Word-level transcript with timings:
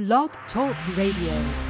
Blog 0.00 0.30
Talk 0.50 0.74
Radio. 0.96 1.69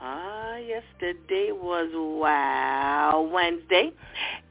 Ah, 0.00 0.56
yesterday 0.56 1.52
was 1.52 1.90
Wow 1.94 3.30
Wednesday. 3.32 3.92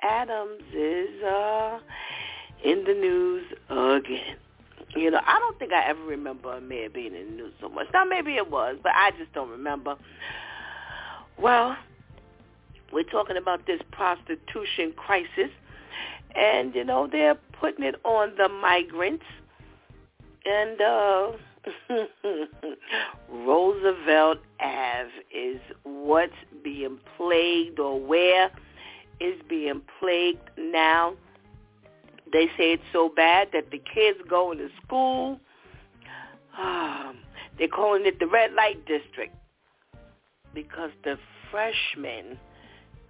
Adams 0.01 0.63
is 0.73 1.23
uh, 1.23 1.79
in 2.63 2.83
the 2.83 2.93
news 2.93 3.45
again. 3.69 4.37
You 4.95 5.11
know, 5.11 5.19
I 5.25 5.37
don't 5.39 5.59
think 5.59 5.73
I 5.73 5.87
ever 5.89 6.03
remember 6.03 6.53
a 6.53 6.61
mayor 6.61 6.89
being 6.89 7.13
in 7.13 7.25
the 7.25 7.35
news 7.35 7.53
so 7.61 7.69
much. 7.69 7.87
Now, 7.93 8.03
maybe 8.03 8.35
it 8.35 8.49
was, 8.49 8.77
but 8.81 8.93
I 8.95 9.11
just 9.17 9.33
don't 9.33 9.49
remember. 9.49 9.95
Well, 11.37 11.75
we're 12.91 13.03
talking 13.03 13.37
about 13.37 13.67
this 13.67 13.81
prostitution 13.91 14.93
crisis, 14.95 15.51
and, 16.35 16.73
you 16.75 16.83
know, 16.83 17.07
they're 17.11 17.37
putting 17.59 17.83
it 17.85 17.95
on 18.03 18.33
the 18.37 18.49
migrants. 18.49 19.25
And 20.45 20.81
uh, 20.81 21.31
Roosevelt 23.29 24.39
Ave 24.59 25.09
is 25.33 25.59
what's 25.83 26.33
being 26.63 26.99
plagued 27.17 27.79
or 27.79 27.99
where 27.99 28.51
is 29.19 29.35
being 29.49 29.81
plagued 29.99 30.49
now. 30.57 31.15
They 32.31 32.47
say 32.57 32.73
it's 32.73 32.83
so 32.91 33.09
bad 33.09 33.49
that 33.53 33.71
the 33.71 33.79
kids 33.79 34.19
going 34.29 34.57
to 34.59 34.69
school. 34.83 35.39
Um, 36.57 37.17
they're 37.57 37.67
calling 37.67 38.05
it 38.05 38.19
the 38.19 38.27
red 38.27 38.53
light 38.53 38.85
district 38.85 39.35
because 40.53 40.91
the 41.03 41.17
freshmen 41.51 42.37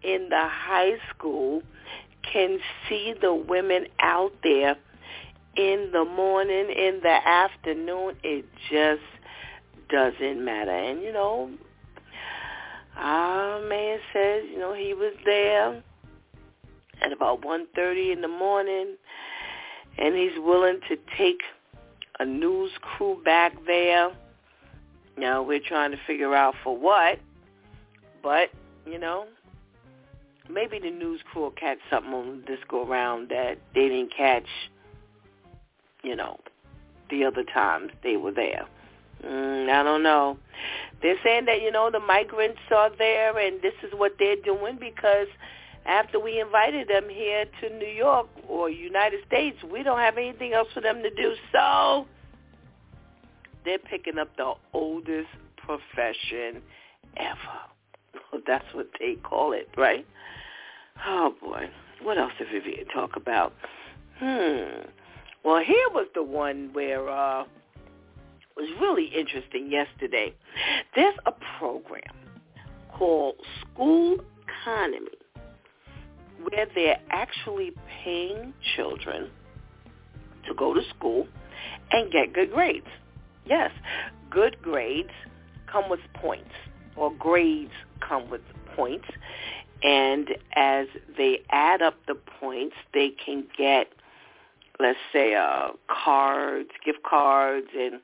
in 0.04 0.30
the 0.30 0.48
high 0.50 0.98
school 1.10 1.62
can 2.32 2.60
see 2.88 3.14
the 3.20 3.34
women 3.34 3.88
out 4.00 4.34
there 4.44 4.76
in 5.56 5.90
the 5.92 6.06
morning, 6.06 6.70
in 6.70 7.00
the 7.02 7.28
afternoon. 7.28 8.16
It 8.24 8.46
just 8.70 9.02
doesn't 9.90 10.44
matter. 10.44 10.72
And, 10.72 11.02
you 11.02 11.12
know, 11.12 11.50
our 12.96 13.62
man 13.62 14.00
says, 14.14 14.44
you 14.52 14.60
know, 14.60 14.74
he 14.74 14.94
was 14.94 15.14
there 15.26 15.84
at 17.02 17.12
about 17.12 17.42
1.30 17.42 18.14
in 18.14 18.22
the 18.22 18.28
morning, 18.28 18.96
and 19.98 20.16
he's 20.16 20.38
willing 20.38 20.80
to 20.90 20.98
take 21.18 21.42
a 22.20 22.26
news 22.26 22.72
crew 22.82 23.22
back 23.24 23.54
there. 23.66 24.12
Now, 25.18 25.42
we're 25.44 25.60
trying 25.60 25.92
to 25.92 25.98
figure 26.06 26.36
out 26.36 26.56
for 26.64 26.78
what, 26.78 27.20
but, 28.22 28.50
you 28.86 29.00
know, 29.00 29.26
maybe 30.50 30.80
the 30.80 30.92
news 30.92 31.22
crew 31.32 31.44
will 31.44 31.52
catch 31.52 31.80
something 31.90 32.14
on 32.14 32.44
this 32.48 32.60
go 32.68 32.88
around 32.88 33.30
that 33.30 33.58
they 33.74 33.90
didn't 33.90 34.14
catch, 34.16 34.48
you 36.04 36.16
know, 36.16 36.40
the 37.10 37.26
other 37.26 37.44
times 37.44 37.92
they 38.04 38.18
were 38.18 38.32
there. 38.32 38.66
Mm, 39.24 39.70
I 39.70 39.84
don't 39.84 40.04
know. 40.04 40.38
They're 41.02 41.18
saying 41.24 41.46
that, 41.46 41.62
you 41.62 41.72
know, 41.72 41.90
the 41.92 42.00
migrants 42.00 42.60
are 42.76 42.92
there 42.98 43.38
and 43.38 43.62
this 43.62 43.74
is 43.84 43.92
what 43.96 44.14
they're 44.20 44.36
doing 44.36 44.78
because 44.80 45.28
after 45.86 46.20
we 46.20 46.40
invited 46.40 46.88
them 46.88 47.10
here 47.10 47.46
to 47.62 47.70
New 47.78 47.88
York 47.88 48.28
or 48.48 48.70
United 48.70 49.26
States, 49.26 49.58
we 49.72 49.84
don't 49.84 50.00
have 50.00 50.18
anything 50.18 50.54
else 50.54 50.68
for 50.74 50.82
them 50.82 51.02
to 51.02 51.10
do. 51.10 51.34
So 51.52 52.06
they're 53.64 53.80
picking 53.80 54.18
up 54.18 54.36
the 54.38 54.54
oldest 54.74 55.30
profession 55.58 56.62
ever. 57.16 58.42
That's 58.48 58.66
what 58.74 58.90
they 59.00 59.16
call 59.16 59.54
it, 59.54 59.70
right? 59.78 60.06
Oh 61.06 61.34
boy, 61.42 61.70
what 62.02 62.18
else 62.18 62.32
did 62.38 62.48
Vivian 62.52 62.88
talk 62.88 63.16
about? 63.16 63.54
Hmm. 64.20 64.88
Well, 65.44 65.64
here 65.64 65.90
was 65.94 66.08
the 66.16 66.24
one 66.24 66.70
where 66.74 67.10
uh 67.10 67.44
was 68.56 68.70
really 68.82 69.06
interesting 69.06 69.72
yesterday. 69.72 70.34
There's 70.96 71.16
a 71.26 71.32
program 71.60 72.02
called 72.98 73.36
School 73.62 74.18
Economy 74.48 75.12
where 76.42 76.66
they're 76.74 77.00
actually 77.10 77.72
paying 78.04 78.54
children 78.76 79.30
to 80.48 80.54
go 80.56 80.74
to 80.74 80.82
school 80.98 81.28
and 81.92 82.12
get 82.12 82.34
good 82.34 82.52
grades. 82.52 82.88
Yes, 83.46 83.72
good 84.30 84.58
grades 84.62 85.12
come 85.72 85.90
with 85.90 86.00
points, 86.16 86.52
or 86.96 87.12
grades 87.14 87.72
come 88.08 88.30
with 88.30 88.42
points. 88.76 89.08
And 89.84 90.30
as 90.56 90.88
they 91.18 91.42
add 91.50 91.82
up 91.82 91.96
the 92.08 92.16
points, 92.16 92.76
they 92.94 93.10
can 93.10 93.46
get, 93.58 93.88
let's 94.80 94.98
say, 95.14 95.36
uh, 95.36 95.70
cards, 95.88 96.70
gift 96.84 97.04
cards, 97.04 97.68
and 97.78 98.00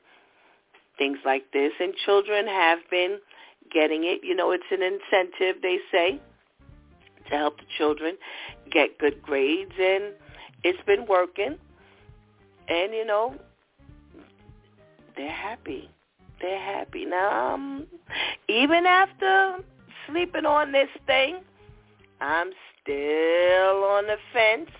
things 0.96 1.18
like 1.24 1.50
this. 1.52 1.72
And 1.80 1.94
children 2.04 2.46
have 2.46 2.78
been 2.90 3.18
getting 3.72 4.04
it. 4.04 4.20
You 4.22 4.36
know, 4.36 4.52
it's 4.52 4.64
an 4.70 4.82
incentive, 4.82 5.62
they 5.62 5.78
say, 5.90 6.20
to 7.28 7.36
help 7.36 7.58
the 7.58 7.66
children 7.76 8.16
get 8.70 8.98
good 8.98 9.20
grades. 9.20 9.72
And 9.78 10.12
it's 10.62 10.82
been 10.86 11.06
working. 11.06 11.56
And, 12.68 12.94
you 12.94 13.04
know, 13.04 13.34
they're 15.16 15.30
happy. 15.30 15.90
They're 16.40 16.58
happy. 16.58 17.04
Now, 17.04 17.54
um, 17.54 17.86
even 18.48 18.86
after 18.86 19.56
sleeping 20.06 20.46
on 20.46 20.72
this 20.72 20.88
thing, 21.06 21.40
I'm 22.20 22.50
still 22.82 23.84
on 23.84 24.06
the 24.06 24.16
fence. 24.32 24.70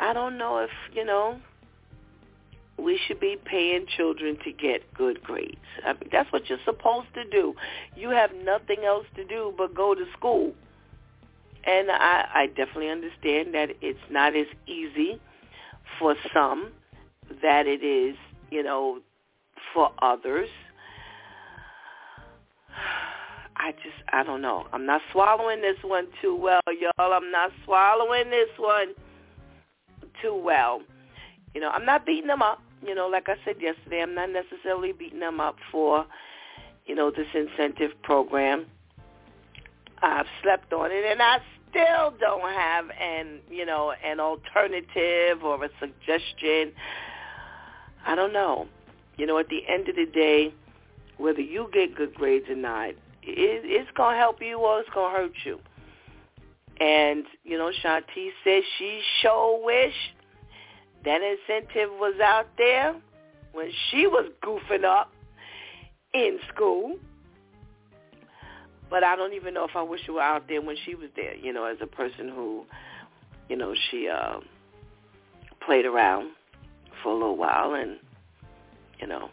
I 0.00 0.12
don't 0.12 0.38
know 0.38 0.58
if, 0.58 0.70
you 0.94 1.04
know, 1.04 1.40
we 2.78 2.98
should 3.06 3.18
be 3.18 3.36
paying 3.44 3.86
children 3.96 4.38
to 4.44 4.52
get 4.52 4.94
good 4.94 5.22
grades. 5.22 5.56
I 5.84 5.94
mean, 5.94 6.08
that's 6.12 6.32
what 6.32 6.48
you're 6.48 6.58
supposed 6.64 7.08
to 7.14 7.24
do. 7.24 7.54
You 7.96 8.10
have 8.10 8.30
nothing 8.44 8.84
else 8.86 9.06
to 9.16 9.24
do 9.24 9.52
but 9.56 9.74
go 9.74 9.94
to 9.94 10.04
school. 10.16 10.54
And 11.64 11.90
I, 11.90 12.28
I 12.32 12.46
definitely 12.46 12.90
understand 12.90 13.54
that 13.54 13.70
it's 13.82 13.98
not 14.10 14.36
as 14.36 14.46
easy 14.66 15.20
for 15.98 16.14
some 16.32 16.70
that 17.42 17.66
it 17.66 17.82
is, 17.84 18.16
you 18.50 18.62
know, 18.62 19.00
for 19.74 19.90
others. 20.00 20.48
I 23.58 23.72
just, 23.72 23.96
I 24.12 24.22
don't 24.22 24.40
know. 24.40 24.66
I'm 24.72 24.86
not 24.86 25.00
swallowing 25.12 25.60
this 25.60 25.76
one 25.82 26.06
too 26.22 26.36
well, 26.36 26.60
y'all. 26.66 27.12
I'm 27.12 27.30
not 27.30 27.50
swallowing 27.64 28.30
this 28.30 28.48
one 28.56 28.94
too 30.22 30.34
well. 30.34 30.80
You 31.54 31.60
know, 31.60 31.70
I'm 31.70 31.84
not 31.84 32.06
beating 32.06 32.28
them 32.28 32.42
up. 32.42 32.62
You 32.86 32.94
know, 32.94 33.08
like 33.08 33.28
I 33.28 33.34
said 33.44 33.56
yesterday, 33.60 34.00
I'm 34.00 34.14
not 34.14 34.30
necessarily 34.30 34.92
beating 34.92 35.18
them 35.18 35.40
up 35.40 35.56
for, 35.72 36.06
you 36.86 36.94
know, 36.94 37.10
this 37.10 37.26
incentive 37.34 37.90
program. 38.02 38.66
I've 40.00 40.26
slept 40.42 40.72
on 40.72 40.92
it, 40.92 41.04
and 41.04 41.20
I 41.20 41.38
still 41.68 42.14
don't 42.20 42.48
have 42.52 42.90
an, 42.90 43.40
you 43.50 43.66
know, 43.66 43.92
an 44.04 44.20
alternative 44.20 45.42
or 45.42 45.64
a 45.64 45.68
suggestion. 45.80 46.72
I 48.06 48.14
don't 48.14 48.32
know. 48.32 48.68
You 49.16 49.26
know, 49.26 49.38
at 49.38 49.48
the 49.48 49.66
end 49.68 49.88
of 49.88 49.96
the 49.96 50.06
day, 50.06 50.54
whether 51.16 51.40
you 51.40 51.68
get 51.72 51.96
good 51.96 52.14
grades 52.14 52.48
or 52.48 52.54
not, 52.54 52.94
it, 53.22 53.62
it's 53.64 53.90
going 53.96 54.14
to 54.14 54.18
help 54.18 54.40
you 54.40 54.58
or 54.58 54.80
it's 54.80 54.88
going 54.90 55.12
to 55.12 55.18
hurt 55.18 55.32
you. 55.44 55.60
And, 56.80 57.24
you 57.44 57.58
know, 57.58 57.70
Shanti 57.84 58.30
says 58.44 58.62
she 58.78 59.00
sure 59.20 59.64
wish 59.64 59.94
that 61.04 61.20
incentive 61.22 61.90
was 61.90 62.20
out 62.22 62.48
there 62.56 62.94
when 63.52 63.70
she 63.90 64.06
was 64.06 64.30
goofing 64.42 64.84
up 64.84 65.12
in 66.14 66.38
school. 66.54 66.96
But 68.90 69.04
I 69.04 69.16
don't 69.16 69.34
even 69.34 69.54
know 69.54 69.64
if 69.64 69.76
I 69.76 69.82
wish 69.82 70.00
it 70.06 70.12
were 70.12 70.22
out 70.22 70.48
there 70.48 70.62
when 70.62 70.76
she 70.84 70.94
was 70.94 71.10
there, 71.14 71.34
you 71.34 71.52
know, 71.52 71.64
as 71.64 71.76
a 71.82 71.86
person 71.86 72.28
who, 72.28 72.64
you 73.48 73.56
know, 73.56 73.74
she 73.90 74.08
uh, 74.08 74.40
played 75.64 75.84
around 75.84 76.30
for 77.02 77.12
a 77.12 77.14
little 77.14 77.36
while 77.36 77.74
and, 77.74 77.98
you 79.00 79.06
know, 79.06 79.28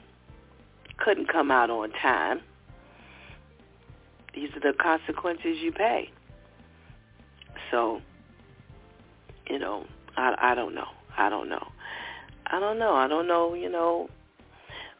couldn't 0.97 1.31
come 1.31 1.51
out 1.51 1.69
on 1.69 1.91
time 1.91 2.41
these 4.35 4.49
are 4.55 4.59
the 4.59 4.77
consequences 4.77 5.57
you 5.61 5.71
pay. 5.71 6.11
So, 7.71 8.01
you 9.49 9.57
know, 9.57 9.85
I 10.17 10.35
I 10.37 10.55
don't 10.55 10.75
know. 10.75 10.89
I 11.17 11.29
don't 11.29 11.49
know. 11.49 11.67
I 12.45 12.59
don't 12.59 12.77
know. 12.77 12.93
I 12.93 13.07
don't 13.07 13.27
know, 13.27 13.53
you 13.53 13.69
know, 13.69 14.09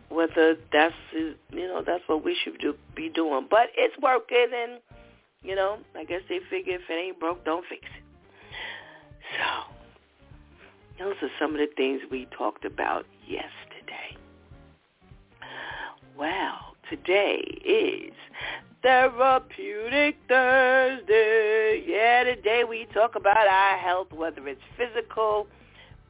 whether 0.10 0.56
that's 0.72 0.96
you 1.14 1.36
know, 1.52 1.84
that's 1.86 2.04
what 2.08 2.24
we 2.24 2.36
should 2.42 2.58
do 2.60 2.76
be 2.96 3.10
doing. 3.10 3.48
But 3.50 3.70
it's 3.76 3.96
working 4.02 4.48
and 4.54 4.80
you 5.44 5.56
know, 5.56 5.78
I 5.96 6.06
guess 6.06 6.22
they 6.28 6.40
figure 6.50 6.76
if 6.76 6.90
it 6.90 6.94
ain't 6.94 7.20
broke, 7.20 7.46
don't 7.46 7.66
fix 7.70 7.84
it. 7.84 8.04
So 9.38 11.04
those 11.04 11.16
are 11.22 11.30
some 11.40 11.52
of 11.52 11.58
the 11.58 11.68
things 11.76 12.02
we 12.10 12.26
talked 12.36 12.66
about 12.66 13.06
yesterday. 13.28 14.18
Well, 16.18 16.76
today 16.90 17.42
is 17.66 18.14
Therapeutic 18.86 20.16
Thursday. 20.28 21.84
Yeah, 21.88 22.24
today 22.24 22.66
we 22.70 22.86
talk 22.94 23.16
about 23.16 23.48
our 23.48 23.80
health, 23.80 24.14
whether 24.14 24.48
it's 24.48 24.62
physical, 24.78 25.48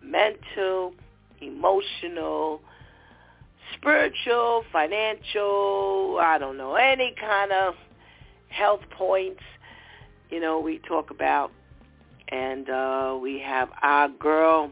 mental, 0.03 0.93
emotional, 1.39 2.59
spiritual, 3.77 4.65
financial, 4.73 6.19
I 6.21 6.37
don't 6.37 6.57
know, 6.57 6.75
any 6.75 7.15
kind 7.17 7.53
of 7.53 7.75
health 8.49 8.81
points, 8.91 9.43
you 10.29 10.41
know, 10.41 10.59
we 10.59 10.79
talk 10.79 11.11
about. 11.11 11.53
And 12.27 12.69
uh, 12.69 13.17
we 13.21 13.39
have 13.39 13.69
our 13.83 14.09
girl, 14.09 14.69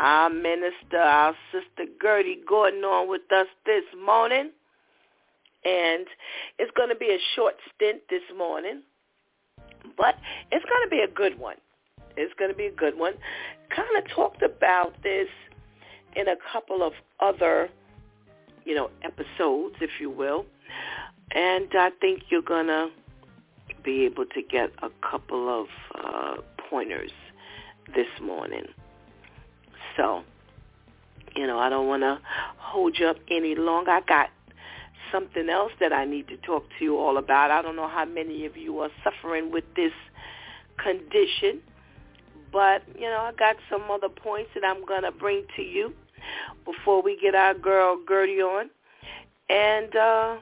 our 0.00 0.28
minister, 0.28 0.98
our 0.98 1.36
sister 1.52 1.88
Gertie 2.02 2.40
Gordon 2.48 2.82
on 2.82 3.08
with 3.08 3.30
us 3.30 3.46
this 3.64 3.84
morning 4.04 4.50
and 5.66 6.06
it's 6.58 6.70
going 6.76 6.90
to 6.90 6.94
be 6.94 7.06
a 7.06 7.18
short 7.34 7.54
stint 7.74 8.02
this 8.08 8.22
morning, 8.36 8.82
but 9.96 10.14
it's 10.52 10.64
going 10.64 10.84
to 10.84 10.90
be 10.90 11.00
a 11.00 11.08
good 11.08 11.38
one. 11.38 11.56
It's 12.16 12.32
going 12.38 12.50
to 12.50 12.56
be 12.56 12.66
a 12.66 12.72
good 12.72 12.96
one. 12.96 13.14
Kind 13.74 13.88
of 13.98 14.08
talked 14.14 14.42
about 14.42 14.94
this 15.02 15.28
in 16.14 16.28
a 16.28 16.36
couple 16.52 16.82
of 16.82 16.92
other, 17.20 17.68
you 18.64 18.74
know, 18.74 18.90
episodes, 19.02 19.74
if 19.80 19.90
you 20.00 20.08
will, 20.08 20.46
and 21.32 21.66
I 21.72 21.90
think 22.00 22.22
you're 22.30 22.42
going 22.42 22.68
to 22.68 22.88
be 23.84 24.04
able 24.04 24.26
to 24.26 24.42
get 24.42 24.70
a 24.82 24.90
couple 25.08 25.48
of 25.62 25.66
uh, 25.94 26.36
pointers 26.70 27.10
this 27.94 28.06
morning. 28.22 28.66
So, 29.96 30.22
you 31.34 31.46
know, 31.46 31.58
I 31.58 31.68
don't 31.68 31.88
want 31.88 32.02
to 32.02 32.20
hold 32.56 32.96
you 32.98 33.08
up 33.08 33.16
any 33.30 33.54
longer. 33.54 33.90
I 33.90 34.00
got 34.02 34.30
something 35.12 35.48
else 35.48 35.72
that 35.80 35.92
I 35.92 36.04
need 36.04 36.28
to 36.28 36.36
talk 36.38 36.64
to 36.78 36.84
you 36.84 36.98
all 36.98 37.18
about. 37.18 37.50
I 37.50 37.62
don't 37.62 37.76
know 37.76 37.88
how 37.88 38.04
many 38.04 38.46
of 38.46 38.56
you 38.56 38.80
are 38.80 38.90
suffering 39.04 39.50
with 39.50 39.64
this 39.74 39.92
condition, 40.82 41.60
but, 42.52 42.82
you 42.94 43.06
know, 43.06 43.20
I 43.20 43.32
got 43.38 43.56
some 43.70 43.90
other 43.90 44.08
points 44.08 44.50
that 44.54 44.64
I'm 44.64 44.84
going 44.84 45.02
to 45.02 45.12
bring 45.12 45.44
to 45.56 45.62
you 45.62 45.92
before 46.64 47.02
we 47.02 47.18
get 47.20 47.34
our 47.34 47.54
girl 47.54 47.98
Gertie 48.08 48.40
on. 48.40 48.70
And 49.48 49.94
uh, 49.94 50.36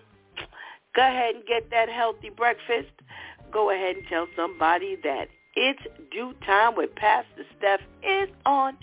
go 0.94 1.02
ahead 1.02 1.36
and 1.36 1.46
get 1.46 1.70
that 1.70 1.88
healthy 1.88 2.30
breakfast. 2.30 2.90
Go 3.52 3.70
ahead 3.70 3.96
and 3.96 4.06
tell 4.08 4.26
somebody 4.36 4.96
that 5.04 5.28
it's 5.56 5.82
DEW 6.10 6.34
time 6.44 6.74
with 6.76 6.94
Pastor 6.94 7.44
Steph 7.58 7.80
is 8.02 8.28
on. 8.44 8.76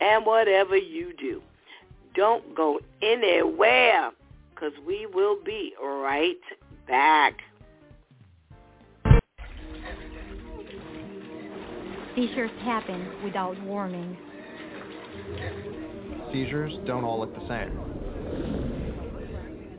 And 0.00 0.24
whatever 0.24 0.76
you 0.76 1.12
do, 1.16 1.42
don't 2.14 2.54
go 2.54 2.80
anywhere 3.02 4.12
because 4.64 4.78
we 4.86 5.06
will 5.12 5.36
be 5.44 5.74
right 5.82 6.40
back. 6.86 7.34
Seizures 12.14 12.50
happen 12.60 13.10
without 13.24 13.60
warning. 13.62 14.16
Seizures 16.32 16.72
don't 16.86 17.04
all 17.04 17.18
look 17.18 17.34
the 17.34 17.48
same. 17.48 17.78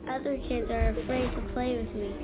Other 0.08 0.38
kids 0.48 0.70
are 0.70 0.90
afraid 0.90 1.30
to 1.34 1.40
play 1.52 1.76
with 1.76 1.94
me. 1.94 2.14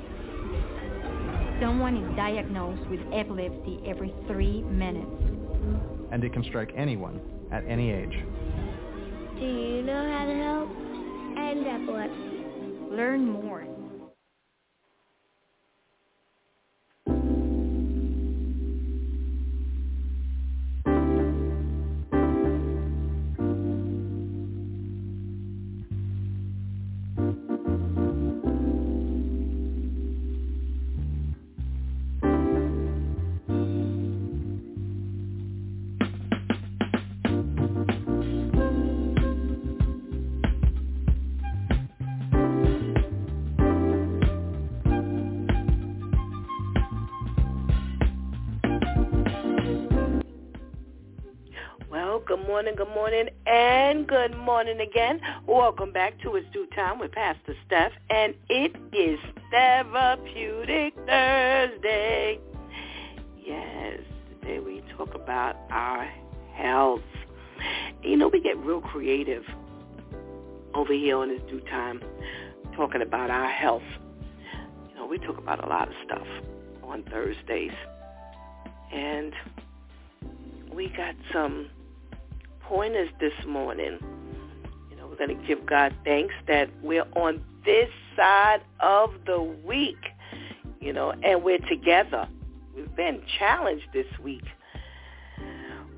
Someone 1.61 1.97
is 1.97 2.15
diagnosed 2.15 2.87
with 2.89 2.99
epilepsy 3.11 3.79
every 3.85 4.13
three 4.27 4.61
minutes. 4.63 5.09
And 6.11 6.23
it 6.23 6.31
can 6.31 6.43
strike 6.43 6.71
anyone 6.75 7.19
at 7.51 7.65
any 7.67 7.91
age. 7.91 8.17
Do 9.39 9.45
you 9.45 9.81
know 9.81 10.11
how 10.11 10.25
to 10.25 10.35
help? 10.35 10.69
End 11.37 11.67
epilepsy. 11.67 12.32
Learn 12.93 13.27
more 13.27 13.72
morning, 52.53 52.75
good 52.75 52.93
morning, 52.93 53.29
and 53.47 54.07
good 54.07 54.37
morning 54.37 54.79
again. 54.79 55.19
Welcome 55.47 55.91
back 55.91 56.21
to 56.21 56.35
It's 56.35 56.45
DEW 56.53 56.67
Time 56.75 56.99
with 56.99 57.11
Pastor 57.11 57.55
Steph, 57.65 57.93
and 58.11 58.35
it 58.47 58.75
is 58.93 59.17
Therapeutic 59.49 60.93
Thursday. 61.07 62.39
Yes, 63.43 64.01
today 64.29 64.59
we 64.59 64.83
talk 64.95 65.15
about 65.15 65.55
our 65.71 66.07
health. 66.53 67.01
You 68.03 68.17
know, 68.17 68.27
we 68.27 68.39
get 68.39 68.55
real 68.57 68.81
creative 68.81 69.45
over 70.75 70.93
here 70.93 71.17
on 71.17 71.31
It's 71.31 71.41
DEW 71.49 71.61
Time 71.61 72.03
talking 72.75 73.01
about 73.01 73.31
our 73.31 73.49
health. 73.49 73.81
You 74.89 74.95
know, 74.95 75.07
we 75.07 75.17
talk 75.17 75.39
about 75.39 75.65
a 75.65 75.67
lot 75.67 75.87
of 75.87 75.95
stuff 76.05 76.27
on 76.83 77.01
Thursdays. 77.01 77.73
And 78.93 79.33
we 80.71 80.89
got 80.89 81.15
some 81.33 81.71
pointers 82.63 83.09
this 83.19 83.33
morning. 83.45 83.99
You 84.89 84.97
know, 84.97 85.07
we're 85.07 85.17
going 85.17 85.37
to 85.37 85.47
give 85.47 85.65
God 85.65 85.93
thanks 86.03 86.33
that 86.47 86.69
we're 86.81 87.05
on 87.15 87.43
this 87.65 87.89
side 88.15 88.61
of 88.79 89.11
the 89.25 89.41
week, 89.41 89.97
you 90.79 90.93
know, 90.93 91.13
and 91.23 91.43
we're 91.43 91.59
together. 91.59 92.27
We've 92.75 92.95
been 92.95 93.21
challenged 93.39 93.87
this 93.93 94.07
week. 94.23 94.43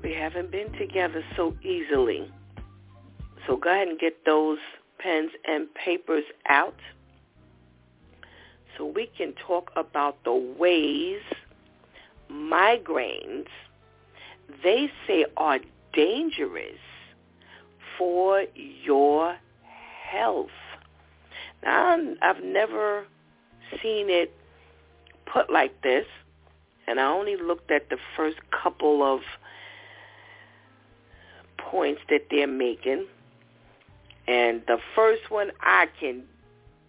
We 0.02 0.12
haven't 0.12 0.50
been 0.50 0.72
together 0.72 1.24
so 1.34 1.56
easily. 1.62 2.30
So 3.46 3.56
go 3.56 3.70
ahead 3.70 3.88
and 3.88 3.98
get 3.98 4.24
those 4.24 4.58
pens 4.98 5.30
and 5.44 5.72
papers 5.74 6.24
out 6.48 6.76
so 8.76 8.86
we 8.86 9.10
can 9.16 9.32
talk 9.46 9.70
about 9.76 10.22
the 10.24 10.34
ways 10.34 11.20
migraines 12.30 13.46
they 14.62 14.90
say 15.06 15.24
are 15.36 15.58
dangerous 15.96 16.78
for 17.98 18.44
your 18.54 19.36
health. 20.10 20.50
Now, 21.64 21.98
I've 22.22 22.44
never 22.44 23.06
seen 23.82 24.10
it 24.10 24.32
put 25.24 25.50
like 25.50 25.82
this, 25.82 26.06
and 26.86 27.00
I 27.00 27.06
only 27.06 27.36
looked 27.36 27.70
at 27.70 27.88
the 27.90 27.96
first 28.16 28.36
couple 28.50 29.02
of 29.02 29.22
points 31.58 32.02
that 32.10 32.26
they're 32.30 32.46
making. 32.46 33.06
And 34.28 34.62
the 34.66 34.78
first 34.94 35.30
one 35.30 35.50
I 35.60 35.86
can 35.98 36.24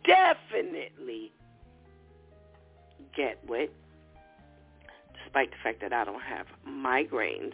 definitely 0.06 1.32
get 3.16 3.40
with, 3.48 3.70
despite 5.24 5.52
the 5.52 5.58
fact 5.64 5.82
that 5.82 5.94
I 5.94 6.04
don't 6.04 6.22
have 6.22 6.48
migraines. 6.68 7.54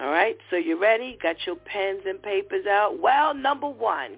All 0.00 0.10
right, 0.10 0.36
so 0.50 0.56
you 0.56 0.80
ready? 0.80 1.16
Got 1.22 1.36
your 1.46 1.54
pens 1.56 2.02
and 2.06 2.20
papers 2.20 2.66
out? 2.66 3.00
Well, 3.00 3.32
number 3.32 3.68
one, 3.68 4.16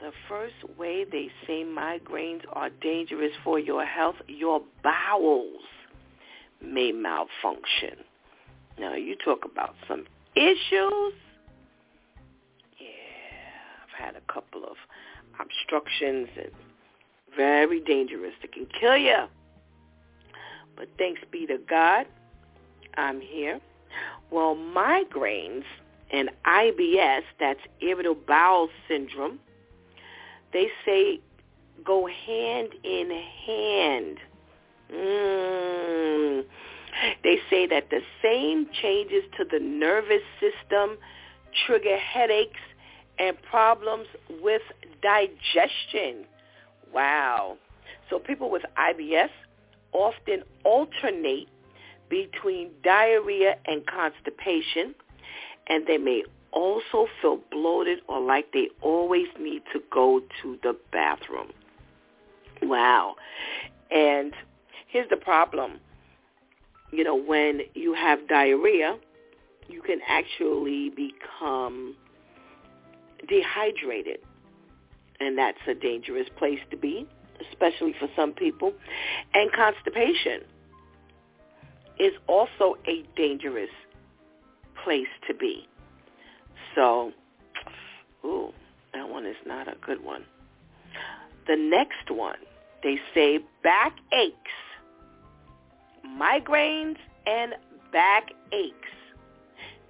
the 0.00 0.10
first 0.28 0.76
way 0.76 1.04
they 1.04 1.30
say 1.46 1.64
migraines 1.64 2.42
are 2.52 2.70
dangerous 2.70 3.30
for 3.44 3.58
your 3.60 3.84
health, 3.84 4.16
your 4.26 4.62
bowels 4.82 5.62
may 6.60 6.90
malfunction. 6.90 7.98
Now, 8.78 8.94
you 8.94 9.14
talk 9.14 9.44
about 9.44 9.76
some 9.86 10.06
issues. 10.34 11.14
Yeah, 12.80 12.88
I've 13.84 14.04
had 14.04 14.16
a 14.16 14.32
couple 14.32 14.64
of 14.64 14.76
obstructions 15.38 16.28
and 16.36 16.50
very 17.36 17.80
dangerous. 17.80 18.34
It 18.42 18.52
can 18.52 18.66
kill 18.80 18.96
you. 18.96 19.26
But 20.76 20.88
thanks 20.98 21.20
be 21.30 21.46
to 21.46 21.58
God, 21.58 22.06
I'm 22.96 23.20
here. 23.20 23.60
Well, 24.30 24.56
migraines 24.56 25.64
and 26.10 26.30
IBS, 26.46 27.22
that's 27.38 27.60
irritable 27.80 28.20
bowel 28.26 28.68
syndrome, 28.88 29.40
they 30.52 30.68
say 30.84 31.20
go 31.84 32.06
hand 32.06 32.68
in 32.82 33.10
hand. 33.46 34.18
Mm. 34.92 36.44
They 37.22 37.38
say 37.50 37.66
that 37.66 37.90
the 37.90 38.00
same 38.22 38.68
changes 38.80 39.24
to 39.36 39.44
the 39.44 39.58
nervous 39.58 40.22
system 40.40 40.96
trigger 41.66 41.96
headaches 41.98 42.60
and 43.18 43.40
problems 43.42 44.06
with 44.42 44.62
digestion. 45.02 46.24
Wow. 46.92 47.56
So 48.10 48.18
people 48.18 48.50
with 48.50 48.62
IBS 48.78 49.30
often 49.92 50.42
alternate 50.64 51.48
between 52.08 52.70
diarrhea 52.82 53.56
and 53.66 53.86
constipation, 53.86 54.94
and 55.68 55.86
they 55.86 55.98
may 55.98 56.22
also 56.52 57.08
feel 57.20 57.40
bloated 57.50 57.98
or 58.08 58.20
like 58.20 58.52
they 58.52 58.68
always 58.80 59.26
need 59.38 59.62
to 59.72 59.80
go 59.90 60.20
to 60.42 60.58
the 60.62 60.76
bathroom. 60.92 61.48
Wow. 62.62 63.16
And 63.90 64.32
here's 64.88 65.08
the 65.10 65.16
problem. 65.16 65.80
You 66.92 67.02
know, 67.02 67.16
when 67.16 67.62
you 67.74 67.94
have 67.94 68.28
diarrhea, 68.28 68.96
you 69.68 69.82
can 69.82 69.98
actually 70.08 70.90
become 70.90 71.96
dehydrated. 73.28 74.18
And 75.20 75.36
that's 75.38 75.58
a 75.66 75.74
dangerous 75.74 76.28
place 76.36 76.60
to 76.70 76.76
be, 76.76 77.06
especially 77.50 77.94
for 77.98 78.08
some 78.14 78.32
people. 78.32 78.72
And 79.32 79.50
constipation 79.52 80.42
is 81.98 82.12
also 82.26 82.76
a 82.86 83.04
dangerous 83.16 83.70
place 84.82 85.08
to 85.26 85.34
be. 85.34 85.68
So, 86.74 87.12
ooh, 88.24 88.52
that 88.92 89.08
one 89.08 89.26
is 89.26 89.36
not 89.46 89.68
a 89.68 89.76
good 89.84 90.02
one. 90.04 90.24
The 91.46 91.56
next 91.56 92.10
one, 92.10 92.38
they 92.82 92.98
say 93.14 93.38
back 93.62 93.96
aches, 94.12 94.34
migraines, 96.06 96.96
and 97.26 97.54
back 97.92 98.30
aches. 98.52 98.74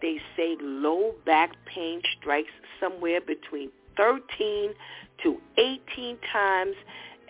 They 0.02 0.20
say 0.36 0.56
low 0.60 1.14
back 1.24 1.52
pain 1.64 2.02
strikes 2.18 2.50
somewhere 2.80 3.20
between 3.20 3.70
13 3.96 4.74
to 5.22 5.40
18 5.56 6.18
times 6.30 6.74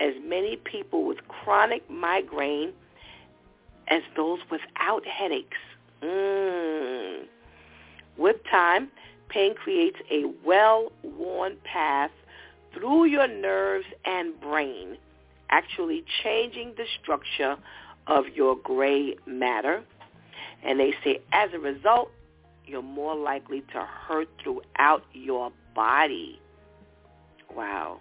as 0.00 0.14
many 0.24 0.56
people 0.56 1.04
with 1.04 1.18
chronic 1.28 1.88
migraine 1.88 2.72
as 3.88 4.02
those 4.16 4.38
without 4.50 5.06
headaches. 5.06 5.56
Mm. 6.02 7.24
With 8.16 8.36
time, 8.50 8.90
pain 9.28 9.54
creates 9.54 9.98
a 10.10 10.24
well-worn 10.44 11.56
path 11.64 12.10
through 12.72 13.06
your 13.06 13.28
nerves 13.28 13.86
and 14.04 14.38
brain, 14.40 14.96
actually 15.50 16.04
changing 16.22 16.74
the 16.76 16.84
structure 17.02 17.56
of 18.06 18.24
your 18.34 18.56
gray 18.56 19.16
matter. 19.26 19.82
And 20.62 20.78
they 20.80 20.94
say 21.02 21.20
as 21.32 21.50
a 21.52 21.58
result, 21.58 22.10
you're 22.66 22.82
more 22.82 23.14
likely 23.14 23.60
to 23.72 23.80
hurt 23.80 24.28
throughout 24.42 25.04
your 25.12 25.52
body. 25.74 26.40
Wow. 27.54 28.00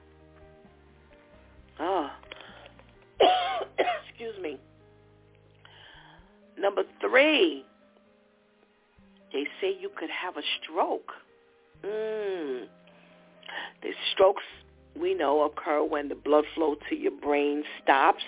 Oh. 1.80 2.10
Excuse 4.10 4.36
me. 4.42 4.58
Number 6.58 6.84
three, 7.02 7.66
they 9.32 9.46
say 9.60 9.76
you 9.80 9.90
could 9.96 10.10
have 10.10 10.38
a 10.38 10.42
stroke. 10.62 11.12
Mm. 11.84 12.68
The 13.82 13.90
strokes, 14.14 14.44
we 15.00 15.14
know, 15.14 15.44
occur 15.44 15.84
when 15.84 16.10
the 16.10 16.16
blood 16.16 16.46
flow 16.56 16.76
to 16.90 16.96
your 16.96 17.12
brain 17.12 17.64
stops. 17.82 18.24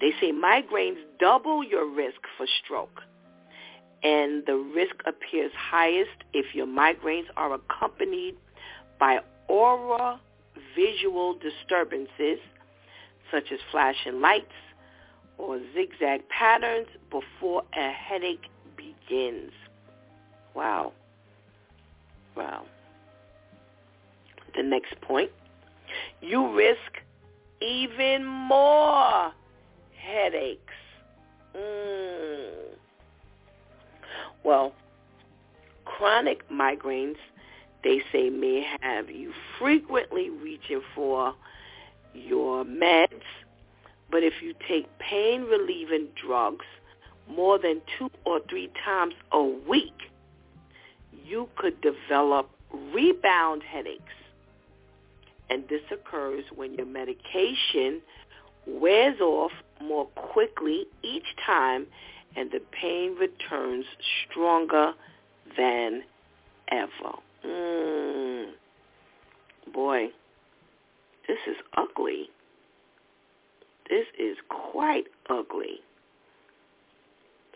They 0.00 0.12
say 0.20 0.32
migraines 0.32 0.98
double 1.18 1.62
your 1.62 1.88
risk 1.88 2.20
for 2.36 2.46
stroke. 2.64 3.02
And 4.02 4.44
the 4.46 4.56
risk 4.56 4.96
appears 5.06 5.52
highest 5.54 6.24
if 6.32 6.54
your 6.54 6.66
migraines 6.66 7.26
are 7.36 7.52
accompanied 7.54 8.36
by 8.98 9.20
aura 9.48 10.20
visual 10.74 11.34
disturbances 11.34 12.38
such 13.30 13.52
as 13.52 13.58
flashing 13.70 14.20
lights, 14.20 14.46
or 15.40 15.60
zigzag 15.74 16.28
patterns 16.28 16.88
before 17.10 17.62
a 17.76 17.90
headache 17.90 18.46
begins. 18.76 19.52
Wow. 20.54 20.92
Wow. 22.36 22.64
The 24.54 24.62
next 24.62 25.00
point. 25.00 25.30
You 26.20 26.54
risk 26.54 26.98
even 27.60 28.24
more 28.24 29.32
headaches. 29.96 30.60
Mm. 31.56 32.76
Well, 34.44 34.72
chronic 35.84 36.48
migraines, 36.48 37.16
they 37.82 38.02
say, 38.12 38.30
may 38.30 38.66
have 38.80 39.10
you 39.10 39.32
frequently 39.58 40.30
reaching 40.30 40.82
for 40.94 41.34
your 42.14 42.64
meds 42.64 43.22
but 44.10 44.22
if 44.22 44.34
you 44.42 44.54
take 44.68 44.86
pain 44.98 45.42
relieving 45.42 46.08
drugs 46.20 46.66
more 47.28 47.58
than 47.58 47.80
two 47.98 48.10
or 48.24 48.40
three 48.48 48.70
times 48.84 49.14
a 49.32 49.42
week, 49.42 49.94
you 51.24 51.48
could 51.56 51.80
develop 51.80 52.50
rebound 52.92 53.62
headaches. 53.62 54.02
And 55.48 55.64
this 55.68 55.82
occurs 55.90 56.44
when 56.54 56.74
your 56.74 56.86
medication 56.86 58.00
wears 58.66 59.20
off 59.20 59.52
more 59.80 60.06
quickly 60.06 60.86
each 61.02 61.36
time 61.44 61.86
and 62.36 62.50
the 62.50 62.60
pain 62.70 63.16
returns 63.16 63.84
stronger 64.28 64.92
than 65.56 66.02
ever. 66.70 67.16
Mm. 67.44 68.50
Boy, 69.72 70.08
this 71.26 71.38
is 71.48 71.56
ugly. 71.76 72.30
This 73.90 74.06
is 74.18 74.36
quite 74.48 75.06
ugly. 75.28 75.80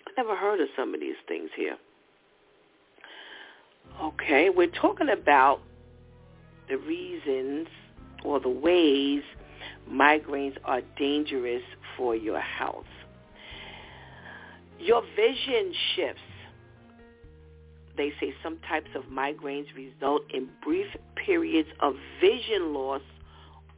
I've 0.07 0.17
never 0.17 0.37
heard 0.37 0.61
of 0.61 0.69
some 0.77 0.93
of 0.93 1.01
these 1.01 1.15
things 1.29 1.51
here. 1.57 1.77
Okay, 4.03 4.51
we're 4.51 4.67
talking 4.67 5.09
about 5.09 5.61
the 6.69 6.77
reasons 6.77 7.69
or 8.25 8.41
the 8.41 8.49
ways 8.49 9.23
migraines 9.89 10.57
are 10.65 10.81
dangerous 10.99 11.63
for 11.97 12.17
your 12.17 12.41
health. 12.41 12.85
Your 14.81 15.03
vision 15.15 15.73
shifts. 15.95 16.21
They 17.97 18.13
say 18.19 18.35
some 18.43 18.59
types 18.69 18.91
of 18.97 19.05
migraines 19.05 19.67
result 19.77 20.23
in 20.33 20.49
brief 20.65 20.89
periods 21.15 21.69
of 21.79 21.95
vision 22.21 22.75
loss 22.75 23.03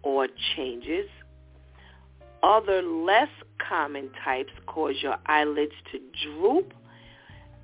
or 0.02 0.26
changes. 0.56 1.06
Other 2.42 2.82
less 2.82 3.28
common 3.66 4.10
types 4.24 4.52
cause 4.66 4.96
your 5.02 5.16
eyelids 5.26 5.72
to 5.92 6.00
droop 6.24 6.72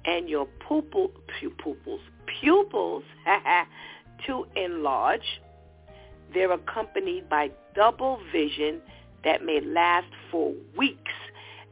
and 0.05 0.29
your 0.29 0.47
pupil, 0.67 1.12
pupils, 1.38 2.00
pupils 2.41 3.05
to 4.26 4.47
enlarge. 4.57 5.41
They're 6.33 6.52
accompanied 6.52 7.29
by 7.29 7.50
double 7.75 8.21
vision 8.33 8.81
that 9.25 9.45
may 9.45 9.61
last 9.61 10.09
for 10.31 10.52
weeks 10.76 11.12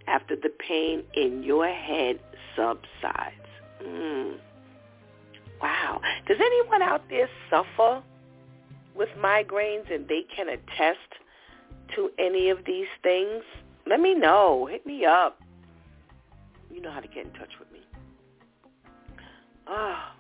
after 0.06 0.36
the 0.36 0.50
pain 0.50 1.02
in 1.14 1.42
your 1.42 1.68
head 1.68 2.20
subsides. 2.56 3.34
Mm. 3.82 4.36
Wow. 5.62 6.00
Does 6.26 6.38
anyone 6.40 6.82
out 6.82 7.02
there 7.08 7.28
suffer 7.48 8.02
with 8.94 9.08
migraines 9.18 9.92
and 9.92 10.06
they 10.08 10.24
can 10.34 10.48
attest 10.48 10.98
to 11.96 12.10
any 12.18 12.50
of 12.50 12.58
these 12.66 12.86
things? 13.02 13.42
Let 13.86 14.00
me 14.00 14.14
know. 14.14 14.66
Hit 14.70 14.86
me 14.86 15.04
up. 15.04 15.40
You 16.72 16.80
know 16.80 16.90
how 16.90 17.00
to 17.00 17.08
get 17.08 17.26
in 17.26 17.32
touch 17.32 17.50
with 17.58 17.70
me. 17.72 17.80
Ah, 19.66 20.14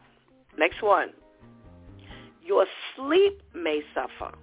next 0.58 0.82
one. 0.82 1.10
Your 2.42 2.66
sleep 2.96 3.42
may 3.54 3.82
suffer. 3.94 4.34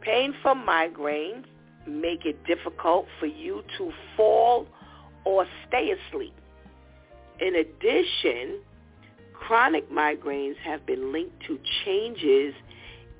Pain 0.00 0.34
from 0.42 0.66
migraines 0.66 1.44
make 1.86 2.24
it 2.24 2.44
difficult 2.46 3.06
for 3.18 3.26
you 3.26 3.62
to 3.78 3.92
fall 4.16 4.66
or 5.24 5.46
stay 5.68 5.92
asleep. 5.92 6.34
In 7.40 7.54
addition, 7.56 8.60
chronic 9.32 9.90
migraines 9.90 10.56
have 10.58 10.86
been 10.86 11.12
linked 11.12 11.42
to 11.46 11.58
changes 11.84 12.54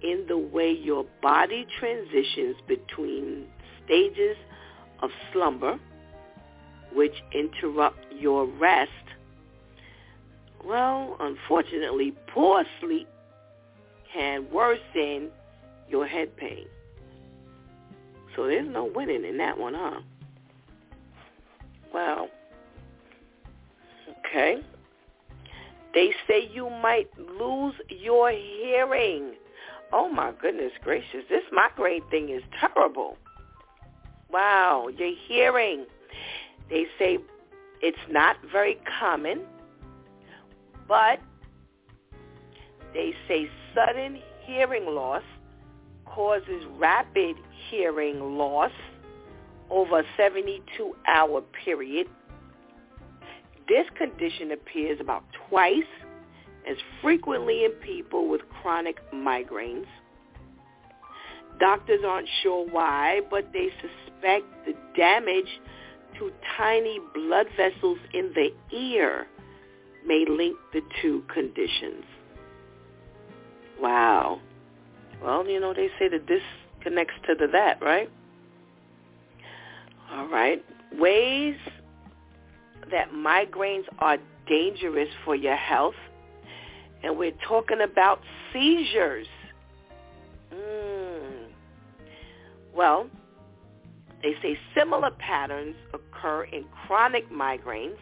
in 0.04 0.26
the 0.28 0.36
way 0.36 0.70
your 0.70 1.04
body 1.22 1.66
transitions 1.80 2.56
between 2.68 3.46
stages 3.84 4.36
of 5.02 5.10
slumber, 5.32 5.78
which 6.92 7.14
interrupt 7.32 8.04
your 8.12 8.46
rest. 8.46 8.90
Well, 10.64 11.16
unfortunately, 11.20 12.14
poor 12.28 12.64
sleep 12.80 13.08
can 14.12 14.46
worsen 14.52 15.30
your 15.88 16.06
head 16.06 16.36
pain. 16.36 16.66
So 18.36 18.46
there's 18.46 18.68
no 18.68 18.84
winning 18.84 19.24
in 19.24 19.38
that 19.38 19.58
one, 19.58 19.74
huh? 19.74 20.00
Well, 21.92 22.28
okay. 24.18 24.60
They 25.94 26.10
say 26.26 26.48
you 26.52 26.68
might 26.68 27.08
lose 27.18 27.74
your 27.88 28.30
hearing. 28.30 29.34
Oh 29.96 30.08
my 30.08 30.32
goodness 30.42 30.72
gracious, 30.82 31.22
this 31.30 31.44
migraine 31.52 32.02
thing 32.10 32.28
is 32.28 32.42
terrible. 32.58 33.16
Wow, 34.28 34.88
your 34.88 35.12
hearing. 35.28 35.86
They 36.68 36.86
say 36.98 37.18
it's 37.80 37.96
not 38.10 38.36
very 38.50 38.76
common, 38.98 39.42
but 40.88 41.20
they 42.92 43.14
say 43.28 43.48
sudden 43.72 44.18
hearing 44.44 44.86
loss 44.86 45.22
causes 46.06 46.64
rapid 46.76 47.36
hearing 47.70 48.36
loss 48.36 48.72
over 49.70 50.00
a 50.00 50.04
72-hour 50.18 51.42
period. 51.64 52.08
This 53.68 53.86
condition 53.96 54.50
appears 54.50 54.98
about 55.00 55.22
twice 55.48 55.82
as 56.68 56.76
frequently 57.02 57.64
in 57.64 57.72
people 57.72 58.28
with 58.28 58.40
chronic 58.62 58.96
migraines. 59.12 59.86
Doctors 61.60 62.00
aren't 62.06 62.28
sure 62.42 62.66
why, 62.68 63.20
but 63.30 63.52
they 63.52 63.68
suspect 63.80 64.44
the 64.66 64.74
damage 64.96 65.60
to 66.18 66.32
tiny 66.56 66.98
blood 67.14 67.46
vessels 67.56 67.98
in 68.12 68.32
the 68.34 68.50
ear 68.76 69.26
may 70.06 70.24
link 70.28 70.56
the 70.72 70.80
two 71.00 71.22
conditions. 71.32 72.04
Wow. 73.80 74.40
Well, 75.22 75.46
you 75.48 75.60
know, 75.60 75.74
they 75.74 75.88
say 75.98 76.08
that 76.08 76.26
this 76.26 76.42
connects 76.82 77.14
to 77.26 77.34
the 77.34 77.46
that, 77.52 77.82
right? 77.82 78.10
All 80.10 80.28
right. 80.28 80.64
Ways 80.92 81.56
that 82.90 83.10
migraines 83.10 83.84
are 83.98 84.18
dangerous 84.46 85.08
for 85.24 85.34
your 85.34 85.56
health. 85.56 85.94
And 87.04 87.18
we're 87.18 87.36
talking 87.46 87.82
about 87.82 88.20
seizures. 88.52 89.26
Mm. 90.52 91.48
Well, 92.74 93.08
they 94.22 94.34
say 94.40 94.58
similar 94.74 95.10
patterns 95.10 95.76
occur 95.92 96.44
in 96.44 96.64
chronic 96.86 97.30
migraines 97.30 97.98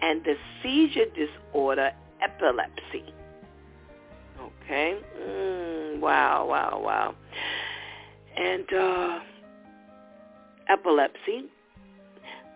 and 0.00 0.24
the 0.24 0.34
seizure 0.60 1.06
disorder 1.14 1.92
epilepsy. 2.20 3.14
Okay? 4.64 4.98
Mm, 5.22 6.00
wow, 6.00 6.46
wow, 6.46 6.80
wow. 6.82 7.14
And 8.36 8.72
uh, 8.72 9.20
epilepsy, 10.68 11.44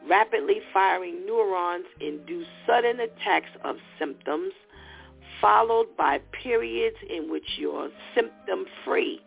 rapidly 0.09 0.61
firing 0.73 1.25
neurons 1.27 1.85
induce 2.01 2.47
sudden 2.67 2.99
attacks 2.99 3.51
of 3.65 3.77
symptoms 4.01 4.53
followed 5.45 5.95
by 5.99 6.19
periods 6.43 6.97
in 7.11 7.31
which 7.31 7.45
you're 7.59 7.91
symptom-free. 8.15 9.21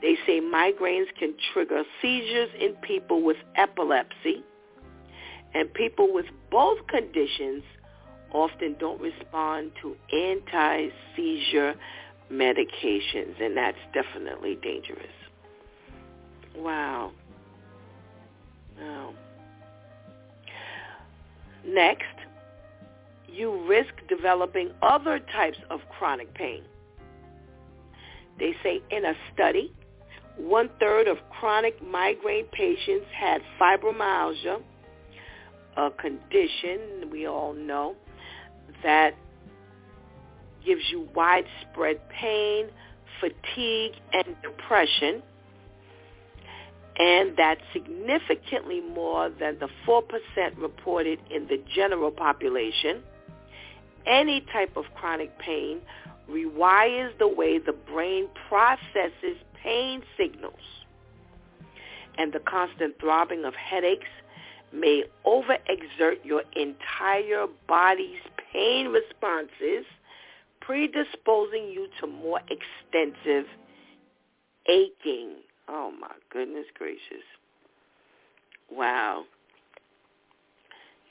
They 0.00 0.16
say 0.26 0.40
migraines 0.40 1.08
can 1.18 1.34
trigger 1.52 1.82
seizures 2.00 2.48
in 2.58 2.72
people 2.76 3.22
with 3.22 3.36
epilepsy, 3.56 4.42
and 5.52 5.70
people 5.74 6.14
with 6.14 6.24
both 6.50 6.78
conditions 6.86 7.62
often 8.32 8.74
don't 8.80 8.98
respond 9.02 9.72
to 9.82 9.94
anti-seizure 10.16 11.74
medications, 12.32 13.42
and 13.42 13.54
that's 13.54 13.76
definitely 13.92 14.58
dangerous. 14.62 15.06
Wow. 16.56 17.12
Wow. 18.80 19.12
Next, 21.66 22.04
you 23.32 23.66
risk 23.68 23.92
developing 24.08 24.70
other 24.82 25.18
types 25.18 25.58
of 25.70 25.80
chronic 25.98 26.32
pain. 26.34 26.62
They 28.38 28.54
say 28.62 28.80
in 28.90 29.04
a 29.04 29.14
study, 29.34 29.72
one-third 30.36 31.08
of 31.08 31.18
chronic 31.30 31.84
migraine 31.84 32.46
patients 32.46 33.06
had 33.12 33.42
fibromyalgia, 33.60 34.62
a 35.76 35.90
condition 35.90 37.10
we 37.10 37.26
all 37.26 37.52
know 37.52 37.96
that 38.82 39.14
gives 40.64 40.82
you 40.90 41.08
widespread 41.14 42.00
pain, 42.10 42.66
fatigue, 43.20 43.92
and 44.12 44.36
depression. 44.42 45.22
And 46.98 47.36
that's 47.36 47.60
significantly 47.72 48.80
more 48.80 49.30
than 49.30 49.58
the 49.60 49.68
4% 49.86 50.02
reported 50.56 51.20
in 51.30 51.46
the 51.46 51.62
general 51.74 52.10
population. 52.10 53.02
Any 54.06 54.40
type 54.52 54.76
of 54.76 54.84
chronic 54.94 55.38
pain 55.38 55.80
rewires 56.30 57.16
the 57.18 57.28
way 57.28 57.58
the 57.58 57.72
brain 57.72 58.28
processes 58.48 59.36
pain 59.62 60.02
signals. 60.16 60.54
And 62.16 62.32
the 62.32 62.40
constant 62.40 62.98
throbbing 63.00 63.44
of 63.44 63.54
headaches 63.54 64.08
may 64.72 65.04
overexert 65.24 66.24
your 66.24 66.42
entire 66.56 67.46
body's 67.66 68.20
pain 68.52 68.88
responses, 68.88 69.86
predisposing 70.60 71.70
you 71.70 71.88
to 72.00 72.06
more 72.06 72.40
extensive 72.50 73.46
aching. 74.68 75.36
Oh 75.68 75.92
my 75.98 76.12
goodness 76.30 76.66
gracious. 76.76 77.24
Wow. 78.70 79.24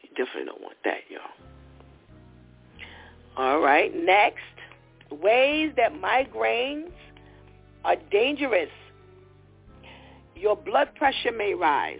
You 0.01 0.09
definitely 0.09 0.45
don't 0.45 0.61
want 0.61 0.77
that, 0.83 1.01
y'all. 1.09 1.56
All 3.37 3.59
right, 3.59 3.95
next. 3.95 4.41
Ways 5.11 5.71
that 5.77 5.93
migraines 5.93 6.91
are 7.85 7.95
dangerous. 8.11 8.69
Your 10.35 10.55
blood 10.55 10.89
pressure 10.95 11.31
may 11.31 11.53
rise. 11.53 11.99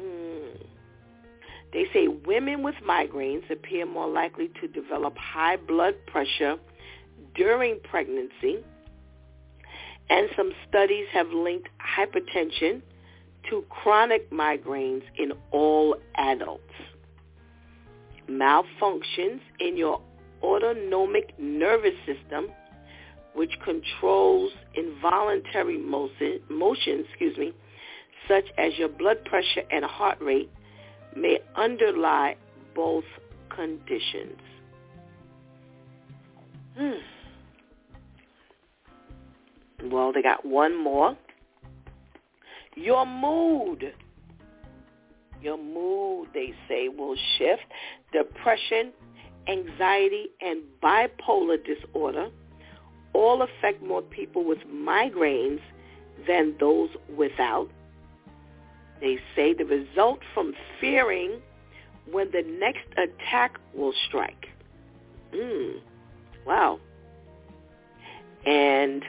Mm. 0.00 0.66
They 1.74 1.84
say 1.92 2.08
women 2.08 2.62
with 2.62 2.74
migraines 2.76 3.50
appear 3.50 3.84
more 3.84 4.08
likely 4.08 4.50
to 4.60 4.68
develop 4.68 5.16
high 5.18 5.56
blood 5.56 5.94
pressure 6.06 6.56
during 7.34 7.78
pregnancy. 7.80 8.64
And 10.08 10.30
some 10.34 10.52
studies 10.66 11.06
have 11.12 11.28
linked 11.28 11.68
hypertension 11.96 12.80
to 13.50 13.62
chronic 13.68 14.30
migraines 14.30 15.02
in 15.18 15.32
all 15.50 15.96
adults. 16.16 16.62
Malfunctions 18.30 19.40
in 19.60 19.76
your 19.76 20.00
autonomic 20.42 21.34
nervous 21.38 21.94
system, 22.06 22.48
which 23.34 23.52
controls 23.64 24.52
involuntary 24.74 25.78
motion, 25.78 26.40
motion, 26.50 27.04
excuse 27.08 27.36
me, 27.36 27.52
such 28.28 28.44
as 28.58 28.76
your 28.76 28.88
blood 28.88 29.24
pressure 29.24 29.62
and 29.70 29.84
heart 29.84 30.18
rate, 30.20 30.50
may 31.16 31.38
underlie 31.56 32.36
both 32.74 33.04
conditions. 33.54 34.38
Hmm. 36.76 36.92
Well, 39.90 40.12
they 40.12 40.22
got 40.22 40.44
one 40.44 40.80
more. 40.82 41.16
Your 42.74 43.06
mood. 43.06 43.92
Your 45.42 45.56
mood, 45.56 46.28
they 46.34 46.52
say, 46.68 46.88
will 46.88 47.16
shift. 47.36 47.62
Depression, 48.12 48.92
anxiety, 49.48 50.26
and 50.40 50.62
bipolar 50.82 51.58
disorder 51.64 52.28
all 53.12 53.42
affect 53.42 53.82
more 53.82 54.02
people 54.02 54.44
with 54.44 54.58
migraines 54.70 55.60
than 56.26 56.54
those 56.60 56.90
without. 57.16 57.68
They 59.00 59.18
say 59.34 59.54
the 59.54 59.64
result 59.64 60.20
from 60.34 60.54
fearing 60.80 61.40
when 62.10 62.30
the 62.32 62.42
next 62.42 62.86
attack 62.96 63.58
will 63.74 63.92
strike. 64.08 64.46
Mm, 65.34 65.80
wow. 66.46 66.80
And 68.46 69.04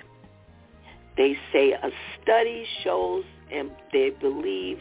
they 1.18 1.38
say 1.52 1.72
a 1.72 1.90
study 2.22 2.66
shows 2.84 3.24
and 3.52 3.72
they 3.92 4.12
believe 4.12 4.80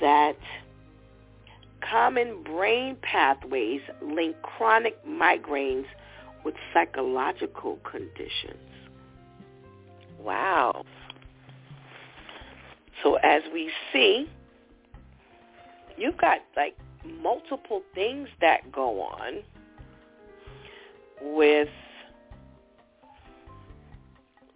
that 0.00 0.36
common 1.88 2.42
brain 2.42 2.96
pathways 3.02 3.80
link 4.00 4.36
chronic 4.42 5.04
migraines 5.06 5.86
with 6.44 6.54
psychological 6.72 7.78
conditions. 7.84 8.58
Wow. 10.18 10.84
So 13.02 13.16
as 13.16 13.42
we 13.52 13.70
see, 13.92 14.28
you've 15.96 16.16
got 16.16 16.38
like 16.56 16.76
multiple 17.04 17.82
things 17.94 18.28
that 18.40 18.70
go 18.70 19.02
on 19.02 19.42
with 21.20 21.68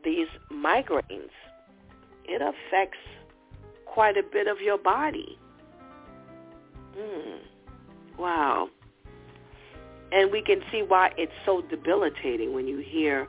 these 0.05 0.29
migraines. 0.53 1.31
It 2.25 2.43
affects 2.43 2.99
quite 3.85 4.17
a 4.17 4.23
bit 4.23 4.47
of 4.47 4.61
your 4.61 4.79
body. 4.79 5.39
Mm. 6.99 7.39
Wow. 8.19 8.69
And 10.13 10.31
we 10.31 10.43
can 10.43 10.61
see 10.71 10.83
why 10.83 11.13
it's 11.17 11.33
so 11.45 11.63
debilitating 11.63 12.55
when 12.55 12.67
you 12.67 12.79
hear 12.79 13.29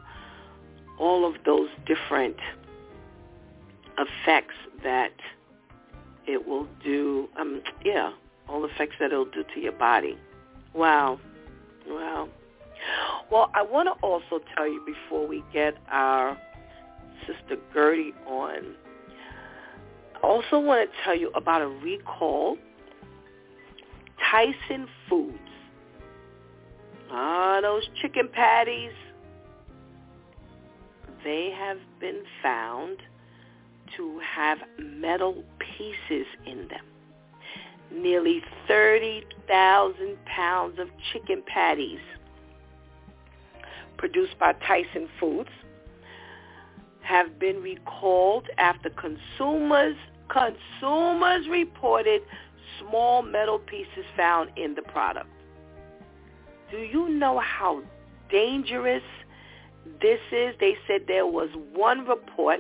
all 1.00 1.26
of 1.26 1.36
those 1.46 1.70
different 1.86 2.38
effects 3.98 4.56
that 4.84 5.14
it 6.28 6.48
will 6.48 6.68
do. 6.84 7.28
Um, 7.40 7.62
yeah, 7.84 8.12
all 8.48 8.62
the 8.62 8.68
effects 8.68 8.96
that 9.00 9.12
it'll 9.12 9.26
do 9.26 9.44
to 9.54 9.60
your 9.60 9.72
body. 9.74 10.18
Wow. 10.74 11.20
Wow. 11.88 12.30
Well, 13.32 13.50
I 13.54 13.64
want 13.64 13.88
to 13.88 14.06
also 14.06 14.40
tell 14.56 14.68
you 14.68 14.82
before 14.86 15.28
we 15.28 15.44
get 15.52 15.76
our 15.90 16.38
sister 17.26 17.58
Gertie 17.74 18.14
on, 18.28 18.76
I 20.16 20.20
also 20.26 20.60
want 20.60 20.90
to 20.90 20.98
tell 21.04 21.18
you 21.18 21.30
about 21.32 21.62
a 21.62 21.68
recall. 21.68 22.58
Tyson 24.30 24.88
Foods. 25.10 25.38
Ah, 27.12 27.60
those 27.62 27.88
chicken 28.02 28.28
patties. 28.32 28.92
They 31.24 31.52
have 31.58 31.78
been 32.00 32.24
found 32.44 32.98
to 33.96 34.20
have 34.20 34.60
metal 34.80 35.44
pieces 35.60 36.28
in 36.46 36.68
them. 36.68 36.84
Nearly 37.92 38.42
30,000 38.68 40.18
pounds 40.26 40.78
of 40.80 40.90
chicken 41.14 41.42
patties 41.46 42.00
produced 43.98 44.38
by 44.40 44.54
Tyson 44.54 45.08
Foods 45.20 45.50
have 47.02 47.40
been 47.40 47.62
recalled 47.62 48.48
after 48.58 48.90
consumers 48.90 49.96
consumers 50.30 51.48
reported 51.48 52.22
small 52.80 53.22
metal 53.22 53.60
pieces 53.60 54.06
found 54.16 54.52
in 54.58 54.76
the 54.76 54.82
product. 54.82 55.30
Do 56.72 56.78
you 56.78 57.10
know 57.10 57.40
how 57.40 57.82
dangerous 58.30 59.04
this 60.02 60.20
is? 60.32 60.56
They 60.60 60.76
said 60.88 61.02
there 61.08 61.26
was 61.26 61.50
one 61.74 62.06
report 62.06 62.60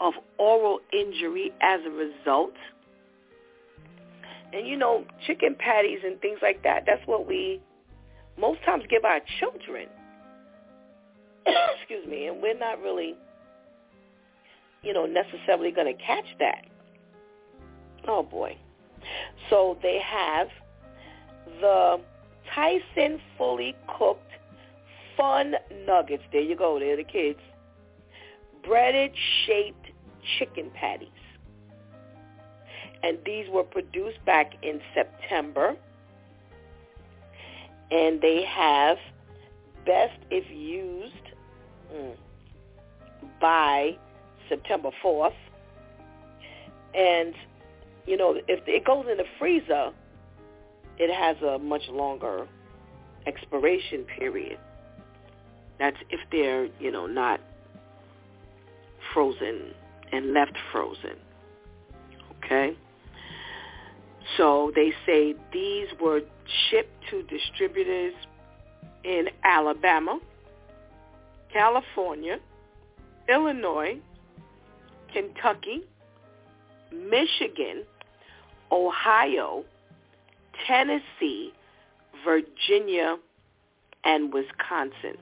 of 0.00 0.14
oral 0.38 0.80
injury 0.92 1.52
as 1.60 1.80
a 1.86 1.90
result. 1.90 2.54
And 4.52 4.66
you 4.66 4.76
know, 4.76 5.04
chicken 5.26 5.56
patties 5.58 6.00
and 6.04 6.20
things 6.20 6.38
like 6.42 6.62
that, 6.62 6.84
that's 6.86 7.02
what 7.06 7.26
we 7.26 7.60
most 8.38 8.60
times 8.64 8.84
give 8.88 9.04
our 9.04 9.20
children. 9.40 9.88
Excuse 11.46 12.06
me, 12.06 12.26
and 12.26 12.40
we're 12.40 12.58
not 12.58 12.80
really, 12.80 13.14
you 14.82 14.92
know, 14.92 15.06
necessarily 15.06 15.70
going 15.70 15.86
to 15.86 16.02
catch 16.02 16.26
that. 16.38 16.64
Oh 18.06 18.22
boy. 18.22 18.56
So 19.50 19.78
they 19.82 20.00
have 20.00 20.48
the 21.60 22.00
Tyson 22.54 23.20
fully 23.36 23.74
cooked 23.98 24.30
fun 25.16 25.54
nuggets. 25.86 26.22
There 26.32 26.40
you 26.40 26.56
go. 26.56 26.78
They're 26.78 26.96
the 26.96 27.04
kids. 27.04 27.40
Breaded 28.64 29.12
shaped 29.46 29.86
chicken 30.38 30.70
patties. 30.74 31.08
And 33.02 33.18
these 33.26 33.46
were 33.50 33.64
produced 33.64 34.24
back 34.24 34.54
in 34.62 34.80
September. 34.94 35.76
And 37.90 38.20
they 38.20 38.44
have 38.44 38.96
best 39.84 40.18
if 40.30 40.50
used 40.50 41.12
mm, 41.94 42.16
by 43.40 43.96
September 44.48 44.90
4th. 45.04 45.34
And, 46.94 47.34
you 48.06 48.16
know, 48.16 48.36
if 48.48 48.60
it 48.66 48.84
goes 48.84 49.06
in 49.10 49.16
the 49.16 49.24
freezer, 49.38 49.90
it 50.98 51.12
has 51.12 51.36
a 51.42 51.58
much 51.58 51.82
longer 51.88 52.46
expiration 53.26 54.04
period. 54.18 54.58
That's 55.78 55.96
if 56.10 56.20
they're, 56.30 56.66
you 56.78 56.90
know, 56.90 57.06
not 57.06 57.40
frozen 59.12 59.74
and 60.12 60.32
left 60.32 60.56
frozen. 60.72 61.16
Okay? 62.38 62.76
So 64.36 64.72
they 64.74 64.92
say 65.06 65.34
these 65.52 65.88
were 66.00 66.20
shipped 66.70 67.08
to 67.10 67.22
distributors 67.24 68.14
in 69.04 69.26
Alabama, 69.42 70.18
California, 71.52 72.38
Illinois, 73.28 73.98
Kentucky, 75.12 75.82
Michigan, 76.92 77.84
Ohio, 78.70 79.64
Tennessee, 80.66 81.52
Virginia, 82.24 83.16
and 84.04 84.32
Wisconsin. 84.32 85.16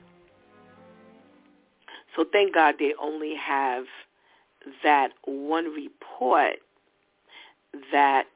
So 2.15 2.25
thank 2.31 2.53
God 2.53 2.75
they 2.79 2.93
only 3.01 3.35
have 3.35 3.85
that 4.83 5.09
one 5.25 5.65
report 5.65 6.57
that 7.91 8.27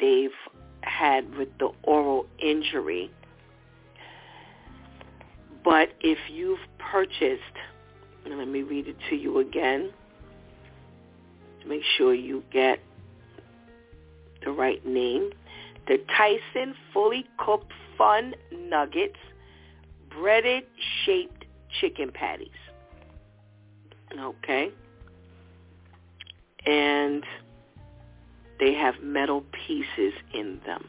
they've 0.00 0.30
had 0.82 1.36
with 1.36 1.48
the 1.58 1.70
oral 1.84 2.26
injury. 2.38 3.10
But 5.64 5.90
if 6.00 6.18
you've 6.30 6.58
purchased, 6.78 7.42
let 8.28 8.48
me 8.48 8.62
read 8.62 8.88
it 8.88 8.96
to 9.10 9.16
you 9.16 9.38
again 9.38 9.92
make 11.66 11.82
sure 11.96 12.14
you 12.14 12.42
get 12.52 12.78
the 14.44 14.50
right 14.50 14.84
name. 14.86 15.30
The 15.86 15.98
Tyson 16.16 16.74
fully 16.92 17.26
cooked 17.38 17.72
fun 17.96 18.34
nuggets, 18.52 19.18
breaded 20.10 20.64
shaped 21.04 21.44
chicken 21.80 22.10
patties. 22.12 22.48
Okay. 24.18 24.70
And 26.66 27.24
they 28.58 28.72
have 28.74 28.94
metal 29.02 29.44
pieces 29.66 30.14
in 30.32 30.60
them. 30.64 30.86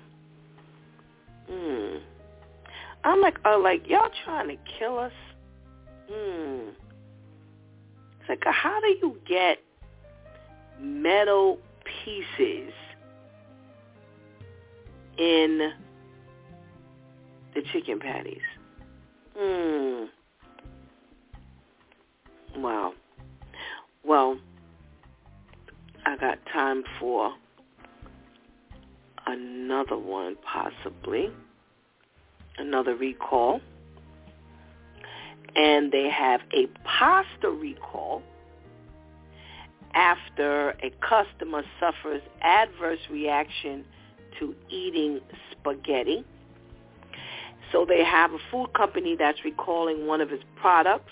Hmm. 1.49 1.97
I'm 3.03 3.21
like, 3.21 3.37
oh, 3.45 3.59
like 3.63 3.87
y'all 3.87 4.09
trying 4.23 4.47
to 4.47 4.57
kill 4.79 4.97
us? 4.97 5.11
Hmm. 6.09 6.69
It's 8.19 8.29
like, 8.29 8.43
how 8.45 8.79
do 8.79 8.87
you 8.87 9.19
get 9.27 9.59
metal 10.79 11.59
pieces 11.83 12.71
in 15.17 15.71
the 17.53 17.61
chicken 17.71 17.99
patties? 17.99 18.41
Hmm. 19.37 20.05
Wow. 22.61 22.93
Well, 24.03 24.37
I 26.05 26.15
got 26.17 26.37
time 26.53 26.83
for 26.99 27.33
another 29.27 29.97
one 29.97 30.35
possibly, 30.45 31.29
another 32.57 32.95
recall. 32.95 33.61
And 35.55 35.91
they 35.91 36.09
have 36.09 36.41
a 36.53 36.67
pasta 36.83 37.49
recall 37.49 38.21
after 39.93 40.71
a 40.83 40.91
customer 40.99 41.63
suffers 41.79 42.21
adverse 42.41 42.99
reaction 43.09 43.85
to 44.39 44.55
eating 44.69 45.19
spaghetti. 45.51 46.23
So 47.71 47.85
they 47.85 48.03
have 48.03 48.31
a 48.31 48.37
food 48.51 48.73
company 48.73 49.15
that's 49.17 49.43
recalling 49.43 50.07
one 50.07 50.21
of 50.21 50.31
its 50.31 50.43
products 50.55 51.11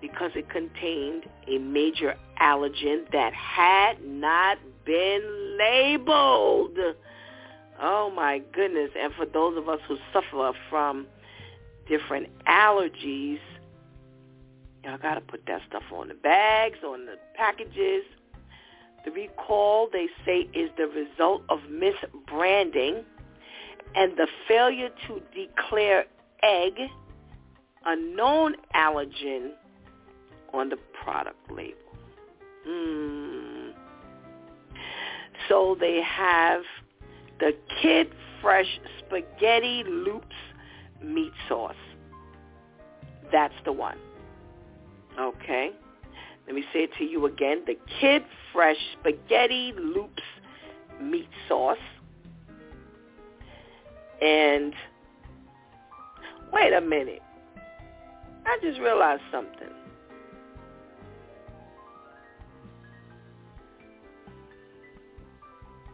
because 0.00 0.32
it 0.34 0.50
contained 0.50 1.24
a 1.48 1.58
major 1.58 2.14
allergen 2.40 3.10
that 3.12 3.32
had 3.32 4.04
not 4.04 4.58
been 4.84 5.56
labeled. 5.58 6.78
Oh 7.80 8.10
my 8.10 8.42
goodness. 8.52 8.90
And 8.98 9.14
for 9.14 9.24
those 9.24 9.56
of 9.56 9.68
us 9.68 9.80
who 9.88 9.96
suffer 10.12 10.52
from 10.68 11.06
different 11.88 12.28
allergies, 12.46 13.40
y'all 14.84 14.98
got 14.98 15.14
to 15.14 15.20
put 15.22 15.46
that 15.46 15.62
stuff 15.68 15.84
on 15.92 16.08
the 16.08 16.14
bags, 16.14 16.78
on 16.84 17.06
the 17.06 17.16
packages. 17.34 18.04
The 19.04 19.10
recall, 19.10 19.88
they 19.92 20.06
say, 20.24 20.48
is 20.54 20.70
the 20.76 20.86
result 20.86 21.42
of 21.48 21.60
misbranding 21.70 23.04
and 23.94 24.16
the 24.16 24.26
failure 24.48 24.88
to 25.06 25.20
declare 25.34 26.04
egg, 26.42 26.74
a 27.84 27.96
known 27.96 28.56
allergen, 28.74 29.50
on 30.52 30.68
the 30.68 30.78
product 31.02 31.50
label. 31.50 31.74
Hmm. 32.66 33.70
So 35.48 35.76
they 35.78 36.00
have 36.02 36.62
the 37.40 37.52
Kid 37.82 38.08
Fresh 38.40 38.80
Spaghetti 39.00 39.84
Loops 39.86 40.36
meat 41.02 41.32
sauce. 41.48 41.74
That's 43.32 43.54
the 43.64 43.72
one. 43.72 43.98
Okay. 45.18 45.72
Let 46.46 46.54
me 46.54 46.64
say 46.72 46.84
it 46.84 46.90
to 46.98 47.04
you 47.04 47.26
again. 47.26 47.62
The 47.66 47.76
Kid 48.00 48.22
Fresh 48.52 48.76
Spaghetti 49.00 49.72
Loops 49.78 50.22
meat 51.00 51.28
sauce. 51.48 51.78
And 54.20 54.74
wait 56.52 56.72
a 56.72 56.80
minute. 56.80 57.22
I 58.46 58.58
just 58.62 58.78
realized 58.78 59.22
something. 59.32 59.68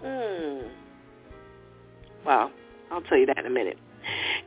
Hmm. 0.02 0.68
Well, 2.26 2.50
I'll 2.90 3.02
tell 3.02 3.18
you 3.18 3.26
that 3.26 3.38
in 3.38 3.46
a 3.46 3.50
minute. 3.50 3.78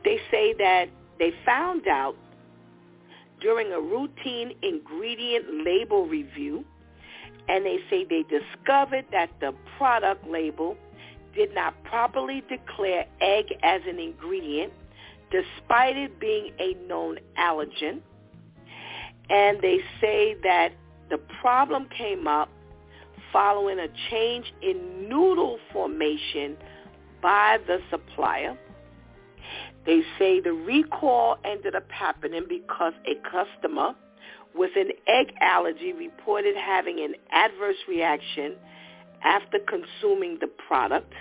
They 0.04 0.18
say 0.30 0.52
that 0.58 0.86
they 1.18 1.32
found 1.46 1.86
out 1.88 2.16
during 3.44 3.70
a 3.72 3.80
routine 3.80 4.52
ingredient 4.62 5.66
label 5.66 6.06
review, 6.06 6.64
and 7.46 7.64
they 7.66 7.76
say 7.90 8.06
they 8.08 8.22
discovered 8.22 9.04
that 9.12 9.28
the 9.40 9.52
product 9.76 10.26
label 10.26 10.76
did 11.36 11.54
not 11.54 11.74
properly 11.84 12.42
declare 12.48 13.04
egg 13.20 13.44
as 13.62 13.82
an 13.86 13.98
ingredient, 13.98 14.72
despite 15.30 15.94
it 15.94 16.18
being 16.18 16.52
a 16.58 16.72
known 16.88 17.18
allergen. 17.38 18.00
And 19.28 19.60
they 19.60 19.80
say 20.00 20.36
that 20.42 20.70
the 21.10 21.18
problem 21.42 21.86
came 21.96 22.26
up 22.26 22.48
following 23.30 23.78
a 23.78 23.88
change 24.10 24.54
in 24.62 25.06
noodle 25.06 25.58
formation 25.70 26.56
by 27.20 27.58
the 27.66 27.78
supplier. 27.90 28.56
They 29.86 30.02
say 30.18 30.40
the 30.40 30.52
recall 30.52 31.38
ended 31.44 31.74
up 31.74 31.90
happening 31.90 32.44
because 32.48 32.94
a 33.06 33.14
customer 33.28 33.94
with 34.54 34.70
an 34.76 34.90
egg 35.06 35.34
allergy 35.40 35.92
reported 35.92 36.56
having 36.56 37.00
an 37.00 37.14
adverse 37.30 37.76
reaction 37.88 38.54
after 39.22 39.58
consuming 39.58 40.38
the 40.40 40.46
product. 40.46 41.12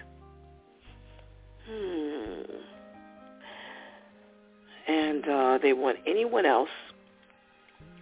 Hmm. 1.68 2.42
And 4.88 5.28
uh, 5.28 5.58
they 5.62 5.74
want 5.74 5.98
anyone 6.06 6.46
else 6.46 6.70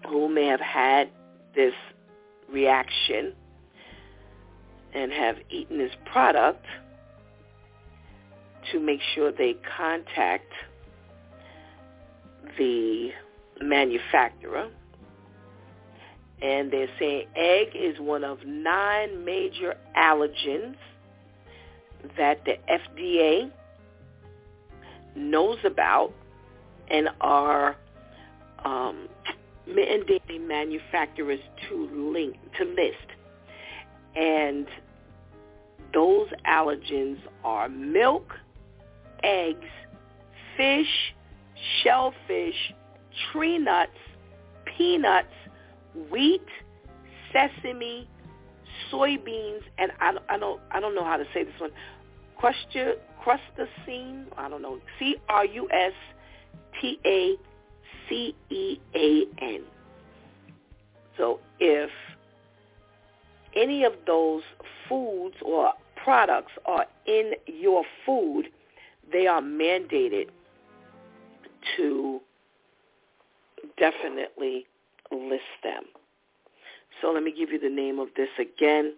who 0.09 0.27
may 0.27 0.47
have 0.47 0.59
had 0.59 1.09
this 1.55 1.73
reaction 2.51 3.33
and 4.93 5.11
have 5.11 5.37
eaten 5.49 5.77
this 5.77 5.93
product 6.05 6.65
to 8.71 8.79
make 8.79 8.99
sure 9.15 9.31
they 9.31 9.55
contact 9.77 10.51
the 12.57 13.09
manufacturer. 13.61 14.69
And 16.41 16.71
they're 16.71 16.89
saying 16.99 17.27
egg 17.35 17.67
is 17.75 17.99
one 17.99 18.23
of 18.23 18.39
nine 18.45 19.23
major 19.23 19.75
allergens 19.95 20.75
that 22.17 22.43
the 22.45 22.57
FDA 22.69 23.51
knows 25.15 25.59
about 25.63 26.13
and 26.89 27.09
are 27.19 27.75
um, 28.65 29.07
mandating 29.69 30.47
manufacturers 30.47 31.39
to 31.69 32.11
link 32.11 32.37
to 32.57 32.65
list. 32.65 33.07
And 34.15 34.67
those 35.93 36.27
allergens 36.47 37.19
are 37.43 37.69
milk, 37.69 38.33
eggs, 39.23 39.67
fish, 40.57 41.13
shellfish, 41.83 42.73
tree 43.31 43.57
nuts, 43.57 43.91
peanuts, 44.77 45.27
wheat, 46.11 46.45
sesame, 47.33 48.07
soybeans, 48.91 49.61
and 49.77 49.91
I, 49.99 50.13
I 50.29 50.37
don't 50.37 50.59
I 50.71 50.79
don't 50.79 50.95
know 50.95 51.03
how 51.03 51.17
to 51.17 51.25
say 51.33 51.43
this 51.43 51.53
one. 51.59 51.71
Crustia, 52.37 52.95
crustacine, 53.23 54.25
I 54.37 54.49
don't 54.49 54.61
know. 54.61 54.79
C 54.99 55.15
R 55.29 55.45
U 55.45 55.69
S 55.71 55.93
T 56.79 56.99
A 57.05 57.35
C 58.09 58.35
E 58.49 58.79
A 58.95 59.25
N. 59.41 59.61
So 61.17 61.39
if 61.59 61.89
any 63.55 63.83
of 63.83 63.93
those 64.07 64.43
foods 64.87 65.35
or 65.43 65.73
products 66.03 66.53
are 66.65 66.85
in 67.05 67.33
your 67.45 67.83
food, 68.05 68.47
they 69.11 69.27
are 69.27 69.41
mandated 69.41 70.27
to 71.77 72.19
definitely 73.77 74.65
list 75.11 75.43
them. 75.63 75.83
So 77.01 77.11
let 77.11 77.23
me 77.23 77.33
give 77.37 77.51
you 77.51 77.59
the 77.59 77.69
name 77.69 77.99
of 77.99 78.09
this 78.15 78.29
again. 78.39 78.93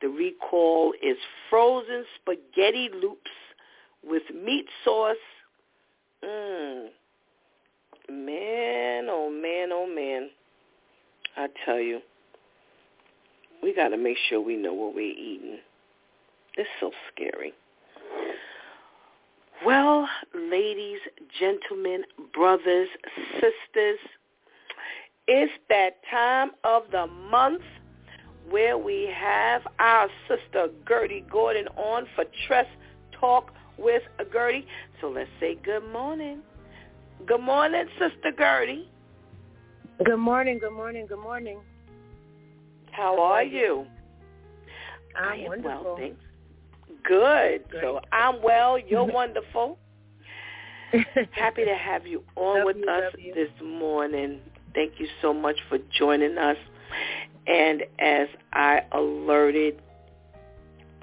The 0.00 0.08
recall 0.08 0.92
is 1.02 1.16
frozen 1.48 2.04
spaghetti 2.20 2.90
loops 3.00 3.30
with 4.04 4.22
meat 4.34 4.66
sauce. 4.84 5.16
Mmm. 6.24 6.88
Man, 8.08 9.06
oh 9.10 9.30
man, 9.30 9.70
oh 9.72 9.86
man. 9.86 10.30
I 11.36 11.48
tell 11.64 11.80
you, 11.80 12.00
we 13.62 13.74
got 13.74 13.88
to 13.88 13.96
make 13.96 14.16
sure 14.28 14.40
we 14.40 14.56
know 14.56 14.72
what 14.72 14.94
we're 14.94 15.12
eating. 15.12 15.58
It's 16.56 16.68
so 16.80 16.92
scary. 17.12 17.52
Well, 19.64 20.08
ladies, 20.34 20.98
gentlemen, 21.40 22.02
brothers, 22.34 22.88
sisters, 23.34 23.98
it's 25.26 25.52
that 25.68 25.96
time 26.10 26.50
of 26.62 26.82
the 26.92 27.06
month 27.06 27.62
where 28.50 28.78
we 28.78 29.10
have 29.14 29.62
our 29.78 30.08
sister 30.28 30.68
Gertie 30.86 31.24
Gordon 31.30 31.68
on 31.68 32.06
for 32.14 32.24
Trust 32.46 32.68
Talk 33.18 33.52
with 33.78 34.02
Gertie. 34.32 34.66
So 35.00 35.08
let's 35.08 35.30
say 35.40 35.56
good 35.64 35.84
morning. 35.92 36.42
Good 37.26 37.40
morning, 37.40 37.86
Sister 37.98 38.32
Gertie. 38.36 38.88
Good 40.04 40.18
morning, 40.18 40.58
good 40.58 40.72
morning, 40.74 41.06
good 41.06 41.18
morning. 41.18 41.58
How 42.92 43.20
are 43.20 43.42
you? 43.42 43.86
I'm 45.18 45.28
I 45.28 45.36
am 45.36 45.46
wonderful. 45.46 45.84
well, 45.84 45.96
thanks. 45.96 46.25
Good. 47.06 47.64
So 47.80 48.00
I'm 48.12 48.42
well. 48.42 48.78
You're 48.78 49.04
wonderful. 49.12 49.78
Happy 51.32 51.64
to 51.64 51.74
have 51.74 52.06
you 52.06 52.22
on 52.36 52.58
Love 52.58 52.66
with 52.66 52.76
you, 52.76 52.90
us 52.90 53.12
this 53.34 53.50
morning. 53.64 54.40
Thank 54.74 54.94
you 54.98 55.06
so 55.22 55.32
much 55.32 55.56
for 55.68 55.78
joining 55.98 56.38
us. 56.38 56.56
And 57.46 57.82
as 57.98 58.28
I 58.52 58.82
alerted 58.92 59.80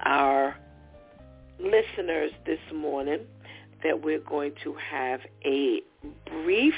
our 0.00 0.56
listeners 1.58 2.32
this 2.46 2.58
morning 2.74 3.20
that 3.82 4.02
we're 4.02 4.20
going 4.20 4.52
to 4.64 4.74
have 4.74 5.20
a 5.44 5.80
brief 6.26 6.74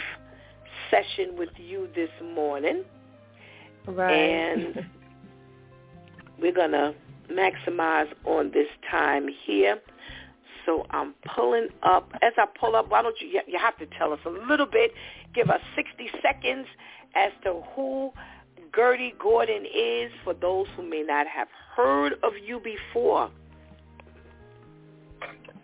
session 0.90 1.36
with 1.36 1.48
you 1.56 1.88
this 1.94 2.10
morning 2.34 2.84
right. 3.86 4.12
and 4.12 4.86
we're 6.40 6.52
going 6.52 6.72
to 6.72 6.94
maximize 7.30 8.08
on 8.24 8.50
this 8.52 8.68
time 8.90 9.26
here. 9.44 9.78
So 10.64 10.84
I'm 10.90 11.14
pulling 11.34 11.68
up. 11.82 12.10
As 12.22 12.32
I 12.36 12.46
pull 12.58 12.74
up, 12.74 12.90
why 12.90 13.02
don't 13.02 13.16
you, 13.20 13.40
you 13.46 13.58
have 13.58 13.78
to 13.78 13.86
tell 13.98 14.12
us 14.12 14.18
a 14.26 14.30
little 14.30 14.66
bit, 14.66 14.92
give 15.34 15.48
us 15.48 15.60
60 15.76 16.10
seconds 16.22 16.66
as 17.14 17.30
to 17.44 17.62
who 17.74 18.10
Gertie 18.74 19.14
Gordon 19.18 19.64
is 19.64 20.10
for 20.24 20.34
those 20.34 20.66
who 20.76 20.88
may 20.88 21.02
not 21.02 21.26
have 21.26 21.48
heard 21.76 22.14
of 22.22 22.32
you 22.44 22.60
before. 22.60 23.30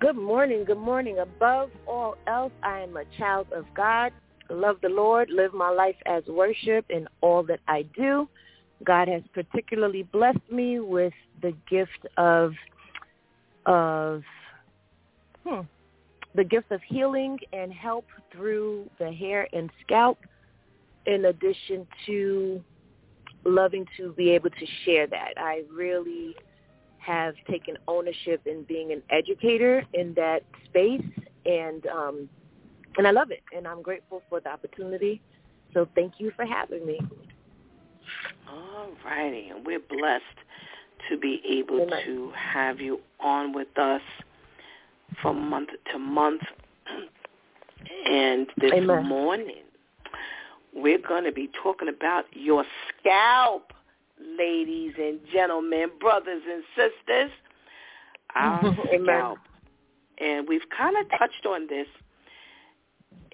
Good 0.01 0.16
morning, 0.16 0.64
good 0.64 0.79
morning. 0.79 1.18
Above 1.18 1.70
all 1.87 2.16
else, 2.27 2.53
I 2.62 2.81
am 2.81 2.96
a 2.96 3.05
child 3.18 3.46
of 3.55 3.66
God. 3.75 4.12
Love 4.51 4.77
the 4.83 4.88
Lord, 4.88 5.31
live 5.31 5.55
my 5.55 5.70
life 5.70 5.94
as 6.07 6.25
worship 6.27 6.87
in 6.90 7.07
all 7.20 7.42
that 7.44 7.61
I 7.68 7.83
do. 7.96 8.29
God 8.85 9.09
has 9.09 9.23
particularly 9.33 10.03
blessed 10.03 10.51
me 10.51 10.81
with 10.81 11.12
the 11.40 11.55
gift 11.68 12.07
of 12.16 12.53
of 13.66 14.23
hmm, 15.47 15.61
the 16.35 16.45
gift 16.45 16.71
of 16.73 16.81
healing 16.87 17.38
and 17.53 17.73
help 17.73 18.07
through 18.33 18.90
the 18.99 19.12
hair 19.12 19.47
and 19.53 19.71
scalp 19.83 20.18
in 21.07 21.27
addition 21.27 21.87
to 22.07 22.62
loving 23.45 23.87
to 23.97 24.12
be 24.12 24.31
able 24.31 24.51
to 24.51 24.66
share 24.85 25.07
that. 25.07 25.35
I 25.37 25.62
really 25.73 26.35
have 26.99 27.35
taken 27.51 27.77
ownership 27.88 28.42
in 28.47 28.62
being 28.64 28.92
an 28.92 29.03
educator 29.11 29.85
in 29.92 30.14
that 30.14 30.42
space 30.66 31.03
and 31.45 31.87
um 31.87 32.29
and 32.97 33.07
I 33.07 33.11
love 33.11 33.31
it 33.31 33.42
and 33.57 33.66
I'm 33.66 33.83
grateful 33.83 34.23
for 34.29 34.40
the 34.40 34.51
opportunity. 34.51 35.21
So 35.75 35.88
thank 35.95 36.14
you 36.18 36.31
for 36.37 36.45
having 36.45 36.87
me. 36.87 37.01
All 38.51 38.88
righty, 39.05 39.48
and 39.48 39.64
we're 39.66 39.81
blessed 39.81 40.25
to 41.09 41.16
be 41.16 41.40
able 41.48 41.87
to 42.05 42.33
have 42.37 42.81
you 42.81 43.01
on 43.20 43.53
with 43.53 43.77
us 43.79 44.03
from 45.20 45.48
month 45.48 45.70
to 45.92 45.98
month. 45.98 46.42
And 48.09 48.46
this 48.61 48.72
Amen. 48.72 49.07
morning, 49.07 49.64
we're 50.75 50.98
going 50.98 51.25
to 51.25 51.33
be 51.33 51.51
talking 51.62 51.88
about 51.88 52.25
your 52.33 52.64
scalp, 52.88 53.72
ladies 54.38 54.94
and 54.98 55.18
gentlemen, 55.33 55.90
brothers 56.01 56.42
and 56.48 56.62
sisters. 56.75 57.31
Our 58.35 58.75
scalp. 59.03 59.38
And 60.18 60.48
we've 60.48 60.68
kind 60.77 60.96
of 60.96 61.07
touched 61.18 61.44
on 61.46 61.66
this 61.68 61.87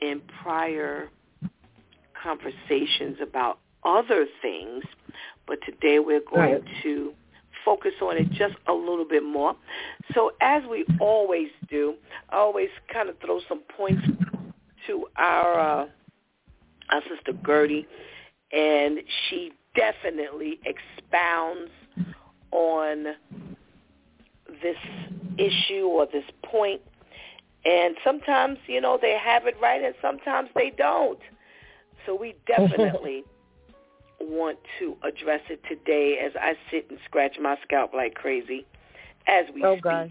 in 0.03 0.21
prior 0.43 1.09
conversations 2.21 3.19
about 3.23 3.59
other 3.89 4.27
things, 4.43 4.85
but 5.47 5.59
today 5.65 5.99
we're 5.99 6.21
going 6.21 6.61
Right. 6.61 6.65
to 6.83 7.15
focus 7.65 7.93
on 8.03 8.17
it 8.17 8.31
just 8.33 8.55
a 8.67 8.73
little 8.73 9.05
bit 9.05 9.23
more. 9.25 9.55
So 10.15 10.33
as 10.41 10.63
we 10.71 10.87
always 11.01 11.49
do, 11.69 11.95
I 12.31 12.37
always 12.37 12.69
kind 12.93 13.09
of 13.09 13.19
throw 13.21 13.41
some 13.49 13.61
points 13.77 14.03
to 14.87 15.07
our 15.17 15.59
uh, 15.59 15.87
our 16.91 17.03
sister 17.03 17.33
Gertie, 17.45 17.87
and 18.53 18.99
she 19.29 19.53
definitely 19.75 20.61
expounds 20.65 21.71
on 22.51 23.15
this 24.63 24.77
issue 25.37 25.85
or 25.87 26.07
this 26.07 26.25
point. 26.45 26.81
And 27.65 27.97
sometimes, 28.05 28.59
you 28.67 28.81
know, 28.81 28.99
they 29.01 29.19
have 29.19 29.47
it 29.47 29.55
right 29.61 29.83
and 29.83 29.95
sometimes 30.01 30.49
they 30.55 30.71
don't. 30.77 31.19
So 32.07 32.15
we 32.15 32.35
definitely 32.47 33.25
want 34.21 34.59
to 34.79 34.97
address 35.03 35.41
it 35.49 35.63
today 35.69 36.19
as 36.25 36.33
I 36.41 36.55
sit 36.71 36.87
and 36.91 36.99
scratch 37.05 37.37
my 37.41 37.57
scalp 37.63 37.95
like 37.95 38.15
crazy 38.15 38.67
as 39.27 39.47
we 39.55 39.63
Oh, 39.63 39.77
speak. 39.77 39.83
gosh. 39.83 40.11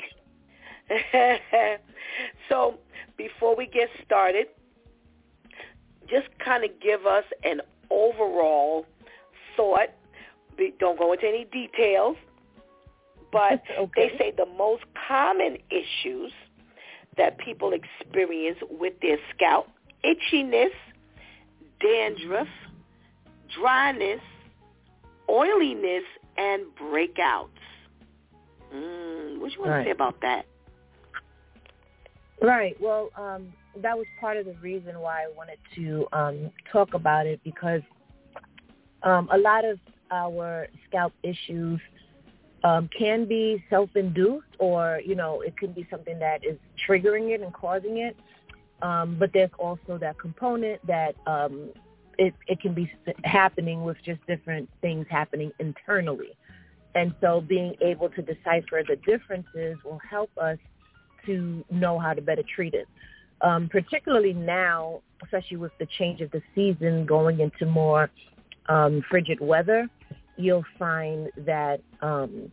so 2.50 2.76
before 3.18 3.56
we 3.56 3.66
get 3.66 3.90
started, 4.06 4.48
just 6.10 6.28
kind 6.44 6.64
of 6.64 6.72
give 6.82 7.06
us 7.06 7.26
an 7.44 7.62
overall 7.90 8.86
thought. 9.56 9.90
Don't 10.80 10.98
go 10.98 11.12
into 11.14 11.28
any 11.28 11.46
details, 11.46 12.16
but 13.32 13.62
Okay. 13.80 14.12
they 14.12 14.18
say 14.18 14.34
the 14.36 14.46
most 14.58 14.84
common 15.08 15.58
issues 15.70 16.32
that 17.18 17.38
people 17.40 17.74
experience 17.74 18.60
with 18.70 18.94
their 19.02 19.18
scalp, 19.36 19.68
itchiness, 20.04 20.72
dandruff, 21.82 22.48
dryness, 23.48 24.22
oiliness, 25.30 26.04
and 26.38 26.64
breakouts. 26.76 27.50
Mm, 28.74 29.40
what 29.40 29.50
do 29.50 29.56
you 29.56 29.62
want 29.62 29.72
Right. 29.72 29.80
to 29.80 29.86
say 29.86 29.92
about 29.92 30.20
that? 30.22 30.46
Right. 32.42 32.80
Well, 32.80 33.10
um, 33.16 33.54
that 33.78 33.98
was 33.98 34.06
part 34.20 34.38
of 34.38 34.46
the 34.46 34.54
reason 34.56 35.00
why 35.00 35.24
I 35.24 35.28
wanted 35.36 35.58
to 35.76 36.08
um, 36.14 36.52
talk 36.72 36.94
about 36.94 37.26
it 37.26 37.40
because 37.44 37.82
um, 39.04 39.28
a 39.32 39.38
lot 39.38 39.66
of 39.66 39.80
our 40.12 40.68
scalp 40.88 41.14
issues 41.24 41.80
um, 42.64 42.90
can 42.98 43.26
be 43.26 43.64
self-induced 43.70 44.48
or, 44.60 45.02
you 45.06 45.16
know, 45.16 45.42
it 45.42 45.58
could 45.58 45.74
be 45.76 45.88
something 45.90 46.20
that 46.20 46.44
is 46.44 46.58
triggering 46.88 47.32
it 47.34 47.42
and 47.42 47.54
causing 47.54 47.98
it. 47.98 48.16
Um, 48.82 49.16
but 49.18 49.34
there's 49.34 49.52
also 49.58 49.98
that 49.98 50.20
component 50.20 50.86
that 50.86 51.16
um, 51.26 51.70
it, 52.18 52.34
it 52.48 52.60
can 52.60 52.74
be 52.74 52.92
happening 53.24 53.84
with 53.84 53.98
just 54.04 54.26
different 54.28 54.70
things 54.82 55.06
happening 55.10 55.52
internally. 55.60 56.36
And 56.96 57.14
so 57.22 57.42
being 57.42 57.76
able 57.82 58.10
to 58.10 58.22
decipher 58.22 58.82
the 58.88 58.96
differences 59.06 59.78
will 59.86 60.02
help 60.10 60.32
us 60.38 60.58
to 61.26 61.64
know 61.70 62.00
how 62.00 62.14
to 62.14 62.22
better 62.22 62.44
treat 62.56 62.74
it. 62.74 62.88
Um, 63.42 63.70
particularly 63.70 64.34
now, 64.34 65.02
especially 65.24 65.58
with 65.58 65.72
the 65.80 65.88
change 66.00 66.22
of 66.22 66.32
the 66.32 66.42
season 66.56 67.06
going 67.06 67.40
into 67.40 67.68
more 67.68 68.10
um, 68.68 69.04
frigid 69.10 69.40
weather, 69.40 69.88
you'll 70.38 70.66
find 70.80 71.30
that 71.46 71.82
um, 72.02 72.52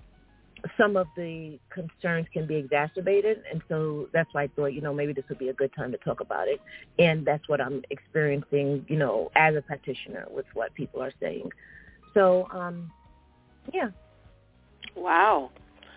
some 0.79 0.97
of 0.97 1.07
the 1.17 1.59
concerns 1.71 2.27
can 2.33 2.47
be 2.47 2.57
exacerbated. 2.57 3.43
And 3.51 3.63
so 3.69 4.09
that's 4.13 4.29
why 4.33 4.45
I 4.45 4.49
thought, 4.49 4.67
you 4.73 4.81
know, 4.81 4.95
maybe 4.95 5.13
this 5.13 5.25
would 5.29 5.39
be 5.39 5.49
a 5.49 5.53
good 5.53 5.71
time 5.75 5.93
to 5.93 5.99
talk 5.99 6.21
about 6.21 6.49
it. 6.49 6.61
And 6.99 7.27
that's 7.27 7.49
what 7.49 7.61
I'm 7.61 7.83
experiencing, 7.91 8.85
you 8.89 8.97
know, 8.97 9.31
as 9.37 9.55
a 9.57 9.63
practitioner 9.63 10.27
with 10.31 10.47
what 10.55 10.75
people 10.75 11.03
are 11.03 11.13
saying. 11.21 11.51
So, 12.15 12.49
um, 12.53 12.91
yeah. 13.73 13.89
Wow. 14.97 15.51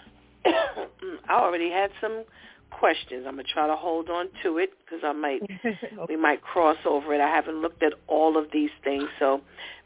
I 0.45 0.84
already 1.30 1.70
had 1.70 1.91
some 2.01 2.24
questions. 2.72 3.26
I'm 3.28 3.36
gonna 3.36 3.43
try 3.43 3.68
to 3.68 3.76
hold 3.76 4.09
on 4.09 4.28
to 4.43 4.57
it 4.57 4.72
because 4.84 5.03
I 5.03 5.13
might 5.13 5.41
we 6.09 6.15
might 6.15 6.41
cross 6.41 6.78
over 6.86 7.13
it. 7.13 7.22
I 7.22 7.28
haven't 7.28 7.61
looked 7.61 7.84
at 7.84 7.93
all 8.07 8.38
of 8.38 8.51
these 8.51 8.70
things, 8.84 9.07
so 9.20 9.41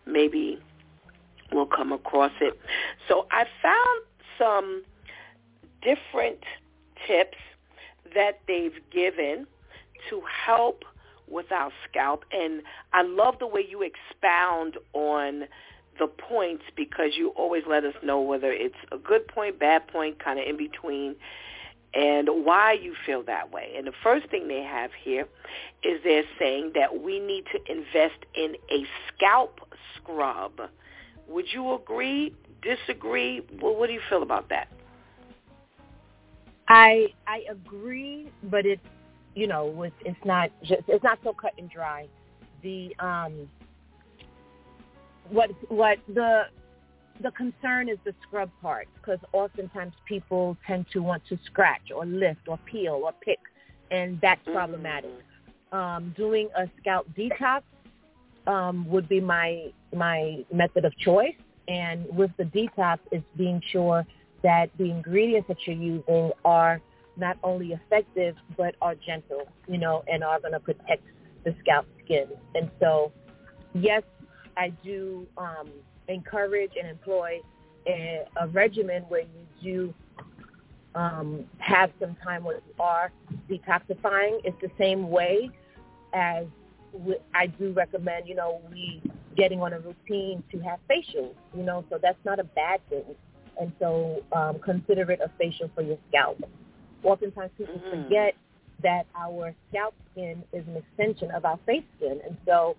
maybe 0.05 0.59
we'll 1.51 1.65
come 1.65 1.91
across 1.91 2.31
it. 2.41 2.59
So 3.07 3.27
I 3.31 3.45
found 3.61 4.01
some 4.41 4.83
different 5.81 6.39
tips 7.07 7.37
that 8.15 8.39
they've 8.47 8.79
given 8.91 9.45
to 10.09 10.21
help 10.45 10.83
with 11.27 11.51
our 11.51 11.71
scalp, 11.89 12.25
and 12.31 12.61
I 12.91 13.03
love 13.03 13.35
the 13.39 13.47
way 13.47 13.65
you 13.67 13.83
expound 13.83 14.77
on 14.93 15.43
the 15.99 16.07
points 16.07 16.63
because 16.75 17.11
you 17.15 17.29
always 17.29 17.63
let 17.67 17.85
us 17.85 17.93
know 18.03 18.19
whether 18.19 18.51
it's 18.51 18.75
a 18.91 18.97
good 18.97 19.27
point, 19.27 19.59
bad 19.59 19.87
point, 19.87 20.19
kind 20.23 20.39
of 20.39 20.45
in 20.45 20.57
between, 20.57 21.15
and 21.93 22.27
why 22.45 22.73
you 22.73 22.95
feel 23.05 23.23
that 23.23 23.51
way. 23.51 23.73
And 23.77 23.85
the 23.87 23.93
first 24.03 24.27
thing 24.29 24.47
they 24.47 24.63
have 24.63 24.91
here 25.03 25.27
is 25.83 26.01
they're 26.03 26.23
saying 26.39 26.71
that 26.75 27.01
we 27.01 27.19
need 27.19 27.45
to 27.51 27.71
invest 27.71 28.25
in 28.33 28.55
a 28.71 28.85
scalp 29.07 29.59
scrub. 29.95 30.61
Would 31.27 31.45
you 31.53 31.73
agree? 31.73 32.33
Disagree? 32.61 33.41
Well, 33.61 33.75
what 33.75 33.87
do 33.87 33.93
you 33.93 34.01
feel 34.09 34.23
about 34.23 34.49
that? 34.49 34.67
I 36.67 37.07
I 37.27 37.43
agree, 37.49 38.31
but 38.43 38.65
it's 38.65 38.81
you 39.35 39.47
know 39.47 39.65
with 39.65 39.93
it's 40.05 40.23
not 40.25 40.51
just 40.61 40.83
it's 40.87 41.03
not 41.03 41.19
so 41.23 41.33
cut 41.33 41.53
and 41.57 41.69
dry. 41.69 42.07
The 42.63 42.95
um 42.99 43.49
what 45.29 45.49
what 45.69 45.97
the 46.07 46.43
the 47.21 47.31
concern 47.31 47.89
is 47.89 47.97
the 48.03 48.13
scrub 48.23 48.49
part 48.61 48.87
because 48.95 49.19
oftentimes 49.33 49.93
people 50.07 50.57
tend 50.65 50.85
to 50.93 50.99
want 50.99 51.23
to 51.29 51.37
scratch 51.45 51.91
or 51.93 52.05
lift 52.05 52.47
or 52.47 52.57
peel 52.65 53.01
or 53.03 53.11
pick, 53.21 53.39
and 53.91 54.19
that's 54.21 54.41
mm-hmm. 54.41 54.53
problematic. 54.53 55.11
Um, 55.71 56.13
doing 56.17 56.49
a 56.57 56.69
scalp 56.79 57.07
detox 57.17 57.61
um, 58.47 58.87
would 58.87 59.07
be 59.07 59.19
my 59.19 59.71
my 59.93 60.45
method 60.53 60.85
of 60.85 60.97
choice, 60.97 61.35
and 61.67 62.05
with 62.15 62.31
the 62.37 62.43
detox, 62.43 62.99
is 63.11 63.21
being 63.37 63.61
sure 63.71 64.05
that 64.43 64.69
the 64.77 64.89
ingredients 64.89 65.47
that 65.47 65.57
you're 65.65 65.75
using 65.75 66.31
are 66.43 66.81
not 67.17 67.37
only 67.43 67.73
effective 67.73 68.35
but 68.57 68.75
are 68.81 68.95
gentle, 68.95 69.47
you 69.67 69.77
know, 69.77 70.03
and 70.11 70.23
are 70.23 70.39
going 70.39 70.53
to 70.53 70.59
protect 70.59 71.03
the 71.43 71.55
scalp 71.59 71.85
skin. 72.03 72.27
And 72.55 72.69
so, 72.79 73.11
yes, 73.73 74.03
I 74.57 74.69
do 74.83 75.27
um, 75.37 75.69
encourage 76.07 76.71
and 76.79 76.89
employ 76.89 77.39
a, 77.87 78.25
a 78.39 78.47
regimen 78.47 79.03
where 79.03 79.21
you 79.21 79.47
do 79.63 79.93
um, 80.95 81.45
have 81.59 81.91
some 81.99 82.15
time 82.23 82.43
where 82.43 82.57
you 82.57 82.73
are 82.79 83.11
detoxifying. 83.49 84.41
It's 84.43 84.59
the 84.61 84.71
same 84.77 85.09
way 85.09 85.49
as 86.13 86.45
I 87.33 87.47
do 87.47 87.71
recommend, 87.71 88.27
you 88.27 88.35
know, 88.35 88.61
we 88.69 89.01
getting 89.35 89.61
on 89.61 89.73
a 89.73 89.79
routine 89.79 90.43
to 90.51 90.59
have 90.59 90.79
facials, 90.89 91.35
you 91.55 91.63
know, 91.63 91.85
so 91.89 91.97
that's 92.01 92.17
not 92.25 92.39
a 92.39 92.43
bad 92.43 92.81
thing. 92.89 93.15
And 93.59 93.71
so 93.79 94.23
um, 94.33 94.59
consider 94.59 95.09
it 95.11 95.19
a 95.23 95.29
facial 95.37 95.69
for 95.73 95.81
your 95.81 95.97
scalp. 96.09 96.41
Oftentimes 97.03 97.51
people 97.57 97.75
mm-hmm. 97.75 98.03
forget 98.03 98.35
that 98.83 99.05
our 99.15 99.53
scalp 99.69 99.93
skin 100.11 100.43
is 100.51 100.65
an 100.67 100.77
extension 100.77 101.31
of 101.31 101.45
our 101.45 101.59
face 101.65 101.83
skin. 101.97 102.19
And 102.25 102.37
so 102.45 102.75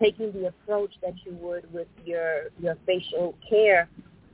taking 0.00 0.32
the 0.32 0.48
approach 0.48 0.92
that 1.02 1.14
you 1.24 1.32
would 1.40 1.72
with 1.72 1.88
your, 2.04 2.50
your 2.58 2.76
facial 2.86 3.36
care 3.48 3.88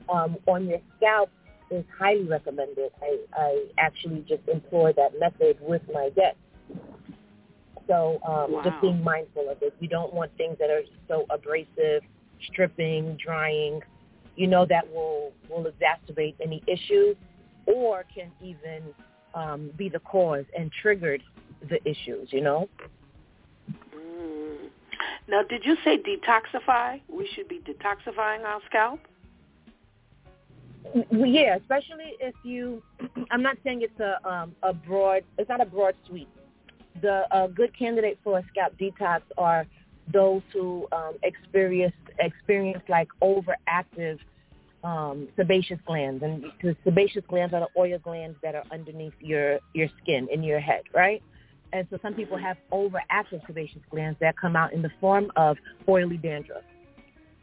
um, 0.08 0.36
on 0.46 0.66
your 0.66 0.80
scalp 0.96 1.30
is 1.70 1.84
highly 1.98 2.24
recommended. 2.24 2.90
I, 3.02 3.18
I 3.32 3.66
actually 3.78 4.24
just 4.28 4.48
employ 4.48 4.92
that 4.96 5.18
method 5.18 5.58
with 5.60 5.82
my 5.92 6.10
guests. 6.10 6.40
So 7.90 8.20
um, 8.24 8.52
wow. 8.52 8.62
just 8.62 8.80
being 8.80 9.02
mindful 9.02 9.50
of 9.50 9.60
it. 9.62 9.74
You 9.80 9.88
don't 9.88 10.14
want 10.14 10.30
things 10.36 10.56
that 10.60 10.70
are 10.70 10.82
so 11.08 11.26
abrasive, 11.28 12.02
stripping, 12.46 13.18
drying. 13.22 13.80
You 14.36 14.46
know 14.46 14.64
that 14.66 14.88
will 14.94 15.32
will 15.48 15.64
exacerbate 15.64 16.36
any 16.40 16.62
issues, 16.68 17.16
or 17.66 18.04
can 18.14 18.30
even 18.40 18.94
um, 19.34 19.72
be 19.76 19.88
the 19.88 19.98
cause 19.98 20.44
and 20.56 20.70
triggered 20.80 21.20
the 21.68 21.80
issues. 21.84 22.28
You 22.30 22.42
know. 22.42 22.68
Mm. 23.92 24.70
Now, 25.26 25.42
did 25.42 25.64
you 25.64 25.76
say 25.84 25.98
detoxify? 25.98 27.00
We 27.08 27.28
should 27.34 27.48
be 27.48 27.58
detoxifying 27.58 28.44
our 28.44 28.60
scalp. 28.68 29.00
Yeah, 31.10 31.56
especially 31.56 32.14
if 32.20 32.36
you. 32.44 32.84
I'm 33.32 33.42
not 33.42 33.56
saying 33.64 33.82
it's 33.82 33.98
a 33.98 34.24
um, 34.28 34.54
a 34.62 34.72
broad. 34.72 35.24
It's 35.38 35.48
not 35.48 35.60
a 35.60 35.66
broad 35.66 35.96
sweep 36.06 36.28
the 37.00 37.24
uh, 37.30 37.46
good 37.48 37.76
candidate 37.76 38.18
for 38.22 38.38
a 38.38 38.44
scalp 38.50 38.74
detox 38.78 39.22
are 39.38 39.66
those 40.12 40.42
who 40.52 40.86
um, 40.92 41.16
experience 41.22 41.94
experience 42.18 42.82
like 42.88 43.08
overactive 43.22 44.18
um, 44.82 45.28
sebaceous 45.36 45.78
glands, 45.86 46.22
and 46.22 46.44
the 46.62 46.76
sebaceous 46.84 47.24
glands 47.28 47.52
are 47.52 47.60
the 47.60 47.80
oil 47.80 47.98
glands 47.98 48.36
that 48.42 48.54
are 48.54 48.64
underneath 48.72 49.12
your 49.20 49.58
your 49.74 49.88
skin 50.02 50.28
in 50.32 50.42
your 50.42 50.60
head, 50.60 50.82
right? 50.94 51.22
And 51.72 51.86
so 51.90 51.98
some 52.02 52.14
people 52.14 52.36
have 52.36 52.56
overactive 52.72 53.46
sebaceous 53.46 53.82
glands 53.90 54.18
that 54.20 54.36
come 54.36 54.56
out 54.56 54.72
in 54.72 54.82
the 54.82 54.90
form 55.00 55.30
of 55.36 55.56
oily 55.88 56.16
dandruff, 56.16 56.64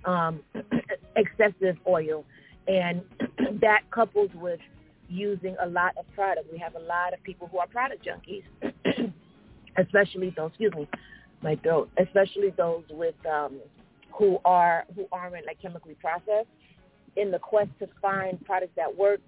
um, 0.04 0.42
excessive 1.16 1.78
oil, 1.88 2.26
and 2.68 3.02
that 3.62 3.84
coupled 3.92 4.34
with 4.36 4.60
using 5.08 5.56
a 5.62 5.68
lot 5.68 5.96
of 5.98 6.06
product. 6.14 6.52
We 6.52 6.58
have 6.58 6.76
a 6.76 6.80
lot 6.80 7.14
of 7.14 7.24
people 7.24 7.48
who 7.48 7.60
are 7.60 7.68
product 7.68 8.06
junkies 8.06 8.44
especially 9.78 10.34
those, 10.36 10.50
excuse 10.50 10.74
me, 10.74 10.88
my 11.42 11.56
throat, 11.58 11.90
especially 11.98 12.52
those 12.58 12.84
with 12.90 13.16
um, 13.26 13.60
who 14.12 14.40
are 14.46 14.86
who 14.96 15.06
aren't 15.12 15.46
like 15.46 15.62
chemically 15.62 15.96
processed. 15.96 16.48
In 17.16 17.32
the 17.32 17.40
quest 17.40 17.70
to 17.80 17.88
find 18.00 18.44
products 18.46 18.74
that 18.76 18.96
work, 18.96 19.20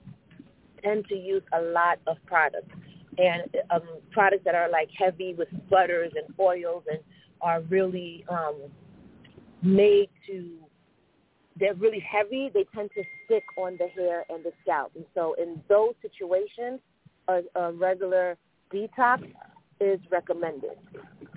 tend 0.83 1.07
to 1.07 1.15
use 1.15 1.41
a 1.53 1.61
lot 1.61 1.97
of 2.05 2.17
products 2.27 2.69
and 3.17 3.43
um, 3.71 3.81
products 4.11 4.43
that 4.45 4.53
are 4.53 4.69
like 4.69 4.89
heavy 4.95 5.33
with 5.33 5.47
butters 5.69 6.11
and 6.15 6.33
oils 6.39 6.83
and 6.89 6.99
are 7.41 7.61
really 7.61 8.25
um, 8.29 8.55
made 9.61 10.09
to. 10.27 10.51
They're 11.59 11.73
really 11.73 11.99
heavy. 11.99 12.49
They 12.53 12.65
tend 12.73 12.89
to 12.95 13.03
stick 13.25 13.43
on 13.57 13.77
the 13.77 13.87
hair 13.87 14.23
and 14.29 14.45
the 14.45 14.51
scalp, 14.61 14.91
and 14.95 15.05
so 15.13 15.35
in 15.41 15.61
those 15.67 15.93
situations, 16.01 16.79
a, 17.27 17.41
a 17.55 17.73
regular 17.73 18.37
detox 18.73 19.29
is 19.79 19.99
recommended. 20.11 20.77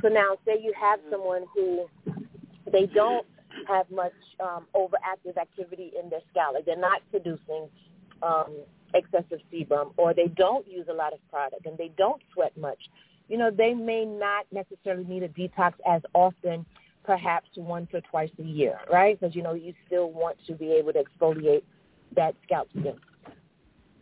So 0.00 0.08
now, 0.08 0.36
say 0.44 0.60
you 0.60 0.72
have 0.78 1.00
someone 1.10 1.44
who 1.54 1.86
they 2.70 2.86
don't 2.86 3.26
have 3.68 3.90
much 3.90 4.12
um, 4.40 4.66
overactive 4.74 5.36
activity 5.40 5.92
in 6.02 6.10
their 6.10 6.20
scalp, 6.30 6.56
they're 6.64 6.76
not 6.76 7.02
producing 7.10 7.68
um, 8.22 8.56
excessive 8.94 9.40
sebum, 9.52 9.92
or 9.96 10.14
they 10.14 10.28
don't 10.28 10.66
use 10.66 10.86
a 10.90 10.92
lot 10.92 11.12
of 11.12 11.18
product 11.30 11.66
and 11.66 11.76
they 11.78 11.90
don't 11.96 12.22
sweat 12.32 12.56
much. 12.56 12.78
You 13.28 13.38
know, 13.38 13.50
they 13.50 13.74
may 13.74 14.04
not 14.04 14.46
necessarily 14.52 15.04
need 15.04 15.22
a 15.22 15.28
detox 15.28 15.72
as 15.88 16.02
often, 16.14 16.66
perhaps 17.04 17.48
once 17.56 17.88
or 17.92 18.00
twice 18.02 18.30
a 18.38 18.42
year, 18.42 18.78
right? 18.90 19.18
Because 19.18 19.34
you 19.34 19.42
know 19.42 19.54
you 19.54 19.74
still 19.86 20.10
want 20.10 20.36
to 20.46 20.54
be 20.54 20.72
able 20.72 20.92
to 20.92 21.02
exfoliate 21.02 21.62
that 22.14 22.34
scalp 22.44 22.68
skin. 22.78 22.96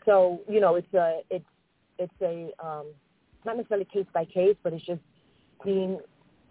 So 0.04 0.40
you 0.48 0.60
know, 0.60 0.74
it's 0.74 0.92
a 0.94 1.20
it's 1.30 1.44
it's 1.98 2.12
a 2.22 2.50
um, 2.64 2.86
not 3.44 3.56
necessarily 3.56 3.86
case 3.86 4.06
by 4.12 4.24
case, 4.24 4.56
but 4.62 4.72
it's 4.72 4.84
just 4.84 5.00
being 5.64 5.98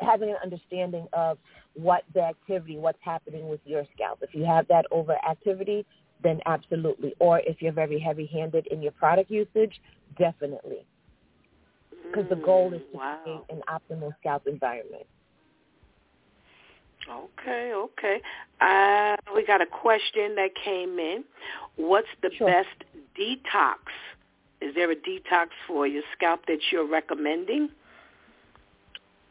having 0.01 0.29
an 0.29 0.37
understanding 0.43 1.07
of 1.13 1.37
what 1.73 2.03
the 2.13 2.21
activity, 2.21 2.77
what's 2.77 2.99
happening 3.01 3.49
with 3.49 3.59
your 3.65 3.85
scalp. 3.93 4.19
If 4.21 4.33
you 4.33 4.45
have 4.45 4.67
that 4.69 4.85
overactivity, 4.91 5.85
then 6.23 6.39
absolutely. 6.45 7.15
Or 7.19 7.39
if 7.39 7.61
you're 7.61 7.73
very 7.73 7.99
heavy-handed 7.99 8.67
in 8.67 8.81
your 8.81 8.91
product 8.93 9.29
usage, 9.29 9.81
definitely. 10.17 10.85
Because 12.07 12.25
mm, 12.25 12.29
the 12.29 12.35
goal 12.37 12.73
is 12.73 12.81
to 12.91 12.97
mm, 12.97 12.99
wow. 12.99 13.19
create 13.23 13.41
an 13.49 13.61
optimal 13.69 14.11
scalp 14.19 14.47
environment. 14.47 15.05
Okay, 17.09 17.71
okay. 17.73 18.21
Uh, 18.59 19.15
we 19.33 19.45
got 19.45 19.61
a 19.61 19.65
question 19.65 20.35
that 20.35 20.49
came 20.63 20.99
in. 20.99 21.23
What's 21.77 22.07
the 22.21 22.29
sure. 22.37 22.47
best 22.47 22.67
detox 23.17 23.77
is 24.61 24.75
there 24.75 24.91
a 24.91 24.95
detox 24.95 25.47
for 25.67 25.87
your 25.87 26.03
scalp 26.15 26.45
that 26.47 26.59
you're 26.71 26.87
recommending? 26.87 27.69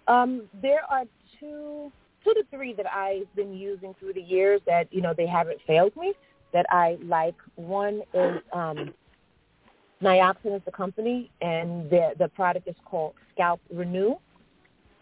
Um, 0.06 0.42
there 0.62 0.80
are 0.90 1.04
two, 1.38 1.92
two 2.24 2.34
to 2.34 2.42
three 2.50 2.72
that 2.74 2.86
I've 2.86 3.32
been 3.36 3.54
using 3.54 3.94
through 4.00 4.14
the 4.14 4.22
years 4.22 4.60
that 4.66 4.92
you 4.92 5.02
know 5.02 5.12
they 5.14 5.26
haven't 5.26 5.58
failed 5.66 5.94
me. 5.96 6.14
That 6.52 6.64
I 6.70 6.96
like. 7.04 7.34
One 7.56 8.02
is 8.14 8.40
um, 8.54 8.94
Nioxin 10.02 10.56
is 10.56 10.62
the 10.64 10.72
company, 10.72 11.30
and 11.42 11.90
the 11.90 12.14
the 12.18 12.28
product 12.28 12.66
is 12.66 12.76
called 12.86 13.12
Scalp 13.34 13.60
Renew, 13.70 14.14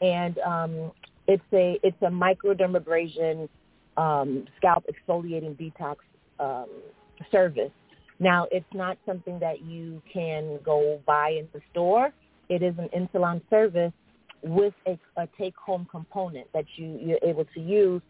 and 0.00 0.38
um, 0.38 0.92
it's 1.28 1.44
a 1.52 1.78
it's 1.84 2.00
a 2.02 2.10
microdermabrasion 2.10 3.48
um, 3.96 4.46
scalp 4.56 4.84
exfoliating 4.90 5.54
detox 5.54 5.96
um, 6.40 6.66
service 7.30 7.70
now, 8.18 8.46
it's 8.50 8.66
not 8.72 8.96
something 9.04 9.38
that 9.40 9.62
you 9.62 10.02
can 10.12 10.58
go 10.64 11.00
buy 11.06 11.30
in 11.38 11.48
the 11.52 11.60
store. 11.70 12.10
It 12.48 12.62
is 12.62 12.74
an 12.78 12.88
in-salon 12.92 13.42
service 13.50 13.92
with 14.42 14.74
a, 14.86 14.98
a 15.16 15.28
take-home 15.38 15.86
component 15.90 16.50
that 16.52 16.64
you, 16.76 16.98
you're 17.02 17.18
able 17.22 17.44
to 17.54 17.60
use 17.60 18.02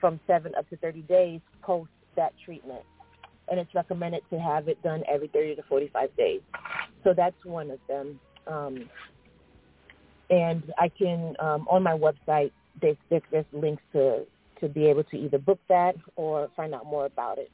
from 0.00 0.18
7 0.26 0.52
up 0.56 0.68
to 0.70 0.76
30 0.76 1.02
days 1.02 1.40
post 1.62 1.90
that 2.16 2.32
treatment. 2.44 2.82
And 3.48 3.60
it's 3.60 3.74
recommended 3.74 4.22
to 4.30 4.38
have 4.40 4.68
it 4.68 4.82
done 4.82 5.02
every 5.12 5.28
30 5.28 5.56
to 5.56 5.62
45 5.68 6.16
days. 6.16 6.40
So 7.04 7.12
that's 7.14 7.36
one 7.44 7.70
of 7.70 7.78
them. 7.88 8.18
Um, 8.46 8.88
and 10.30 10.72
I 10.78 10.88
can, 10.88 11.36
um, 11.38 11.68
on 11.68 11.82
my 11.82 11.92
website, 11.92 12.52
there's, 12.80 12.96
there's 13.08 13.44
links 13.52 13.82
to 13.92 14.24
to 14.60 14.68
be 14.68 14.86
able 14.86 15.04
to 15.04 15.16
either 15.16 15.38
book 15.38 15.58
that 15.68 15.94
or 16.16 16.48
find 16.56 16.74
out 16.74 16.86
more 16.86 17.06
about 17.06 17.38
it. 17.38 17.50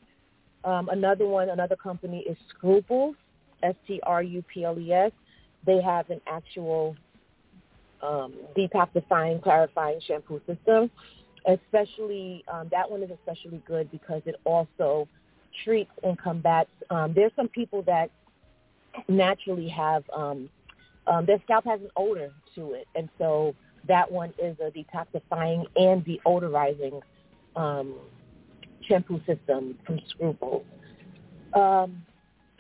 Um, 0.65 0.89
another 0.91 1.27
one, 1.27 1.49
another 1.51 1.77
company 1.77 2.25
is 2.29 2.37
Scruples, 2.51 3.17
S-T-R-U-P-L-E-S. 3.63 5.13
They 5.67 5.81
have 5.83 6.11
an 6.11 6.21
actual 6.27 6.97
um, 8.03 8.35
detoxifying, 8.57 9.43
clarifying 9.43 10.01
shampoo 10.07 10.41
system. 10.47 10.91
Especially, 11.47 12.45
um, 12.53 12.69
that 12.71 12.91
one 12.91 13.03
is 13.03 13.11
especially 13.11 13.63
good 13.67 13.91
because 13.91 14.21
it 14.27 14.37
also 14.45 15.09
treats 15.65 15.91
and 16.03 16.19
combats. 16.19 16.69
Um, 16.91 17.15
there's 17.15 17.33
some 17.35 17.49
people 17.49 17.83
that 17.83 18.11
naturally 19.09 19.69
have 19.69 20.05
um, 20.15 20.51
um, 21.07 21.25
their 21.25 21.41
scalp 21.45 21.65
has 21.65 21.81
an 21.81 21.91
odor 21.97 22.31
to 22.55 22.73
it, 22.75 22.87
and 22.95 23.09
so 23.19 23.55
that 23.89 24.11
one 24.11 24.35
is 24.39 24.57
a 24.61 24.71
detoxifying 24.71 25.65
and 25.77 26.05
deodorizing 26.05 27.01
um, 27.57 27.95
shampoo 28.89 29.21
system 29.27 29.79
from 29.87 30.01
Scruples. 30.09 30.65
Um, 31.55 32.03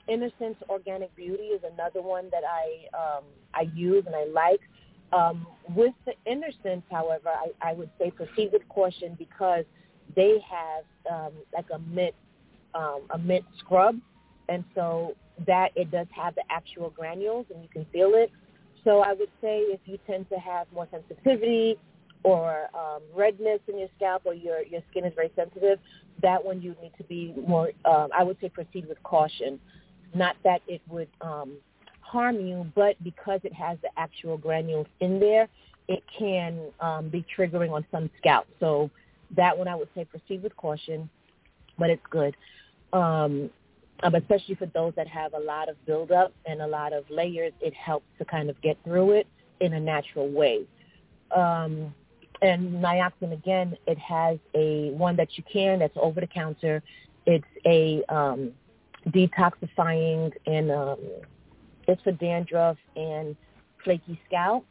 Innersense 0.08 0.56
Organic 0.68 1.14
Beauty 1.14 1.44
is 1.44 1.62
another 1.72 2.02
one 2.02 2.28
that 2.30 2.42
I 2.44 2.96
um, 2.96 3.24
I 3.54 3.70
use 3.74 4.04
and 4.06 4.14
I 4.14 4.24
like. 4.24 4.60
Um, 5.12 5.46
with 5.74 5.94
the 6.06 6.12
Innersense, 6.26 6.82
however, 6.90 7.28
I, 7.28 7.70
I 7.70 7.72
would 7.74 7.90
say 7.98 8.10
proceed 8.10 8.50
with 8.52 8.62
caution 8.68 9.16
because 9.18 9.64
they 10.14 10.38
have 10.48 10.84
um, 11.10 11.32
like 11.54 11.66
a 11.72 11.78
mint 11.78 12.14
um, 12.74 13.02
a 13.10 13.18
mint 13.18 13.44
scrub, 13.58 13.96
and 14.48 14.64
so 14.74 15.14
that 15.46 15.70
it 15.74 15.90
does 15.90 16.06
have 16.14 16.34
the 16.34 16.42
actual 16.50 16.90
granules 16.90 17.46
and 17.52 17.62
you 17.62 17.68
can 17.68 17.86
feel 17.92 18.12
it. 18.14 18.30
So 18.84 19.00
I 19.00 19.12
would 19.12 19.30
say 19.40 19.60
if 19.60 19.80
you 19.84 19.98
tend 20.06 20.28
to 20.30 20.38
have 20.38 20.66
more 20.72 20.88
sensitivity 20.90 21.78
or 22.22 22.68
um, 22.74 23.00
redness 23.14 23.60
in 23.68 23.78
your 23.78 23.88
scalp 23.96 24.22
or 24.24 24.34
your, 24.34 24.62
your 24.62 24.82
skin 24.90 25.04
is 25.04 25.12
very 25.14 25.30
sensitive, 25.34 25.78
that 26.22 26.44
one 26.44 26.60
you 26.60 26.74
need 26.82 26.92
to 26.98 27.04
be 27.04 27.34
more, 27.46 27.70
um, 27.84 28.08
I 28.16 28.22
would 28.22 28.36
say 28.40 28.48
proceed 28.48 28.88
with 28.88 29.02
caution. 29.02 29.58
Not 30.14 30.36
that 30.44 30.60
it 30.66 30.82
would 30.88 31.08
um, 31.20 31.56
harm 32.00 32.40
you, 32.40 32.66
but 32.74 33.02
because 33.02 33.40
it 33.44 33.52
has 33.52 33.78
the 33.82 33.88
actual 33.96 34.36
granules 34.36 34.86
in 35.00 35.20
there, 35.20 35.48
it 35.88 36.02
can 36.16 36.58
um, 36.80 37.08
be 37.08 37.24
triggering 37.36 37.70
on 37.72 37.84
some 37.90 38.10
scalp. 38.18 38.46
So 38.58 38.90
that 39.36 39.56
one 39.56 39.68
I 39.68 39.74
would 39.74 39.88
say 39.94 40.04
proceed 40.04 40.42
with 40.42 40.56
caution, 40.56 41.08
but 41.78 41.90
it's 41.90 42.02
good. 42.10 42.36
Um, 42.92 43.50
um, 44.02 44.14
especially 44.14 44.54
for 44.54 44.66
those 44.66 44.94
that 44.96 45.06
have 45.08 45.34
a 45.34 45.38
lot 45.38 45.68
of 45.68 45.76
buildup 45.86 46.32
and 46.46 46.62
a 46.62 46.66
lot 46.66 46.92
of 46.92 47.04
layers, 47.10 47.52
it 47.60 47.74
helps 47.74 48.06
to 48.18 48.24
kind 48.24 48.48
of 48.48 48.60
get 48.62 48.78
through 48.84 49.12
it 49.12 49.26
in 49.60 49.74
a 49.74 49.80
natural 49.80 50.30
way. 50.30 50.64
Um, 51.36 51.94
and 52.42 52.82
Nioxin, 52.82 53.32
again, 53.32 53.76
it 53.86 53.98
has 53.98 54.38
a 54.54 54.90
one 54.90 55.16
that 55.16 55.36
you 55.36 55.44
can, 55.50 55.78
that's 55.80 55.96
over 55.96 56.20
the 56.20 56.26
counter. 56.26 56.82
It's 57.26 57.44
a 57.66 58.02
um, 58.08 58.52
detoxifying 59.08 60.32
and 60.46 60.70
um, 60.70 60.98
it's 61.86 62.02
for 62.02 62.12
dandruff 62.12 62.76
and 62.96 63.36
flaky 63.84 64.20
scalp. 64.26 64.64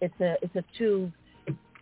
It's 0.00 0.14
a 0.20 0.36
it's 0.42 0.56
a 0.56 0.64
tube, 0.76 1.12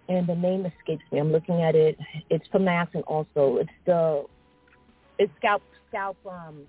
and 0.09 0.26
the 0.26 0.34
name 0.34 0.66
escapes 0.66 1.05
me. 1.11 1.18
I'm 1.18 1.32
looking 1.32 1.62
at 1.62 1.74
it. 1.74 1.99
It's 2.28 2.47
from 2.49 2.64
Nioxin 2.64 3.03
also. 3.07 3.59
It's 3.59 3.70
the 3.86 4.24
it's 5.18 5.32
scalp 5.38 5.62
scalp 5.88 6.16
um 6.26 6.62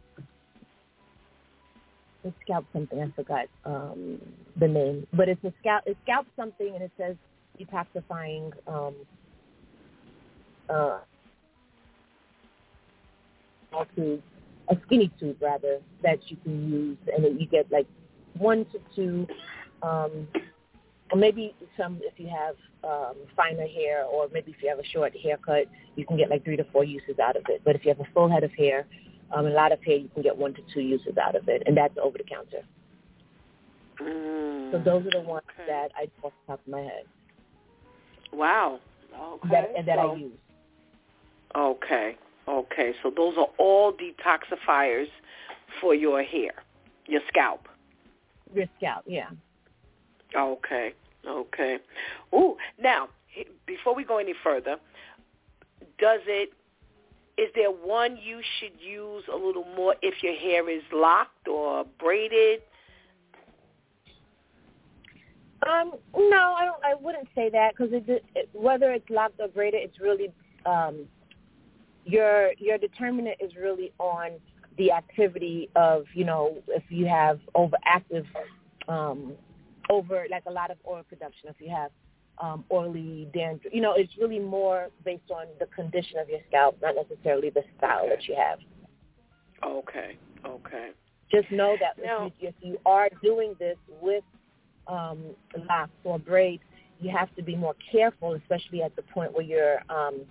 it's 2.23 2.35
scalp 2.41 2.65
something. 2.71 3.01
I 3.01 3.11
forgot 3.15 3.47
um 3.65 4.19
the 4.57 4.67
name, 4.67 5.07
but 5.13 5.27
it's 5.27 5.43
a 5.43 5.53
scalp 5.59 5.83
it's 5.85 5.99
scalp 6.03 6.27
something, 6.37 6.73
and 6.73 6.83
it 6.83 6.91
says 6.97 7.15
detoxifying 7.59 8.51
um 8.67 8.95
uh 10.69 10.99
a 13.73 13.85
tube, 13.95 14.21
a 14.69 14.75
skinny 14.85 15.11
tube 15.19 15.37
rather 15.41 15.79
that 16.03 16.19
you 16.27 16.37
can 16.43 16.71
use, 16.71 16.97
and 17.13 17.23
then 17.23 17.39
you 17.39 17.47
get 17.47 17.71
like 17.71 17.87
one 18.37 18.65
to 18.65 18.79
two, 18.95 19.27
um, 19.83 20.27
or 21.11 21.17
maybe 21.17 21.55
some 21.77 21.99
if 22.03 22.13
you 22.17 22.27
have 22.27 22.55
um, 22.83 23.15
finer 23.35 23.67
hair, 23.67 24.05
or 24.05 24.27
maybe 24.33 24.51
if 24.51 24.61
you 24.61 24.69
have 24.69 24.79
a 24.79 24.85
short 24.93 25.13
haircut, 25.21 25.65
you 25.95 26.05
can 26.05 26.17
get 26.17 26.29
like 26.29 26.43
three 26.43 26.57
to 26.57 26.65
four 26.71 26.83
uses 26.83 27.19
out 27.19 27.35
of 27.35 27.43
it. 27.49 27.61
But 27.63 27.75
if 27.75 27.85
you 27.85 27.89
have 27.89 27.99
a 27.99 28.11
full 28.13 28.29
head 28.29 28.43
of 28.43 28.51
hair, 28.51 28.85
um, 29.33 29.45
a 29.45 29.49
lot 29.49 29.71
of 29.71 29.81
hair, 29.83 29.97
you 29.97 30.09
can 30.13 30.23
get 30.23 30.35
one 30.35 30.53
to 30.53 30.61
two 30.73 30.81
uses 30.81 31.17
out 31.17 31.35
of 31.35 31.47
it, 31.47 31.63
and 31.65 31.75
that's 31.75 31.97
over 32.01 32.17
the 32.17 32.23
counter. 32.23 32.63
Mm, 34.01 34.71
So 34.71 34.79
those 34.79 35.05
are 35.05 35.21
the 35.21 35.27
ones 35.27 35.45
okay. 35.59 35.67
that 35.67 35.91
I 35.95 36.03
off 36.25 36.33
the 36.47 36.53
top 36.53 36.59
of 36.65 36.67
my 36.67 36.81
head 36.81 37.05
Wow. 38.33 38.79
Okay. 39.19 39.49
that 39.49 39.71
and 39.77 39.87
that 39.87 39.97
so, 39.97 40.11
I 40.11 40.15
use. 40.15 40.31
Okay. 41.55 42.17
Okay. 42.47 42.93
So 43.03 43.11
those 43.15 43.35
are 43.37 43.47
all 43.57 43.93
detoxifiers 43.93 45.07
for 45.79 45.93
your 45.93 46.23
hair, 46.23 46.51
your 47.07 47.21
scalp. 47.27 47.67
Your 48.53 48.65
scalp, 48.77 49.03
yeah. 49.05 49.29
Okay. 50.35 50.93
Okay. 51.27 51.77
Ooh. 52.33 52.57
Now, 52.79 53.09
before 53.65 53.95
we 53.95 54.03
go 54.03 54.17
any 54.17 54.33
further, 54.43 54.77
does 55.99 56.21
it? 56.25 56.53
Is 57.37 57.49
there 57.55 57.71
one 57.71 58.17
you 58.21 58.41
should 58.59 58.79
use 58.79 59.23
a 59.31 59.35
little 59.35 59.65
more 59.75 59.95
if 60.01 60.21
your 60.21 60.35
hair 60.35 60.69
is 60.69 60.83
locked 60.91 61.47
or 61.47 61.85
braided? 61.99 62.61
Um, 65.67 65.93
no, 66.15 66.55
I 66.57 66.65
don't. 66.65 66.83
I 66.83 66.95
wouldn't 66.99 67.27
say 67.35 67.49
that 67.51 67.73
because 67.75 67.93
it, 67.93 68.23
it, 68.35 68.49
whether 68.53 68.91
it's 68.91 69.09
locked 69.09 69.39
or 69.39 69.47
braided, 69.47 69.81
it's 69.83 69.99
really 69.99 70.33
um, 70.65 71.05
your 72.05 72.51
your 72.57 72.77
determinant 72.77 73.37
is 73.39 73.55
really 73.55 73.91
on 73.99 74.39
the 74.77 74.91
activity 74.91 75.69
of 75.75 76.05
you 76.15 76.25
know 76.25 76.57
if 76.67 76.83
you 76.89 77.05
have 77.05 77.39
overactive 77.55 78.25
um, 78.87 79.33
over 79.89 80.25
like 80.31 80.43
a 80.47 80.51
lot 80.51 80.71
of 80.71 80.77
oil 80.87 81.03
production, 81.07 81.49
if 81.49 81.55
you 81.59 81.69
have 81.69 81.91
um, 82.39 82.65
oily 82.71 83.27
dandruff, 83.33 83.71
you 83.73 83.81
know, 83.81 83.93
it's 83.95 84.13
really 84.19 84.39
more 84.39 84.87
based 85.05 85.29
on 85.29 85.45
the 85.59 85.67
condition 85.67 86.17
of 86.17 86.27
your 86.27 86.39
scalp, 86.47 86.77
not 86.81 86.95
necessarily 86.95 87.49
the 87.49 87.63
style 87.77 88.07
that 88.09 88.27
you 88.27 88.35
have. 88.35 88.59
Okay. 89.63 90.17
Okay. 90.45 90.89
Just 91.31 91.51
know 91.51 91.75
that 91.79 92.03
Now- 92.03 92.27
if, 92.27 92.33
you, 92.39 92.47
if 92.49 92.55
you 92.61 92.77
are 92.85 93.09
doing 93.21 93.55
this 93.59 93.77
with 94.01 94.23
um, 94.87 95.19
locks 95.67 95.91
or 96.03 96.19
braids, 96.19 96.63
you 96.99 97.09
have 97.09 97.33
to 97.35 97.41
be 97.41 97.55
more 97.55 97.75
careful, 97.91 98.33
especially 98.33 98.83
at 98.83 98.95
the 98.95 99.01
point 99.01 99.33
where 99.33 99.43
you're 99.43 99.81
um, 99.89 100.21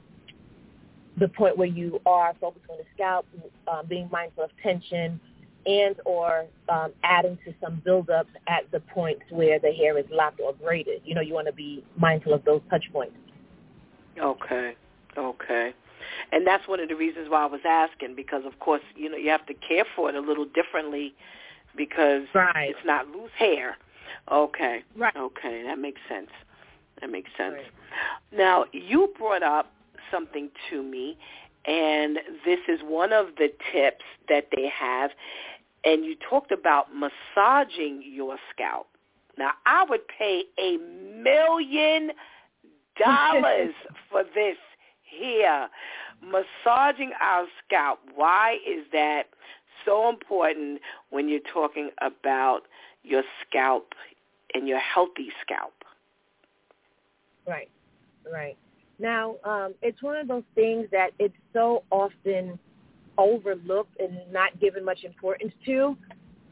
the 1.19 1.29
point 1.29 1.57
where 1.59 1.69
you 1.69 2.01
are 2.07 2.35
focused 2.41 2.65
on 2.71 2.79
the 2.79 2.85
scalp, 2.95 3.27
um, 3.71 3.87
being 3.87 4.09
mindful 4.11 4.45
of 4.45 4.51
tension, 4.63 5.21
and 5.67 5.97
or 6.05 6.47
um, 6.69 6.93
adding 7.03 7.37
to 7.45 7.53
some 7.61 7.83
buildup 7.85 8.27
at 8.49 8.71
the 8.71 8.81
points 8.81 9.23
where 9.31 9.59
the 9.59 9.73
hair 9.73 9.99
is 9.99 10.07
locked 10.11 10.41
or 10.41 10.53
braided. 10.53 11.03
You 11.05 11.15
know, 11.15 11.21
you 11.21 11.35
want 11.35 11.47
to 11.49 11.53
be 11.53 11.85
mindful 11.97 12.33
of 12.33 12.45
those 12.45 12.63
touch 12.71 12.85
points. 12.93 13.15
Okay. 14.19 14.75
Okay. 15.17 15.73
And 16.33 16.47
that's 16.47 16.67
one 16.69 16.81
of 16.81 16.89
the 16.89 16.97
reasons 16.97 17.29
why 17.29 17.43
I 17.43 17.47
was 17.47 17.61
asking 17.67 18.15
because 18.15 18.45
of 18.47 18.59
course, 18.61 18.83
you 18.97 19.11
know, 19.11 19.17
you 19.17 19.31
have 19.31 19.47
to 19.47 19.55
care 19.55 19.85
for 19.97 20.09
it 20.09 20.15
a 20.15 20.21
little 20.21 20.47
differently 20.47 21.15
because 21.77 22.23
Right. 22.35 22.71
it's 22.71 22.85
not 22.85 23.09
loose 23.09 23.31
hair. 23.37 23.77
Okay. 24.31 24.83
Right. 24.97 25.17
Okay, 25.17 25.63
that 25.65 25.79
makes 25.79 26.01
sense. 26.09 26.31
That 27.01 27.11
makes 27.11 27.31
sense. 27.37 27.55
Right. 27.55 27.67
Now, 28.33 28.65
you 28.73 29.13
brought 29.19 29.43
up 29.43 29.73
something 30.11 30.51
to 30.71 30.83
me 30.83 31.17
and 31.67 32.19
this 32.45 32.59
is 32.69 32.81
one 32.83 33.13
of 33.13 33.27
the 33.37 33.49
tips 33.73 34.05
that 34.29 34.49
they 34.55 34.69
have 34.69 35.11
and 35.85 36.05
you 36.05 36.17
talked 36.29 36.53
about 36.53 36.89
massaging 36.95 38.03
your 38.05 38.37
scalp. 38.53 38.87
Now, 39.39 39.53
I 39.65 39.85
would 39.89 40.07
pay 40.09 40.45
a 40.59 40.77
million 40.77 42.11
dollars 42.99 43.75
for 44.11 44.25
this 44.35 44.57
here. 45.03 45.69
Massaging 46.23 47.13
our 47.21 47.47
scalp. 47.65 48.01
Why 48.15 48.59
is 48.67 48.85
that 48.93 49.25
so 49.87 50.11
important 50.11 50.81
when 51.09 51.29
you're 51.29 51.41
talking 51.53 51.91
about 52.03 52.63
your 53.03 53.23
scalp 53.47 53.93
and 54.55 54.67
your 54.69 54.79
healthy 54.79 55.29
scalp? 55.43 55.75
Right, 57.47 57.71
right. 58.31 58.57
Now, 58.99 59.37
um, 59.45 59.75
it's 59.83 60.03
one 60.03 60.17
of 60.17 60.29
those 60.29 60.43
things 60.55 60.87
that 60.93 61.11
it's 61.19 61.35
so 61.53 61.85
often 61.91 62.59
overlooked 63.17 63.99
and 63.99 64.19
not 64.31 64.59
given 64.61 64.85
much 64.85 65.05
importance 65.05 65.53
to, 65.67 65.97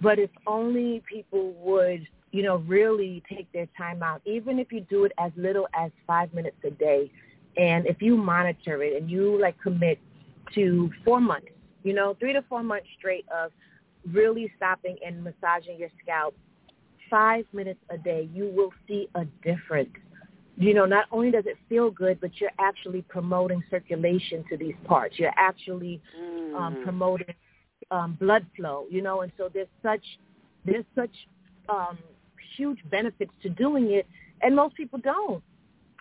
but 0.00 0.18
if 0.18 0.30
only 0.46 1.02
people 1.10 1.52
would, 1.60 2.06
you 2.32 2.42
know, 2.42 2.56
really 2.66 3.22
take 3.28 3.50
their 3.52 3.68
time 3.76 4.02
out, 4.02 4.22
even 4.24 4.58
if 4.58 4.72
you 4.72 4.80
do 4.80 5.04
it 5.04 5.12
as 5.18 5.32
little 5.36 5.68
as 5.74 5.90
five 6.06 6.32
minutes 6.32 6.56
a 6.64 6.70
day, 6.70 7.10
and 7.56 7.86
if 7.86 8.00
you 8.00 8.16
monitor 8.16 8.82
it 8.82 9.00
and 9.00 9.10
you 9.10 9.38
like 9.40 9.60
commit 9.60 9.98
to 10.54 10.90
four 11.04 11.20
months, 11.20 11.48
you 11.82 11.92
know, 11.92 12.16
three 12.18 12.32
to 12.32 12.42
four 12.48 12.62
months 12.62 12.86
straight 12.98 13.26
of 13.34 13.50
really 14.12 14.52
stopping 14.56 14.96
and 15.04 15.22
massaging 15.22 15.78
your 15.78 15.90
scalp 16.02 16.34
five 17.10 17.44
minutes 17.52 17.80
a 17.90 17.98
day, 17.98 18.28
you 18.32 18.50
will 18.54 18.72
see 18.86 19.08
a 19.14 19.24
difference 19.42 19.90
you 20.56 20.74
know, 20.74 20.84
not 20.86 21.06
only 21.12 21.30
does 21.30 21.46
it 21.46 21.56
feel 21.68 21.90
good, 21.90 22.20
but 22.20 22.30
you're 22.40 22.50
actually 22.58 23.02
promoting 23.02 23.62
circulation 23.70 24.44
to 24.50 24.56
these 24.56 24.74
parts. 24.84 25.18
You're 25.18 25.32
actually 25.36 26.00
um, 26.54 26.76
Mm. 26.76 26.80
promoting 26.80 27.34
um, 27.90 28.14
blood 28.20 28.44
flow, 28.56 28.86
you 28.90 29.00
know, 29.02 29.20
and 29.22 29.32
so 29.36 29.48
there's 29.52 29.68
such 29.82 30.04
there's 30.64 30.84
such 30.94 31.14
um, 31.68 31.98
huge 32.56 32.78
benefits 32.90 33.30
to 33.42 33.48
doing 33.50 33.90
it, 33.92 34.06
and 34.42 34.54
most 34.54 34.74
people 34.74 34.98
don't. 34.98 35.42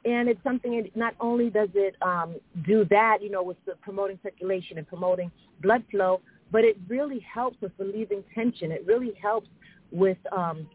And 0.05 0.29
it's 0.29 0.41
something. 0.43 0.73
It, 0.73 0.95
not 0.95 1.15
only 1.19 1.49
does 1.49 1.69
it 1.75 1.95
um, 2.01 2.35
do 2.65 2.85
that, 2.89 3.19
you 3.21 3.29
know, 3.29 3.43
with 3.43 3.57
the 3.65 3.73
promoting 3.81 4.19
circulation 4.23 4.77
and 4.77 4.87
promoting 4.87 5.31
blood 5.61 5.83
flow, 5.91 6.21
but 6.51 6.63
it 6.63 6.77
really 6.87 7.19
helps 7.19 7.59
with 7.61 7.71
relieving 7.77 8.23
tension. 8.33 8.71
It 8.71 8.85
really 8.85 9.13
helps 9.21 9.49
with 9.91 10.17
um, 10.31 10.67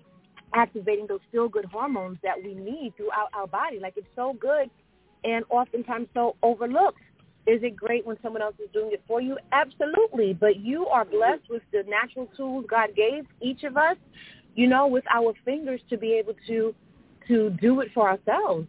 activating 0.54 1.06
those 1.06 1.20
feel-good 1.30 1.66
hormones 1.66 2.18
that 2.22 2.42
we 2.42 2.54
need 2.54 2.94
throughout 2.96 3.28
our 3.34 3.46
body. 3.46 3.78
Like 3.80 3.94
it's 3.96 4.06
so 4.14 4.34
good 4.38 4.70
and 5.24 5.44
oftentimes 5.50 6.08
so 6.14 6.36
overlooked. 6.42 7.00
Is 7.46 7.62
it 7.62 7.74
great 7.74 8.06
when 8.06 8.16
someone 8.22 8.42
else 8.42 8.54
is 8.62 8.70
doing 8.72 8.90
it 8.92 9.02
for 9.06 9.20
you? 9.20 9.36
Absolutely. 9.50 10.32
But 10.32 10.60
you 10.60 10.86
are 10.86 11.04
blessed 11.04 11.50
with 11.50 11.62
the 11.72 11.82
natural 11.88 12.28
tools 12.36 12.66
God 12.68 12.90
gave 12.94 13.24
each 13.40 13.64
of 13.64 13.76
us, 13.76 13.96
you 14.54 14.68
know, 14.68 14.86
with 14.86 15.04
our 15.12 15.32
fingers 15.44 15.80
to 15.90 15.96
be 15.96 16.12
able 16.12 16.34
to 16.46 16.74
to 17.28 17.50
do 17.60 17.80
it 17.80 17.88
for 17.94 18.08
ourselves. 18.08 18.66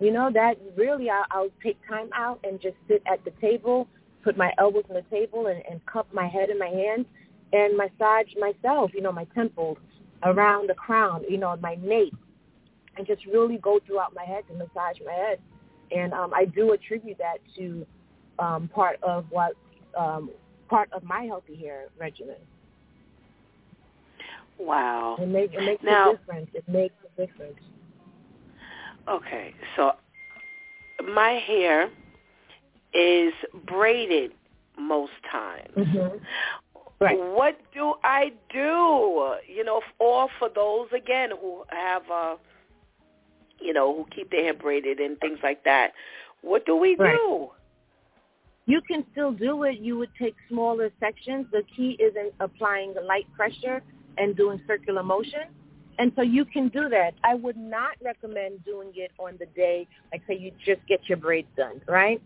You 0.00 0.10
know, 0.10 0.30
that 0.34 0.58
really 0.76 1.08
I, 1.08 1.22
I'll 1.30 1.50
take 1.62 1.78
time 1.88 2.10
out 2.14 2.40
and 2.44 2.60
just 2.60 2.76
sit 2.88 3.02
at 3.06 3.24
the 3.24 3.30
table, 3.40 3.88
put 4.24 4.36
my 4.36 4.52
elbows 4.58 4.84
on 4.88 4.96
the 4.96 5.04
table 5.16 5.46
and, 5.46 5.62
and 5.70 5.84
cup 5.86 6.08
my 6.12 6.26
head 6.26 6.48
in 6.50 6.58
my 6.58 6.68
hands 6.68 7.06
and 7.52 7.76
massage 7.76 8.26
myself, 8.40 8.90
you 8.94 9.02
know, 9.02 9.12
my 9.12 9.26
temples, 9.34 9.78
around 10.24 10.68
the 10.68 10.74
crown, 10.74 11.22
you 11.28 11.36
know, 11.36 11.54
my 11.60 11.76
nape, 11.82 12.16
and 12.96 13.06
just 13.06 13.24
really 13.26 13.58
go 13.58 13.78
throughout 13.86 14.14
my 14.14 14.24
head 14.24 14.42
to 14.48 14.54
massage 14.54 14.96
my 15.04 15.12
head. 15.12 15.38
And 15.94 16.12
um, 16.14 16.32
I 16.34 16.46
do 16.46 16.72
attribute 16.72 17.18
that 17.18 17.38
to 17.58 17.86
um, 18.38 18.68
part 18.74 18.98
of 19.02 19.26
what 19.30 19.52
um, 19.96 20.30
part 20.68 20.90
of 20.92 21.04
my 21.04 21.22
healthy 21.22 21.54
hair 21.54 21.84
regimen. 21.98 22.36
Wow. 24.58 25.16
It, 25.20 25.28
make, 25.28 25.52
it 25.52 25.64
makes 25.64 25.82
Now- 25.84 26.12
a 26.12 26.16
difference. 26.16 26.50
It 26.54 26.68
makes 26.68 26.94
a 27.04 27.26
difference. 27.26 27.58
Okay, 29.06 29.54
so 29.76 29.92
my 31.12 31.32
hair 31.32 31.90
is 32.94 33.32
braided 33.66 34.32
most 34.78 35.12
times. 35.30 35.74
Mm-hmm. 35.76 36.18
Right. 37.00 37.18
What 37.18 37.58
do 37.74 37.94
I 38.04 38.32
do? 38.52 39.34
You 39.52 39.64
know, 39.64 39.80
or 39.98 40.28
for 40.38 40.48
those 40.54 40.88
again 40.96 41.30
who 41.40 41.64
have, 41.68 42.02
uh, 42.10 42.36
you 43.60 43.72
know, 43.72 43.94
who 43.94 44.06
keep 44.14 44.30
their 44.30 44.44
hair 44.44 44.54
braided 44.54 45.00
and 45.00 45.18
things 45.20 45.38
like 45.42 45.64
that. 45.64 45.92
What 46.42 46.66
do 46.66 46.76
we 46.76 46.94
Right. 46.96 47.16
do? 47.16 47.50
You 48.66 48.80
can 48.80 49.04
still 49.12 49.32
do 49.32 49.64
it. 49.64 49.78
You 49.78 49.98
would 49.98 50.14
take 50.18 50.34
smaller 50.48 50.90
sections. 50.98 51.46
The 51.52 51.62
key 51.76 51.96
is 52.00 52.14
in 52.16 52.30
applying 52.40 52.94
light 53.06 53.26
pressure 53.36 53.82
and 54.16 54.36
doing 54.36 54.60
circular 54.66 55.02
motion. 55.02 55.42
And 55.98 56.12
so 56.16 56.22
you 56.22 56.44
can 56.44 56.68
do 56.68 56.88
that. 56.88 57.14
I 57.22 57.34
would 57.34 57.56
not 57.56 57.96
recommend 58.02 58.64
doing 58.64 58.92
it 58.94 59.12
on 59.18 59.36
the 59.38 59.46
day, 59.46 59.86
like 60.12 60.22
say 60.26 60.36
you 60.36 60.50
just 60.64 60.80
get 60.88 61.00
your 61.08 61.18
braids 61.18 61.48
done, 61.56 61.80
right? 61.86 62.20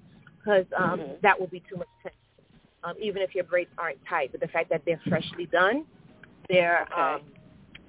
Because 0.49 0.66
um, 0.78 1.01
Mhm. 1.01 1.20
that 1.20 1.38
will 1.38 1.46
be 1.46 1.61
too 1.61 1.76
much 1.76 1.88
tension. 2.03 2.18
Um, 2.82 2.94
even 2.99 3.20
if 3.20 3.34
your 3.34 3.44
braids 3.44 3.70
aren't 3.76 4.03
tight, 4.07 4.30
but 4.32 4.40
the 4.40 4.49
fact 4.49 4.70
that 4.70 4.82
they're 4.86 5.01
freshly 5.07 5.44
done, 5.46 5.84
they're 6.49 6.82
Okay. 6.84 6.92
um, 6.94 7.22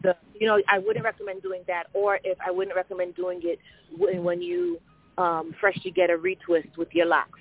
the 0.01 0.18
you 0.34 0.45
know 0.45 0.62
I 0.68 0.80
wouldn't 0.80 1.05
recommend 1.05 1.41
doing 1.41 1.64
that. 1.68 1.88
Or 1.93 2.20
if 2.26 2.38
I 2.45 2.51
wouldn't 2.51 2.76
recommend 2.76 3.16
doing 3.16 3.39
it 3.43 3.60
when, 3.97 4.26
when 4.26 4.41
you 4.41 4.82
um, 5.18 5.53
freshly 5.62 5.91
get 5.91 6.10
a 6.10 6.18
retwist 6.18 6.76
with 6.78 6.93
your 6.93 7.05
locks. 7.05 7.39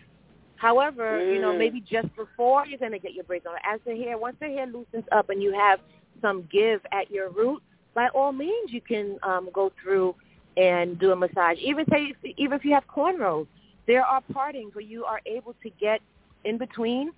However, 0.56 1.20
you 1.32 1.40
know, 1.40 1.52
Mm. 1.52 1.58
maybe 1.58 1.80
just 1.80 2.14
before 2.14 2.64
you're 2.66 2.78
going 2.78 2.92
to 2.92 2.98
get 3.00 3.14
your 3.14 3.24
braids 3.24 3.46
on, 3.46 3.56
as 3.64 3.80
the 3.84 3.96
hair, 3.96 4.18
once 4.18 4.36
the 4.40 4.46
hair 4.46 4.66
loosens 4.66 5.04
up 5.12 5.30
and 5.30 5.42
you 5.42 5.52
have 5.52 5.80
some 6.20 6.42
give 6.50 6.80
at 6.92 7.10
your 7.10 7.30
root, 7.30 7.60
by 7.94 8.08
all 8.08 8.32
means, 8.32 8.72
you 8.72 8.80
can 8.80 9.18
um, 9.24 9.50
go 9.52 9.72
through 9.82 10.14
and 10.56 10.98
do 10.98 11.12
a 11.12 11.16
massage. 11.16 11.58
Even 11.60 11.84
say, 11.90 12.12
even 12.36 12.54
if 12.58 12.64
you 12.64 12.72
have 12.74 12.86
cornrows, 12.88 13.46
there 13.88 14.04
are 14.04 14.20
partings 14.32 14.74
where 14.74 14.84
you 14.84 15.04
are 15.04 15.20
able 15.26 15.54
to 15.62 15.70
get 15.80 16.00
in 16.44 16.58
between, 16.58 17.10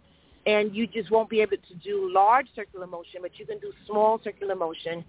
and 0.47 0.75
you 0.75 0.87
just 0.87 1.11
won't 1.11 1.29
be 1.29 1.43
able 1.43 1.59
to 1.69 1.75
do 1.85 2.11
large 2.11 2.47
circular 2.55 2.87
motion, 2.87 3.21
but 3.21 3.33
you 3.39 3.45
can 3.45 3.59
do 3.59 3.73
small 3.87 4.19
circular 4.25 4.55
motion 4.55 5.05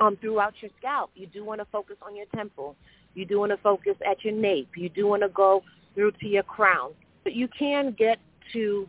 um, 0.00 0.18
throughout 0.20 0.52
your 0.60 0.70
scalp. 0.78 1.10
You 1.14 1.26
do 1.28 1.44
want 1.44 1.60
to 1.60 1.66
focus 1.72 1.96
on 2.02 2.14
your 2.14 2.26
temple. 2.34 2.76
You 3.14 3.24
do 3.24 3.38
want 3.38 3.52
to 3.52 3.56
focus 3.58 3.94
at 4.08 4.22
your 4.24 4.34
nape. 4.34 4.70
You 4.76 4.88
do 4.88 5.06
want 5.06 5.22
to 5.22 5.28
go 5.28 5.62
through 5.94 6.12
to 6.20 6.26
your 6.26 6.42
crown. 6.42 6.92
But 7.24 7.34
you 7.34 7.48
can 7.56 7.94
get 7.96 8.18
to 8.52 8.88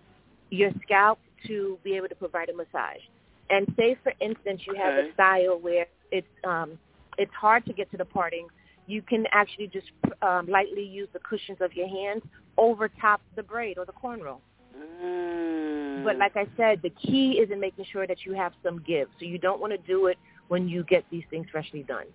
your 0.49 0.71
scalp 0.83 1.19
to 1.47 1.77
be 1.83 1.95
able 1.95 2.07
to 2.09 2.15
provide 2.15 2.49
a 2.49 2.53
massage. 2.53 3.01
And 3.49 3.67
say, 3.77 3.95
for 4.03 4.13
instance, 4.19 4.61
you 4.65 4.75
have 4.75 4.93
a 4.93 5.13
style 5.13 5.59
where 5.59 5.85
it's 6.11 6.27
um, 6.43 6.79
it's 7.17 7.33
hard 7.33 7.65
to 7.65 7.73
get 7.73 7.91
to 7.91 7.97
the 7.97 8.05
parting. 8.05 8.47
You 8.91 9.01
can 9.01 9.25
actually 9.31 9.67
just 9.67 9.87
um, 10.21 10.47
lightly 10.47 10.83
use 10.83 11.07
the 11.13 11.19
cushions 11.19 11.59
of 11.61 11.73
your 11.73 11.87
hands 11.87 12.23
over 12.57 12.89
top 12.89 13.21
the 13.37 13.43
braid 13.43 13.77
or 13.77 13.85
the 13.85 13.93
cornrow. 13.93 14.39
Mm. 14.77 16.03
But 16.03 16.17
like 16.17 16.35
I 16.35 16.45
said, 16.57 16.81
the 16.81 16.89
key 16.89 17.39
is 17.41 17.51
in 17.51 17.59
making 17.59 17.85
sure 17.91 18.05
that 18.05 18.25
you 18.25 18.33
have 18.33 18.51
some 18.63 18.83
give. 18.85 19.07
So 19.17 19.25
you 19.25 19.37
don't 19.37 19.61
want 19.61 19.71
to 19.71 19.77
do 19.77 20.07
it 20.07 20.17
when 20.49 20.67
you 20.67 20.83
get 20.83 21.05
these 21.09 21.23
things 21.29 21.47
freshly 21.51 21.83
done. 21.83 22.07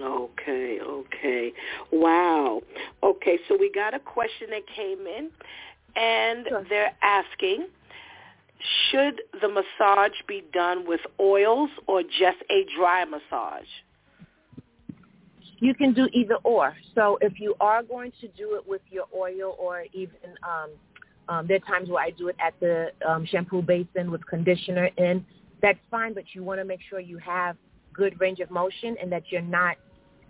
Okay, 0.00 0.78
okay. 0.80 1.52
Wow. 1.92 2.62
Okay, 3.02 3.38
so 3.46 3.56
we 3.58 3.70
got 3.70 3.92
a 3.92 4.00
question 4.00 4.48
that 4.50 4.62
came 4.74 5.06
in, 5.06 5.30
and 5.96 6.46
Sure. 6.48 6.64
they're 6.68 6.94
asking, 7.02 7.66
should 8.90 9.20
the 9.40 9.48
massage 9.48 10.18
be 10.26 10.42
done 10.52 10.86
with 10.86 11.00
oils 11.20 11.70
or 11.86 12.02
just 12.02 12.38
a 12.50 12.64
dry 12.76 13.04
massage? 13.04 13.68
You 15.58 15.74
can 15.74 15.94
do 15.94 16.08
either 16.12 16.36
or. 16.44 16.76
So 16.94 17.18
if 17.20 17.40
you 17.40 17.54
are 17.60 17.82
going 17.82 18.12
to 18.20 18.28
do 18.28 18.56
it 18.56 18.66
with 18.66 18.82
your 18.90 19.04
oil 19.16 19.56
or 19.58 19.84
even 19.92 20.16
um, 20.42 20.70
um, 21.28 21.46
there 21.46 21.56
are 21.56 21.60
times 21.60 21.88
where 21.88 22.02
I 22.02 22.10
do 22.10 22.28
it 22.28 22.36
at 22.38 22.58
the 22.60 22.90
um, 23.06 23.24
shampoo 23.26 23.62
basin 23.62 24.10
with 24.10 24.26
conditioner 24.26 24.90
in, 24.98 25.24
that's 25.62 25.78
fine, 25.90 26.12
but 26.12 26.24
you 26.34 26.44
want 26.44 26.60
to 26.60 26.64
make 26.64 26.80
sure 26.88 27.00
you 27.00 27.18
have 27.18 27.56
good 27.92 28.20
range 28.20 28.40
of 28.40 28.50
motion 28.50 28.96
and 29.00 29.10
that 29.12 29.22
you're 29.30 29.40
not 29.40 29.76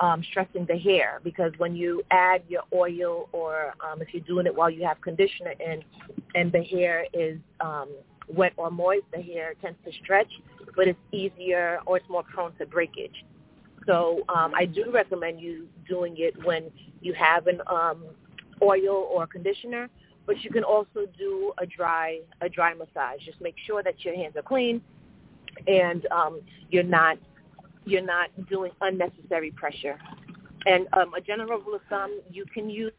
um, 0.01 0.23
stressing 0.31 0.67
the 0.67 0.77
hair 0.77 1.21
because 1.25 1.53
when 1.59 1.75
you 1.75 2.03
add 2.11 2.43
your 2.49 2.63
oil 2.73 3.29
or 3.33 3.75
um, 3.81 4.03
if 4.03 4.09
you're 4.13 4.23
doing 4.25 4.47
it 4.47 4.55
while 4.55 4.71
you 4.71 4.85
have 4.85 5.01
conditioner 5.01 5.55
in 5.61 5.83
and 6.35 6.53
the 6.53 6.63
hair 6.63 7.07
is 7.13 7.39
um, 7.61 7.89
wet 8.29 8.53
or 8.57 8.71
moist, 8.71 9.05
the 9.13 9.23
hair 9.23 9.55
tends 9.61 9.79
to 9.85 9.93
stretch, 10.03 10.31
but 10.77 10.89
it's 10.89 10.99
easier 11.13 11.81
or 11.87 11.97
it's 11.97 12.09
more 12.09 12.23
prone 12.23 12.53
to 12.57 12.67
breakage. 12.67 13.25
So 13.87 14.23
um, 14.29 14.53
I 14.55 14.65
do 14.65 14.91
recommend 14.91 15.41
you 15.41 15.69
doing 15.89 16.17
it 16.19 16.35
when 16.45 16.71
you 17.01 17.13
have 17.15 17.47
an 17.47 17.61
um, 17.67 18.05
oil 18.63 19.09
or 19.11 19.27
conditioner, 19.27 19.91
but 20.27 20.43
you 20.43 20.51
can 20.51 20.65
also 20.65 21.07
do 21.19 21.53
a 21.59 21.67
dry 21.67 22.21
a 22.41 22.49
dry 22.49 22.73
massage. 22.75 23.21
Just 23.25 23.41
make 23.41 23.57
sure 23.67 23.83
that 23.83 24.05
your 24.05 24.15
hands 24.17 24.37
are 24.37 24.43
clean 24.43 24.81
and 25.67 26.07
um, 26.11 26.41
you're 26.71 26.83
not 26.83 27.19
you're 27.85 28.03
not 28.03 28.29
doing 28.49 28.73
unnecessary 28.81 29.51
pressure. 29.51 29.99
And 30.67 30.87
um, 30.95 31.13
a 31.13 31.21
general 31.21 31.61
rule 31.61 31.75
of 31.75 31.83
thumb, 31.91 32.21
you 32.31 32.47
can 32.47 32.71
use 32.71 32.93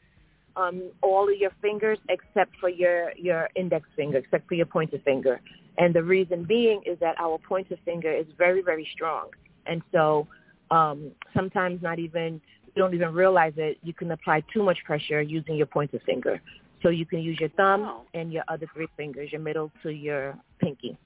um, 0.55 0.91
all 1.01 1.27
of 1.27 1.35
your 1.37 1.51
fingers 1.61 1.97
except 2.09 2.55
for 2.59 2.69
your 2.69 3.11
your 3.17 3.49
index 3.55 3.87
finger, 3.95 4.19
except 4.19 4.47
for 4.47 4.53
your 4.53 4.67
pointer 4.67 4.99
finger. 5.03 5.41
And 5.77 5.93
the 5.93 6.03
reason 6.03 6.43
being 6.43 6.81
is 6.85 6.97
that 6.99 7.15
our 7.19 7.37
pointer 7.39 7.77
finger 7.83 8.11
is 8.11 8.27
very 8.37 8.61
very 8.61 8.87
strong, 8.93 9.29
and 9.65 9.81
so 9.91 10.27
um, 10.71 11.11
sometimes 11.35 11.81
not 11.81 11.99
even 11.99 12.41
you 12.75 12.81
don't 12.81 12.93
even 12.93 13.13
realize 13.13 13.53
it. 13.55 13.77
You 13.83 13.93
can 13.93 14.11
apply 14.11 14.43
too 14.53 14.61
much 14.61 14.77
pressure 14.85 15.21
using 15.21 15.55
your 15.55 15.65
pointer 15.65 15.99
finger. 16.05 16.41
So 16.83 16.89
you 16.89 17.05
can 17.05 17.19
use 17.19 17.39
your 17.39 17.49
thumb 17.49 17.81
Wow. 17.81 18.01
and 18.13 18.33
your 18.33 18.43
other 18.47 18.67
three 18.73 18.87
fingers, 18.97 19.31
your 19.31 19.41
middle 19.41 19.71
to 19.81 19.89
your 19.89 20.37
pinky. 20.59 20.97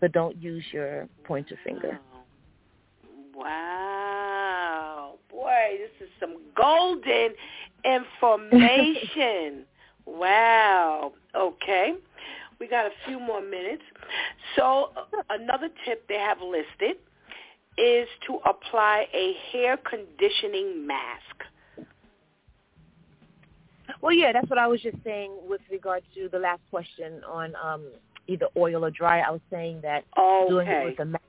But 0.00 0.12
don't 0.12 0.36
use 0.36 0.64
your 0.72 1.06
pointer 1.24 1.58
finger. 1.64 2.00
Wow. 3.34 5.14
Boy, 5.30 5.78
this 5.78 6.08
is 6.08 6.12
some 6.18 6.36
golden 6.56 7.34
information. 7.84 9.64
wow. 10.06 11.12
Okay. 11.36 11.92
We 12.58 12.66
got 12.66 12.86
a 12.86 12.90
few 13.06 13.20
more 13.20 13.40
minutes. 13.40 13.82
So 14.56 14.90
uh, 14.96 15.22
another 15.30 15.68
tip 15.84 16.08
they 16.08 16.18
have 16.18 16.38
listed 16.40 16.96
is 17.78 18.08
to 18.26 18.40
apply 18.44 19.06
a 19.14 19.34
hair 19.52 19.76
conditioning 19.76 20.86
mask. 20.86 21.22
Well, 24.00 24.12
yeah, 24.12 24.32
that's 24.32 24.48
what 24.48 24.58
I 24.58 24.66
was 24.66 24.80
just 24.80 24.96
saying 25.04 25.32
with 25.48 25.60
regard 25.70 26.02
to 26.14 26.28
the 26.30 26.38
last 26.38 26.60
question 26.70 27.22
on 27.24 27.54
um, 27.62 27.90
either 28.26 28.46
oil 28.56 28.84
or 28.84 28.90
dry. 28.90 29.20
I 29.20 29.30
was 29.30 29.40
saying 29.50 29.80
that 29.82 30.04
doing 30.48 30.68
it 30.68 30.84
with 30.84 31.00
a 31.00 31.04
mask, 31.04 31.24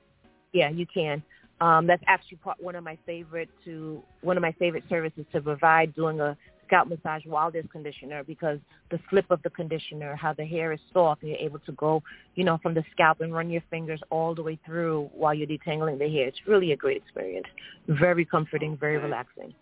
yeah, 0.52 0.70
you 0.70 0.86
can. 0.86 1.22
Um, 1.60 1.86
that's 1.86 2.02
actually 2.06 2.38
part, 2.38 2.62
one 2.62 2.74
of 2.74 2.84
my 2.84 2.96
favorite 3.04 3.48
to 3.64 4.02
one 4.22 4.36
of 4.36 4.40
my 4.40 4.52
favorite 4.52 4.84
services 4.88 5.24
to 5.32 5.40
provide 5.40 5.94
doing 5.94 6.20
a 6.20 6.36
scalp 6.70 6.88
massage 6.88 7.26
while 7.26 7.50
there's 7.50 7.66
conditioner 7.72 8.22
because 8.22 8.58
the 8.90 8.98
slip 9.10 9.28
of 9.30 9.42
the 9.42 9.50
conditioner, 9.50 10.14
how 10.14 10.32
the 10.32 10.44
hair 10.44 10.72
is 10.72 10.78
soft, 10.92 11.22
and 11.22 11.30
you're 11.32 11.40
able 11.40 11.58
to 11.60 11.72
go, 11.72 12.00
you 12.36 12.44
know, 12.44 12.58
from 12.62 12.74
the 12.74 12.84
scalp 12.92 13.20
and 13.20 13.34
run 13.34 13.50
your 13.50 13.62
fingers 13.70 14.00
all 14.10 14.34
the 14.34 14.42
way 14.42 14.56
through 14.64 15.10
while 15.12 15.34
you're 15.34 15.48
detangling 15.48 15.98
the 15.98 16.08
hair. 16.08 16.28
It's 16.28 16.38
really 16.46 16.70
a 16.72 16.76
great 16.76 16.96
experience. 16.96 17.46
Very 17.88 18.24
comforting, 18.24 18.76
very 18.76 18.96
Okay. 18.96 19.04
relaxing. 19.04 19.54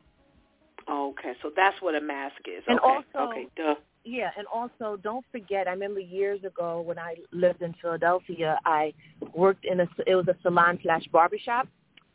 Okay, 0.91 1.33
so 1.43 1.51
that's 1.57 1.81
what 1.81 1.95
a 1.95 2.01
mask 2.01 2.37
is. 2.47 2.63
And 2.67 2.79
okay. 2.81 2.89
also- 2.89 3.31
okay, 3.31 3.47
duh. 3.57 3.75
Yeah, 4.05 4.31
and 4.39 4.47
also 4.47 4.97
don't 5.03 5.25
forget. 5.33 5.67
I 5.67 5.73
remember 5.73 6.01
years 6.01 6.43
ago 6.45 6.81
when 6.81 6.99
I 6.99 7.17
lived 7.31 7.63
in 7.63 7.75
Philadelphia, 7.75 8.59
I 8.65 8.95
worked 9.35 9.65
in 9.67 9.81
a 9.81 9.89
it 10.07 10.15
was 10.15 10.29
a 10.29 10.37
salon 10.43 10.79
slash 10.83 11.07
barbershop, 11.09 11.69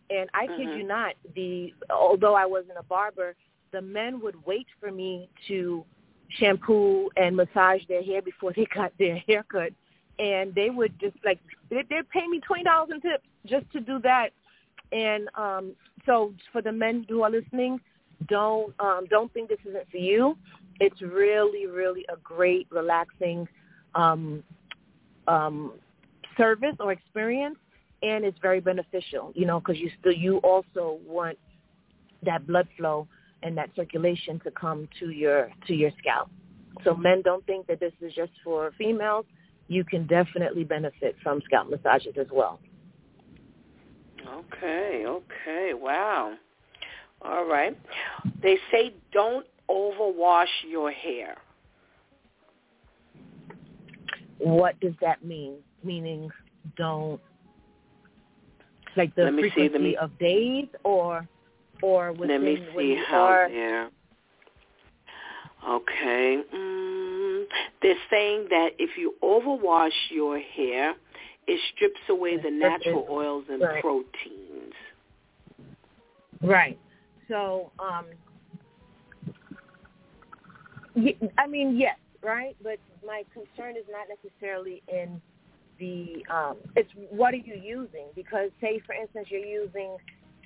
and 0.09 0.27
I 0.33 0.47
kid 0.47 0.69
Mhm. 0.69 0.77
you 0.77 0.83
not, 0.83 1.13
the 1.35 1.73
although 1.91 2.33
I 2.33 2.45
wasn't 2.45 2.79
a 2.79 2.83
barber, 2.83 3.35
the 3.73 3.81
men 3.81 4.21
would 4.21 4.35
wait 4.45 4.67
for 4.79 4.91
me 4.91 5.29
to 5.49 5.83
shampoo 6.39 7.09
and 7.17 7.35
massage 7.35 7.81
their 7.89 8.01
hair 8.03 8.21
before 8.21 8.53
they 8.55 8.65
got 8.73 8.93
their 8.97 9.17
haircut, 9.27 9.73
and 10.19 10.55
they 10.55 10.69
would 10.69 10.97
just 10.99 11.17
like 11.25 11.39
they 11.69 11.83
they'd 11.89 12.09
pay 12.09 12.25
me 12.27 12.39
twenty 12.47 12.63
dollars 12.63 12.89
in 12.93 13.01
tips 13.01 13.25
just 13.45 13.69
to 13.73 13.81
do 13.81 13.99
that, 13.99 14.29
and 14.91 15.27
um 15.35 15.73
so 16.05 16.33
for 16.51 16.61
the 16.61 16.71
men 16.71 17.05
who 17.09 17.23
are 17.23 17.29
listening, 17.29 17.79
don't 18.29 18.73
um 18.79 19.05
don't 19.09 19.33
think 19.33 19.49
this 19.49 19.59
isn't 19.65 19.89
for 19.91 19.97
you 19.97 20.37
it's 20.79 21.01
really, 21.01 21.67
really 21.67 22.05
a 22.09 22.17
great, 22.17 22.67
relaxing 22.71 23.47
um, 23.95 24.43
um, 25.27 25.73
service 26.37 26.75
or 26.79 26.91
experience, 26.91 27.57
and 28.01 28.25
it's 28.25 28.37
very 28.41 28.59
beneficial. 28.59 29.31
You 29.35 29.45
know, 29.45 29.59
because 29.59 29.79
you 29.79 29.89
still 29.99 30.13
you 30.13 30.37
also 30.37 30.99
want 31.07 31.37
that 32.23 32.47
blood 32.47 32.67
flow 32.77 33.07
and 33.43 33.57
that 33.57 33.69
circulation 33.75 34.39
to 34.41 34.51
come 34.51 34.87
to 34.99 35.09
your 35.09 35.49
to 35.67 35.73
your 35.73 35.91
scalp. 35.99 36.29
So 36.83 36.95
men 36.95 37.21
don't 37.21 37.45
think 37.45 37.67
that 37.67 37.79
this 37.79 37.93
is 38.01 38.13
just 38.13 38.31
for 38.43 38.71
females. 38.77 39.25
You 39.67 39.83
can 39.83 40.07
definitely 40.07 40.63
benefit 40.63 41.15
from 41.23 41.41
scalp 41.45 41.69
massages 41.69 42.15
as 42.19 42.27
well. 42.31 42.59
Okay, 44.27 45.05
okay, 45.05 45.73
wow. 45.73 46.33
All 47.21 47.45
right. 47.45 47.77
They 48.41 48.57
say 48.71 48.93
don't 49.11 49.45
overwash 49.69 50.47
your 50.67 50.91
hair. 50.91 51.37
What 54.39 54.79
does 54.79 54.93
that 55.01 55.23
mean? 55.23 55.55
Meaning, 55.83 56.29
don't 56.75 57.21
like 58.97 59.15
the 59.15 59.23
Let 59.23 59.33
me 59.35 59.43
see, 59.43 59.49
frequency 59.49 59.73
let 59.73 59.81
me- 59.81 59.95
of 59.97 60.17
days, 60.19 60.67
or 60.83 61.27
or 61.83 62.15
Let 62.17 62.41
me 62.41 62.57
see 62.77 62.95
how 63.09 63.25
are. 63.25 63.49
they're. 63.49 63.89
Okay. 65.67 66.41
Mm, 66.55 67.43
they're 67.81 67.95
saying 68.09 68.47
that 68.49 68.69
if 68.79 68.97
you 68.97 69.15
overwash 69.21 69.91
your 70.09 70.39
hair, 70.39 70.93
it 71.45 71.59
strips 71.75 71.99
away 72.09 72.37
the 72.37 72.49
natural 72.49 73.05
oils 73.09 73.45
and 73.49 73.61
Right. 73.61 73.81
proteins. 73.81 74.73
Right. 76.41 76.79
So, 77.27 77.71
um, 77.79 78.05
I 81.37 81.47
mean, 81.47 81.77
yes, 81.77 81.97
right. 82.21 82.55
But 82.61 82.79
my 83.05 83.23
concern 83.33 83.75
is 83.75 83.85
not 83.89 84.07
necessarily 84.07 84.81
in 84.87 85.21
the. 85.79 86.25
Um, 86.29 86.57
it's 86.75 86.91
what 87.09 87.33
are 87.33 87.37
you 87.37 87.55
using? 87.55 88.07
Because, 88.15 88.51
say, 88.61 88.79
for 88.85 88.95
instance, 88.95 89.27
you're 89.29 89.45
using 89.45 89.97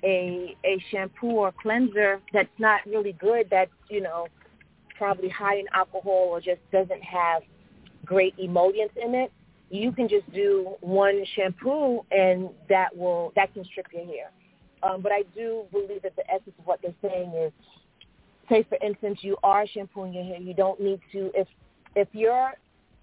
a 0.04 0.56
a 0.64 0.82
shampoo 0.90 1.30
or 1.30 1.52
cleanser 1.52 2.20
that's 2.32 2.48
not 2.58 2.80
really 2.86 3.12
good. 3.12 3.48
That's 3.50 3.70
you 3.90 4.00
know 4.00 4.26
probably 4.96 5.28
high 5.28 5.56
in 5.56 5.66
alcohol 5.72 6.28
or 6.30 6.40
just 6.40 6.60
doesn't 6.72 7.02
have 7.02 7.42
great 8.04 8.34
emollients 8.42 8.94
in 9.02 9.14
it. 9.14 9.32
You 9.70 9.92
can 9.92 10.08
just 10.08 10.30
do 10.32 10.74
one 10.80 11.24
shampoo 11.36 12.04
and 12.10 12.50
that 12.68 12.96
will 12.96 13.32
that 13.36 13.52
can 13.54 13.64
strip 13.64 13.86
your 13.92 14.04
hair. 14.04 14.30
Um, 14.82 15.02
but 15.02 15.12
I 15.12 15.22
do 15.34 15.64
believe 15.72 16.02
that 16.02 16.14
the 16.16 16.28
essence 16.30 16.54
of 16.58 16.66
what 16.66 16.80
they're 16.82 16.94
saying 17.02 17.32
is, 17.34 17.52
say 18.48 18.64
for 18.68 18.78
instance, 18.84 19.18
you 19.22 19.36
are 19.42 19.66
shampooing 19.66 20.12
your 20.12 20.24
hair. 20.24 20.38
You 20.38 20.54
don't 20.54 20.80
need 20.80 21.00
to 21.12 21.30
if 21.34 21.48
if 21.96 22.08
you're 22.12 22.52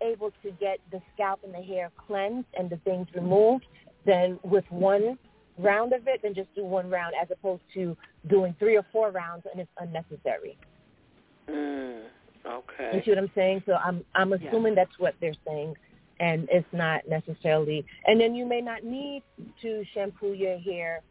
able 0.02 0.32
to 0.44 0.52
get 0.60 0.80
the 0.92 1.02
scalp 1.14 1.42
and 1.44 1.54
the 1.54 1.62
hair 1.62 1.92
cleansed 2.08 2.48
and 2.58 2.70
the 2.70 2.78
things 2.78 3.08
removed, 3.16 3.66
then 4.06 4.40
with 4.44 4.66
one 4.70 5.18
round 5.58 5.94
of 5.94 6.08
it, 6.08 6.22
then 6.24 6.34
just 6.34 6.54
do 6.56 6.64
one 6.64 6.90
round 6.90 7.14
as 7.22 7.28
opposed 7.32 7.64
to 7.74 7.96
doing 8.28 8.56
three 8.60 8.76
or 8.78 8.84
four 8.92 9.12
rounds 9.12 9.46
and 9.52 9.62
it's 9.62 9.72
unnecessary. 9.80 10.58
Mm, 11.50 12.04
You 12.94 13.02
see 13.04 13.12
what 13.12 13.18
I'm 13.20 13.32
saying? 13.36 13.64
So 13.66 13.74
I'm 13.74 14.04
I'm 14.16 14.32
Yeah. 14.32 14.48
assuming 14.48 14.76
that's 14.76 14.98
what 15.00 15.16
they're 15.20 15.34
saying, 15.48 15.76
and 16.20 16.48
it's 16.52 16.72
not 16.72 17.08
necessarily. 17.08 17.86
And 18.06 18.20
then 18.20 18.36
you 18.36 18.46
may 18.46 18.62
not 18.62 18.84
need 18.84 19.24
to 19.62 19.84
shampoo 19.94 20.34
your 20.34 20.58
hair 20.60 21.02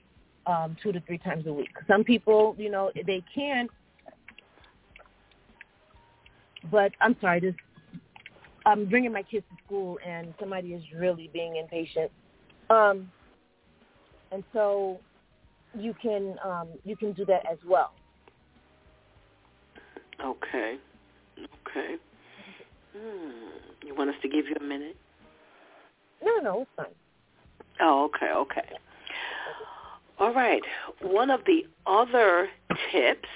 um, 0.46 0.76
two 0.82 0.92
to 0.92 1.00
three 1.00 1.18
times 1.18 1.46
a 1.46 1.52
week. 1.52 1.70
Some 1.86 2.04
people, 2.04 2.54
you 2.58 2.70
know, 2.70 2.90
they 3.06 3.22
can. 3.34 3.68
But 6.70 6.92
I'm 7.00 7.16
sorry, 7.20 7.40
this. 7.40 7.54
I'm 8.66 8.86
bringing 8.86 9.12
my 9.12 9.22
kids 9.22 9.44
to 9.50 9.56
school, 9.64 9.98
and 10.04 10.32
somebody 10.40 10.72
is 10.72 10.82
really 10.94 11.28
being 11.32 11.56
impatient. 11.56 12.10
Um, 12.70 13.10
and 14.34 14.42
so 14.52 14.98
you 15.78 15.94
can 16.02 16.36
um, 16.44 16.68
you 16.84 16.96
can 16.96 17.12
do 17.12 17.24
that 17.24 17.42
as 17.50 17.58
well. 17.66 17.92
Okay. 20.22 20.76
Okay. 21.38 21.94
Hmm. 22.96 23.30
You 23.86 23.94
want 23.94 24.10
us 24.10 24.16
to 24.22 24.28
give 24.28 24.46
you 24.46 24.56
a 24.60 24.62
minute? 24.62 24.96
No, 26.22 26.38
no, 26.38 26.62
it's 26.62 26.70
fine. 26.76 26.86
Oh, 27.80 28.04
okay, 28.04 28.32
okay. 28.32 28.68
All 30.18 30.32
right. 30.32 30.62
One 31.00 31.30
of 31.30 31.40
the 31.46 31.66
other 31.86 32.48
tips 32.90 33.28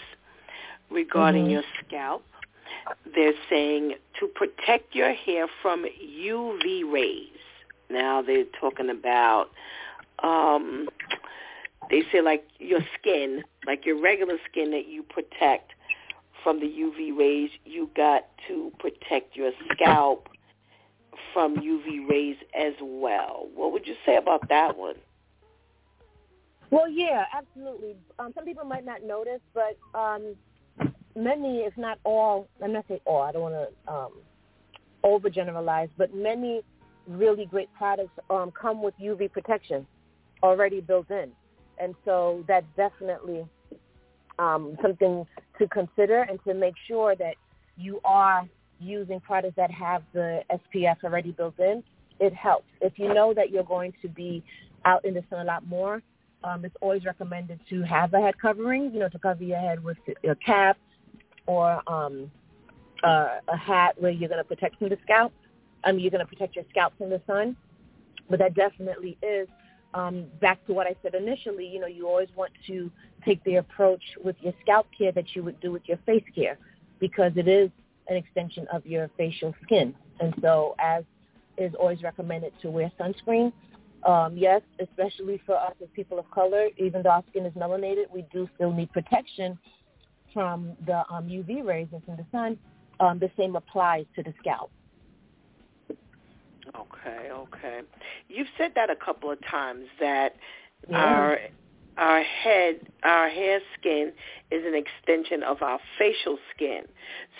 regarding 0.90 1.46
Mhm. 1.46 1.50
your 1.50 1.64
scalp, 1.84 2.24
they're 3.14 3.34
saying 3.48 3.96
to 4.20 4.28
protect 4.28 4.94
your 4.94 5.12
hair 5.12 5.48
from 5.60 5.84
UV 5.84 6.84
rays. 6.84 7.40
Now 7.90 8.22
they're 8.22 8.44
talking 8.44 8.90
about 8.90 9.50
um 10.22 10.88
they 11.90 12.02
say 12.12 12.20
like 12.20 12.44
your 12.58 12.80
skin, 12.98 13.42
like 13.66 13.86
your 13.86 14.00
regular 14.00 14.36
skin 14.50 14.70
that 14.72 14.88
you 14.88 15.02
protect 15.02 15.72
from 16.42 16.60
the 16.60 16.66
UV 16.66 17.16
rays, 17.18 17.50
you 17.64 17.90
got 17.96 18.26
to 18.46 18.72
protect 18.78 19.36
your 19.36 19.52
scalp 19.72 20.28
from 21.32 21.56
UV 21.56 22.08
rays 22.08 22.36
as 22.58 22.74
well. 22.80 23.48
What 23.54 23.72
would 23.72 23.86
you 23.86 23.94
say 24.06 24.16
about 24.16 24.48
that 24.48 24.76
one? 24.76 24.96
Well, 26.70 26.88
yeah, 26.88 27.24
absolutely. 27.34 27.96
Um, 28.18 28.32
some 28.34 28.44
people 28.44 28.64
might 28.64 28.84
not 28.84 29.02
notice, 29.02 29.40
but 29.54 29.78
um, 29.98 30.36
many, 31.16 31.60
if 31.60 31.76
not 31.78 31.98
all, 32.04 32.48
I'm 32.62 32.72
not 32.72 32.84
saying 32.88 33.00
all. 33.06 33.22
I 33.22 33.32
don't 33.32 33.42
want 33.42 33.54
to 33.54 33.92
um, 33.92 34.12
overgeneralize, 35.02 35.88
but 35.96 36.14
many 36.14 36.60
really 37.06 37.46
great 37.46 37.72
products 37.74 38.12
um, 38.28 38.52
come 38.52 38.82
with 38.82 38.92
UV 39.02 39.32
protection 39.32 39.86
already 40.42 40.80
built 40.80 41.10
in, 41.10 41.30
and 41.78 41.94
so 42.04 42.44
that's 42.48 42.66
definitely 42.76 43.46
um, 44.38 44.76
something 44.82 45.26
to 45.58 45.68
consider 45.68 46.22
and 46.22 46.38
to 46.46 46.54
make 46.54 46.74
sure 46.86 47.14
that 47.16 47.34
you 47.76 48.00
are 48.04 48.48
using 48.80 49.20
products 49.20 49.56
that 49.56 49.70
have 49.70 50.02
the 50.12 50.42
SPF 50.50 51.02
already 51.04 51.32
built 51.32 51.58
in. 51.58 51.82
It 52.20 52.34
helps 52.34 52.68
if 52.80 52.98
you 52.98 53.12
know 53.12 53.34
that 53.34 53.50
you're 53.50 53.64
going 53.64 53.92
to 54.02 54.08
be 54.08 54.42
out 54.84 55.04
in 55.04 55.14
the 55.14 55.24
sun 55.30 55.40
a 55.40 55.44
lot 55.44 55.66
more 55.66 56.02
um, 56.44 56.64
it's 56.64 56.76
always 56.80 57.04
recommended 57.04 57.60
to 57.68 57.82
have 57.82 58.14
a 58.14 58.20
head 58.20 58.38
covering, 58.40 58.92
you 58.92 59.00
know, 59.00 59.08
to 59.08 59.18
cover 59.18 59.42
your 59.42 59.58
head 59.58 59.82
with 59.82 59.98
a 60.24 60.34
cap 60.36 60.78
or 61.46 61.82
um, 61.90 62.30
uh, 63.02 63.38
a 63.48 63.56
hat 63.56 64.00
where 64.00 64.12
you're 64.12 64.28
going 64.28 64.42
to 64.42 64.44
protect 64.44 64.78
from 64.78 64.88
the 64.90 64.98
scalp. 65.02 65.32
I 65.84 65.92
mean, 65.92 66.00
you're 66.00 66.10
going 66.10 66.24
to 66.24 66.26
protect 66.26 66.54
your 66.54 66.64
scalp 66.70 66.92
from 66.96 67.10
the 67.10 67.20
sun. 67.26 67.56
But 68.30 68.38
that 68.40 68.54
definitely 68.54 69.16
is 69.22 69.48
um, 69.94 70.26
back 70.40 70.64
to 70.66 70.72
what 70.72 70.86
I 70.86 70.94
said 71.02 71.14
initially. 71.14 71.66
You 71.66 71.80
know, 71.80 71.86
you 71.86 72.06
always 72.06 72.28
want 72.36 72.52
to 72.66 72.90
take 73.24 73.42
the 73.44 73.56
approach 73.56 74.02
with 74.22 74.36
your 74.40 74.52
scalp 74.62 74.86
care 74.96 75.12
that 75.12 75.34
you 75.34 75.42
would 75.42 75.60
do 75.60 75.72
with 75.72 75.82
your 75.86 75.98
face 76.06 76.24
care 76.34 76.58
because 77.00 77.32
it 77.36 77.48
is 77.48 77.70
an 78.08 78.16
extension 78.16 78.66
of 78.72 78.84
your 78.86 79.10
facial 79.16 79.54
skin. 79.64 79.94
And 80.20 80.34
so 80.40 80.74
as 80.78 81.04
is 81.56 81.74
always 81.74 82.02
recommended 82.02 82.52
to 82.62 82.70
wear 82.70 82.90
sunscreen, 82.98 83.52
um, 84.04 84.36
yes, 84.36 84.62
especially 84.80 85.40
for 85.44 85.56
us 85.56 85.74
as 85.82 85.88
people 85.94 86.18
of 86.18 86.30
color, 86.30 86.68
even 86.76 87.02
though 87.02 87.10
our 87.10 87.24
skin 87.30 87.44
is 87.46 87.52
melanated, 87.54 88.04
we 88.12 88.24
do 88.32 88.48
still 88.54 88.72
need 88.72 88.92
protection 88.92 89.58
from 90.32 90.76
the 90.86 90.98
um, 91.10 91.28
UV 91.28 91.64
rays 91.64 91.88
and 91.92 92.04
from 92.04 92.16
the 92.16 92.26
sun. 92.30 92.58
Um, 93.00 93.18
the 93.18 93.30
same 93.36 93.56
applies 93.56 94.06
to 94.16 94.22
the 94.22 94.32
scalp. 94.38 94.70
Okay, 96.76 97.30
okay. 97.30 97.80
You've 98.28 98.48
said 98.56 98.72
that 98.74 98.90
a 98.90 98.96
couple 98.96 99.30
of 99.30 99.38
times 99.46 99.86
that 100.00 100.36
Yeah. 100.88 100.98
our 100.98 101.40
our 101.96 102.22
head, 102.22 102.78
our 103.02 103.28
hair 103.28 103.60
skin 103.74 104.12
is 104.52 104.64
an 104.64 104.74
extension 104.74 105.42
of 105.42 105.60
our 105.62 105.80
facial 105.98 106.38
skin. 106.54 106.86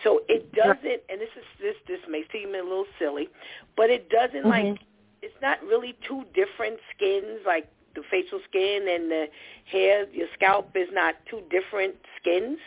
So 0.02 0.24
it 0.28 0.52
doesn't, 0.52 1.02
and 1.08 1.20
this 1.20 1.30
is 1.36 1.44
this 1.60 1.76
this 1.86 2.00
may 2.08 2.24
seem 2.32 2.54
a 2.56 2.62
little 2.62 2.86
silly, 2.98 3.28
but 3.76 3.88
it 3.88 4.08
doesn't 4.10 4.42
Mhm. 4.42 4.50
like 4.50 4.78
it's 5.22 5.40
not 5.40 5.62
really 5.62 5.92
two 6.06 6.24
different 6.34 6.80
skins 6.90 7.44
like 7.46 7.68
the 7.94 8.02
facial 8.04 8.40
skin 8.48 8.88
and 8.88 9.10
the 9.10 9.30
hair. 9.64 10.08
Your 10.10 10.28
scalp 10.34 10.76
is 10.76 10.90
not 10.92 11.14
two 11.26 11.42
different 11.50 11.94
skins. 12.16 12.58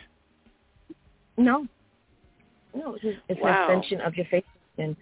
No. 1.38 1.68
No, 2.74 2.94
it's, 2.96 3.04
just, 3.04 3.20
it's 3.28 3.42
Wow. 3.42 3.50
an 3.50 3.78
extension 3.78 4.02
of 4.02 4.16
your 4.16 4.26
facial 4.28 4.50
skin. 4.74 4.98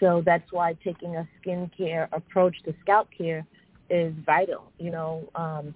So 0.00 0.22
that's 0.24 0.50
why 0.52 0.76
taking 0.84 1.16
a 1.16 1.28
skincare 1.40 2.08
approach 2.12 2.56
to 2.64 2.74
scalp 2.82 3.08
care 3.16 3.46
is 3.90 4.12
vital. 4.26 4.72
You 4.78 4.90
know, 4.90 5.28
um, 5.34 5.74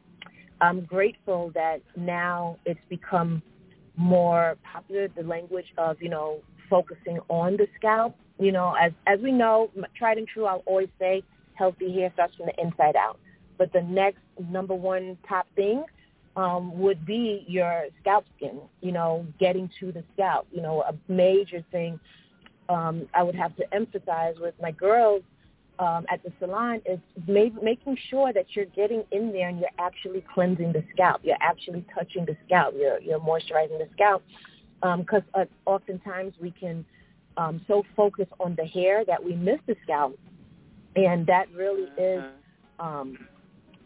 I'm 0.61 0.83
grateful 0.83 1.53
that 1.55 1.81
now 1.97 2.59
it's 2.65 2.81
become 2.89 3.43
more 3.97 4.57
popular, 4.63 5.09
the 5.09 5.23
language 5.23 5.73
of, 5.77 6.01
you 6.01 6.09
know, 6.09 6.41
focusing 6.69 7.19
on 7.29 7.57
the 7.57 7.67
scalp. 7.77 8.17
You 8.39 8.53
know, 8.53 8.75
as 8.81 8.93
as 9.07 9.21
we 9.21 9.33
know, 9.33 9.71
tried 9.97 10.19
and 10.19 10.29
true, 10.29 10.47
I'll 10.47 10.63
always 10.67 10.89
say 10.99 11.23
healthy 11.55 11.93
hair 11.93 12.11
starts 12.15 12.37
from 12.37 12.47
the 12.47 12.61
inside 12.61 12.97
out. 12.97 13.19
But 13.57 13.73
the 13.73 13.83
next 13.83 14.21
number 14.49 14.75
one 14.75 15.19
top 15.29 15.47
thing 15.57 15.85
um, 16.37 16.79
would 16.79 17.05
be 17.05 17.45
your 17.49 17.87
scalp 18.01 18.25
skin, 18.37 18.61
you 18.81 18.93
know, 18.93 19.27
getting 19.41 19.69
to 19.81 19.91
the 19.91 20.05
scalp. 20.15 20.47
You 20.53 20.63
know, 20.63 20.83
a 20.83 20.95
major 21.11 21.65
thing 21.73 21.99
um, 22.69 23.09
I 23.15 23.23
would 23.23 23.35
have 23.35 23.57
to 23.57 23.75
emphasize 23.75 24.35
with 24.41 24.55
my 24.61 24.71
girls 24.73 25.23
um, 25.79 26.07
at 26.11 26.23
the 26.25 26.33
salon 26.41 26.83
is 26.87 26.99
ma- 27.27 27.61
making 27.63 27.97
sure 28.11 28.33
that 28.33 28.47
you're 28.51 28.65
getting 28.67 29.05
in 29.13 29.33
there 29.33 29.49
and 29.49 29.61
you're 29.61 29.69
actually 29.79 30.25
cleansing 30.35 30.73
the 30.73 30.83
scalp. 30.93 31.21
You're 31.23 31.37
actually 31.41 31.85
touching 31.95 32.25
the 32.25 32.37
scalp. 32.47 32.75
You're, 32.77 33.01
you're 33.01 33.21
moisturizing 33.21 33.79
the 33.79 33.89
scalp. 33.95 34.23
Because 34.81 35.23
uh, 35.35 35.45
oftentimes 35.67 36.35
we 36.41 36.51
can 36.53 36.85
um, 37.37 37.61
so 37.67 37.85
focus 37.97 38.27
on 38.41 38.55
the 38.57 38.65
hair 38.65 39.05
that 39.05 39.23
we 39.23 39.35
miss 39.35 39.59
the 39.67 39.77
scalp. 39.85 40.19
And 40.97 41.27
that 41.27 41.47
really 41.55 41.91
is 41.97 42.23
Mhm. 42.23 42.85
um, 42.85 43.29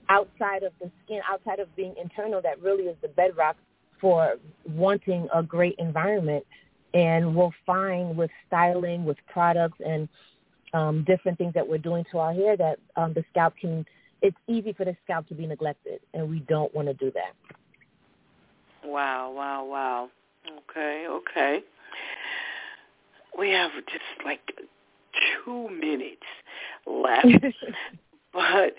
outside 0.09 0.63
of 0.63 0.73
the 0.81 0.91
skin, 1.05 1.21
outside 1.31 1.59
of 1.61 1.75
being 1.77 1.95
internal, 1.97 2.41
that 2.43 2.61
really 2.61 2.85
is 2.85 2.97
the 3.01 3.09
bedrock 3.09 3.57
for 4.01 4.37
wanting 4.75 5.29
a 5.33 5.43
great 5.43 5.75
environment. 5.79 6.45
And 6.95 7.35
we'll 7.35 7.55
find 7.65 8.17
with 8.17 8.31
styling, 8.47 9.05
with 9.05 9.17
products, 9.33 9.79
and 9.85 10.09
um, 10.75 11.05
different 11.05 11.39
things 11.39 11.55
that 11.55 11.67
we're 11.67 11.79
doing 11.79 12.05
to 12.13 12.19
our 12.19 12.33
hair 12.33 12.57
that 12.57 12.79
um, 12.97 13.13
the 13.15 13.25
scalp 13.31 13.55
can. 13.61 13.85
It's 14.21 14.37
easy 14.47 14.73
for 14.73 14.85
the 14.85 14.97
scalp 15.05 15.27
to 15.29 15.35
be 15.35 15.47
neglected, 15.47 16.01
and 16.15 16.31
we 16.31 16.41
don't 16.49 16.73
want 16.75 16.87
to 16.89 16.95
do 16.95 17.11
that. 17.13 17.35
Wow, 18.85 19.33
wow, 19.35 19.65
wow. 19.65 20.09
Okay, 20.71 21.07
okay. 21.09 21.61
We 23.39 23.51
have 23.51 23.71
just 23.87 24.25
like 24.25 24.53
two 25.45 25.69
minutes 25.69 26.23
left. 26.87 27.27
but 28.33 28.75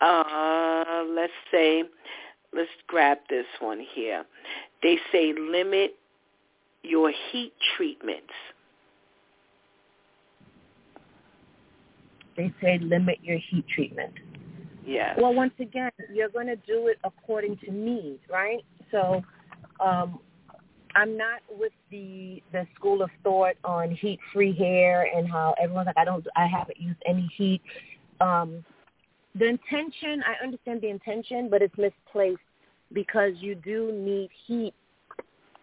uh 0.00 1.04
let's 1.08 1.32
say 1.50 1.82
let's 2.52 2.70
grab 2.86 3.18
this 3.28 3.46
one 3.60 3.80
here. 3.94 4.24
They 4.82 4.98
say 5.12 5.34
limit 5.38 5.96
your 6.82 7.12
heat 7.30 7.52
treatments. 7.76 8.32
they 12.38 12.52
say 12.62 12.78
limit 12.78 13.18
your 13.22 13.38
heat 13.50 13.66
treatment. 13.74 14.14
Yes. 14.86 15.18
Well, 15.20 15.34
once 15.34 15.52
again, 15.60 15.90
you're 16.10 16.30
going 16.30 16.46
to 16.46 16.56
do 16.56 16.86
it 16.86 16.98
according 17.04 17.58
to 17.58 17.70
need, 17.70 18.20
right? 18.30 18.64
So, 18.90 19.22
um, 19.84 20.20
I'm 20.94 21.18
not 21.18 21.40
with 21.50 21.72
the 21.90 22.42
the 22.52 22.66
school 22.74 23.02
of 23.02 23.10
thought 23.22 23.56
on 23.62 23.90
heat 23.90 24.18
free 24.32 24.54
hair 24.56 25.06
and 25.14 25.30
how 25.30 25.54
everyone's 25.60 25.86
like, 25.86 25.98
I 25.98 26.04
don't, 26.04 26.26
I 26.34 26.46
haven't 26.46 26.80
used 26.80 27.00
any 27.06 27.30
heat. 27.36 27.60
Um, 28.22 28.64
the 29.34 29.44
intention, 29.44 30.22
I 30.26 30.42
understand 30.42 30.80
the 30.80 30.88
intention, 30.88 31.50
but 31.50 31.60
it's 31.60 31.76
misplaced 31.76 32.40
because 32.92 33.32
you 33.36 33.54
do 33.54 33.92
need 33.92 34.30
heat. 34.46 34.72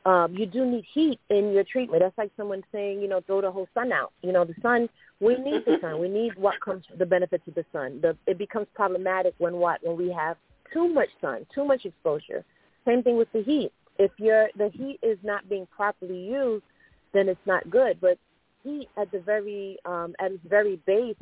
Um, 0.05 0.35
you 0.35 0.45
do 0.45 0.65
need 0.65 0.85
heat 0.93 1.19
in 1.29 1.51
your 1.51 1.63
treatment. 1.63 2.01
That's 2.01 2.17
like 2.17 2.31
someone 2.37 2.63
saying, 2.71 3.01
you 3.01 3.07
know, 3.07 3.21
throw 3.21 3.41
the 3.41 3.51
whole 3.51 3.67
sun 3.73 3.91
out. 3.91 4.13
You 4.21 4.31
know, 4.33 4.45
the 4.45 4.53
sun 4.61 4.87
we 5.19 5.35
need 5.37 5.63
the 5.65 5.77
sun. 5.81 5.99
We 5.99 6.09
need 6.09 6.37
what 6.37 6.59
comes 6.59 6.83
the 6.97 7.05
benefits 7.05 7.47
of 7.47 7.55
the 7.55 7.65
sun. 7.71 7.99
The, 8.01 8.17
it 8.27 8.37
becomes 8.37 8.67
problematic 8.73 9.33
when 9.37 9.55
what 9.55 9.79
when 9.83 9.97
we 9.97 10.11
have 10.11 10.37
too 10.73 10.89
much 10.89 11.09
sun, 11.21 11.45
too 11.53 11.65
much 11.65 11.85
exposure. 11.85 12.43
Same 12.85 13.01
thing 13.01 13.17
with 13.17 13.31
the 13.31 13.41
heat. 13.43 13.71
If 13.97 14.11
your 14.17 14.49
the 14.57 14.69
heat 14.73 14.99
is 15.01 15.17
not 15.23 15.47
being 15.49 15.67
properly 15.67 16.17
used, 16.17 16.65
then 17.13 17.29
it's 17.29 17.39
not 17.45 17.69
good. 17.69 17.99
But 18.01 18.17
heat 18.63 18.89
at 18.97 19.11
the 19.11 19.19
very 19.19 19.77
um, 19.85 20.15
at 20.19 20.31
its 20.31 20.43
very 20.47 20.81
base 20.85 21.15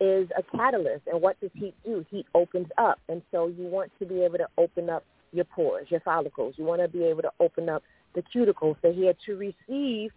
is 0.00 0.28
a 0.36 0.42
catalyst. 0.56 1.06
And 1.06 1.22
what 1.22 1.40
does 1.40 1.50
heat 1.54 1.74
do? 1.84 2.04
Heat 2.10 2.26
opens 2.34 2.68
up, 2.76 2.98
and 3.08 3.22
so 3.30 3.46
you 3.46 3.64
want 3.64 3.92
to 4.00 4.06
be 4.06 4.22
able 4.22 4.38
to 4.38 4.48
open 4.58 4.90
up 4.90 5.04
your 5.32 5.44
pores, 5.44 5.86
your 5.90 6.00
follicles. 6.00 6.54
You 6.56 6.64
want 6.64 6.80
to 6.80 6.88
be 6.88 7.04
able 7.04 7.22
to 7.22 7.32
open 7.38 7.68
up 7.68 7.84
the 8.18 8.24
cuticles, 8.34 8.76
the 8.82 8.92
hair 8.92 9.14
to 9.26 9.36
receive 9.36 10.10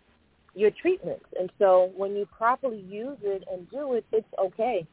your 0.56 0.72
treatments. 0.82 1.26
And 1.40 1.50
so 1.60 1.92
when 1.96 2.16
you 2.16 2.26
properly 2.38 2.84
use 2.90 3.18
it 3.22 3.44
and 3.52 3.70
do 3.70 3.94
it, 3.94 4.06
it's 4.12 4.28
okay. 4.40 4.86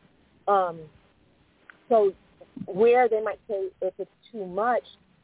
Um, 0.46 0.78
so 1.88 2.12
where 2.66 3.08
they 3.08 3.22
might 3.22 3.40
say 3.48 3.68
if 3.82 3.94
it's 3.98 4.10
too 4.30 4.46
much 4.46 4.82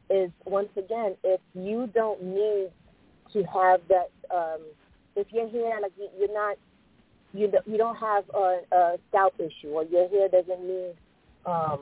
is 0.09 0.31
once 0.45 0.69
again 0.77 1.15
if 1.23 1.41
you 1.53 1.89
don't 1.93 2.21
need 2.23 2.69
to 3.33 3.43
have 3.43 3.81
that 3.89 4.09
um, 4.33 4.61
if 5.15 5.27
your 5.31 5.49
hair 5.49 5.81
like 5.81 5.91
you, 5.97 6.07
you're 6.17 6.33
not 6.33 6.57
you 7.33 7.47
don't- 7.47 7.67
you 7.67 7.77
don't 7.77 7.95
have 7.97 8.23
a, 8.33 8.59
a 8.71 8.97
scalp 9.09 9.33
issue 9.39 9.69
or 9.69 9.83
your 9.83 10.07
hair 10.09 10.29
doesn't 10.29 10.63
need 10.65 10.93
um, 11.45 11.79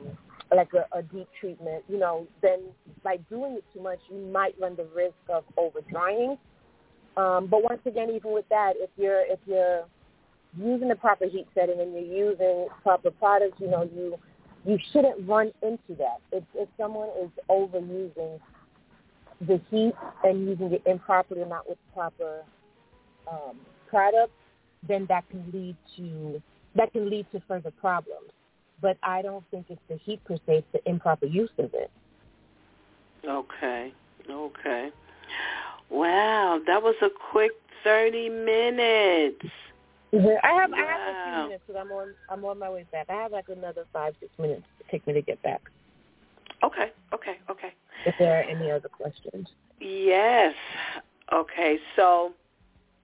like 0.54 0.70
a, 0.74 0.86
a 0.96 1.02
deep 1.02 1.28
treatment, 1.40 1.84
you 1.88 1.98
know, 1.98 2.26
then 2.42 2.60
by 3.02 3.16
doing 3.28 3.54
it 3.54 3.64
too 3.72 3.82
much, 3.82 3.98
you 4.10 4.18
might 4.18 4.54
run 4.60 4.76
the 4.76 4.86
risk 4.94 5.14
of 5.28 5.44
over 5.56 5.80
drying. 5.90 6.36
Um, 7.16 7.46
but 7.46 7.62
once 7.62 7.80
again, 7.86 8.10
even 8.10 8.32
with 8.32 8.48
that, 8.50 8.74
if 8.76 8.90
you're 8.96 9.22
if 9.26 9.38
you're 9.46 9.84
using 10.56 10.88
the 10.88 10.96
proper 10.96 11.26
heat 11.26 11.46
setting 11.54 11.80
and 11.80 11.92
you're 11.92 12.30
using 12.30 12.68
proper 12.82 13.10
products, 13.10 13.56
you 13.58 13.68
know, 13.68 13.88
you 13.94 14.16
you 14.64 14.78
shouldn't 14.92 15.28
run 15.28 15.52
into 15.62 15.94
that. 15.98 16.18
If 16.32 16.44
if 16.54 16.68
someone 16.76 17.10
is 17.22 17.30
overusing 17.48 18.40
the 19.40 19.60
heat 19.70 19.94
and 20.22 20.46
using 20.46 20.72
it 20.72 20.82
improperly 20.86 21.42
or 21.42 21.46
not 21.46 21.68
with 21.68 21.78
proper 21.92 22.42
um, 23.30 23.58
products, 23.88 24.32
then 24.86 25.06
that 25.08 25.28
can 25.30 25.44
lead 25.52 25.76
to 25.96 26.42
that 26.74 26.92
can 26.92 27.08
lead 27.08 27.26
to 27.32 27.40
further 27.46 27.70
problems. 27.80 28.30
But 28.84 28.98
I 29.02 29.22
don't 29.22 29.42
think 29.50 29.64
it's 29.70 29.80
the 29.88 29.96
heat 29.96 30.22
per 30.26 30.36
se; 30.36 30.58
it's 30.58 30.66
the 30.74 30.86
improper 30.86 31.24
use 31.24 31.48
of 31.56 31.72
it. 31.72 31.90
Okay. 33.26 33.94
Okay. 34.28 34.90
Wow, 35.88 36.60
that 36.66 36.82
was 36.82 36.94
a 37.00 37.08
quick 37.30 37.52
30 37.82 38.28
minutes. 38.28 39.46
I 40.12 40.52
have 40.52 40.70
I 40.74 40.84
have 40.84 41.00
a 41.00 41.24
few 41.24 41.42
minutes 41.44 41.64
because 41.66 41.80
I'm 41.82 41.92
on 41.92 42.14
I'm 42.28 42.44
on 42.44 42.58
my 42.58 42.68
way 42.68 42.84
back. 42.92 43.06
I 43.08 43.14
have 43.14 43.32
like 43.32 43.48
another 43.48 43.86
five 43.90 44.12
six 44.20 44.30
minutes 44.38 44.66
to 44.78 44.90
take 44.90 45.06
me 45.06 45.14
to 45.14 45.22
get 45.22 45.42
back. 45.42 45.62
Okay. 46.62 46.92
Okay. 47.14 47.38
Okay. 47.48 47.72
If 48.04 48.14
there 48.18 48.38
are 48.38 48.42
any 48.42 48.70
other 48.70 48.90
questions. 48.90 49.48
Yes. 49.80 50.54
Okay. 51.32 51.78
So 51.96 52.34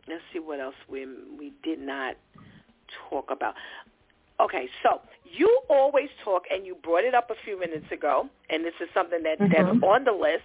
let's 0.09 0.23
see 0.31 0.41
what 0.41 0.61
else 0.61 0.75
we 0.91 1.07
we 1.39 1.55
did 1.63 1.81
not 1.81 2.17
talk 3.09 3.31
about. 3.31 3.55
Okay, 4.41 4.69
so 4.83 5.01
you 5.25 5.61
always 5.69 6.09
talk, 6.25 6.45
and 6.51 6.65
you 6.67 6.75
brought 6.83 7.05
it 7.05 7.15
up 7.15 7.31
a 7.31 7.35
few 7.45 7.59
minutes 7.61 7.87
ago, 7.93 8.29
and 8.49 8.65
this 8.65 8.73
is 8.81 8.89
something 8.95 9.23
that 9.23 9.39
that's 9.39 9.69
Mhm. 9.69 9.83
on 9.83 10.05
the 10.05 10.13
list. 10.13 10.45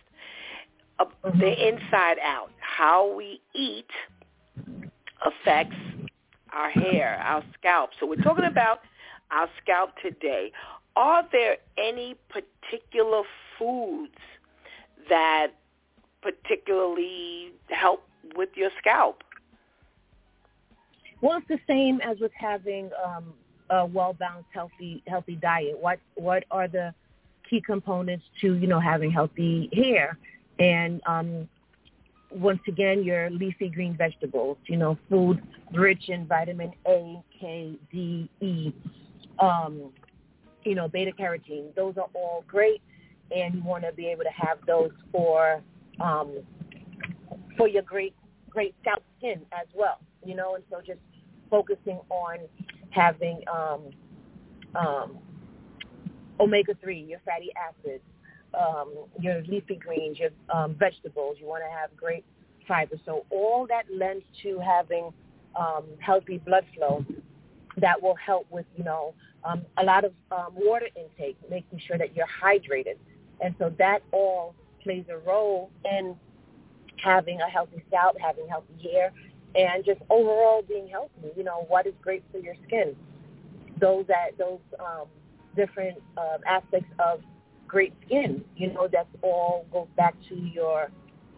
Of 1.00 1.12
Mhm. 1.24 1.40
The 1.40 1.68
inside 1.68 2.20
out, 2.20 2.52
how 2.60 3.08
we 3.08 3.42
eat 3.54 3.92
affects 5.22 5.76
our 6.52 6.70
hair, 6.70 7.20
our 7.22 7.44
scalp. 7.54 7.94
So 7.96 8.06
we're 8.06 8.24
talking 8.24 8.46
about 8.46 8.82
our 9.32 9.50
scalp 9.62 9.98
today. 10.00 10.54
Are 10.96 11.24
there 11.24 11.58
any 11.78 12.16
particular 12.30 13.24
foods 13.58 14.18
that 15.10 15.52
particularly 16.22 17.54
help 17.70 18.08
with 18.36 18.56
your 18.56 18.72
scalp? 18.78 19.24
Well, 21.22 21.38
it's 21.40 21.48
the 21.48 21.60
same 21.68 22.00
as 22.02 22.20
with 22.20 22.34
having 22.34 22.92
um, 23.04 23.34
a 23.70 23.86
well 23.86 24.14
balanced, 24.14 24.50
healthy 24.54 25.04
healthy 25.08 25.36
diet. 25.36 25.78
What 25.80 26.00
what 26.16 26.44
are 26.52 26.68
the 26.68 26.94
key 27.50 27.62
components 27.62 28.26
to 28.42 28.54
you 28.54 28.68
know 28.68 28.80
having 28.80 29.12
healthy 29.12 29.70
hair? 29.74 30.18
And 30.60 31.02
um, 31.06 31.50
once 32.32 32.62
again, 32.68 33.04
your 33.04 33.30
leafy 33.30 33.70
green 33.70 33.96
vegetables. 33.98 34.58
You 34.68 34.78
know, 34.78 34.98
food 35.10 35.42
rich 35.74 36.10
in 36.10 36.26
vitamin 36.28 36.72
A, 36.88 37.22
K, 37.40 37.78
D, 37.92 38.30
E. 38.42 38.74
Um, 39.40 39.92
you 40.64 40.76
know, 40.76 40.88
beta 40.88 41.12
carotene. 41.12 41.74
Those 41.76 41.96
are 41.98 42.08
all 42.14 42.44
great. 42.48 42.82
and 43.36 43.56
you 43.56 43.64
want 43.64 43.84
to 43.84 43.92
be 43.94 44.08
able 44.08 44.24
to 44.24 44.30
have 44.48 44.58
those 44.68 44.92
for 45.12 45.62
um, 46.00 46.40
for 47.58 47.68
your 47.68 47.84
great 47.84 48.16
great 48.50 48.76
scalp 48.82 49.04
skin 49.18 49.42
as 49.52 49.68
well. 49.74 50.00
You 50.24 50.36
know, 50.36 50.56
and 50.56 50.64
so 50.70 50.82
just 50.86 51.00
focusing 51.50 52.00
on 52.10 52.38
having 52.96 53.42
um, 53.52 53.82
um, 54.76 55.18
omega 56.40 56.76
three, 56.82 57.00
your 57.00 57.20
fatty 57.26 57.52
acids, 57.56 58.04
um, 58.58 58.94
your 59.20 59.42
leafy 59.44 59.76
greens, 59.76 60.18
your 60.18 60.30
um, 60.54 60.76
vegetables. 60.76 61.38
You 61.40 61.48
want 61.48 61.64
to 61.64 61.70
have 61.70 61.96
great 61.98 62.26
fiber. 62.68 62.96
So 63.06 63.26
all 63.30 63.68
that 63.68 63.84
lends 63.94 64.24
to 64.44 64.60
having 64.60 65.12
um, 65.56 65.84
healthy 66.00 66.38
blood 66.38 66.66
flow 66.76 67.06
that 67.78 68.02
will 68.02 68.16
help 68.16 68.48
with, 68.50 68.66
you 68.78 68.84
know, 68.84 69.14
um, 69.44 69.64
a 69.78 69.84
lot 69.84 70.06
of 70.06 70.14
um, 70.32 70.54
water 70.54 70.88
intake, 70.96 71.38
making 71.50 71.80
sure 71.86 71.98
that 71.98 72.16
you're 72.16 72.26
hydrated. 72.42 72.98
And 73.42 73.54
so 73.60 73.74
that 73.78 74.00
all 74.12 74.56
plays 74.82 75.06
a 75.10 75.18
role 75.18 75.70
in 75.84 76.16
having 77.04 77.42
a 77.42 77.50
healthy 77.50 77.84
scalp, 77.88 78.16
having 78.20 78.48
healthy 78.48 78.74
hair, 78.82 79.12
and 79.56 79.86
just 79.86 80.02
overall 80.10 80.62
being 80.68 80.88
healthy. 80.88 81.32
You 81.36 81.44
know, 81.44 81.66
what 81.68 81.88
is 81.88 81.94
great 82.02 82.24
for 82.32 82.40
your 82.40 82.56
skin? 82.68 82.96
Those 83.80 84.06
that 84.08 84.38
those 84.38 84.60
um, 84.80 85.08
different 85.56 85.98
uh, 86.18 86.38
aspects 86.48 86.90
of 87.00 87.22
great 87.68 87.94
skin. 88.06 88.44
You 88.56 88.74
know, 88.74 88.88
that's 88.92 89.10
all 89.22 89.66
goes 89.72 89.88
back 89.98 90.16
to 90.30 90.36
your 90.36 90.90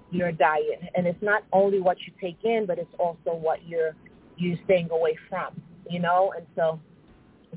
your 0.10 0.32
diet, 0.32 0.82
and 0.96 1.06
it's 1.06 1.22
not 1.22 1.44
only 1.52 1.80
what 1.82 1.98
you 2.02 2.14
take 2.22 2.38
in, 2.44 2.66
but 2.66 2.80
it's 2.80 2.94
also 2.98 3.36
what 3.36 3.68
you're 3.68 3.96
you 4.38 4.58
staying 4.66 4.90
away 4.92 5.18
from. 5.30 5.62
You 5.90 6.00
know, 6.00 6.34
and 6.36 6.46
so 6.56 6.80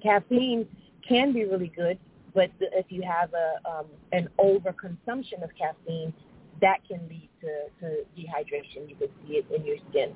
caffeine 0.02 0.66
can 1.06 1.32
be 1.32 1.44
really 1.44 1.72
good, 1.74 1.98
but 2.34 2.50
if 2.60 2.86
you 2.88 3.02
have 3.02 3.32
a 3.34 3.68
um, 3.68 3.86
an 4.12 4.28
overconsumption 4.38 5.42
of 5.42 5.50
caffeine, 5.58 6.12
that 6.60 6.78
can 6.88 7.00
lead 7.08 7.28
to, 7.40 7.68
to 7.80 8.04
dehydration. 8.16 8.88
You 8.88 8.96
can 8.96 9.08
see 9.26 9.34
it 9.34 9.46
in 9.54 9.64
your 9.64 9.76
skin, 9.90 10.14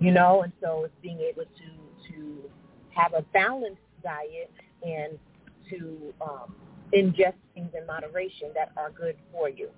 you 0.00 0.10
know, 0.10 0.42
and 0.42 0.52
so 0.62 0.84
it's 0.84 0.94
being 1.02 1.20
able 1.20 1.44
to 1.44 2.12
to 2.12 2.50
have 2.90 3.14
a 3.14 3.22
balanced 3.32 3.80
diet 4.02 4.52
and 4.82 5.18
to 5.70 6.12
um, 6.20 6.54
ingest 6.94 7.34
things 7.54 7.70
in 7.76 7.86
moderation 7.86 8.50
that 8.54 8.72
are 8.76 8.90
good 8.90 9.16
for 9.32 9.48
you. 9.48 9.68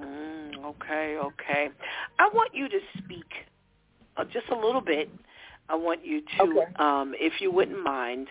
Mm, 0.00 0.64
okay, 0.64 1.16
okay. 1.18 1.68
I 2.18 2.28
want 2.32 2.54
you 2.54 2.68
to 2.68 2.78
speak 2.98 3.26
uh, 4.16 4.24
just 4.24 4.48
a 4.50 4.54
little 4.54 4.80
bit. 4.80 5.10
I 5.68 5.74
want 5.74 6.04
you 6.04 6.22
to, 6.38 6.42
okay. 6.42 6.72
um, 6.76 7.14
if 7.18 7.40
you 7.40 7.50
wouldn't 7.50 7.82
mind, 7.82 8.28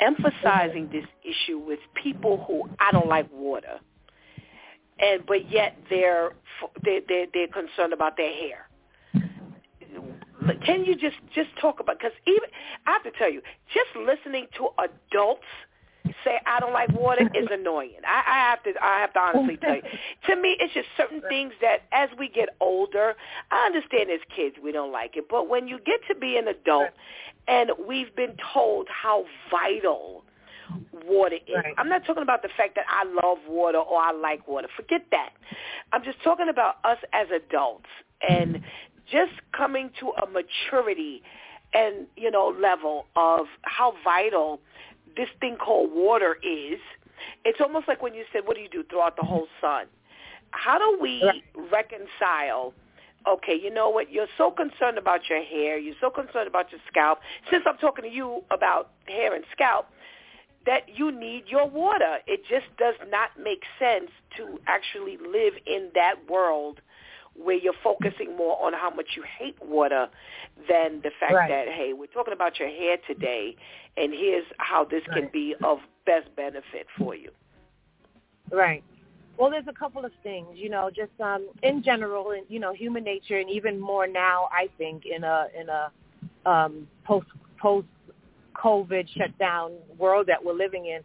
emphasizing 0.00 0.88
this 0.90 1.04
issue 1.22 1.58
with 1.58 1.80
people 2.02 2.44
who 2.46 2.68
I 2.80 2.92
don't 2.92 3.08
like 3.08 3.30
water, 3.32 3.78
and 4.98 5.26
but 5.26 5.50
yet 5.50 5.76
they're 5.90 6.32
they're 6.84 7.00
they're, 7.08 7.26
they're 7.32 7.48
concerned 7.48 7.92
about 7.92 8.16
their 8.16 8.32
hair. 8.32 8.68
Can 10.64 10.84
you 10.84 10.94
just 10.94 11.16
just 11.34 11.50
talk 11.60 11.80
about 11.80 11.98
because 11.98 12.12
even 12.26 12.48
I 12.86 12.92
have 12.92 13.02
to 13.04 13.12
tell 13.18 13.30
you, 13.30 13.42
just 13.72 13.90
listening 13.96 14.46
to 14.58 14.70
adults 14.78 15.46
say 16.24 16.38
I 16.46 16.60
don't 16.60 16.72
like 16.72 16.90
water 16.92 17.28
is 17.34 17.48
annoying. 17.50 18.00
I, 18.06 18.22
I 18.26 18.50
have 18.50 18.62
to 18.64 18.72
I 18.82 19.00
have 19.00 19.12
to 19.14 19.20
honestly 19.20 19.56
tell 19.56 19.76
you. 19.76 19.82
To 20.28 20.36
me, 20.36 20.56
it's 20.60 20.72
just 20.72 20.88
certain 20.96 21.22
things 21.28 21.52
that 21.60 21.82
as 21.92 22.08
we 22.18 22.28
get 22.28 22.50
older, 22.60 23.14
I 23.50 23.66
understand 23.66 24.10
as 24.10 24.20
kids 24.34 24.56
we 24.62 24.72
don't 24.72 24.92
like 24.92 25.16
it, 25.16 25.26
but 25.28 25.48
when 25.48 25.68
you 25.68 25.78
get 25.78 26.00
to 26.08 26.14
be 26.14 26.36
an 26.36 26.48
adult, 26.48 26.90
and 27.48 27.70
we've 27.86 28.14
been 28.14 28.36
told 28.52 28.88
how 28.88 29.24
vital 29.50 30.24
water 31.04 31.36
is. 31.36 31.54
Right. 31.54 31.74
I'm 31.76 31.88
not 31.88 32.04
talking 32.06 32.22
about 32.22 32.42
the 32.42 32.48
fact 32.56 32.76
that 32.76 32.84
I 32.88 33.04
love 33.04 33.38
water 33.48 33.78
or 33.78 33.98
I 33.98 34.12
like 34.12 34.46
water. 34.46 34.68
Forget 34.76 35.02
that. 35.10 35.30
I'm 35.92 36.04
just 36.04 36.22
talking 36.22 36.48
about 36.48 36.76
us 36.84 36.98
as 37.12 37.26
adults 37.34 37.88
and 38.28 38.62
just 39.12 39.32
coming 39.56 39.90
to 40.00 40.12
a 40.22 40.26
maturity 40.26 41.22
and 41.74 42.06
you 42.16 42.30
know 42.30 42.54
level 42.58 43.06
of 43.16 43.46
how 43.62 43.94
vital 44.02 44.60
this 45.16 45.28
thing 45.40 45.56
called 45.56 45.90
water 45.92 46.38
is. 46.42 46.80
It's 47.44 47.60
almost 47.60 47.86
like 47.86 48.02
when 48.02 48.14
you 48.14 48.24
said, 48.32 48.46
"What 48.46 48.56
do 48.56 48.62
you 48.62 48.68
do 48.68 48.82
throughout 48.82 49.16
the 49.16 49.24
whole 49.24 49.48
sun?" 49.60 49.86
How 50.52 50.78
do 50.78 50.98
we 51.00 51.44
reconcile? 51.70 52.74
Okay, 53.26 53.54
you 53.54 53.70
know 53.70 53.88
what? 53.88 54.10
You're 54.10 54.26
so 54.36 54.50
concerned 54.50 54.98
about 54.98 55.28
your 55.28 55.42
hair. 55.42 55.78
You're 55.78 55.94
so 56.00 56.10
concerned 56.10 56.48
about 56.48 56.72
your 56.72 56.80
scalp. 56.88 57.20
Since 57.50 57.64
I'm 57.66 57.78
talking 57.78 58.04
to 58.04 58.10
you 58.10 58.42
about 58.50 58.90
hair 59.06 59.34
and 59.34 59.44
scalp, 59.52 59.86
that 60.66 60.82
you 60.98 61.10
need 61.10 61.44
your 61.46 61.68
water. 61.68 62.18
It 62.26 62.42
just 62.48 62.66
does 62.78 62.96
not 63.08 63.30
make 63.42 63.62
sense 63.78 64.10
to 64.36 64.60
actually 64.66 65.16
live 65.16 65.54
in 65.66 65.90
that 65.94 66.14
world 66.28 66.80
where 67.40 67.56
you're 67.56 67.72
focusing 67.82 68.36
more 68.36 68.60
on 68.64 68.72
how 68.72 68.90
much 68.90 69.08
you 69.16 69.22
hate 69.38 69.56
water 69.62 70.08
than 70.68 71.00
the 71.02 71.10
fact 71.18 71.32
Right. 71.34 71.48
that 71.48 71.68
hey, 71.68 71.92
we're 71.92 72.06
talking 72.06 72.32
about 72.32 72.58
your 72.58 72.68
hair 72.68 72.96
today, 73.06 73.56
and 73.96 74.12
here's 74.12 74.46
how 74.58 74.84
this 74.84 75.02
can 75.12 75.28
be 75.32 75.54
of 75.62 75.78
best 76.04 76.34
benefit 76.36 76.86
for 76.98 77.14
you. 77.14 77.30
Right. 78.50 78.82
Well, 79.38 79.50
there's 79.50 79.66
a 79.68 79.72
couple 79.72 80.04
of 80.04 80.12
things, 80.22 80.48
you 80.54 80.68
know, 80.68 80.90
just 80.94 81.18
um, 81.20 81.48
in 81.62 81.82
general, 81.82 82.32
and 82.32 82.44
you 82.48 82.60
know, 82.60 82.72
human 82.74 83.02
nature, 83.02 83.38
and 83.38 83.50
even 83.50 83.80
more 83.80 84.06
now, 84.06 84.48
I 84.52 84.68
think, 84.76 85.04
in 85.06 85.24
a 85.24 85.46
in 85.58 85.68
a 85.68 85.90
um, 86.48 86.86
post 87.04 87.26
post 87.60 87.86
COVID 88.54 89.08
shutdown 89.16 89.72
world 89.98 90.26
that 90.26 90.44
we're 90.44 90.52
living 90.52 90.86
in, 90.86 91.00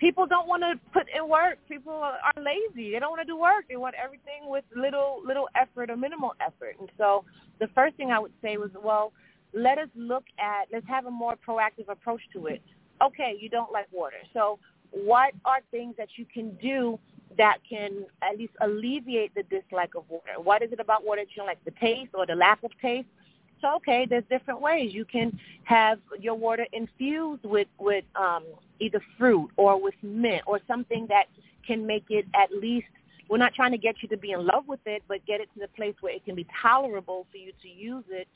people 0.00 0.26
don't 0.26 0.48
want 0.48 0.62
to 0.62 0.80
put 0.92 1.06
in 1.14 1.28
work. 1.28 1.58
People 1.68 1.92
are 1.92 2.32
lazy. 2.36 2.92
They 2.92 2.98
don't 2.98 3.10
want 3.10 3.20
to 3.20 3.26
do 3.26 3.38
work. 3.38 3.66
They 3.68 3.76
want 3.76 3.94
everything 4.02 4.48
with 4.48 4.64
little 4.74 5.22
little 5.24 5.48
effort 5.54 5.90
or 5.90 5.96
minimal 5.96 6.34
effort. 6.40 6.76
And 6.80 6.88
so, 6.98 7.24
the 7.60 7.68
first 7.68 7.96
thing 7.96 8.10
I 8.10 8.18
would 8.18 8.32
say 8.42 8.56
was, 8.56 8.70
well, 8.82 9.12
let 9.52 9.78
us 9.78 9.88
look 9.94 10.24
at 10.38 10.66
let's 10.72 10.88
have 10.88 11.06
a 11.06 11.10
more 11.10 11.36
proactive 11.46 11.88
approach 11.88 12.22
to 12.32 12.46
it. 12.46 12.62
Okay, 13.02 13.36
you 13.38 13.48
don't 13.48 13.72
like 13.72 13.86
water, 13.92 14.18
so 14.32 14.58
what 14.90 15.32
are 15.44 15.60
things 15.70 15.94
that 15.98 16.08
you 16.16 16.26
can 16.32 16.50
do 16.56 16.98
that 17.38 17.58
can 17.68 18.04
at 18.22 18.36
least 18.36 18.52
alleviate 18.60 19.34
the 19.34 19.44
dislike 19.44 19.94
of 19.96 20.04
water? 20.08 20.40
What 20.42 20.62
is 20.62 20.72
it 20.72 20.80
about 20.80 21.04
water 21.04 21.22
that 21.22 21.30
you 21.30 21.36
don't 21.36 21.46
like, 21.46 21.64
the 21.64 21.70
taste 21.72 22.10
or 22.14 22.26
the 22.26 22.34
lack 22.34 22.62
of 22.62 22.70
taste? 22.82 23.06
So 23.60 23.76
okay, 23.76 24.06
there's 24.08 24.24
different 24.30 24.60
ways 24.60 24.92
you 24.92 25.04
can 25.04 25.38
have 25.64 25.98
your 26.18 26.34
water 26.34 26.66
infused 26.72 27.44
with 27.44 27.68
with 27.78 28.04
um, 28.14 28.44
either 28.80 29.00
fruit 29.18 29.50
or 29.56 29.80
with 29.80 29.94
mint 30.02 30.42
or 30.46 30.60
something 30.66 31.06
that 31.08 31.24
can 31.66 31.86
make 31.86 32.04
it 32.08 32.26
at 32.34 32.50
least. 32.52 32.86
We're 33.28 33.38
not 33.38 33.54
trying 33.54 33.70
to 33.72 33.78
get 33.78 33.96
you 34.02 34.08
to 34.08 34.16
be 34.16 34.32
in 34.32 34.44
love 34.44 34.64
with 34.66 34.80
it, 34.86 35.02
but 35.06 35.24
get 35.24 35.40
it 35.40 35.48
to 35.54 35.60
the 35.60 35.68
place 35.68 35.94
where 36.00 36.12
it 36.12 36.24
can 36.24 36.34
be 36.34 36.46
tolerable 36.60 37.26
for 37.30 37.38
you 37.38 37.52
to 37.62 37.68
use 37.68 38.04
it 38.10 38.26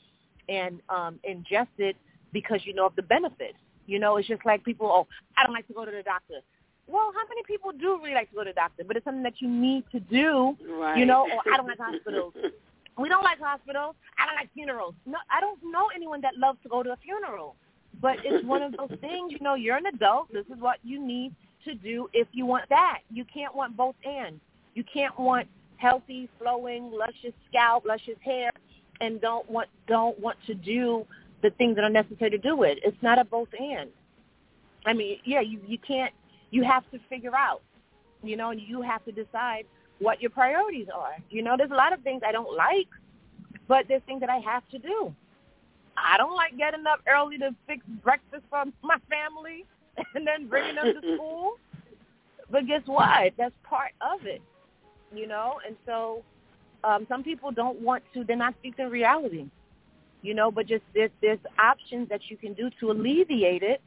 and 0.47 0.79
um, 0.89 1.19
ingest 1.29 1.67
it 1.77 1.97
because 2.31 2.61
you 2.63 2.73
know 2.73 2.85
of 2.85 2.95
the 2.95 3.01
benefits. 3.01 3.57
You 3.87 3.99
know, 3.99 4.17
it's 4.17 4.27
just 4.27 4.45
like 4.45 4.63
people, 4.63 4.87
oh, 4.87 5.07
I 5.37 5.43
don't 5.43 5.53
like 5.53 5.67
to 5.67 5.73
go 5.73 5.85
to 5.85 5.91
the 5.91 6.01
doctor. 6.01 6.35
Well, 6.87 7.11
how 7.13 7.27
many 7.27 7.41
people 7.47 7.71
do 7.71 7.99
really 8.01 8.13
like 8.13 8.29
to 8.29 8.35
go 8.35 8.43
to 8.43 8.51
the 8.51 8.53
doctor? 8.53 8.83
But 8.87 8.95
it's 8.95 9.05
something 9.05 9.23
that 9.23 9.41
you 9.41 9.49
need 9.49 9.83
to 9.91 9.99
do. 9.99 10.55
Right. 10.69 10.97
You 10.97 11.05
know, 11.05 11.23
or 11.23 11.53
I 11.53 11.57
don't 11.57 11.67
like 11.67 11.77
hospitals. 11.77 12.33
We 12.97 13.09
don't 13.09 13.23
like 13.23 13.39
hospitals. 13.39 13.95
I 14.17 14.25
don't 14.25 14.35
like 14.35 14.53
funerals. 14.53 14.95
No, 15.05 15.17
I 15.29 15.41
don't 15.41 15.59
know 15.63 15.87
anyone 15.95 16.21
that 16.21 16.37
loves 16.37 16.59
to 16.63 16.69
go 16.69 16.83
to 16.83 16.91
a 16.91 16.97
funeral. 16.97 17.55
But 18.01 18.17
it's 18.23 18.45
one 18.45 18.61
of 18.61 18.73
those 18.75 18.97
things, 18.99 19.31
you 19.31 19.39
know, 19.41 19.55
you're 19.55 19.77
an 19.77 19.85
adult. 19.87 20.31
This 20.31 20.45
is 20.47 20.59
what 20.59 20.77
you 20.83 21.05
need 21.05 21.33
to 21.65 21.75
do 21.75 22.09
if 22.13 22.27
you 22.31 22.45
want 22.45 22.67
that. 22.69 22.99
You 23.09 23.25
can't 23.25 23.55
want 23.55 23.75
both 23.75 23.95
and. 24.05 24.39
You 24.75 24.83
can't 24.93 25.17
want 25.19 25.47
healthy, 25.77 26.29
flowing, 26.39 26.91
luscious 26.91 27.33
scalp, 27.49 27.85
luscious 27.85 28.17
hair, 28.23 28.51
and 29.01 29.19
don't 29.21 29.49
want 29.49 29.69
don't 29.87 30.19
want 30.19 30.37
to 30.47 30.53
do 30.53 31.05
the 31.41 31.49
things 31.51 31.75
that 31.75 31.83
are 31.83 31.89
necessary 31.89 32.31
to 32.31 32.37
do 32.37 32.63
it. 32.63 32.79
It's 32.83 32.97
not 33.01 33.19
a 33.19 33.25
both 33.25 33.49
and. 33.59 33.89
I 34.85 34.93
mean, 34.93 35.17
yeah, 35.25 35.41
you 35.41 35.59
you 35.65 35.77
can't. 35.77 36.13
You 36.51 36.63
have 36.63 36.89
to 36.91 36.99
figure 37.09 37.35
out, 37.35 37.61
you 38.23 38.37
know, 38.37 38.51
and 38.51 38.61
you 38.61 38.81
have 38.81 39.03
to 39.05 39.11
decide 39.11 39.65
what 39.99 40.21
your 40.21 40.29
priorities 40.29 40.87
are. 40.93 41.15
You 41.29 41.43
know, 41.43 41.55
there's 41.57 41.71
a 41.71 41.75
lot 41.75 41.93
of 41.93 42.01
things 42.01 42.21
I 42.25 42.31
don't 42.31 42.55
like, 42.55 42.87
but 43.67 43.85
there's 43.87 44.01
things 44.05 44.21
that 44.21 44.29
I 44.29 44.37
have 44.37 44.67
to 44.69 44.77
do. 44.77 45.13
I 45.97 46.17
don't 46.17 46.35
like 46.35 46.57
getting 46.57 46.85
up 46.85 46.99
early 47.07 47.37
to 47.37 47.55
fix 47.67 47.85
breakfast 48.03 48.43
for 48.49 48.63
my 48.83 48.97
family 49.09 49.65
and 50.15 50.27
then 50.27 50.47
bringing 50.47 50.75
them 50.75 50.93
to 50.93 50.99
school. 51.15 51.53
But 52.49 52.67
guess 52.67 52.81
what? 52.85 53.33
That's 53.37 53.55
part 53.63 53.91
of 54.01 54.25
it, 54.25 54.41
you 55.13 55.27
know. 55.27 55.59
And 55.65 55.75
so, 55.85 56.23
um, 56.83 57.05
some 57.09 57.23
people 57.23 57.51
don't 57.51 57.81
want 57.81 58.03
to. 58.13 58.23
They're 58.23 58.35
not 58.35 58.53
speaking 58.59 58.89
reality, 58.89 59.47
you 60.21 60.35
know. 60.35 60.51
But 60.51 60.67
just 60.67 60.83
there's 60.93 61.09
there's 61.21 61.39
options 61.57 62.07
that 62.09 62.21
you 62.29 62.37
can 62.37 62.53
do 62.53 62.69
to 62.79 62.91
alleviate 62.91 63.63
it. 63.63 63.81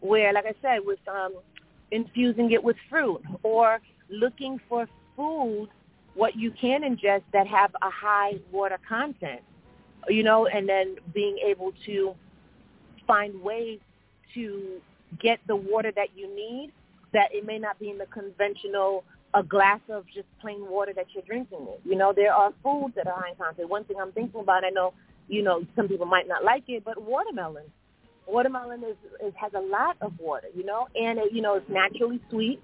Where, 0.00 0.32
like 0.32 0.44
I 0.46 0.54
said, 0.62 0.80
with 0.84 1.00
um, 1.08 1.34
infusing 1.90 2.52
it 2.52 2.62
with 2.62 2.76
fruit 2.88 3.22
or 3.42 3.80
looking 4.08 4.60
for 4.68 4.86
food, 5.16 5.68
what 6.14 6.36
you 6.36 6.50
can 6.60 6.82
ingest 6.82 7.22
that 7.32 7.46
have 7.46 7.74
a 7.82 7.90
high 7.90 8.34
water 8.52 8.78
content, 8.88 9.40
you 10.08 10.22
know, 10.22 10.46
and 10.46 10.68
then 10.68 10.96
being 11.12 11.38
able 11.44 11.72
to 11.86 12.14
find 13.06 13.40
ways 13.42 13.80
to 14.34 14.80
get 15.20 15.38
the 15.46 15.56
water 15.56 15.92
that 15.94 16.08
you 16.16 16.34
need 16.34 16.72
that 17.12 17.28
it 17.32 17.46
may 17.46 17.58
not 17.58 17.78
be 17.78 17.90
in 17.90 17.98
the 17.98 18.06
conventional 18.06 19.04
a 19.34 19.42
glass 19.42 19.80
of 19.88 20.04
just 20.14 20.26
plain 20.40 20.64
water 20.68 20.92
that 20.94 21.06
you're 21.12 21.24
drinking 21.24 21.66
it. 21.68 21.80
You 21.84 21.96
know, 21.96 22.12
there 22.14 22.32
are 22.32 22.52
foods 22.62 22.94
that 22.94 23.06
are 23.08 23.20
high 23.20 23.30
in 23.30 23.36
content. 23.36 23.68
One 23.68 23.84
thing 23.84 23.96
I'm 24.00 24.12
thinking 24.12 24.40
about, 24.40 24.64
I 24.64 24.70
know, 24.70 24.94
you 25.28 25.42
know, 25.42 25.64
some 25.74 25.88
people 25.88 26.06
might 26.06 26.28
not 26.28 26.44
like 26.44 26.64
it, 26.68 26.84
but 26.84 27.02
watermelon. 27.02 27.64
Watermelon 28.26 28.84
is, 28.84 28.96
is 29.24 29.34
has 29.36 29.52
a 29.54 29.60
lot 29.60 29.96
of 30.00 30.12
water, 30.20 30.48
you 30.54 30.64
know, 30.64 30.86
and 30.94 31.18
it, 31.18 31.32
you 31.32 31.42
know 31.42 31.56
it's 31.56 31.68
naturally 31.68 32.20
sweet, 32.30 32.62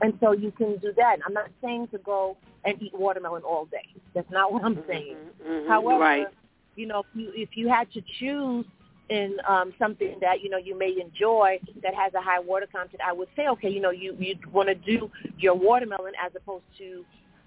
and 0.00 0.12
so 0.20 0.32
you 0.32 0.50
can 0.52 0.76
do 0.78 0.92
that. 0.96 1.18
I'm 1.26 1.32
not 1.32 1.50
saying 1.62 1.88
to 1.88 1.98
go 1.98 2.36
and 2.64 2.80
eat 2.82 2.92
watermelon 2.94 3.42
all 3.42 3.66
day. 3.66 3.86
That's 4.14 4.30
not 4.30 4.52
what 4.52 4.64
I'm 4.64 4.82
saying. 4.86 5.16
Mm-hmm, 5.46 5.68
However, 5.68 6.00
right. 6.00 6.26
you 6.74 6.86
know, 6.86 7.00
if 7.00 7.06
you 7.14 7.32
if 7.34 7.50
you 7.54 7.68
had 7.68 7.90
to 7.92 8.02
choose 8.18 8.66
in 9.08 9.36
um, 9.48 9.72
something 9.78 10.16
that 10.20 10.42
you 10.42 10.50
know 10.50 10.58
you 10.58 10.76
may 10.76 10.94
enjoy 11.00 11.58
that 11.82 11.94
has 11.94 12.12
a 12.14 12.20
high 12.20 12.40
water 12.40 12.66
content, 12.70 13.00
I 13.06 13.12
would 13.12 13.28
say, 13.36 13.48
okay, 13.48 13.68
you 13.70 13.80
know, 13.80 13.90
you 13.90 14.16
you 14.18 14.36
want 14.52 14.68
to 14.68 14.74
do 14.74 15.10
your 15.38 15.54
watermelon 15.54 16.12
as 16.24 16.32
opposed 16.36 16.64
to 16.78 17.04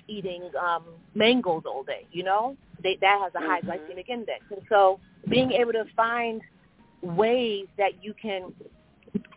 eating 0.08 0.50
um, 0.60 0.86
mangoes 1.14 1.64
all 1.68 1.84
day. 1.84 2.08
You 2.12 2.24
know, 2.24 2.58
they, 2.82 2.97
that 3.02 3.20
has 3.22 3.32
a 3.36 3.45
high 3.45 3.62
Mhm. 3.62 3.66
glycemic 3.66 4.10
index, 4.10 4.43
and 4.50 4.62
so 4.70 5.00
being 5.28 5.52
able 5.52 5.74
to 5.74 5.86
find 5.95 6.41
ways 7.02 7.68
that 7.78 8.04
you 8.04 8.14
can 8.20 8.54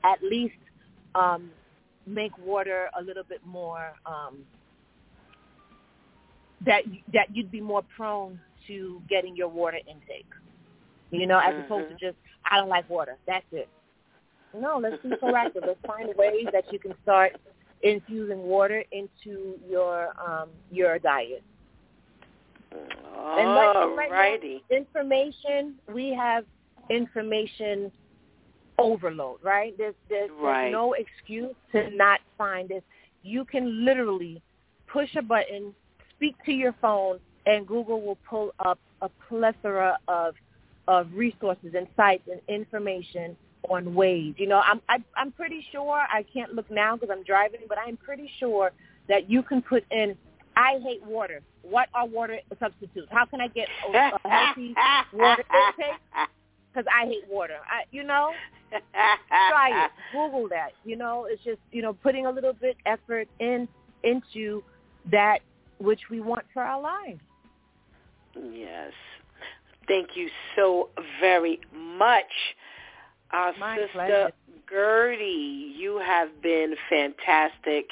at 0.04 0.22
least 0.22 0.54
um, 1.14 1.50
make 2.06 2.36
water 2.38 2.88
a 2.98 3.02
little 3.02 3.24
bit 3.24 3.40
more 3.44 3.92
um, 4.06 4.46
that 6.64 6.82
that 7.12 7.34
you'd 7.34 7.50
be 7.50 7.60
more 7.60 7.82
prone 7.96 8.40
to 8.66 9.02
getting 9.08 9.36
your 9.36 9.48
water 9.48 9.78
intake. 9.88 10.26
You 11.10 11.26
know, 11.26 11.38
as 11.38 11.54
opposed 11.58 11.88
to 11.88 11.94
Mhm. 11.94 11.98
just 11.98 12.16
I 12.50 12.56
don't 12.58 12.68
like 12.68 12.88
water. 12.88 13.18
That's 13.26 13.46
it. 13.52 13.68
No, 14.54 14.78
let's 14.78 15.00
be 15.02 15.10
proactive. 15.12 15.64
let's 15.66 15.80
find 15.86 16.14
ways 16.16 16.46
that 16.52 16.70
you 16.72 16.78
can 16.78 16.94
start 17.02 17.32
infusing 17.82 18.42
water 18.42 18.84
into 18.92 19.58
your 19.68 20.12
um, 20.20 20.50
your 20.70 20.98
diet. 20.98 21.42
And 23.36 23.54
right, 23.54 23.76
and 23.80 23.96
right 23.96 24.14
now, 24.16 24.36
Alrighty. 24.36 24.62
information 24.70 25.78
we 25.92 26.12
have 26.14 26.44
information 26.90 27.90
overload, 28.82 29.38
right? 29.42 29.76
There's 29.78 29.94
there's, 30.08 30.30
Right. 30.30 30.62
there's 30.64 30.72
no 30.72 30.94
excuse 30.94 31.54
to 31.72 31.90
not 31.90 32.20
find 32.36 32.68
this. 32.68 32.82
You 33.22 33.44
can 33.44 33.84
literally 33.84 34.42
push 34.86 35.14
a 35.16 35.22
button, 35.22 35.74
speak 36.16 36.34
to 36.46 36.52
your 36.52 36.74
phone, 36.80 37.18
and 37.46 37.66
Google 37.66 38.00
will 38.00 38.18
pull 38.28 38.52
up 38.64 38.78
a 39.00 39.08
plethora 39.28 39.98
of 40.08 40.34
of 40.88 41.08
resources 41.14 41.74
and 41.76 41.86
sites 41.96 42.28
and 42.30 42.40
information 42.48 43.36
on 43.68 43.94
ways. 43.94 44.34
You 44.36 44.48
know, 44.48 44.60
I'm 44.64 44.80
I, 44.88 44.98
I'm 45.16 45.32
pretty 45.32 45.64
sure 45.72 46.04
I 46.12 46.24
can't 46.32 46.54
look 46.54 46.70
now 46.70 46.96
because 46.96 47.10
I'm 47.16 47.24
driving, 47.24 47.60
but 47.68 47.78
I'm 47.78 47.96
pretty 47.96 48.30
sure 48.38 48.72
that 49.08 49.30
you 49.30 49.42
can 49.42 49.62
put 49.62 49.84
in 49.90 50.16
I 50.56 50.78
hate 50.82 51.02
water. 51.04 51.40
What 51.62 51.88
are 51.94 52.06
water 52.06 52.38
substitutes? 52.58 53.08
How 53.10 53.24
can 53.24 53.40
I 53.40 53.48
get 53.48 53.68
a, 53.88 53.96
a 53.96 54.28
healthy 54.28 54.74
water 55.12 55.42
intake? 55.42 56.28
Because 56.72 56.86
I 56.92 57.06
hate 57.06 57.24
water. 57.28 57.56
I, 57.70 57.84
you 57.90 58.02
know, 58.02 58.32
try 58.92 59.84
it. 59.84 59.90
Google 60.12 60.48
that. 60.48 60.72
You 60.84 60.96
know, 60.96 61.26
it's 61.28 61.42
just 61.44 61.60
you 61.70 61.82
know 61.82 61.92
putting 61.92 62.26
a 62.26 62.30
little 62.30 62.52
bit 62.52 62.76
effort 62.86 63.28
in 63.40 63.68
into 64.02 64.62
that 65.10 65.40
which 65.78 66.00
we 66.10 66.20
want 66.20 66.44
for 66.52 66.62
our 66.62 66.80
lives. 66.80 67.20
Yes. 68.52 68.92
Thank 69.88 70.10
you 70.14 70.28
so 70.56 70.90
very 71.20 71.60
much. 71.74 72.24
Our 73.32 73.52
My 73.58 73.76
sister 73.76 73.90
pleasure. 73.92 74.30
Gertie, 74.70 75.74
you 75.76 76.00
have 76.04 76.28
been 76.42 76.74
fantastic. 76.88 77.86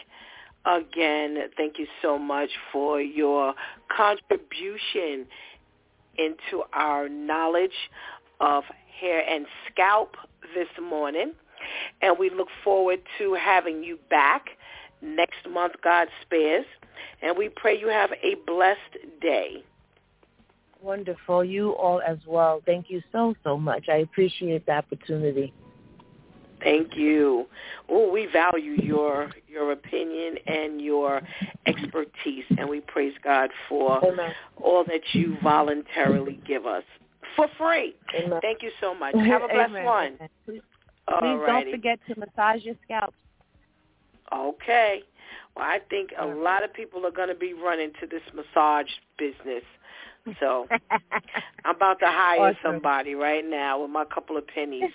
Again, 0.64 1.36
thank 1.56 1.78
you 1.78 1.86
so 2.02 2.18
much 2.18 2.50
for 2.72 3.00
your 3.00 3.54
contribution 3.94 5.26
into 6.16 6.62
our 6.72 7.08
knowledge 7.08 7.70
of 8.40 8.64
hair 9.00 9.22
and 9.28 9.46
scalp 9.70 10.16
this 10.54 10.68
morning. 10.80 11.32
And 12.02 12.18
we 12.18 12.30
look 12.30 12.48
forward 12.64 13.00
to 13.18 13.34
having 13.34 13.82
you 13.82 13.98
back 14.08 14.46
next 15.02 15.48
month, 15.50 15.74
God 15.82 16.08
spares. 16.22 16.64
And 17.22 17.36
we 17.36 17.48
pray 17.48 17.78
you 17.78 17.88
have 17.88 18.10
a 18.22 18.36
blessed 18.46 19.20
day. 19.20 19.62
Wonderful. 20.82 21.44
You 21.44 21.72
all 21.72 22.00
as 22.00 22.18
well. 22.26 22.62
Thank 22.64 22.88
you 22.88 23.02
so 23.12 23.34
so 23.44 23.58
much. 23.58 23.88
I 23.90 23.96
appreciate 23.96 24.64
the 24.64 24.72
opportunity. 24.72 25.52
Thank 26.62 26.96
you. 26.96 27.46
Oh, 27.88 28.10
we 28.10 28.26
value 28.26 28.72
your 28.82 29.30
your 29.48 29.72
opinion 29.72 30.36
and 30.46 30.80
your 30.80 31.20
expertise, 31.66 32.44
and 32.56 32.68
we 32.68 32.80
praise 32.80 33.14
God 33.22 33.50
for 33.68 34.02
Amen. 34.04 34.32
all 34.56 34.84
that 34.84 35.00
you 35.12 35.36
voluntarily 35.42 36.40
give 36.46 36.66
us 36.66 36.84
for 37.36 37.48
free. 37.58 37.94
Amen. 38.16 38.40
Thank 38.42 38.62
you 38.62 38.70
so 38.80 38.94
much. 38.94 39.14
Have 39.26 39.42
a 39.42 39.48
blessed 39.48 39.70
Amen. 39.70 39.84
one. 39.84 40.18
Please, 40.44 40.60
please 41.08 41.40
don't 41.46 41.70
forget 41.70 41.98
to 42.08 42.18
massage 42.18 42.64
your 42.64 42.76
scalp. 42.84 43.14
Okay. 44.32 45.02
Well, 45.56 45.64
I 45.64 45.80
think 45.90 46.10
a 46.18 46.26
lot 46.26 46.64
of 46.64 46.72
people 46.72 47.04
are 47.06 47.10
going 47.10 47.28
to 47.28 47.34
be 47.34 47.52
running 47.52 47.92
to 48.00 48.06
this 48.06 48.22
massage 48.34 48.86
business. 49.18 49.64
So 50.38 50.68
I'm 51.64 51.76
about 51.76 51.98
to 52.00 52.06
hire 52.06 52.40
Awesome. 52.40 52.56
somebody 52.62 53.14
right 53.14 53.44
now 53.44 53.82
with 53.82 53.90
my 53.90 54.04
couple 54.04 54.36
of 54.36 54.46
pennies. 54.46 54.90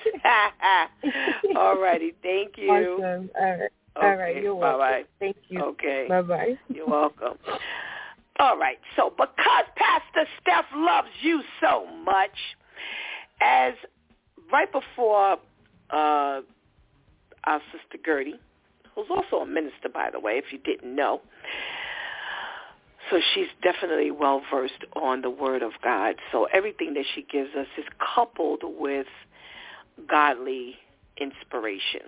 All 1.56 1.80
righty. 1.82 2.14
Thank 2.22 2.58
you. 2.58 2.70
Awesome. 2.70 3.30
All 3.40 3.58
right. 3.58 3.70
All 4.02 4.16
right. 4.16 4.42
You're 4.42 4.56
welcome. 4.56 4.80
bye-bye. 4.80 5.04
Thank 5.20 5.38
you. 5.50 5.62
Okay. 5.62 6.06
Bye 6.10 6.22
bye. 6.22 6.58
You're 6.74 6.88
welcome. 6.88 7.38
All 8.40 8.58
right. 8.58 8.78
So 8.96 9.10
because 9.10 9.66
Pastor 9.76 10.30
Steph 10.42 10.66
loves 10.76 11.10
you 11.22 11.42
so 11.62 11.86
much, 12.04 12.38
as 13.42 13.74
right 14.52 14.72
before 14.72 15.38
uh, 15.90 16.42
our 17.44 17.62
sister 17.72 17.98
Gertie, 18.04 18.40
who's 18.94 19.08
also 19.10 19.38
a 19.38 19.46
minister, 19.46 19.90
by 19.94 20.10
the 20.12 20.20
way, 20.20 20.34
if 20.34 20.46
you 20.52 20.60
didn't 20.60 20.94
know, 20.94 21.22
so 23.10 23.20
she's 23.34 23.48
definitely 23.62 24.12
well 24.12 24.42
versed 24.52 24.84
on 24.96 25.22
the 25.22 25.30
Word 25.30 25.62
of 25.62 25.74
God. 25.84 26.16
So 26.32 26.48
everything 26.52 26.94
that 26.96 27.06
she 27.14 27.22
gives 27.32 27.54
us 27.56 27.68
is 27.78 27.86
coupled 28.16 28.64
with 28.64 29.08
godly 30.09 30.76
inspiration. 31.18 32.01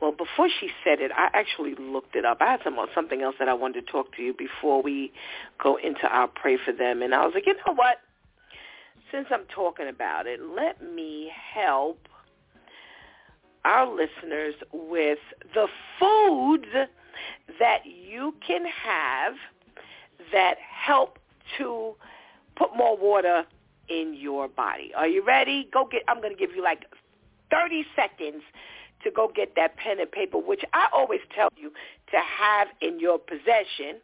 Well, 0.00 0.12
before 0.12 0.48
she 0.60 0.70
said 0.82 1.00
it, 1.00 1.10
I 1.16 1.28
actually 1.32 1.74
looked 1.76 2.16
it 2.16 2.24
up. 2.24 2.38
I 2.40 2.50
had 2.52 2.60
some 2.64 2.76
something 2.94 3.22
else 3.22 3.36
that 3.38 3.48
I 3.48 3.54
wanted 3.54 3.86
to 3.86 3.92
talk 3.92 4.14
to 4.16 4.22
you 4.22 4.34
before 4.34 4.82
we 4.82 5.12
go 5.62 5.76
into 5.76 6.06
our 6.06 6.28
pray 6.28 6.58
for 6.62 6.72
them, 6.72 7.02
and 7.02 7.14
I 7.14 7.24
was 7.24 7.32
like, 7.34 7.46
you 7.46 7.54
know 7.66 7.74
what? 7.74 7.98
Since 9.12 9.28
I'm 9.30 9.44
talking 9.54 9.88
about 9.88 10.26
it, 10.26 10.40
let 10.42 10.82
me 10.82 11.30
help 11.54 12.08
our 13.64 13.88
listeners 13.88 14.54
with 14.72 15.18
the 15.54 15.68
foods 15.98 16.66
that 17.58 17.86
you 17.86 18.34
can 18.46 18.64
have 18.66 19.34
that 20.32 20.56
help 20.58 21.18
to 21.58 21.94
put 22.56 22.76
more 22.76 22.96
water 22.96 23.44
in 23.88 24.14
your 24.14 24.48
body. 24.48 24.92
Are 24.96 25.06
you 25.06 25.24
ready? 25.24 25.68
Go 25.72 25.86
get 25.90 26.02
I'm 26.08 26.20
going 26.20 26.32
to 26.32 26.38
give 26.38 26.54
you 26.54 26.62
like 26.62 26.86
30 27.50 27.84
seconds 27.94 28.42
to 29.04 29.10
go 29.10 29.30
get 29.34 29.54
that 29.56 29.76
pen 29.76 30.00
and 30.00 30.10
paper, 30.10 30.38
which 30.38 30.62
I 30.72 30.88
always 30.92 31.20
tell 31.34 31.48
you 31.56 31.70
to 32.10 32.16
have 32.16 32.68
in 32.80 32.98
your 32.98 33.18
possession. 33.18 34.00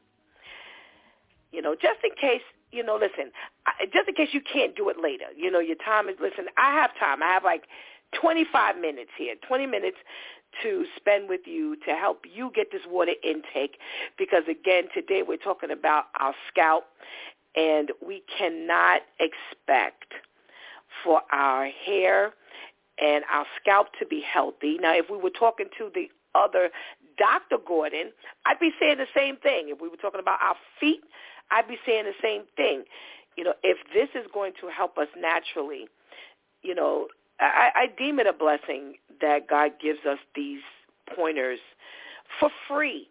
You 1.52 1.62
know, 1.62 1.74
just 1.74 1.98
in 2.04 2.10
case, 2.20 2.42
you 2.70 2.84
know, 2.84 2.94
listen, 2.94 3.32
just 3.92 4.08
in 4.08 4.14
case 4.14 4.28
you 4.32 4.40
can't 4.40 4.76
do 4.76 4.88
it 4.88 4.96
later. 5.02 5.26
You 5.36 5.50
know, 5.50 5.58
your 5.58 5.76
time 5.76 6.08
is, 6.08 6.16
listen, 6.20 6.46
I 6.56 6.72
have 6.74 6.90
time. 6.98 7.22
I 7.22 7.26
have 7.32 7.42
like 7.42 7.64
25 8.20 8.78
minutes 8.78 9.10
here, 9.18 9.34
20 9.46 9.66
minutes 9.66 9.96
to 10.62 10.84
spend 10.96 11.28
with 11.28 11.42
you 11.46 11.76
to 11.86 11.94
help 11.94 12.22
you 12.32 12.50
get 12.54 12.72
this 12.72 12.82
water 12.88 13.12
intake 13.22 13.78
because 14.18 14.42
again 14.48 14.84
today 14.92 15.22
we're 15.26 15.36
talking 15.36 15.70
about 15.70 16.06
our 16.18 16.34
scalp 16.48 16.84
and 17.54 17.92
we 18.04 18.22
cannot 18.36 19.02
expect 19.18 20.12
for 21.04 21.22
our 21.32 21.66
hair 21.66 22.32
and 23.00 23.24
our 23.32 23.46
scalp 23.60 23.88
to 23.98 24.06
be 24.06 24.20
healthy. 24.20 24.78
Now 24.80 24.94
if 24.94 25.06
we 25.10 25.16
were 25.16 25.30
talking 25.30 25.66
to 25.78 25.90
the 25.94 26.08
other 26.34 26.70
Dr. 27.18 27.62
Gordon, 27.66 28.12
I'd 28.46 28.58
be 28.58 28.72
saying 28.80 28.98
the 28.98 29.06
same 29.14 29.36
thing. 29.36 29.68
If 29.68 29.80
we 29.80 29.88
were 29.88 29.96
talking 29.96 30.20
about 30.20 30.38
our 30.42 30.56
feet, 30.80 31.00
I'd 31.50 31.68
be 31.68 31.76
saying 31.84 32.04
the 32.04 32.14
same 32.22 32.42
thing. 32.56 32.84
You 33.36 33.44
know, 33.44 33.54
if 33.62 33.78
this 33.92 34.08
is 34.20 34.28
going 34.32 34.52
to 34.60 34.68
help 34.68 34.96
us 34.96 35.08
naturally, 35.18 35.86
you 36.62 36.74
know, 36.74 37.08
I, 37.38 37.70
I 37.74 37.86
deem 37.98 38.18
it 38.20 38.26
a 38.26 38.32
blessing 38.32 38.94
that 39.20 39.48
God 39.48 39.72
gives 39.82 40.00
us 40.08 40.18
these 40.34 40.60
pointers 41.14 41.58
for 42.38 42.50
free. 42.68 43.08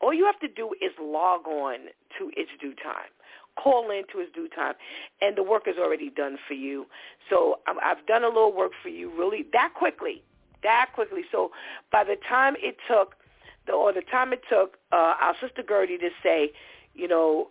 All 0.00 0.14
you 0.14 0.24
have 0.24 0.40
to 0.40 0.48
do 0.48 0.72
is 0.80 0.92
log 1.00 1.46
on 1.46 1.78
to 2.18 2.30
It's 2.36 2.50
DEW 2.60 2.74
Time. 2.82 3.12
Call 3.56 3.90
in 3.90 4.04
to 4.12 4.20
It's 4.20 4.32
DEW 4.34 4.48
Time, 4.48 4.74
and 5.20 5.36
the 5.36 5.42
work 5.42 5.66
is 5.66 5.76
already 5.78 6.10
done 6.10 6.38
for 6.48 6.54
you. 6.54 6.86
So 7.28 7.60
I've 7.66 8.04
done 8.06 8.24
a 8.24 8.28
little 8.28 8.52
work 8.54 8.72
for 8.82 8.88
you 8.88 9.10
really 9.16 9.46
that 9.52 9.74
quickly. 9.74 10.22
that 10.62 10.90
quickly. 10.94 11.22
So 11.30 11.50
by 11.92 12.04
the 12.04 12.16
time 12.28 12.54
it 12.58 12.76
took, 12.88 13.16
the 13.66 13.72
or 13.72 13.92
the 13.92 14.02
time 14.02 14.32
it 14.32 14.42
took 14.48 14.78
uh, 14.92 15.14
our 15.20 15.34
sister 15.40 15.62
Gertie 15.66 15.98
to 15.98 16.10
say, 16.22 16.52
you 16.94 17.08
know, 17.08 17.48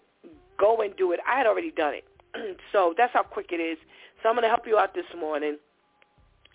go 0.57 0.77
and 0.81 0.95
do 0.97 1.11
it, 1.11 1.19
I 1.27 1.37
had 1.37 1.47
already 1.47 1.71
done 1.71 1.93
it. 1.95 2.05
so 2.71 2.93
that's 2.97 3.13
how 3.13 3.23
quick 3.23 3.51
it 3.51 3.61
is. 3.61 3.77
So 4.21 4.29
I'm 4.29 4.35
going 4.35 4.43
to 4.43 4.49
help 4.49 4.67
you 4.67 4.77
out 4.77 4.93
this 4.93 5.05
morning, 5.17 5.57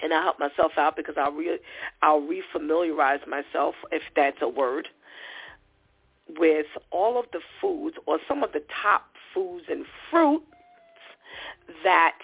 and 0.02 0.12
I'll 0.12 0.22
help 0.22 0.38
myself 0.38 0.72
out 0.76 0.96
because 0.96 1.14
I'll 1.16 1.32
re 1.32 1.58
I'll 2.02 2.20
refamiliarize 2.20 3.26
myself, 3.26 3.74
if 3.90 4.02
that's 4.14 4.38
a 4.42 4.48
word, 4.48 4.88
with 6.38 6.66
all 6.90 7.18
of 7.18 7.26
the 7.32 7.40
foods 7.60 7.96
or 8.06 8.18
some 8.28 8.42
of 8.42 8.52
the 8.52 8.62
top 8.82 9.06
foods 9.34 9.64
and 9.70 9.84
fruits 10.10 10.44
that 11.82 12.18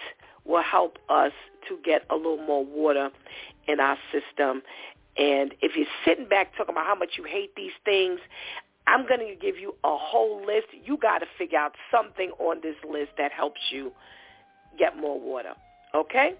will 0.45 0.63
help 0.63 0.97
us 1.09 1.31
to 1.67 1.77
get 1.83 2.03
a 2.09 2.15
little 2.15 2.37
more 2.37 2.65
water 2.65 3.09
in 3.67 3.79
our 3.79 3.97
system. 4.11 4.61
And 5.17 5.53
if 5.61 5.75
you're 5.75 5.85
sitting 6.05 6.27
back 6.27 6.55
talking 6.57 6.73
about 6.73 6.85
how 6.85 6.95
much 6.95 7.11
you 7.17 7.23
hate 7.23 7.55
these 7.55 7.73
things, 7.85 8.19
I'm 8.87 9.07
going 9.07 9.19
to 9.19 9.35
give 9.39 9.57
you 9.57 9.75
a 9.83 9.95
whole 9.95 10.43
list. 10.45 10.67
You 10.83 10.97
got 10.97 11.19
to 11.19 11.25
figure 11.37 11.59
out 11.59 11.75
something 11.91 12.31
on 12.39 12.61
this 12.63 12.75
list 12.89 13.11
that 13.17 13.31
helps 13.31 13.61
you 13.71 13.91
get 14.79 14.97
more 14.97 15.19
water. 15.19 15.53
Okay? 15.93 16.35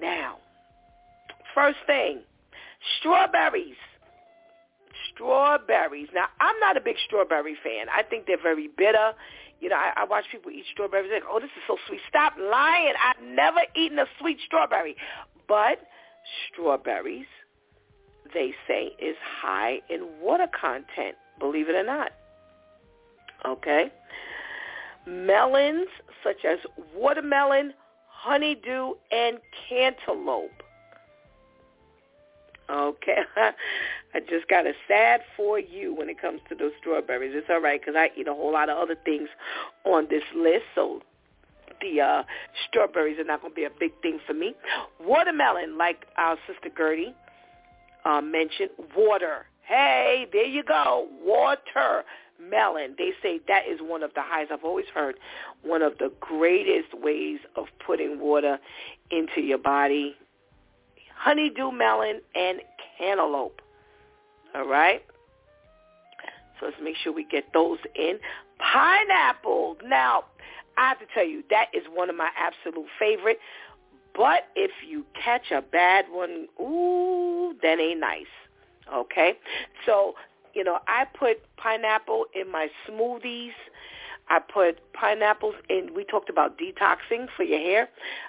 Now, 0.00 0.38
first 1.54 1.78
thing, 1.86 2.20
strawberries. 2.98 3.76
Strawberries. 5.20 6.08
Now, 6.14 6.26
I'm 6.40 6.58
not 6.60 6.76
a 6.76 6.80
big 6.80 6.96
strawberry 7.06 7.54
fan. 7.62 7.86
I 7.94 8.02
think 8.02 8.26
they're 8.26 8.40
very 8.40 8.68
bitter. 8.68 9.12
You 9.60 9.68
know, 9.68 9.76
I, 9.76 9.92
I 9.96 10.04
watch 10.04 10.24
people 10.32 10.50
eat 10.50 10.64
strawberries. 10.72 11.10
Like, 11.12 11.22
oh, 11.30 11.38
this 11.40 11.50
is 11.56 11.62
so 11.66 11.76
sweet. 11.86 12.00
Stop 12.08 12.34
lying. 12.40 12.94
I've 12.98 13.22
never 13.22 13.60
eaten 13.76 13.98
a 13.98 14.06
sweet 14.18 14.38
strawberry. 14.46 14.96
But 15.46 15.80
strawberries, 16.50 17.26
they 18.32 18.54
say, 18.66 18.92
is 18.98 19.16
high 19.42 19.80
in 19.90 20.08
water 20.22 20.46
content, 20.58 21.16
believe 21.38 21.68
it 21.68 21.74
or 21.74 21.84
not. 21.84 22.12
Okay? 23.46 23.92
Melons, 25.06 25.88
such 26.24 26.44
as 26.48 26.58
watermelon, 26.94 27.74
honeydew, 28.08 28.92
and 29.10 29.38
cantaloupe. 29.68 30.62
Okay. 32.70 33.18
I 34.14 34.20
just 34.20 34.48
got 34.48 34.66
a 34.66 34.72
sad 34.88 35.20
for 35.36 35.58
you 35.58 35.94
when 35.94 36.08
it 36.08 36.20
comes 36.20 36.40
to 36.48 36.54
those 36.54 36.72
strawberries. 36.80 37.32
It's 37.34 37.46
all 37.48 37.60
right 37.60 37.80
because 37.80 37.94
I 37.96 38.10
eat 38.16 38.26
a 38.26 38.34
whole 38.34 38.52
lot 38.52 38.68
of 38.68 38.76
other 38.76 38.96
things 39.04 39.28
on 39.84 40.08
this 40.10 40.24
list, 40.34 40.64
so 40.74 41.02
the 41.80 42.00
uh, 42.00 42.22
strawberries 42.68 43.18
are 43.18 43.24
not 43.24 43.40
going 43.40 43.52
to 43.52 43.56
be 43.56 43.64
a 43.64 43.70
big 43.78 43.92
thing 44.02 44.18
for 44.26 44.34
me. 44.34 44.54
Watermelon, 45.00 45.78
like 45.78 46.06
our 46.16 46.36
sister 46.46 46.70
Gertie 46.76 47.14
uh, 48.04 48.20
mentioned, 48.20 48.70
water. 48.96 49.46
Hey, 49.62 50.26
there 50.32 50.44
you 50.44 50.64
go, 50.64 51.06
watermelon. 51.22 52.96
They 52.98 53.12
say 53.22 53.40
that 53.46 53.62
is 53.68 53.78
one 53.80 54.02
of 54.02 54.12
the 54.14 54.22
highest. 54.22 54.50
I've 54.50 54.64
always 54.64 54.86
heard 54.92 55.14
one 55.62 55.82
of 55.82 55.98
the 55.98 56.12
greatest 56.18 56.92
ways 56.94 57.38
of 57.54 57.66
putting 57.84 58.18
water 58.18 58.58
into 59.10 59.40
your 59.40 59.58
body. 59.58 60.16
Honeydew 61.16 61.70
melon 61.70 62.20
and 62.34 62.60
cantaloupe. 62.98 63.60
All 64.54 64.66
right? 64.66 65.02
So 66.58 66.66
let's 66.66 66.76
make 66.82 66.96
sure 66.96 67.12
we 67.12 67.24
get 67.24 67.52
those 67.52 67.78
in. 67.94 68.18
Pineapple. 68.58 69.76
Now, 69.84 70.24
I 70.76 70.88
have 70.88 70.98
to 70.98 71.06
tell 71.14 71.24
you, 71.24 71.42
that 71.50 71.66
is 71.72 71.82
one 71.92 72.10
of 72.10 72.16
my 72.16 72.30
absolute 72.38 72.86
favorite. 72.98 73.38
But 74.14 74.48
if 74.56 74.70
you 74.86 75.04
catch 75.14 75.50
a 75.50 75.62
bad 75.62 76.06
one, 76.10 76.48
ooh, 76.60 77.54
that 77.62 77.78
ain't 77.78 78.00
nice. 78.00 78.26
Okay? 78.92 79.34
So, 79.86 80.14
you 80.54 80.64
know, 80.64 80.80
I 80.88 81.04
put 81.18 81.38
pineapple 81.56 82.26
in 82.34 82.50
my 82.50 82.68
smoothies. 82.88 83.52
I 84.28 84.38
put 84.38 84.80
pineapples 84.92 85.54
in. 85.68 85.90
We 85.94 86.04
talked 86.04 86.28
about 86.28 86.58
detoxing 86.58 87.28
for 87.36 87.42
your 87.42 87.58
hair. 87.58 87.88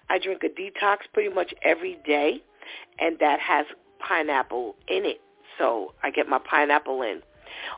I 0.09 0.19
drink 0.19 0.43
a 0.43 0.49
detox 0.49 0.97
pretty 1.13 1.33
much 1.33 1.53
every 1.63 1.99
day, 2.05 2.41
and 2.99 3.17
that 3.19 3.39
has 3.39 3.65
pineapple 3.99 4.75
in 4.87 5.05
it. 5.05 5.21
So 5.57 5.93
I 6.03 6.11
get 6.11 6.27
my 6.27 6.39
pineapple 6.39 7.01
in. 7.01 7.21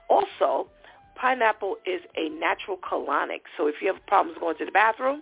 Also, 0.09 0.67
pineapple 1.15 1.77
is 1.85 2.01
a 2.15 2.29
natural 2.29 2.77
colonic. 2.77 3.41
So 3.57 3.67
if 3.67 3.75
you 3.81 3.91
have 3.91 4.05
problems 4.07 4.37
going 4.39 4.57
to 4.57 4.65
the 4.65 4.71
bathroom, 4.71 5.21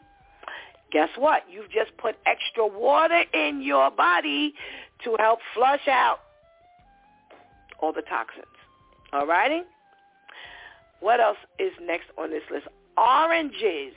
guess 0.91 1.09
what? 1.17 1.43
You've 1.49 1.71
just 1.71 1.95
put 1.97 2.15
extra 2.25 2.67
water 2.67 3.23
in 3.33 3.61
your 3.61 3.89
body 3.91 4.53
to 5.03 5.15
help 5.19 5.39
flush 5.53 5.87
out 5.87 6.19
all 7.79 7.93
the 7.93 8.03
toxins. 8.03 8.45
All 9.13 9.25
righty? 9.27 9.61
What 10.99 11.19
else 11.19 11.37
is 11.59 11.71
next 11.81 12.05
on 12.17 12.29
this 12.29 12.43
list? 12.51 12.67
Oranges. 12.97 13.95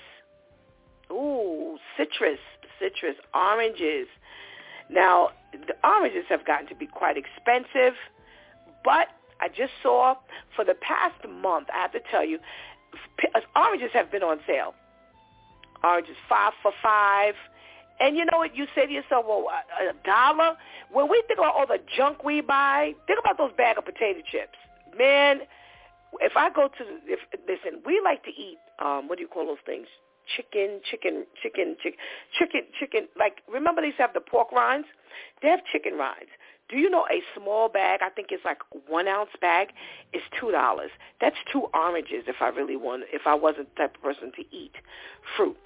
Ooh, 1.10 1.76
citrus, 1.96 2.38
citrus, 2.80 3.16
oranges. 3.34 4.08
Now, 4.90 5.30
the 5.52 5.74
oranges 5.86 6.24
have 6.28 6.44
gotten 6.46 6.66
to 6.68 6.74
be 6.74 6.86
quite 6.86 7.16
expensive, 7.16 7.94
but 8.84 9.08
I 9.40 9.48
just 9.48 9.72
saw 9.82 10.14
for 10.54 10.64
the 10.64 10.74
past 10.74 11.16
month, 11.28 11.68
I 11.74 11.80
have 11.82 11.92
to 11.92 12.00
tell 12.10 12.24
you, 12.24 12.38
oranges 13.56 13.90
have 13.92 14.12
been 14.12 14.22
on 14.22 14.38
sale. 14.46 14.74
Oranges 15.82 16.16
five 16.28 16.52
for 16.62 16.72
five. 16.82 17.34
And 18.00 18.16
you 18.16 18.24
know 18.24 18.38
what? 18.38 18.56
You 18.56 18.66
say 18.74 18.86
to 18.86 18.92
yourself, 18.92 19.24
well, 19.28 19.46
a 19.50 19.92
dollar? 20.04 20.56
When 20.90 21.08
we 21.08 21.22
think 21.28 21.38
about 21.38 21.54
all 21.54 21.66
the 21.66 21.78
junk 21.96 22.24
we 22.24 22.40
buy, 22.40 22.94
think 23.06 23.18
about 23.18 23.38
those 23.38 23.52
bag 23.56 23.78
of 23.78 23.84
potato 23.84 24.20
chips. 24.30 24.58
Man, 24.96 25.40
if 26.20 26.36
I 26.36 26.50
go 26.50 26.68
to, 26.68 26.84
if 27.06 27.20
listen, 27.48 27.80
we 27.84 28.00
like 28.04 28.24
to 28.24 28.30
eat, 28.30 28.58
um, 28.78 29.08
what 29.08 29.18
do 29.18 29.22
you 29.22 29.28
call 29.28 29.46
those 29.46 29.62
things? 29.66 29.86
Chicken, 30.36 30.80
chicken, 30.90 31.26
chicken, 31.42 31.76
chicken, 31.82 31.98
chicken, 32.38 32.62
chicken. 32.78 33.08
Like, 33.18 33.42
remember 33.52 33.80
they 33.82 33.88
used 33.88 33.98
to 33.98 34.02
have 34.02 34.14
the 34.14 34.20
pork 34.20 34.50
rinds? 34.52 34.86
They 35.42 35.48
have 35.48 35.60
chicken 35.70 35.94
rinds. 35.94 36.30
Do 36.74 36.80
you 36.80 36.90
know 36.90 37.06
a 37.08 37.22
small 37.38 37.68
bag? 37.68 38.00
I 38.02 38.08
think 38.08 38.28
it's 38.32 38.44
like 38.44 38.58
one 38.88 39.06
ounce 39.06 39.30
bag 39.40 39.68
is 40.12 40.22
two 40.40 40.50
dollars. 40.50 40.90
That's 41.20 41.36
two 41.52 41.68
oranges 41.72 42.24
if 42.26 42.34
I 42.40 42.48
really 42.48 42.74
want. 42.74 43.04
If 43.12 43.22
I 43.26 43.34
wasn't 43.34 43.72
the 43.76 43.82
type 43.82 43.94
of 43.94 44.02
person 44.02 44.32
to 44.34 44.42
eat 44.50 44.72
fruit, 45.36 45.56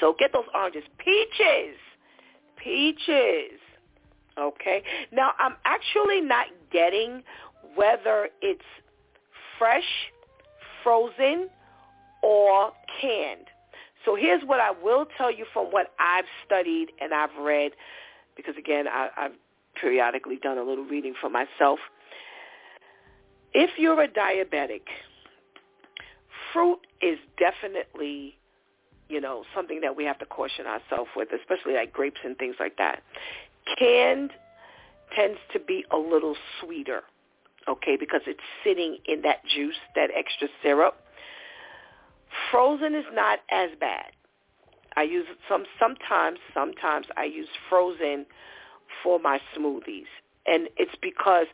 so 0.00 0.16
get 0.18 0.32
those 0.32 0.46
oranges. 0.54 0.84
Peaches, 0.96 1.76
peaches. 2.56 3.60
Okay. 4.38 4.82
Now 5.12 5.32
I'm 5.38 5.56
actually 5.66 6.22
not 6.22 6.46
getting 6.72 7.22
whether 7.74 8.30
it's 8.40 8.64
fresh, 9.58 9.84
frozen, 10.82 11.50
or 12.22 12.72
canned. 13.02 13.48
So 14.06 14.16
here's 14.16 14.42
what 14.44 14.60
I 14.60 14.70
will 14.70 15.06
tell 15.18 15.30
you 15.30 15.44
from 15.52 15.66
what 15.66 15.92
I've 15.98 16.24
studied 16.46 16.86
and 17.02 17.12
I've 17.12 17.36
read, 17.38 17.72
because 18.34 18.54
again, 18.56 18.86
I, 18.88 19.10
I've 19.14 19.32
periodically 19.80 20.36
done 20.36 20.58
a 20.58 20.62
little 20.62 20.84
reading 20.84 21.14
for 21.20 21.30
myself. 21.30 21.78
If 23.52 23.70
you're 23.78 24.02
a 24.02 24.08
diabetic, 24.08 24.82
fruit 26.52 26.80
is 27.00 27.18
definitely, 27.38 28.36
you 29.08 29.20
know, 29.20 29.44
something 29.54 29.80
that 29.80 29.96
we 29.96 30.04
have 30.04 30.18
to 30.18 30.26
caution 30.26 30.66
ourselves 30.66 31.10
with, 31.16 31.28
especially 31.32 31.74
like 31.74 31.92
grapes 31.92 32.20
and 32.24 32.36
things 32.36 32.56
like 32.60 32.76
that. 32.76 33.02
Canned 33.78 34.30
tends 35.14 35.38
to 35.52 35.60
be 35.60 35.84
a 35.90 35.96
little 35.96 36.36
sweeter, 36.60 37.02
okay, 37.68 37.96
because 37.98 38.22
it's 38.26 38.40
sitting 38.64 38.98
in 39.06 39.22
that 39.22 39.44
juice, 39.46 39.76
that 39.94 40.10
extra 40.16 40.48
syrup. 40.62 40.96
Frozen 42.50 42.94
is 42.94 43.04
not 43.12 43.40
as 43.50 43.70
bad. 43.80 44.12
I 44.96 45.02
use 45.02 45.26
some 45.48 45.64
sometimes 45.78 46.38
sometimes 46.54 47.06
I 47.16 47.24
use 47.24 47.48
frozen 47.68 48.24
for 49.02 49.18
my 49.18 49.40
smoothies. 49.56 50.06
And 50.46 50.68
it's 50.76 50.94
because 51.02 51.46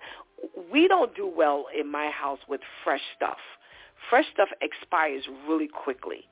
we 0.72 0.88
don't 0.88 1.14
do 1.14 1.26
well 1.34 1.66
in 1.78 1.90
my 1.90 2.10
house 2.10 2.40
with 2.48 2.60
fresh 2.84 3.02
stuff. 3.16 3.38
Fresh 4.10 4.26
stuff 4.32 4.48
expires 4.60 5.24
really 5.48 5.68
quickly. 5.68 6.28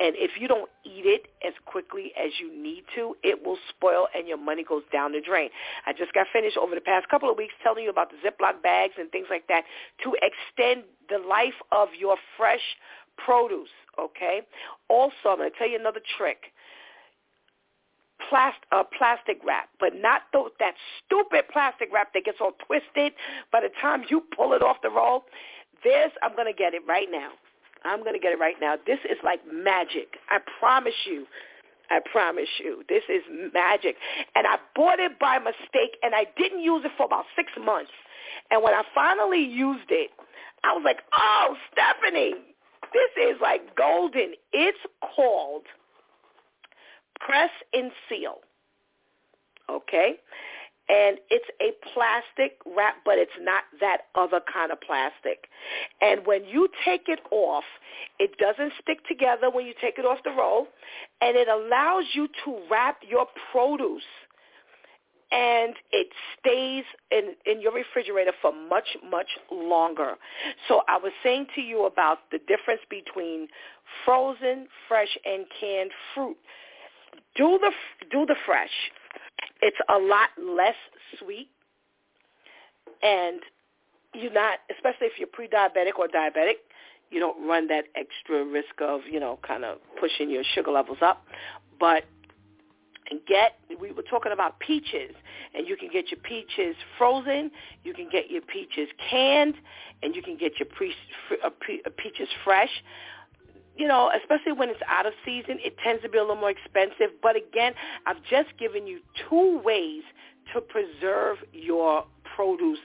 And 0.00 0.16
if 0.18 0.32
you 0.40 0.48
don't 0.48 0.68
eat 0.84 1.06
it 1.06 1.26
as 1.46 1.54
quickly 1.66 2.12
as 2.18 2.32
you 2.40 2.50
need 2.50 2.82
to, 2.96 3.16
it 3.22 3.44
will 3.44 3.58
spoil 3.68 4.08
and 4.14 4.26
your 4.26 4.38
money 4.38 4.64
goes 4.64 4.82
down 4.92 5.12
the 5.12 5.20
drain. 5.20 5.50
I 5.86 5.92
just 5.92 6.12
got 6.12 6.26
finished 6.32 6.56
over 6.56 6.74
the 6.74 6.80
past 6.80 7.08
couple 7.08 7.30
of 7.30 7.36
weeks 7.36 7.54
telling 7.62 7.84
you 7.84 7.90
about 7.90 8.10
the 8.10 8.16
Ziploc 8.18 8.60
bags 8.60 8.94
and 8.98 9.10
things 9.12 9.28
like 9.30 9.46
that 9.46 9.62
to 10.02 10.16
extend 10.20 10.82
the 11.08 11.18
life 11.18 11.54
of 11.70 11.90
your 11.96 12.16
fresh 12.36 12.74
produce, 13.16 13.70
okay? 14.00 14.42
Also, 14.88 15.30
I'm 15.30 15.38
going 15.38 15.50
to 15.50 15.56
tell 15.56 15.68
you 15.68 15.78
another 15.78 16.00
trick 16.18 16.52
plastic, 18.28 18.62
uh, 18.72 18.82
plastic 18.96 19.38
wrap, 19.44 19.68
but 19.80 19.94
not 19.94 20.22
the, 20.32 20.48
that 20.60 20.74
stupid 21.04 21.44
plastic 21.52 21.88
wrap 21.92 22.12
that 22.14 22.24
gets 22.24 22.38
all 22.40 22.52
twisted 22.66 23.12
by 23.52 23.60
the 23.60 23.70
time 23.80 24.04
you 24.08 24.22
pull 24.36 24.52
it 24.52 24.62
off 24.62 24.76
the 24.82 24.90
roll. 24.90 25.24
This, 25.82 26.10
I'm 26.22 26.34
going 26.34 26.46
to 26.46 26.56
get 26.56 26.74
it 26.74 26.82
right 26.88 27.08
now. 27.10 27.30
I'm 27.84 28.00
going 28.00 28.14
to 28.14 28.18
get 28.18 28.32
it 28.32 28.38
right 28.38 28.56
now. 28.60 28.76
This 28.86 28.98
is 29.04 29.18
like 29.22 29.40
magic. 29.52 30.16
I 30.30 30.38
promise 30.58 30.94
you. 31.06 31.26
I 31.90 32.00
promise 32.10 32.48
you. 32.58 32.82
This 32.88 33.02
is 33.08 33.22
magic. 33.52 33.96
And 34.34 34.46
I 34.46 34.56
bought 34.74 34.98
it 34.98 35.18
by 35.18 35.38
mistake, 35.38 35.98
and 36.02 36.14
I 36.14 36.24
didn't 36.36 36.62
use 36.62 36.82
it 36.84 36.92
for 36.96 37.04
about 37.04 37.26
six 37.36 37.52
months. 37.62 37.92
And 38.50 38.62
when 38.62 38.74
I 38.74 38.82
finally 38.94 39.44
used 39.44 39.90
it, 39.90 40.10
I 40.64 40.72
was 40.72 40.82
like, 40.84 41.00
oh, 41.12 41.56
Stephanie, 41.72 42.34
this 42.92 43.28
is 43.28 43.36
like 43.42 43.76
golden. 43.76 44.32
It's 44.52 44.78
called 45.14 45.64
Press 47.20 47.50
and 47.72 47.90
Seal. 48.08 48.36
Okay? 49.70 50.16
and 50.88 51.18
it's 51.30 51.48
a 51.62 51.72
plastic 51.94 52.58
wrap, 52.76 52.96
but 53.04 53.16
it's 53.16 53.32
not 53.40 53.64
that 53.80 54.02
other 54.14 54.40
kind 54.52 54.70
of 54.70 54.80
plastic. 54.80 55.48
And 56.02 56.26
when 56.26 56.44
you 56.44 56.68
take 56.84 57.08
it 57.08 57.20
off, 57.30 57.64
it 58.18 58.36
doesn't 58.38 58.72
stick 58.82 58.98
together 59.08 59.50
when 59.50 59.64
you 59.64 59.72
take 59.80 59.98
it 59.98 60.04
off 60.04 60.18
the 60.24 60.30
roll, 60.30 60.68
and 61.22 61.36
it 61.36 61.48
allows 61.48 62.04
you 62.12 62.28
to 62.44 62.58
wrap 62.70 62.98
your 63.08 63.26
produce 63.50 64.02
and 65.32 65.74
it 65.90 66.08
stays 66.38 66.84
in, 67.10 67.34
in 67.44 67.60
your 67.60 67.72
refrigerator 67.72 68.32
for 68.40 68.52
much, 68.52 68.96
much 69.10 69.26
longer. 69.50 70.14
So 70.68 70.82
I 70.86 70.98
was 70.98 71.12
saying 71.24 71.46
to 71.56 71.60
you 71.60 71.86
about 71.86 72.18
the 72.30 72.38
difference 72.38 72.82
between 72.88 73.48
frozen, 74.04 74.68
fresh, 74.86 75.18
and 75.24 75.46
canned 75.58 75.90
fruit. 76.14 76.36
Do 77.36 77.58
the 77.60 77.70
do 78.10 78.26
the 78.26 78.36
fresh 78.46 78.70
it's 79.64 79.78
a 79.88 79.98
lot 79.98 80.28
less 80.38 80.74
sweet, 81.18 81.48
and 83.02 83.40
you're 84.12 84.32
not, 84.32 84.58
especially 84.70 85.06
if 85.06 85.18
you're 85.18 85.28
pre-diabetic 85.28 85.98
or 85.98 86.06
diabetic, 86.06 86.60
you 87.10 87.18
don't 87.18 87.48
run 87.48 87.68
that 87.68 87.84
extra 87.94 88.44
risk 88.44 88.80
of, 88.80 89.00
you 89.10 89.18
know, 89.18 89.38
kind 89.46 89.64
of 89.64 89.78
pushing 89.98 90.30
your 90.30 90.42
sugar 90.54 90.70
levels 90.70 90.98
up. 91.00 91.24
But 91.80 92.04
get, 93.26 93.58
we 93.80 93.92
were 93.92 94.02
talking 94.02 94.32
about 94.32 94.58
peaches, 94.60 95.14
and 95.54 95.66
you 95.66 95.76
can 95.76 95.88
get 95.90 96.10
your 96.10 96.20
peaches 96.20 96.76
frozen, 96.98 97.50
you 97.84 97.94
can 97.94 98.08
get 98.10 98.30
your 98.30 98.42
peaches 98.42 98.88
canned, 99.10 99.54
and 100.02 100.14
you 100.14 100.22
can 100.22 100.36
get 100.36 100.58
your 100.58 100.66
pre, 100.66 100.92
uh, 101.42 101.46
uh, 101.46 101.90
peaches 101.96 102.28
fresh 102.44 102.70
you 103.76 103.88
know, 103.88 104.10
especially 104.16 104.52
when 104.52 104.68
it's 104.68 104.80
out 104.88 105.06
of 105.06 105.12
season, 105.24 105.58
it 105.64 105.76
tends 105.82 106.02
to 106.02 106.08
be 106.08 106.18
a 106.18 106.20
little 106.20 106.36
more 106.36 106.50
expensive. 106.50 107.10
But 107.22 107.36
again, 107.36 107.74
I've 108.06 108.22
just 108.30 108.56
given 108.58 108.86
you 108.86 109.00
two 109.28 109.60
ways 109.64 110.02
to 110.52 110.60
preserve 110.60 111.38
your 111.52 112.04
produce 112.36 112.78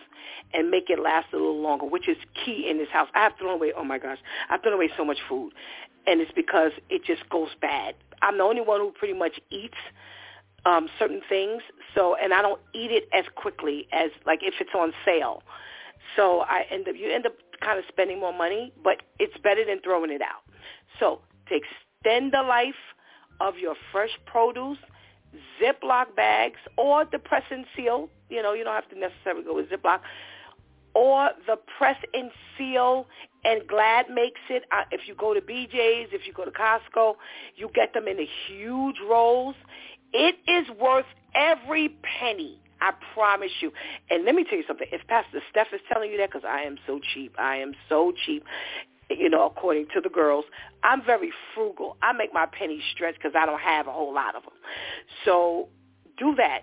and 0.53 0.70
make 0.72 0.90
it 0.90 0.99
last 0.99 1.28
a 1.34 1.38
little 1.38 1.61
longer, 1.61 1.86
which 1.86 2.07
is 2.07 2.18
key 2.45 2.68
in 2.70 2.78
this 2.78 2.90
house. 2.90 3.07
I 3.14 3.20
have 3.24 3.34
thrown 3.38 3.53
away, 3.53 3.74
oh 3.76 3.84
my 3.84 3.98
gosh, 3.99 4.18
I've 4.49 4.61
thrown 4.61 4.74
away 4.74 4.90
so 4.98 5.06
much 5.06 5.18
food. 5.28 5.52
And 6.07 6.22
it's 6.22 6.32
because 6.36 6.72
it 6.90 7.03
just 7.06 7.30
goes 7.30 7.49
bad. 7.61 7.95
I'm 8.22 8.38
the 8.38 8.44
only 8.44 8.61
one 8.61 8.80
who 8.80 8.91
pretty 8.91 9.14
much 9.14 9.40
eats 9.52 9.78
um, 10.66 10.90
certain 10.98 11.22
things. 11.30 11.61
So, 11.95 12.16
and 12.16 12.34
I 12.34 12.41
don't 12.41 12.60
eat 12.74 12.91
it 12.91 13.07
as 13.14 13.26
quickly 13.36 13.88
as 13.91 14.10
like 14.26 14.40
if 14.41 14.56
it's 14.60 14.72
on 14.76 14.94
sale. 15.06 15.44
So 16.16 16.40
I 16.41 16.66
end 16.72 16.88
up, 16.88 16.95
you 16.98 17.11
end 17.11 17.26
up 17.26 17.34
kind 17.61 17.78
of 17.78 17.86
spending 17.88 18.20
more 18.20 18.34
money, 18.34 18.74
but 18.84 19.02
it's 19.20 19.38
better 19.44 19.64
than 19.66 19.82
throwing 19.82 20.11
it 20.11 20.22
out. 20.22 20.41
So 20.99 21.19
to 21.47 21.55
extend 21.55 22.34
the 22.34 22.43
life 22.43 22.73
of 23.39 23.57
your 23.57 23.76
fresh 23.91 24.11
produce, 24.26 24.77
Ziploc 25.61 26.15
bags 26.15 26.59
or 26.77 27.05
the 27.05 27.19
press 27.19 27.43
and 27.51 27.65
seal, 27.76 28.09
you 28.30 28.41
know, 28.41 28.53
you 28.53 28.63
don't 28.63 28.73
have 28.73 28.89
to 28.89 28.99
necessarily 28.99 29.43
go 29.43 29.55
with 29.55 29.69
Ziploc, 29.69 29.99
or 30.95 31.30
the 31.47 31.57
press 31.77 31.97
and 32.13 32.31
seal 32.57 33.07
and 33.45 33.65
Glad 33.67 34.09
makes 34.09 34.41
it. 34.49 34.63
Uh, 34.71 34.84
if 34.91 35.01
you 35.07 35.15
go 35.15 35.34
to 35.34 35.41
BJ's, 35.41 36.09
if 36.11 36.27
you 36.27 36.34
go 36.34 36.45
to 36.45 36.51
Costco, 36.51 37.15
you 37.55 37.69
get 37.73 37.93
them 37.93 38.07
in 38.07 38.17
the 38.17 38.27
huge 38.47 38.97
rolls. 39.07 39.55
It 40.11 40.35
is 40.47 40.67
worth 40.77 41.05
every 41.35 41.89
penny. 42.19 42.59
I 42.81 42.91
promise 43.13 43.51
you. 43.61 43.71
And 44.09 44.23
let 44.23 44.35
me 44.35 44.45
tell 44.45 44.57
you 44.57 44.63
something. 44.65 44.88
If 44.91 45.05
Pastor 45.07 45.41
Steph 45.51 45.67
is 45.73 45.81
telling 45.91 46.11
you 46.11 46.17
that, 46.17 46.31
because 46.31 46.47
I 46.47 46.61
am 46.61 46.77
so 46.88 46.99
cheap, 47.13 47.35
I 47.38 47.57
am 47.57 47.73
so 47.89 48.13
cheap 48.26 48.43
you 49.10 49.30
know, 49.30 49.45
according 49.45 49.88
to 49.94 50.02
the 50.02 50.10
girls. 50.10 50.45
I'm 50.84 51.03
very 51.03 51.31
frugal. 51.53 51.98
I 52.02 52.14
make 52.14 52.34
my 52.34 52.45
pennies 52.45 52.84
stretch 52.94 53.15
because 53.15 53.34
I 53.36 53.45
don't 53.45 53.60
have 53.60 53.88
a 53.88 53.91
whole 53.91 54.14
lot 54.14 54.36
of 54.36 54.44
them. 54.44 54.53
So 55.26 55.68
do 56.18 56.36
that, 56.36 56.61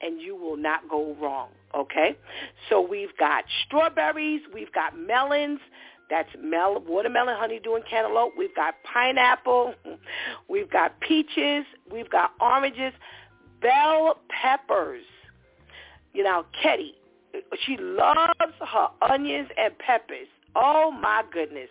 and 0.00 0.20
you 0.20 0.36
will 0.36 0.56
not 0.56 0.88
go 0.88 1.16
wrong, 1.20 1.48
okay? 1.74 2.16
So 2.68 2.80
we've 2.80 3.16
got 3.18 3.44
strawberries. 3.66 4.42
We've 4.52 4.72
got 4.72 4.98
melons. 4.98 5.60
That's 6.08 6.28
mel- 6.40 6.84
watermelon, 6.86 7.36
honeydew, 7.36 7.74
and 7.74 7.84
cantaloupe. 7.86 8.34
We've 8.38 8.54
got 8.54 8.74
pineapple. 8.84 9.74
We've 10.48 10.70
got 10.70 11.00
peaches. 11.00 11.64
We've 11.90 12.10
got 12.10 12.32
oranges. 12.40 12.92
Bell 13.60 14.18
peppers. 14.28 15.02
You 16.12 16.22
know, 16.22 16.46
Ketty, 16.62 16.94
she 17.64 17.76
loves 17.78 18.54
her 18.60 18.88
onions 19.02 19.48
and 19.58 19.76
peppers. 19.78 20.28
Oh 20.54 20.90
my 20.90 21.22
goodness. 21.32 21.68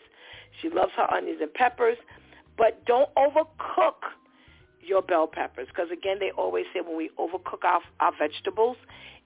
She 0.62 0.70
loves 0.70 0.92
her 0.96 1.12
onions 1.14 1.40
and 1.42 1.54
peppers, 1.54 1.98
but 2.58 2.86
don't 2.86 3.10
overcook 3.16 4.02
your 4.82 5.02
bell 5.02 5.28
peppers 5.28 5.68
because 5.68 5.90
again, 5.92 6.18
they 6.20 6.32
always 6.32 6.66
say 6.74 6.82
when 6.82 6.98
we 6.98 7.10
overcook 7.20 7.64
our, 7.64 7.82
our 8.00 8.12
vegetables, 8.18 8.78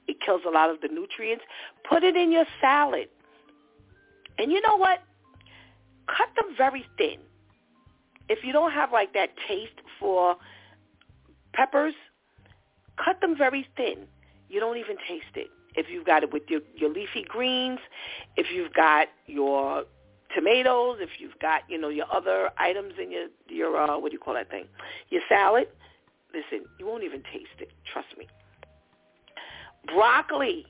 it 0.08 0.18
kills 0.26 0.42
a 0.48 0.50
lot 0.50 0.70
of 0.70 0.82
the 0.82 0.88
nutrients. 0.88 1.44
Put 1.88 2.04
it 2.04 2.16
in 2.16 2.32
your 2.32 2.46
salad. 2.62 3.10
And 4.38 4.52
you 4.52 4.62
know 4.62 4.78
what? 4.78 5.00
Cut 6.08 6.30
them 6.36 6.56
very 6.58 6.86
thin. 6.98 7.18
If 8.30 8.44
you 8.44 8.54
don't 8.54 8.72
have 8.72 8.92
like 8.92 9.14
that 9.14 9.30
taste 9.48 9.82
for 10.00 10.38
peppers, 11.54 11.94
cut 13.04 13.22
them 13.22 13.38
very 13.38 13.68
thin. 13.76 14.08
You 14.50 14.60
don't 14.60 14.78
even 14.78 14.98
taste 15.08 15.36
it. 15.36 15.50
If 15.76 15.88
you've 15.90 16.06
got 16.06 16.24
it 16.24 16.34
with 16.34 16.44
your, 16.48 16.62
your 16.76 16.90
leafy 16.90 17.24
greens, 17.28 17.80
if 18.36 18.48
you've 18.52 18.74
got 18.74 19.08
your 19.28 19.84
tomatoes, 20.36 20.98
if 21.00 21.10
you've 21.20 21.38
got, 21.40 21.62
you 21.68 21.78
know, 21.80 21.90
your 21.90 22.06
other 22.14 22.50
items 22.58 22.94
in 23.02 23.12
your 23.12 23.28
your 23.48 23.78
uh 23.78 23.98
what 23.98 24.12
do 24.12 24.14
you 24.14 24.20
call 24.20 24.34
that 24.36 24.50
thing? 24.50 24.66
Your 25.10 25.22
salad, 25.28 25.68
listen, 26.34 26.66
you 26.80 26.86
won't 26.86 27.04
even 27.04 27.24
taste 27.24 27.60
it, 27.60 27.72
trust 27.92 28.10
me. 28.18 28.28
Broccoli. 29.86 30.66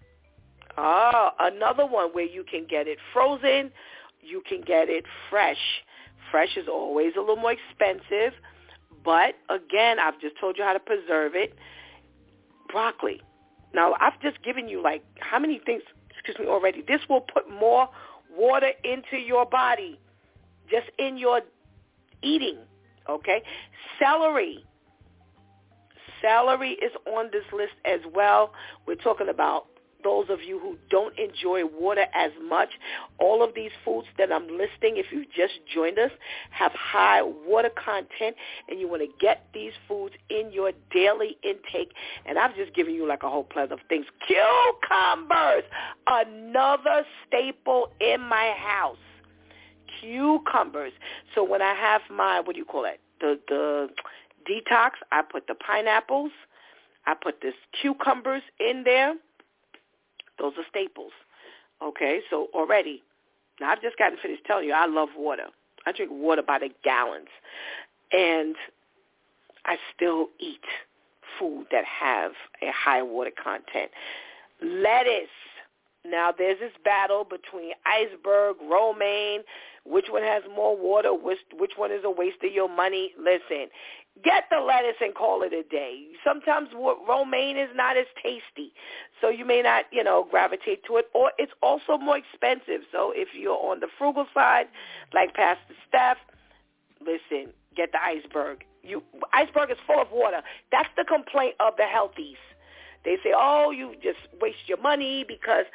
Oh, 0.77 1.31
another 1.39 1.85
one 1.85 2.09
where 2.11 2.25
you 2.25 2.45
can 2.49 2.65
get 2.69 2.87
it 2.87 2.99
frozen, 3.11 3.71
you 4.21 4.41
can 4.47 4.61
get 4.61 4.87
it 4.89 5.05
fresh. 5.29 5.57
Fresh 6.31 6.55
is 6.55 6.67
always 6.67 7.13
a 7.17 7.19
little 7.19 7.35
more 7.35 7.53
expensive, 7.53 8.33
but 9.03 9.35
again, 9.49 9.99
I've 9.99 10.19
just 10.21 10.39
told 10.39 10.57
you 10.57 10.63
how 10.63 10.73
to 10.73 10.79
preserve 10.79 11.35
it. 11.35 11.55
Broccoli. 12.71 13.21
Now, 13.73 13.95
I've 13.99 14.19
just 14.21 14.41
given 14.43 14.67
you 14.69 14.81
like 14.81 15.03
how 15.19 15.39
many 15.39 15.59
things, 15.65 15.81
excuse 16.11 16.37
me, 16.39 16.45
already. 16.45 16.83
This 16.87 17.01
will 17.09 17.21
put 17.21 17.49
more 17.49 17.89
water 18.37 18.71
into 18.83 19.17
your 19.17 19.45
body, 19.45 19.99
just 20.69 20.87
in 20.97 21.17
your 21.17 21.41
eating, 22.21 22.57
okay? 23.07 23.41
Celery. 23.99 24.65
Celery 26.21 26.71
is 26.71 26.91
on 27.05 27.29
this 27.31 27.45
list 27.53 27.73
as 27.85 28.01
well. 28.13 28.53
We're 28.85 28.95
talking 28.95 29.29
about 29.29 29.67
those 30.03 30.27
of 30.29 30.41
you 30.41 30.59
who 30.59 30.77
don't 30.89 31.17
enjoy 31.17 31.65
water 31.65 32.05
as 32.13 32.31
much, 32.47 32.69
all 33.19 33.43
of 33.43 33.53
these 33.53 33.71
foods 33.83 34.07
that 34.17 34.31
I'm 34.31 34.47
listing, 34.47 34.97
if 34.97 35.07
you've 35.11 35.29
just 35.31 35.53
joined 35.73 35.99
us, 35.99 36.11
have 36.51 36.71
high 36.71 37.21
water 37.21 37.69
content 37.69 38.35
and 38.69 38.79
you 38.79 38.87
want 38.87 39.01
to 39.01 39.09
get 39.19 39.47
these 39.53 39.73
foods 39.87 40.15
in 40.29 40.51
your 40.51 40.71
daily 40.91 41.37
intake. 41.43 41.91
And 42.25 42.39
I've 42.39 42.55
just 42.55 42.73
given 42.73 42.93
you 42.93 43.07
like 43.07 43.23
a 43.23 43.29
whole 43.29 43.43
plethora 43.43 43.75
of 43.75 43.81
things. 43.89 44.05
Cucumbers, 44.25 45.37
another 46.09 47.05
staple 47.27 47.89
in 47.99 48.21
my 48.21 48.53
house. 48.57 48.97
Cucumbers. 50.01 50.93
So 51.35 51.43
when 51.43 51.61
I 51.61 51.73
have 51.73 52.01
my, 52.09 52.39
what 52.39 52.53
do 52.53 52.59
you 52.59 52.65
call 52.65 52.85
it, 52.85 52.99
the, 53.19 53.39
the 53.47 53.89
detox, 54.49 54.91
I 55.11 55.21
put 55.21 55.47
the 55.47 55.55
pineapples, 55.55 56.31
I 57.05 57.15
put 57.15 57.41
this 57.41 57.55
cucumbers 57.81 58.43
in 58.59 58.83
there 58.83 59.15
those 60.39 60.53
are 60.57 60.63
staples. 60.69 61.11
Okay, 61.83 62.21
so 62.29 62.47
already, 62.53 63.03
now 63.59 63.71
I've 63.71 63.81
just 63.81 63.97
gotten 63.97 64.17
finished 64.21 64.43
telling 64.45 64.65
you 64.65 64.73
I 64.73 64.85
love 64.85 65.09
water. 65.17 65.47
I 65.85 65.91
drink 65.91 66.11
water 66.13 66.41
by 66.41 66.59
the 66.59 66.69
gallons. 66.83 67.27
And 68.11 68.55
I 69.65 69.77
still 69.95 70.29
eat 70.39 70.63
food 71.37 71.67
that 71.71 71.85
have 71.85 72.31
a 72.61 72.71
high 72.71 73.03
water 73.03 73.31
content. 73.31 73.91
Lettuce. 74.61 75.29
Now 76.09 76.33
there's 76.35 76.59
this 76.59 76.73
battle 76.83 77.23
between 77.23 77.73
iceberg, 77.85 78.57
romaine, 78.69 79.41
which 79.85 80.07
one 80.09 80.23
has 80.23 80.43
more 80.55 80.75
water, 80.77 81.13
which 81.13 81.39
which 81.57 81.73
one 81.75 81.91
is 81.91 82.01
a 82.03 82.11
waste 82.11 82.43
of 82.43 82.51
your 82.51 82.69
money. 82.69 83.13
Listen, 83.17 83.69
get 84.23 84.45
the 84.51 84.59
lettuce 84.59 84.97
and 85.01 85.15
call 85.15 85.41
it 85.43 85.53
a 85.53 85.63
day. 85.63 86.07
Sometimes 86.23 86.69
romaine 87.07 87.57
is 87.57 87.69
not 87.75 87.97
as 87.97 88.05
tasty, 88.21 88.73
so 89.21 89.29
you 89.29 89.45
may 89.45 89.61
not, 89.61 89.85
you 89.91 90.03
know, 90.03 90.27
gravitate 90.29 90.83
to 90.85 90.97
it. 90.97 91.09
Or 91.13 91.31
it's 91.37 91.53
also 91.61 91.97
more 91.97 92.17
expensive. 92.17 92.81
So 92.91 93.11
if 93.15 93.29
you're 93.33 93.57
on 93.57 93.79
the 93.79 93.87
frugal 93.97 94.27
side, 94.33 94.67
like 95.13 95.33
Pastor 95.33 95.75
Steph, 95.87 96.17
listen, 97.01 97.53
get 97.75 97.91
the 97.91 98.03
iceberg. 98.03 98.63
You 98.83 99.03
iceberg 99.33 99.71
is 99.71 99.77
full 99.85 100.01
of 100.01 100.07
water. 100.11 100.41
That's 100.71 100.89
the 100.95 101.03
complaint 101.03 101.55
of 101.59 101.73
the 101.77 101.85
healthies. 101.85 102.37
They 103.05 103.17
say, 103.23 103.33
oh, 103.35 103.71
you 103.71 103.93
just 104.01 104.19
waste 104.41 104.67
your 104.67 104.81
money 104.81 105.25
because 105.27 105.65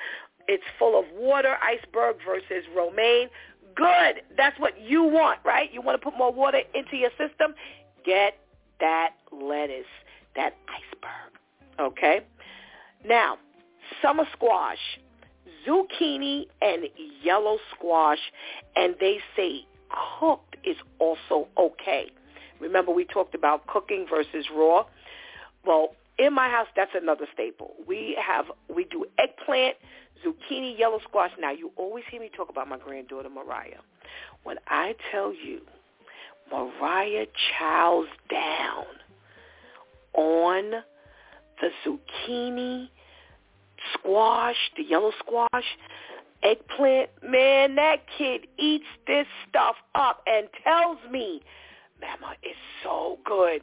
it's 0.47 0.65
full 0.79 0.99
of 0.99 1.07
water, 1.15 1.57
iceberg 1.63 2.17
versus 2.25 2.65
romaine. 2.77 3.29
Good. 3.75 4.23
That's 4.37 4.59
what 4.59 4.81
you 4.81 5.03
want, 5.03 5.41
right? 5.45 5.73
You 5.73 5.81
want 5.81 6.01
to 6.01 6.05
put 6.05 6.17
more 6.17 6.33
water 6.33 6.61
into 6.75 6.97
your 6.97 7.11
system? 7.11 7.55
Get 8.05 8.39
that 8.81 9.11
lettuce, 9.33 9.87
that 10.37 10.55
iceberg. 10.69 11.91
Okay? 11.93 12.21
Now, 13.07 13.39
summer 14.03 14.25
squash, 14.33 14.79
zucchini 15.67 16.47
and 16.63 16.85
yellow 17.23 17.59
squash, 17.75 18.19
and 18.77 18.95
they 19.01 19.19
say 19.37 19.67
cooked 20.19 20.57
is 20.65 20.77
also 20.99 21.49
okay. 21.59 22.11
Remember 22.61 22.93
we 22.93 23.05
talked 23.05 23.35
about 23.35 23.67
cooking 23.67 24.07
versus 24.09 24.47
raw? 24.55 24.85
Well, 25.67 25.95
in 26.19 26.33
my 26.33 26.49
house, 26.49 26.69
that's 26.77 26.93
another 26.95 27.27
staple. 27.33 27.73
We 27.87 28.17
have, 28.25 28.47
we 28.75 28.85
do 28.85 29.05
eggplant, 29.19 29.77
zucchini, 30.25 30.79
yellow 30.79 31.01
squash. 31.09 31.31
Now, 31.39 31.51
you 31.51 31.73
always 31.77 32.05
hear 32.11 32.21
me 32.21 32.31
talk 32.35 32.49
about 32.49 32.69
my 32.69 32.79
granddaughter, 32.79 33.31
Mariah. 33.31 33.81
When 34.45 34.59
I 34.69 34.95
tell 35.11 35.33
you, 35.33 35.61
Mariah 36.51 37.27
chows 37.59 38.07
down 38.31 38.85
on 40.15 40.71
the 41.61 41.71
zucchini, 41.85 42.89
squash, 43.95 44.57
the 44.77 44.85
yellow 44.85 45.13
squash, 45.19 45.65
eggplant, 46.43 47.11
man, 47.23 47.75
that 47.77 48.03
kid 48.17 48.47
eats 48.59 48.85
this 49.07 49.27
stuff 49.49 49.77
up 49.95 50.23
and 50.27 50.49
tells 50.63 50.99
me, 51.11 51.43
Mama, 52.01 52.35
it's 52.43 52.59
so 52.83 53.19
good. 53.25 53.63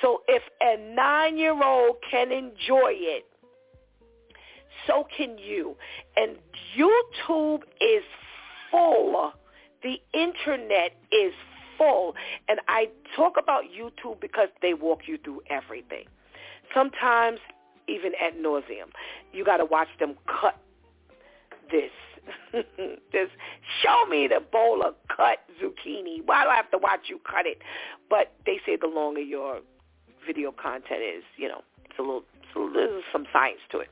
So 0.00 0.22
if 0.28 0.42
a 0.60 0.76
nine-year-old 0.94 1.96
can 2.10 2.32
enjoy 2.32 2.92
it, 2.92 3.26
so 4.86 5.06
can 5.16 5.38
you. 5.38 5.76
And 6.16 6.36
YouTube 6.76 7.62
is 7.80 8.04
full. 8.70 9.32
The 9.82 10.00
internet 10.12 10.96
is 11.12 11.32
full. 11.76 12.14
And 12.48 12.60
I 12.68 12.88
talk 13.16 13.34
about 13.38 13.64
YouTube 13.64 14.20
because 14.20 14.48
they 14.62 14.74
walk 14.74 15.00
you 15.06 15.18
through 15.18 15.42
everything. 15.50 16.04
Sometimes 16.74 17.40
even 17.88 18.12
at 18.24 18.38
nauseum. 18.38 18.90
You 19.32 19.44
got 19.44 19.58
to 19.58 19.64
watch 19.64 19.88
them 19.98 20.16
cut 20.26 20.58
this. 21.70 21.90
Just 23.12 23.32
show 23.82 24.06
me 24.08 24.28
the 24.28 24.40
bowl 24.40 24.82
of 24.82 24.94
cut 25.14 25.38
zucchini. 25.62 26.24
Why 26.24 26.44
do 26.44 26.50
I 26.50 26.56
have 26.56 26.70
to 26.72 26.78
watch 26.78 27.08
you 27.08 27.20
cut 27.28 27.46
it? 27.46 27.58
But 28.08 28.32
they 28.46 28.60
say 28.66 28.76
the 28.76 28.86
longer 28.86 29.20
your 29.20 29.60
video 30.26 30.52
content 30.52 31.02
is, 31.02 31.24
you 31.36 31.48
know, 31.48 31.62
it's 31.84 31.98
a 31.98 32.02
little, 32.02 32.24
so 32.52 32.70
there's 32.72 33.02
some 33.12 33.26
science 33.32 33.60
to 33.72 33.78
it. 33.78 33.88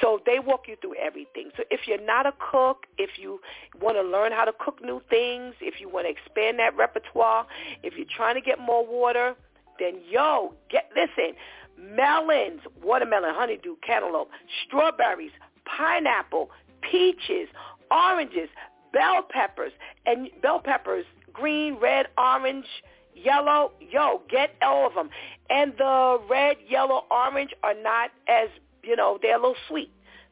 So 0.00 0.20
they 0.26 0.38
walk 0.38 0.68
you 0.68 0.76
through 0.80 0.94
everything. 0.96 1.50
So 1.56 1.64
if 1.70 1.80
you're 1.86 2.00
not 2.00 2.26
a 2.26 2.32
cook, 2.38 2.86
if 2.98 3.10
you 3.18 3.40
want 3.80 3.96
to 3.96 4.02
learn 4.02 4.32
how 4.32 4.44
to 4.44 4.52
cook 4.58 4.82
new 4.82 5.00
things, 5.10 5.54
if 5.60 5.80
you 5.80 5.88
want 5.88 6.06
to 6.06 6.10
expand 6.10 6.58
that 6.58 6.76
repertoire, 6.76 7.46
if 7.82 7.94
you're 7.96 8.06
trying 8.14 8.34
to 8.34 8.40
get 8.40 8.58
more 8.58 8.86
water, 8.86 9.34
then 9.78 10.00
yo, 10.08 10.54
get 10.70 10.90
listen. 10.94 11.34
Melons, 11.78 12.60
watermelon, 12.82 13.34
honeydew, 13.34 13.76
cantaloupe, 13.86 14.30
strawberries, 14.66 15.30
pineapple, 15.64 16.50
peaches, 16.80 17.48
oranges, 17.90 18.48
bell 18.92 19.22
peppers, 19.28 19.72
and 20.06 20.28
bell 20.42 20.60
peppers, 20.60 21.04
green, 21.32 21.76
red, 21.80 22.06
orange, 22.16 22.66
yellow. 23.14 23.72
Yo, 23.80 24.22
get 24.30 24.54
all 24.62 24.86
of 24.86 24.94
them. 24.94 25.10
And 25.50 25.72
the 25.78 26.18
red, 26.28 26.56
yellow, 26.68 27.04
orange 27.10 27.50
are 27.62 27.74
not 27.74 28.10
as, 28.28 28.48
you 28.82 28.96
know, 28.96 29.18
they're 29.20 29.36
a 29.36 29.40
little 29.40 29.56
sweet. 29.68 29.90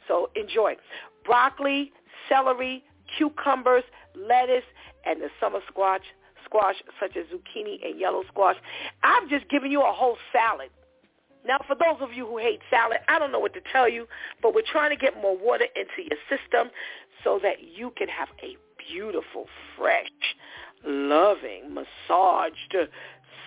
So 0.08 0.30
enjoy. 0.34 0.76
Broccoli, 1.24 1.92
celery, 2.28 2.84
cucumbers, 3.16 3.84
lettuce, 4.14 4.64
and 5.04 5.20
the 5.20 5.28
summer 5.40 5.60
squash, 5.68 6.02
squash 6.44 6.76
such 7.00 7.16
as 7.16 7.26
zucchini 7.26 7.84
and 7.84 7.98
yellow 7.98 8.22
squash. 8.28 8.56
I've 9.02 9.28
just 9.28 9.48
given 9.48 9.70
you 9.70 9.82
a 9.82 9.92
whole 9.92 10.16
salad. 10.32 10.70
Now, 11.46 11.58
for 11.66 11.74
those 11.74 12.00
of 12.00 12.12
you 12.12 12.26
who 12.26 12.38
hate 12.38 12.60
salad, 12.70 12.98
I 13.08 13.18
don't 13.18 13.32
know 13.32 13.38
what 13.38 13.54
to 13.54 13.60
tell 13.72 13.88
you, 13.88 14.06
but 14.42 14.54
we're 14.54 14.62
trying 14.70 14.90
to 14.90 14.96
get 14.96 15.20
more 15.20 15.36
water 15.36 15.66
into 15.76 16.08
your 16.08 16.18
system 16.28 16.70
so 17.22 17.38
that 17.42 17.56
you 17.62 17.92
can 17.96 18.08
have 18.08 18.28
a 18.42 18.56
beautiful, 18.90 19.46
fresh, 19.76 20.08
loving, 20.84 21.72
massaged 21.72 22.76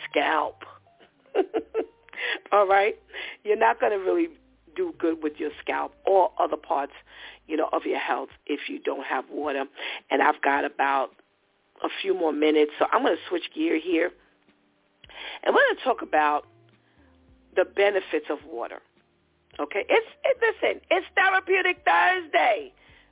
scalp. 0.09 0.63
All 2.51 2.67
right? 2.67 2.97
You're 3.43 3.57
not 3.57 3.79
going 3.79 3.91
to 3.91 3.97
really 3.97 4.29
do 4.75 4.93
good 4.97 5.21
with 5.21 5.33
your 5.37 5.51
scalp 5.61 5.93
or 6.05 6.31
other 6.39 6.57
parts, 6.57 6.93
you 7.47 7.57
know, 7.57 7.69
of 7.73 7.83
your 7.85 7.99
health 7.99 8.29
if 8.45 8.69
you 8.69 8.79
don't 8.79 9.05
have 9.05 9.25
water. 9.29 9.65
And 10.09 10.21
I've 10.21 10.41
got 10.41 10.65
about 10.65 11.11
a 11.83 11.89
few 12.01 12.13
more 12.13 12.33
minutes, 12.33 12.71
so 12.79 12.85
I'm 12.91 13.03
going 13.03 13.15
to 13.15 13.21
switch 13.29 13.49
gear 13.53 13.79
here. 13.79 14.11
And 15.43 15.53
we're 15.55 15.61
going 15.61 15.77
to 15.77 15.83
talk 15.83 16.01
about 16.01 16.45
the 17.55 17.65
benefits 17.65 18.27
of 18.29 18.39
water. 18.49 18.79
Okay, 19.59 19.85
it's 19.89 20.07
it, 20.23 20.37
listen, 20.41 20.81
it's 20.89 21.05
Therapeutic 21.15 21.85
Thursday. 21.85 22.71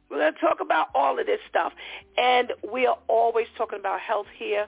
We're 0.10 0.20
going 0.20 0.34
to 0.34 0.40
talk 0.40 0.60
about 0.62 0.88
all 0.96 1.20
of 1.20 1.26
this 1.26 1.40
stuff, 1.50 1.74
and 2.18 2.54
we 2.72 2.86
are 2.86 2.98
always 3.10 3.48
talking 3.58 3.80
about 3.80 4.00
health 4.00 4.28
here. 4.38 4.68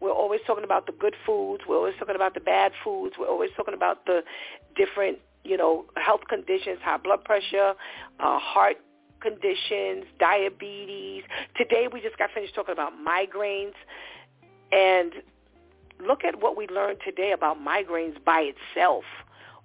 We're 0.00 0.10
always 0.10 0.40
talking 0.46 0.64
about 0.64 0.86
the 0.86 0.92
good 0.92 1.14
foods. 1.24 1.62
We're 1.68 1.76
always 1.76 1.94
talking 1.98 2.16
about 2.16 2.34
the 2.34 2.40
bad 2.40 2.72
foods. 2.82 3.14
We're 3.16 3.28
always 3.28 3.50
talking 3.56 3.74
about 3.74 4.04
the 4.06 4.22
different, 4.74 5.18
you 5.44 5.56
know, 5.56 5.84
health 5.96 6.22
conditions, 6.28 6.80
high 6.82 6.96
blood 6.96 7.22
pressure, 7.22 7.74
uh, 8.18 8.38
heart 8.40 8.78
conditions, 9.20 10.04
diabetes. 10.18 11.22
Today 11.56 11.86
we 11.92 12.00
just 12.00 12.18
got 12.18 12.30
finished 12.34 12.56
talking 12.56 12.72
about 12.72 12.94
migraines, 12.94 13.74
and 14.72 15.12
look 16.06 16.24
at 16.24 16.40
what 16.40 16.56
we 16.56 16.66
learned 16.68 16.98
today 17.04 17.32
about 17.32 17.58
migraines 17.58 18.22
by 18.24 18.52
itself. 18.52 19.04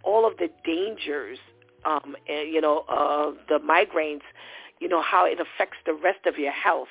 All 0.04 0.26
of 0.28 0.38
the 0.38 0.50
dangers, 0.64 1.40
um, 1.86 2.16
and, 2.28 2.50
you 2.52 2.62
know, 2.62 2.86
of 2.88 3.36
the 3.50 3.60
migraines, 3.60 4.22
you 4.80 4.88
know, 4.88 5.02
how 5.02 5.26
it 5.26 5.40
affects 5.40 5.78
the 5.86 5.94
rest 5.94 6.26
of 6.26 6.38
your 6.38 6.52
health. 6.52 6.90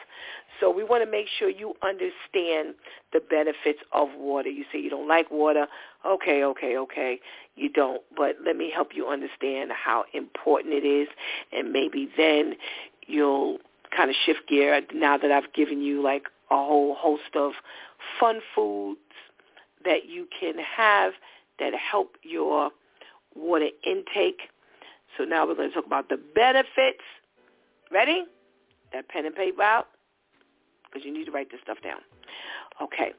So 0.59 0.70
we 0.70 0.82
want 0.85 1.05
to 1.05 1.10
make 1.10 1.27
sure 1.39 1.48
you 1.48 1.74
understand 1.82 2.74
the 3.12 3.20
benefits 3.20 3.81
of 3.93 4.09
water. 4.16 4.48
You 4.48 4.64
say 4.73 4.81
you 4.81 4.90
don't 4.90 5.06
like 5.06 5.31
water. 5.31 5.66
Okay, 6.05 6.43
okay, 6.43 6.77
okay. 6.78 7.20
You 7.55 7.68
don't. 7.68 8.02
But 8.16 8.36
let 8.44 8.56
me 8.56 8.70
help 8.74 8.89
you 8.94 9.06
understand 9.06 9.70
how 9.73 10.05
important 10.14 10.74
it 10.74 10.85
is. 10.85 11.09
And 11.52 11.73
maybe 11.73 12.09
then 12.16 12.55
you'll 13.06 13.59
kind 13.94 14.10
of 14.10 14.16
shift 14.24 14.48
gear 14.48 14.81
now 14.93 15.16
that 15.18 15.31
I've 15.31 15.52
given 15.52 15.81
you 15.81 16.02
like 16.02 16.24
a 16.51 16.56
whole 16.56 16.94
host 16.94 17.35
of 17.35 17.52
fun 18.18 18.40
foods 18.55 18.98
that 19.86 20.06
you 20.06 20.28
can 20.38 20.54
have 20.58 21.14
that 21.58 21.72
help 21.74 22.16
your 22.22 22.70
water 23.34 23.68
intake. 23.86 24.42
So 25.16 25.24
now 25.24 25.46
we're 25.46 25.54
going 25.54 25.70
to 25.70 25.74
talk 25.74 25.86
about 25.86 26.08
the 26.08 26.20
benefits. 26.34 27.02
Ready? 27.90 28.24
That 28.92 29.08
pen 29.08 29.24
and 29.24 29.34
paper 29.34 29.62
out? 29.62 29.88
Because 30.84 31.06
you 31.06 31.12
need 31.12 31.24
to 31.24 31.30
write 31.30 31.50
this 31.50 31.60
stuff 31.62 31.78
down. 31.82 32.00
Okay. 32.82 33.12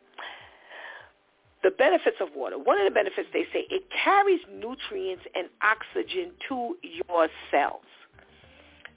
The 1.63 1.71
benefits 1.71 2.17
of 2.21 2.29
water. 2.35 2.57
One 2.57 2.79
of 2.79 2.85
the 2.85 2.93
benefits, 2.93 3.29
they 3.33 3.45
say, 3.51 3.65
it 3.69 3.83
carries 3.91 4.41
nutrients 4.53 5.23
and 5.35 5.47
oxygen 5.63 6.31
to 6.49 6.77
your 6.83 7.29
cells. 7.49 7.81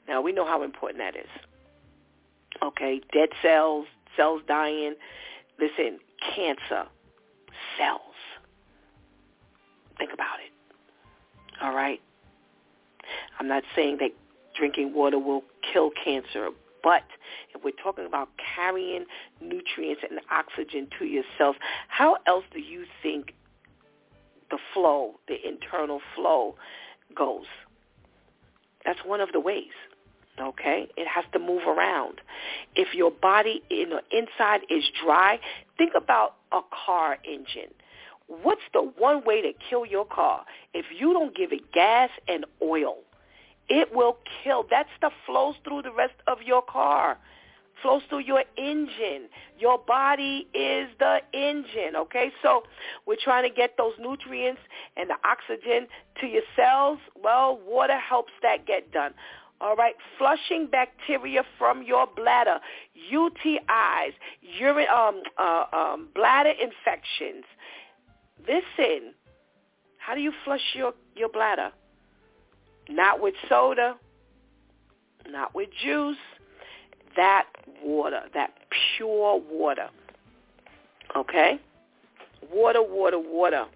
Now, 0.06 0.20
we 0.20 0.32
know 0.32 0.44
how 0.44 0.62
important 0.62 0.98
that 0.98 1.16
is. 1.16 1.30
Okay, 2.62 3.00
dead 3.12 3.30
cells, 3.40 3.86
cells 4.16 4.42
dying. 4.46 4.94
Listen, 5.58 5.98
cancer, 6.34 6.84
cells. 7.78 8.00
Think 9.98 10.12
about 10.12 10.38
it. 10.44 10.52
All 11.62 11.74
right? 11.74 12.00
I'm 13.38 13.48
not 13.48 13.62
saying 13.74 13.98
that 14.00 14.10
drinking 14.56 14.94
water 14.94 15.18
will 15.18 15.42
kill 15.72 15.90
cancer, 15.90 16.48
but 16.82 17.02
if 17.54 17.62
we're 17.62 17.72
talking 17.82 18.06
about 18.06 18.28
carrying 18.56 19.04
nutrients 19.40 20.02
and 20.08 20.20
oxygen 20.30 20.88
to 20.98 21.04
your 21.04 21.24
cells, 21.36 21.56
how 21.88 22.16
else 22.26 22.44
do 22.52 22.60
you 22.60 22.84
think 23.02 23.34
the 24.50 24.58
flow, 24.72 25.14
the 25.28 25.36
internal 25.46 26.00
flow 26.14 26.54
goes? 27.14 27.46
That's 28.84 29.00
one 29.04 29.20
of 29.20 29.32
the 29.32 29.40
ways. 29.40 29.72
Okay, 30.40 30.88
it 30.96 31.06
has 31.06 31.24
to 31.32 31.38
move 31.38 31.66
around. 31.66 32.22
If 32.74 32.94
your 32.94 33.10
body, 33.10 33.62
you 33.68 33.86
know, 33.86 34.00
inside 34.10 34.60
is 34.70 34.84
dry, 35.04 35.38
think 35.76 35.92
about 35.94 36.36
a 36.52 36.60
car 36.86 37.18
engine. 37.24 37.72
What's 38.42 38.62
the 38.72 38.82
one 38.82 39.24
way 39.24 39.42
to 39.42 39.52
kill 39.68 39.84
your 39.84 40.04
car? 40.04 40.44
If 40.72 40.86
you 40.96 41.12
don't 41.12 41.34
give 41.34 41.52
it 41.52 41.72
gas 41.72 42.10
and 42.28 42.46
oil, 42.62 42.98
it 43.68 43.94
will 43.94 44.18
kill. 44.42 44.64
That 44.70 44.86
stuff 44.96 45.12
flows 45.26 45.56
through 45.64 45.82
the 45.82 45.92
rest 45.92 46.14
of 46.26 46.38
your 46.42 46.62
car. 46.62 47.18
flows 47.82 48.02
through 48.08 48.20
your 48.20 48.44
engine. 48.56 49.28
Your 49.58 49.78
body 49.78 50.46
is 50.54 50.88
the 50.98 51.20
engine, 51.32 51.96
okay? 51.96 52.32
So 52.42 52.62
we're 53.06 53.16
trying 53.22 53.48
to 53.48 53.54
get 53.54 53.76
those 53.76 53.92
nutrients 53.98 54.60
and 54.96 55.10
the 55.10 55.16
oxygen 55.24 55.86
to 56.20 56.26
your 56.26 56.42
cells. 56.56 56.98
Well, 57.22 57.58
water 57.66 57.98
helps 57.98 58.32
that 58.42 58.66
get 58.66 58.92
done. 58.92 59.12
All 59.60 59.76
right, 59.76 59.94
flushing 60.16 60.66
bacteria 60.66 61.42
from 61.58 61.82
your 61.82 62.06
bladder, 62.16 62.60
UTIs, 63.12 64.12
urine, 64.40 64.86
um, 64.88 65.22
uh, 65.38 65.64
um, 65.72 66.08
bladder 66.14 66.50
infections. 66.50 67.44
Listen, 68.40 69.12
how 69.98 70.14
do 70.14 70.20
you 70.22 70.32
flush 70.44 70.62
your, 70.74 70.94
your 71.14 71.28
bladder? 71.28 71.72
Not 72.88 73.20
with 73.20 73.34
soda, 73.50 73.96
not 75.28 75.54
with 75.54 75.68
juice, 75.82 76.16
that 77.16 77.46
water, 77.84 78.22
that 78.32 78.54
pure 78.96 79.40
water. 79.50 79.90
Okay? 81.14 81.60
Water, 82.50 82.82
water, 82.82 83.18
water. 83.18 83.66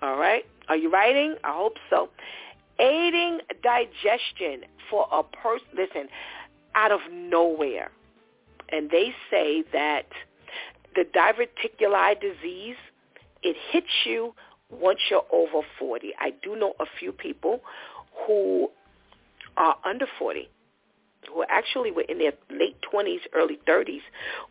All 0.00 0.16
right? 0.16 0.44
Are 0.68 0.76
you 0.76 0.90
writing? 0.90 1.34
I 1.44 1.52
hope 1.52 1.76
so. 1.90 2.08
Aiding 2.78 3.40
digestion 3.62 4.68
for 4.90 5.06
a 5.12 5.22
person, 5.22 5.66
listen, 5.76 6.08
out 6.74 6.90
of 6.90 7.00
nowhere. 7.12 7.90
And 8.70 8.90
they 8.90 9.14
say 9.30 9.62
that 9.72 10.06
the 10.94 11.04
diverticuli 11.04 12.20
disease, 12.20 12.76
it 13.42 13.56
hits 13.70 14.04
you 14.04 14.34
once 14.70 15.00
you're 15.10 15.24
over 15.32 15.66
40. 15.78 16.12
I 16.18 16.32
do 16.42 16.56
know 16.56 16.74
a 16.80 16.86
few 16.98 17.12
people 17.12 17.60
who 18.26 18.70
are 19.56 19.76
under 19.84 20.06
40 20.18 20.48
who 21.32 21.44
actually 21.48 21.90
were 21.90 22.02
in 22.02 22.18
their 22.18 22.32
late 22.50 22.76
20s, 22.92 23.20
early 23.34 23.58
30s 23.66 24.02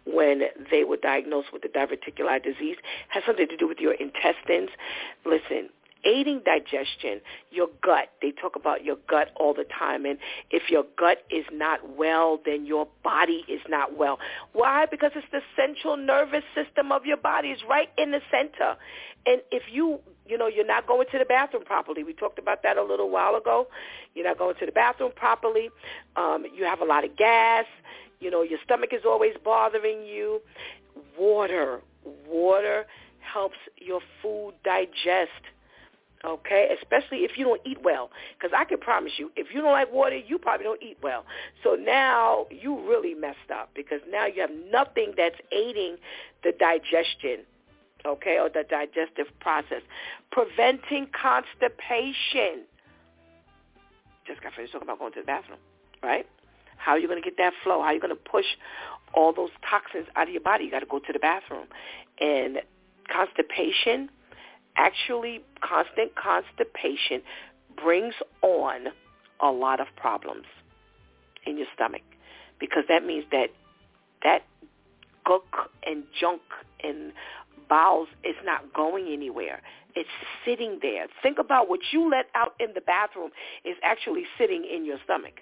when 0.05 0.43
they 0.71 0.83
were 0.83 0.97
diagnosed 0.97 1.53
with 1.53 1.61
the 1.61 1.67
diverticular 1.67 2.41
disease 2.43 2.77
has 3.09 3.23
something 3.25 3.47
to 3.47 3.57
do 3.57 3.67
with 3.67 3.79
your 3.79 3.93
intestines. 3.93 4.69
Listen, 5.25 5.69
aiding 6.05 6.41
digestion, 6.45 7.21
your 7.51 7.67
gut. 7.81 8.09
They 8.21 8.31
talk 8.31 8.55
about 8.55 8.83
your 8.83 8.97
gut 9.07 9.29
all 9.35 9.53
the 9.53 9.65
time. 9.65 10.05
And 10.05 10.17
if 10.51 10.69
your 10.69 10.85
gut 10.97 11.19
is 11.29 11.45
not 11.51 11.97
well, 11.97 12.39
then 12.45 12.65
your 12.65 12.87
body 13.03 13.43
is 13.47 13.61
not 13.69 13.97
well. 13.97 14.19
Why? 14.53 14.85
Because 14.85 15.11
it's 15.15 15.27
the 15.31 15.41
central 15.55 15.97
nervous 15.97 16.43
system 16.55 16.91
of 16.91 17.05
your 17.05 17.17
body. 17.17 17.49
It's 17.49 17.63
right 17.69 17.89
in 17.97 18.11
the 18.11 18.21
center. 18.31 18.75
And 19.25 19.41
if 19.51 19.63
you, 19.71 19.99
you 20.27 20.37
know, 20.37 20.47
you're 20.47 20.65
not 20.65 20.87
going 20.87 21.07
to 21.11 21.17
the 21.17 21.25
bathroom 21.25 21.63
properly. 21.63 22.03
We 22.03 22.13
talked 22.13 22.39
about 22.39 22.63
that 22.63 22.77
a 22.77 22.83
little 22.83 23.09
while 23.09 23.35
ago. 23.35 23.67
You're 24.13 24.25
not 24.25 24.37
going 24.37 24.55
to 24.59 24.65
the 24.65 24.71
bathroom 24.71 25.11
properly. 25.15 25.69
Um, 26.15 26.45
you 26.53 26.65
have 26.65 26.81
a 26.81 26.85
lot 26.85 27.05
of 27.05 27.15
gas. 27.15 27.65
You 28.19 28.31
know, 28.31 28.41
your 28.41 28.59
stomach 28.63 28.91
is 28.93 29.01
always 29.05 29.33
bothering 29.43 30.05
you. 30.05 30.41
Water. 31.17 31.81
Water 32.27 32.85
helps 33.19 33.57
your 33.77 34.01
food 34.21 34.53
digest 34.63 35.31
okay? 36.25 36.75
Especially 36.81 37.19
if 37.19 37.37
you 37.37 37.45
don't 37.45 37.61
eat 37.65 37.77
well. 37.83 38.09
Because 38.37 38.55
I 38.57 38.65
can 38.65 38.79
promise 38.79 39.13
you, 39.17 39.31
if 39.35 39.47
you 39.53 39.61
don't 39.61 39.71
like 39.71 39.91
water, 39.91 40.17
you 40.17 40.37
probably 40.37 40.63
don't 40.63 40.81
eat 40.81 40.97
well. 41.01 41.25
So 41.63 41.75
now 41.75 42.47
you 42.49 42.87
really 42.87 43.13
messed 43.13 43.51
up 43.53 43.69
because 43.75 44.01
now 44.09 44.25
you 44.25 44.41
have 44.41 44.51
nothing 44.71 45.13
that's 45.17 45.35
aiding 45.51 45.97
the 46.43 46.51
digestion, 46.51 47.45
okay, 48.05 48.39
or 48.39 48.49
the 48.49 48.63
digestive 48.69 49.27
process. 49.39 49.81
Preventing 50.31 51.07
constipation. 51.19 52.65
Just 54.25 54.41
got 54.41 54.53
finished 54.53 54.71
talking 54.71 54.87
about 54.87 54.99
going 54.99 55.13
to 55.13 55.19
the 55.19 55.25
bathroom, 55.25 55.59
right? 56.01 56.25
How 56.77 56.93
are 56.93 56.99
you 56.99 57.07
going 57.07 57.21
to 57.21 57.29
get 57.29 57.37
that 57.37 57.53
flow? 57.63 57.81
How 57.81 57.87
are 57.87 57.93
you 57.93 57.99
going 57.99 58.15
to 58.15 58.29
push 58.29 58.45
all 59.13 59.33
those 59.33 59.51
toxins 59.69 60.07
out 60.15 60.27
of 60.27 60.33
your 60.33 60.41
body? 60.41 60.65
You 60.65 60.71
got 60.71 60.79
to 60.79 60.85
go 60.85 60.99
to 60.99 61.13
the 61.13 61.19
bathroom. 61.19 61.67
And 62.19 62.61
constipation– 63.09 64.09
actually 64.77 65.41
constant 65.61 66.11
constipation 66.15 67.21
brings 67.81 68.13
on 68.41 68.87
a 69.41 69.51
lot 69.51 69.79
of 69.79 69.87
problems 69.95 70.45
in 71.45 71.57
your 71.57 71.67
stomach 71.73 72.01
because 72.59 72.83
that 72.87 73.05
means 73.05 73.25
that 73.31 73.49
that 74.23 74.43
gunk 75.25 75.43
and 75.85 76.03
junk 76.19 76.41
and 76.83 77.11
bowels 77.69 78.07
is 78.23 78.35
not 78.43 78.73
going 78.73 79.07
anywhere. 79.11 79.61
It's 79.95 80.09
sitting 80.45 80.79
there. 80.81 81.07
Think 81.21 81.39
about 81.39 81.69
what 81.69 81.79
you 81.91 82.09
let 82.09 82.27
out 82.35 82.53
in 82.59 82.73
the 82.73 82.81
bathroom 82.81 83.31
is 83.63 83.75
actually 83.83 84.23
sitting 84.37 84.65
in 84.65 84.85
your 84.85 84.97
stomach. 85.03 85.41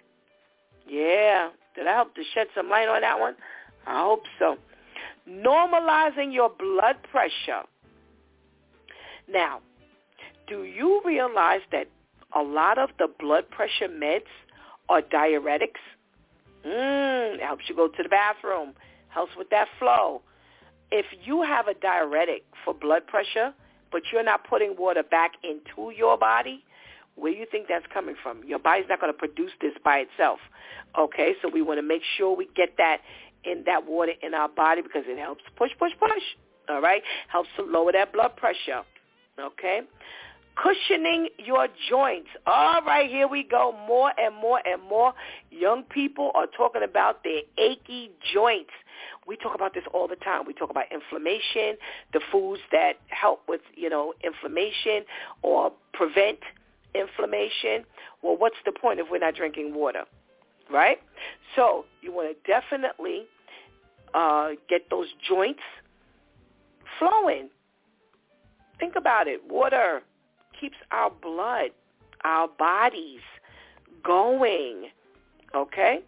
Yeah. 0.87 1.49
Did 1.75 1.87
I 1.87 1.93
help 1.93 2.15
to 2.15 2.23
shed 2.33 2.47
some 2.55 2.69
light 2.69 2.87
on 2.87 3.01
that 3.01 3.19
one? 3.19 3.35
I 3.87 4.01
hope 4.01 4.23
so. 4.39 4.57
Normalizing 5.29 6.33
your 6.33 6.49
blood 6.49 6.97
pressure 7.09 7.63
now, 9.31 9.61
do 10.47 10.63
you 10.63 11.01
realize 11.05 11.61
that 11.71 11.87
a 12.35 12.41
lot 12.41 12.77
of 12.77 12.89
the 12.99 13.07
blood 13.19 13.49
pressure 13.49 13.87
meds 13.87 14.23
are 14.89 15.01
diuretics? 15.01 15.81
Mmm, 16.65 17.35
it 17.35 17.41
helps 17.41 17.63
you 17.67 17.75
go 17.75 17.87
to 17.87 18.03
the 18.03 18.09
bathroom, 18.09 18.73
helps 19.09 19.31
with 19.37 19.49
that 19.49 19.67
flow. 19.79 20.21
If 20.91 21.05
you 21.23 21.41
have 21.41 21.67
a 21.67 21.73
diuretic 21.73 22.43
for 22.63 22.73
blood 22.73 23.07
pressure, 23.07 23.53
but 23.91 24.03
you're 24.11 24.23
not 24.23 24.47
putting 24.47 24.75
water 24.77 25.03
back 25.03 25.31
into 25.43 25.91
your 25.95 26.17
body, 26.17 26.63
where 27.15 27.33
do 27.33 27.37
you 27.37 27.45
think 27.49 27.67
that's 27.67 27.85
coming 27.93 28.15
from? 28.21 28.43
Your 28.45 28.59
body's 28.59 28.85
not 28.89 28.99
going 28.99 29.11
to 29.11 29.17
produce 29.17 29.51
this 29.61 29.73
by 29.83 29.99
itself. 29.99 30.39
Okay, 30.97 31.33
so 31.41 31.49
we 31.49 31.61
want 31.61 31.77
to 31.77 31.83
make 31.83 32.01
sure 32.17 32.35
we 32.35 32.47
get 32.55 32.75
that 32.77 32.99
in 33.43 33.63
that 33.65 33.87
water 33.87 34.13
in 34.21 34.33
our 34.33 34.49
body 34.49 34.81
because 34.81 35.03
it 35.07 35.17
helps 35.17 35.43
push, 35.57 35.71
push, 35.77 35.91
push. 35.99 36.23
All 36.69 36.81
right, 36.81 37.01
helps 37.27 37.49
to 37.57 37.63
lower 37.63 37.91
that 37.91 38.13
blood 38.13 38.35
pressure. 38.37 38.83
Okay? 39.41 39.81
Cushioning 40.55 41.29
your 41.37 41.67
joints. 41.89 42.27
All 42.45 42.81
right, 42.81 43.09
here 43.09 43.27
we 43.27 43.43
go. 43.43 43.73
More 43.87 44.11
and 44.19 44.35
more 44.35 44.59
and 44.65 44.81
more 44.83 45.13
young 45.49 45.83
people 45.83 46.31
are 46.35 46.45
talking 46.45 46.83
about 46.83 47.23
their 47.23 47.41
achy 47.57 48.11
joints. 48.33 48.71
We 49.25 49.37
talk 49.37 49.55
about 49.55 49.73
this 49.73 49.83
all 49.93 50.07
the 50.07 50.17
time. 50.17 50.43
We 50.45 50.53
talk 50.53 50.69
about 50.69 50.85
inflammation, 50.91 51.77
the 52.11 52.19
foods 52.31 52.61
that 52.71 52.93
help 53.07 53.43
with, 53.47 53.61
you 53.75 53.89
know, 53.89 54.13
inflammation 54.23 55.05
or 55.41 55.71
prevent 55.93 56.39
inflammation. 56.93 57.85
Well, 58.21 58.35
what's 58.35 58.57
the 58.65 58.73
point 58.73 58.99
if 58.99 59.07
we're 59.09 59.19
not 59.19 59.35
drinking 59.35 59.73
water? 59.73 60.03
Right? 60.69 60.97
So 61.55 61.85
you 62.01 62.11
want 62.11 62.35
to 62.35 62.51
definitely 62.51 63.25
uh, 64.13 64.49
get 64.69 64.89
those 64.89 65.07
joints 65.27 65.61
flowing. 66.99 67.49
Think 68.81 68.95
about 68.95 69.27
it. 69.27 69.41
Water 69.47 70.01
keeps 70.59 70.75
our 70.91 71.11
blood, 71.11 71.69
our 72.23 72.47
bodies 72.47 73.21
going. 74.03 74.85
Okay? 75.53 75.99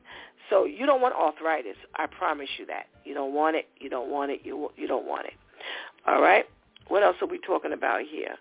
So 0.50 0.66
you 0.66 0.88
don't 0.88 1.00
want 1.00 1.14
arthritis. 1.14 1.78
I 1.96 2.08
promise 2.08 2.50
you 2.58 2.66
that. 2.66 2.88
You 3.06 3.14
don't 3.14 3.36
want 3.36 3.56
it. 3.56 3.68
You 3.80 3.92
don't 3.92 4.10
want 4.10 4.32
it. 4.32 4.42
You 4.44 4.72
you 4.76 4.88
don't 4.88 5.06
want 5.06 5.28
it. 5.28 5.34
All 6.08 6.20
right? 6.20 6.46
What 6.88 7.04
else 7.04 7.16
are 7.22 7.28
we 7.28 7.38
talking 7.38 7.74
about 7.74 8.02
here? 8.10 8.38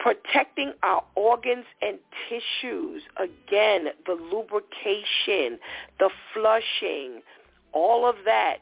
Protecting 0.00 0.72
our 0.82 1.04
organs 1.14 1.64
and 1.80 1.98
tissues. 2.28 3.02
Again, 3.18 3.86
the 4.04 4.14
lubrication, 4.14 5.60
the 6.00 6.10
flushing, 6.34 7.22
all 7.72 8.04
of 8.04 8.16
that 8.24 8.56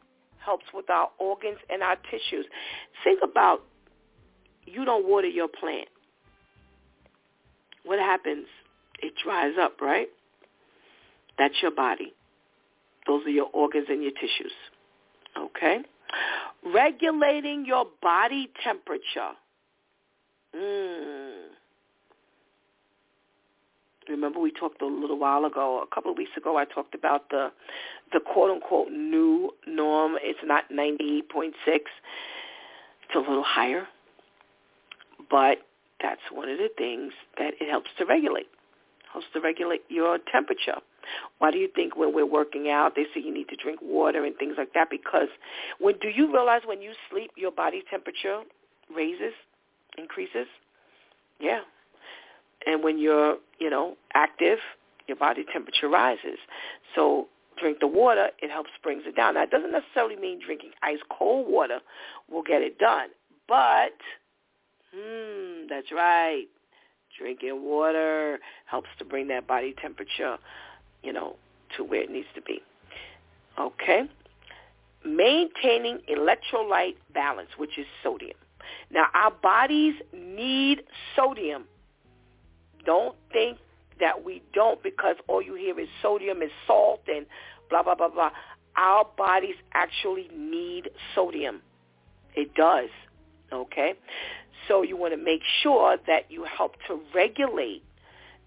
helps 0.49 0.65
with 0.73 0.89
our 0.89 1.11
organs 1.19 1.59
and 1.69 1.83
our 1.83 1.97
tissues. 2.11 2.47
Think 3.05 3.21
about 3.23 3.61
you 4.65 4.83
don't 4.87 5.07
water 5.07 5.27
your 5.27 5.49
plant. 5.49 5.89
What 7.85 7.99
happens? 7.99 8.47
It 9.03 9.13
dries 9.23 9.55
up, 9.61 9.79
right? 9.83 10.09
That's 11.37 11.55
your 11.61 11.71
body. 11.71 12.15
Those 13.07 13.27
are 13.27 13.31
your 13.31 13.51
organs 13.53 13.89
and 13.91 14.03
your 14.03 14.13
tissues. 14.13 14.53
Okay? 15.39 15.81
Regulating 16.65 17.67
your 17.67 17.85
body 18.01 18.51
temperature. 18.65 19.35
Mm. 20.57 21.49
Remember 24.09 24.41
we 24.41 24.51
talked 24.51 24.81
a 24.83 24.87
little 24.87 25.19
while 25.19 25.45
ago, 25.45 25.83
a 25.83 25.95
couple 25.95 26.11
of 26.11 26.17
weeks 26.17 26.31
ago, 26.37 26.57
I 26.57 26.65
talked 26.65 26.95
about 26.95 27.31
the 27.31 27.51
the 28.13 28.21
quote 28.21 28.51
unquote 28.51 28.91
new 28.91 29.51
norm. 29.67 30.17
It's 30.23 30.41
not 30.45 30.65
98.6. 30.71 31.53
It's 31.67 31.87
a 33.15 33.19
little 33.19 33.45
higher. 33.45 33.87
But 35.31 35.59
that's 36.01 36.21
one 36.33 36.49
of 36.49 36.59
the 36.59 36.69
things 36.77 37.13
that 37.39 37.55
it 37.61 37.69
helps 37.69 37.91
to 37.99 38.07
regulate. 38.07 38.47
Helps 39.13 39.27
to 39.33 39.41
regulate 39.41 39.83
your 39.89 40.19
temperature. 40.31 40.77
Why 41.39 41.51
do 41.51 41.59
you 41.59 41.69
think 41.75 41.97
when 41.97 42.15
we're 42.15 42.27
working 42.27 42.71
out 42.71 42.95
they 42.95 43.05
say 43.15 43.21
you 43.21 43.33
need 43.33 43.49
to 43.49 43.57
drink 43.57 43.81
water 43.83 44.25
and 44.25 44.37
things 44.37 44.55
like 44.59 44.75
that? 44.75 44.89
Because 44.91 45.29
when 45.79 45.99
do 45.99 46.09
you 46.09 46.33
realize 46.33 46.63
when 46.67 46.83
you 46.83 46.93
sleep 47.11 47.31
your 47.37 47.51
body 47.51 47.83
temperature 47.91 48.43
raises, 48.95 49.33
increases? 49.97 50.47
Yeah, 51.41 51.61
and 52.69 52.85
when 52.85 52.99
you're, 52.99 53.39
you 53.59 53.71
know, 53.71 53.97
active, 54.15 54.59
your 55.09 55.17
body 55.17 55.45
temperature 55.51 55.89
rises. 55.89 56.39
So 56.95 57.29
drink 57.59 57.79
the 57.81 57.87
water, 57.87 58.29
it 58.41 58.51
helps 58.51 58.71
brings 58.83 59.03
it 59.07 59.17
down. 59.17 59.35
Now, 59.35 59.43
it 59.45 59.51
doesn't 59.51 59.73
necessarily 59.73 60.17
mean 60.17 60.39
drinking 60.45 60.73
ice 60.83 60.99
cold 61.11 61.47
water 61.49 61.81
will 62.31 62.43
get 62.43 62.61
it 62.61 62.79
done, 62.79 63.09
but 63.49 63.97
hmm, 64.95 65.67
that's 65.69 65.91
right. 65.91 66.45
Drinking 67.19 67.65
water 67.65 68.39
helps 68.67 68.91
to 68.99 69.05
bring 69.05 69.29
that 69.29 69.49
body 69.49 69.75
temperature, 69.81 70.37
you 71.03 71.13
know, 71.13 71.37
to 71.77 71.83
where 71.85 72.03
it 72.03 72.11
needs 72.11 72.29
to 72.35 72.43
be. 72.43 72.61
Okay? 73.59 74.03
Maintaining 75.05 76.01
electrolyte 76.09 76.97
balance, 77.15 77.49
which 77.57 77.79
is 77.79 77.87
sodium. 78.03 78.37
Now, 78.91 79.07
our 79.15 79.31
bodies 79.31 79.95
need 80.13 80.83
sodium. 81.17 81.65
Don't 82.85 83.17
think 83.33 83.59
that 84.01 84.25
we 84.25 84.43
don't 84.53 84.83
because 84.83 85.17
all 85.27 85.43
you 85.43 85.55
hear 85.55 85.79
is 85.79 85.89
sodium 86.03 86.43
is 86.43 86.51
salt 86.67 87.03
and 87.09 87.27
blah, 87.69 87.83
blah, 87.83 87.95
blah, 87.95 88.09
blah. 88.09 88.31
Our 88.77 89.07
bodies 89.17 89.57
actually 89.75 90.31
need 90.37 90.91
sodium. 91.15 91.63
It 92.35 92.55
does. 92.55 92.91
Okay? 93.53 93.95
So 94.69 94.83
you 94.83 94.97
want 94.97 95.15
to 95.15 95.23
make 95.23 95.43
sure 95.63 95.97
that 96.07 96.31
you 96.31 96.45
help 96.45 96.77
to 96.87 97.01
regulate 97.15 97.83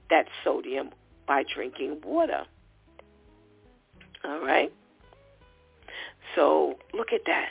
that 0.09 0.27
sodium 0.43 0.91
by 1.27 1.43
drinking 1.53 2.01
water. 2.05 2.45
All 4.23 4.39
right? 4.39 4.71
So 6.35 6.75
look 6.93 7.11
at 7.13 7.21
that. 7.25 7.49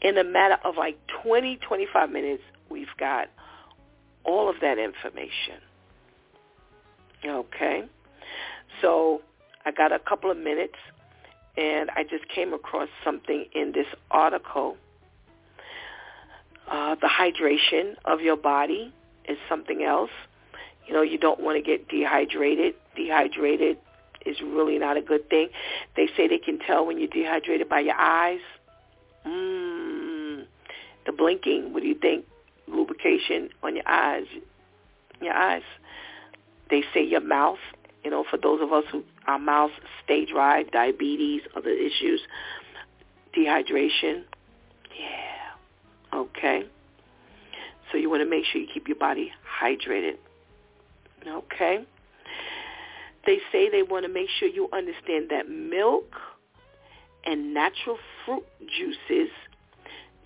In 0.00 0.18
a 0.18 0.24
matter 0.24 0.58
of 0.64 0.76
like 0.76 0.98
20, 1.22 1.56
25 1.56 2.10
minutes, 2.10 2.42
we've 2.70 2.86
got 2.98 3.28
all 4.24 4.48
of 4.48 4.56
that 4.60 4.78
information. 4.78 5.60
Okay? 7.26 7.84
So 8.80 9.22
I 9.64 9.70
got 9.70 9.92
a 9.92 9.98
couple 9.98 10.30
of 10.30 10.36
minutes, 10.36 10.76
and 11.56 11.90
I 11.90 12.04
just 12.04 12.28
came 12.28 12.52
across 12.52 12.88
something 13.02 13.46
in 13.54 13.72
this 13.72 13.86
article. 14.10 14.76
Uh, 16.70 16.94
the 16.96 17.08
hydration 17.08 17.94
of 18.04 18.20
your 18.20 18.36
body 18.36 18.92
is 19.28 19.38
something 19.48 19.82
else. 19.82 20.10
You 20.86 20.94
know, 20.94 21.02
you 21.02 21.18
don't 21.18 21.40
want 21.40 21.56
to 21.56 21.62
get 21.62 21.88
dehydrated. 21.88 22.74
Dehydrated 22.96 23.78
is 24.26 24.40
really 24.40 24.78
not 24.78 24.96
a 24.96 25.02
good 25.02 25.28
thing. 25.28 25.48
They 25.96 26.08
say 26.16 26.28
they 26.28 26.38
can 26.38 26.58
tell 26.58 26.86
when 26.86 26.98
you're 26.98 27.08
dehydrated 27.08 27.68
by 27.68 27.80
your 27.80 27.96
eyes. 27.96 28.40
Mmm. 29.26 30.44
The 31.06 31.12
blinking. 31.12 31.72
What 31.72 31.82
do 31.82 31.88
you 31.88 31.94
think? 31.94 32.26
Lubrication 32.66 33.50
on 33.62 33.76
your 33.76 33.88
eyes. 33.88 34.26
Your 35.20 35.34
eyes. 35.34 35.62
They 36.70 36.82
say 36.92 37.04
your 37.04 37.20
mouth. 37.20 37.58
You 38.04 38.10
know, 38.10 38.24
for 38.28 38.36
those 38.36 38.60
of 38.60 38.72
us 38.72 38.84
who 38.92 39.02
our 39.26 39.38
mouths 39.38 39.72
stay 40.04 40.26
dry, 40.26 40.64
diabetes, 40.64 41.42
other 41.56 41.70
issues, 41.70 42.20
dehydration. 43.36 44.24
Yeah. 44.98 46.18
Okay. 46.18 46.64
So 47.90 47.98
you 47.98 48.10
want 48.10 48.22
to 48.22 48.28
make 48.28 48.44
sure 48.44 48.60
you 48.60 48.68
keep 48.72 48.88
your 48.88 48.98
body 48.98 49.32
hydrated. 49.60 50.16
Okay. 51.26 51.84
They 53.26 53.38
say 53.50 53.70
they 53.70 53.82
want 53.82 54.04
to 54.04 54.12
make 54.12 54.28
sure 54.38 54.48
you 54.48 54.68
understand 54.72 55.30
that 55.30 55.48
milk 55.48 56.14
and 57.24 57.54
natural 57.54 57.98
fruit 58.24 58.44
juices 58.68 59.30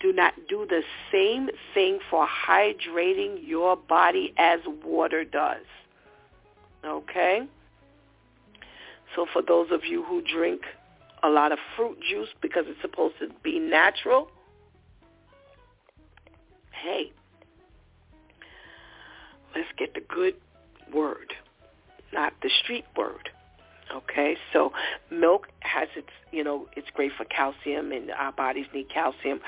do 0.00 0.12
not 0.12 0.34
do 0.48 0.66
the 0.68 0.82
same 1.12 1.48
thing 1.74 1.98
for 2.10 2.26
hydrating 2.26 3.46
your 3.46 3.76
body 3.76 4.32
as 4.36 4.60
water 4.84 5.24
does. 5.24 5.64
Okay? 6.84 7.46
So 9.14 9.26
for 9.32 9.42
those 9.42 9.68
of 9.70 9.84
you 9.84 10.02
who 10.04 10.22
drink 10.22 10.62
a 11.22 11.28
lot 11.28 11.52
of 11.52 11.58
fruit 11.76 11.98
juice 12.08 12.28
because 12.40 12.64
it's 12.68 12.80
supposed 12.80 13.14
to 13.20 13.28
be 13.42 13.58
natural, 13.58 14.30
hey, 16.82 17.12
let's 19.54 19.68
get 19.76 19.94
the 19.94 20.00
good 20.00 20.34
word, 20.94 21.34
not 22.12 22.32
the 22.42 22.50
street 22.62 22.84
word. 22.96 23.30
Okay, 23.94 24.36
so 24.52 24.72
milk 25.10 25.48
has 25.60 25.88
its, 25.96 26.10
you 26.30 26.44
know, 26.44 26.66
it's 26.76 26.88
great 26.94 27.10
for 27.16 27.24
calcium, 27.24 27.90
and 27.90 28.10
our 28.10 28.32
bodies 28.32 28.66
need 28.74 28.90
calcium. 28.90 29.40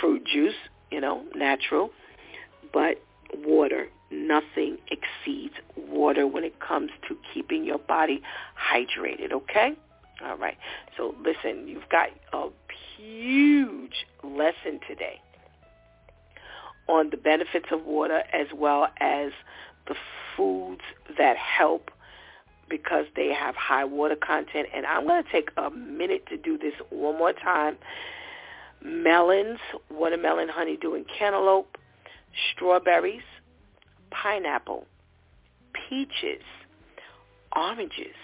Fruit 0.00 0.22
juice, 0.26 0.54
you 0.90 1.00
know, 1.00 1.24
natural, 1.34 1.90
but 2.74 3.02
water, 3.38 3.88
nothing 4.10 4.78
exceeds 4.90 5.54
water 5.76 6.26
when 6.26 6.44
it 6.44 6.60
comes 6.60 6.90
to 7.08 7.16
keeping 7.32 7.64
your 7.64 7.78
body 7.78 8.22
hydrated. 8.56 9.32
Okay, 9.32 9.74
all 10.24 10.36
right. 10.36 10.56
So 10.96 11.14
listen, 11.22 11.68
you've 11.68 11.88
got 11.90 12.08
a 12.32 12.48
huge 12.96 14.06
lesson 14.22 14.80
today 14.88 15.20
on 16.88 17.10
the 17.10 17.16
benefits 17.16 17.66
of 17.72 17.84
water 17.84 18.22
as 18.32 18.46
well 18.54 18.88
as 19.00 19.32
the 19.88 19.94
foods 20.36 20.82
that 21.18 21.36
help 21.36 21.90
because 22.68 23.06
they 23.14 23.32
have 23.32 23.54
high 23.54 23.84
water 23.84 24.16
content. 24.16 24.68
And 24.74 24.86
I'm 24.86 25.06
going 25.06 25.22
to 25.22 25.30
take 25.30 25.50
a 25.56 25.70
minute 25.70 26.26
to 26.28 26.36
do 26.36 26.58
this 26.58 26.74
one 26.90 27.18
more 27.18 27.32
time. 27.32 27.76
Melons, 28.82 29.58
watermelon, 29.90 30.48
honeydew, 30.48 30.94
and 30.94 31.06
cantaloupe, 31.08 31.78
strawberries, 32.52 33.22
pineapple, 34.22 34.86
peaches, 35.88 36.42
oranges, 37.54 38.14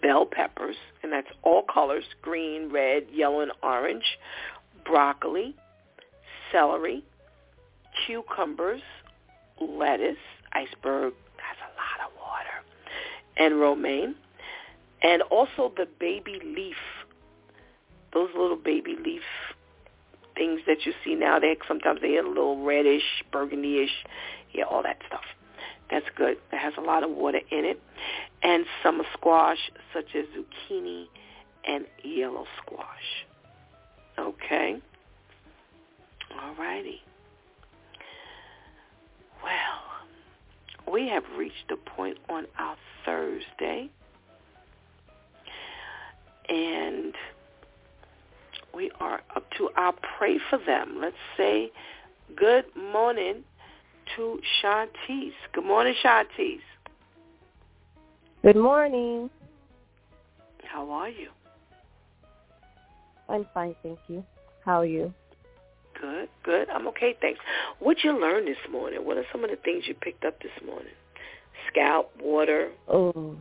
bell 0.00 0.26
peppers, 0.26 0.76
and 1.02 1.12
that's 1.12 1.28
all 1.42 1.62
colors, 1.62 2.04
green, 2.20 2.70
red, 2.72 3.04
yellow, 3.12 3.40
and 3.40 3.52
orange, 3.62 4.18
broccoli, 4.84 5.54
celery, 6.50 7.04
cucumbers, 8.06 8.82
lettuce, 9.60 10.16
iceberg, 10.52 11.14
that's 11.36 11.60
a 11.60 11.72
lot 11.76 12.06
of 12.06 12.16
water, 12.18 12.64
and 13.36 13.60
romaine, 13.60 14.14
and 15.02 15.22
also 15.22 15.72
the 15.76 15.86
baby 15.98 16.40
leaf, 16.44 16.76
those 18.12 18.28
little 18.36 18.56
baby 18.56 18.96
leaf 19.02 19.22
things 20.34 20.60
that 20.66 20.84
you 20.84 20.92
see 21.04 21.14
now. 21.14 21.38
They 21.38 21.56
sometimes 21.68 22.00
they 22.00 22.16
are 22.16 22.24
a 22.24 22.28
little 22.28 22.64
reddish, 22.64 23.02
burgundyish, 23.32 23.90
yeah, 24.52 24.64
all 24.64 24.82
that 24.82 24.98
stuff. 25.06 25.24
That's 25.90 26.06
good. 26.16 26.38
It 26.52 26.56
has 26.56 26.72
a 26.78 26.80
lot 26.80 27.02
of 27.02 27.10
water 27.10 27.40
in 27.50 27.64
it, 27.64 27.80
and 28.42 28.64
summer 28.82 29.04
squash 29.12 29.58
such 29.92 30.14
as 30.14 30.24
zucchini 30.26 31.06
and 31.66 31.84
yellow 32.02 32.46
squash. 32.62 33.26
Okay. 34.18 34.80
All 36.40 36.54
righty. 36.54 37.02
Well, 39.42 40.92
we 40.92 41.08
have 41.08 41.24
reached 41.36 41.68
the 41.68 41.76
point 41.76 42.18
on 42.28 42.46
our 42.58 42.76
Thursday, 43.04 43.90
and 46.48 47.14
we 48.74 48.90
are 49.00 49.20
up 49.36 49.50
to 49.58 49.68
our 49.76 49.92
pray 50.16 50.38
for 50.48 50.58
them. 50.64 50.98
Let's 51.00 51.16
say 51.36 51.70
good 52.34 52.64
morning 52.76 53.44
to 54.16 54.40
Shantice. 54.62 55.32
Good 55.52 55.64
morning, 55.64 55.94
Shantice. 56.04 56.60
Good 58.42 58.56
morning. 58.56 59.30
How 60.64 60.90
are 60.90 61.08
you? 61.08 61.28
I'm 63.28 63.46
fine, 63.54 63.74
thank 63.82 63.98
you. 64.08 64.24
How 64.64 64.80
are 64.80 64.86
you? 64.86 65.12
Good, 66.00 66.28
good. 66.42 66.68
I'm 66.70 66.86
okay, 66.88 67.16
thanks. 67.20 67.40
What 67.78 68.02
you 68.02 68.18
learned 68.18 68.48
this 68.48 68.56
morning? 68.70 69.04
What 69.04 69.16
are 69.16 69.24
some 69.30 69.44
of 69.44 69.50
the 69.50 69.56
things 69.56 69.84
you 69.86 69.94
picked 69.94 70.24
up 70.24 70.40
this 70.40 70.50
morning? 70.66 70.92
Scalp, 71.70 72.10
water. 72.20 72.70
Oh, 72.88 73.36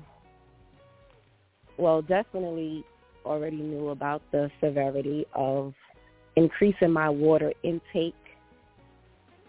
well, 1.78 2.02
definitely 2.02 2.84
already 3.26 3.58
knew 3.58 3.90
about 3.90 4.22
the 4.32 4.52
severity 4.62 5.26
of 5.34 5.74
increasing 6.36 6.92
my 6.92 7.10
water 7.10 7.52
intake 7.64 8.16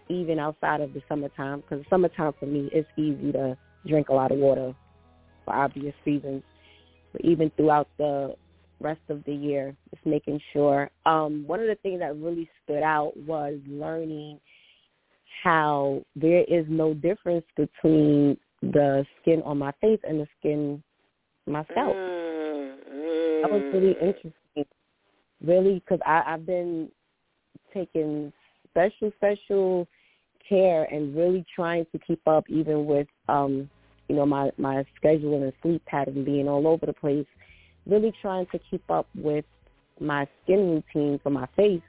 even 0.09 0.39
outside 0.39 0.81
of 0.81 0.93
the 0.93 1.01
summertime 1.07 1.61
because 1.61 1.83
summertime 1.89 2.33
for 2.39 2.45
me 2.45 2.69
it's 2.71 2.87
easy 2.97 3.31
to 3.31 3.57
drink 3.87 4.09
a 4.09 4.13
lot 4.13 4.31
of 4.31 4.37
water 4.37 4.73
for 5.45 5.53
obvious 5.53 5.95
reasons. 6.05 6.43
But 7.11 7.21
even 7.25 7.51
throughout 7.51 7.87
the 7.97 8.35
rest 8.79 9.01
of 9.09 9.23
the 9.25 9.33
year 9.33 9.75
just 9.93 10.05
making 10.05 10.39
sure 10.51 10.89
um 11.05 11.45
one 11.47 11.59
of 11.59 11.67
the 11.67 11.77
things 11.83 11.99
that 11.99 12.17
really 12.17 12.49
stood 12.63 12.83
out 12.83 13.15
was 13.15 13.57
learning 13.67 14.39
how 15.43 16.03
there 16.15 16.43
is 16.43 16.65
no 16.67 16.93
difference 16.93 17.45
between 17.55 18.37
the 18.61 19.05
skin 19.21 19.41
on 19.43 19.57
my 19.57 19.71
face 19.79 19.99
and 20.03 20.19
the 20.19 20.27
skin 20.39 20.83
my 21.47 21.63
scalp 21.71 21.95
mm-hmm. 21.95 23.41
that 23.41 23.51
was 23.51 23.61
really 23.73 23.93
interesting. 23.93 24.33
Really 25.41 25.75
because 25.75 25.99
i 26.05 26.23
i've 26.25 26.45
been 26.45 26.89
taking 27.73 28.31
special 28.73 29.11
special 29.17 29.87
care 30.47 30.83
and 30.85 31.15
really 31.15 31.45
trying 31.55 31.85
to 31.91 31.99
keep 31.99 32.21
up 32.27 32.43
even 32.49 32.85
with 32.85 33.07
um 33.29 33.69
you 34.09 34.15
know 34.15 34.25
my 34.25 34.51
my 34.57 34.85
schedule 34.95 35.41
and 35.41 35.53
sleep 35.61 35.83
pattern 35.85 36.25
being 36.25 36.49
all 36.49 36.67
over 36.67 36.85
the 36.85 36.93
place 36.93 37.25
really 37.85 38.13
trying 38.21 38.45
to 38.47 38.59
keep 38.69 38.89
up 38.89 39.07
with 39.15 39.45
my 39.99 40.27
skin 40.43 40.83
routine 40.93 41.19
for 41.21 41.29
my 41.29 41.47
face, 41.55 41.81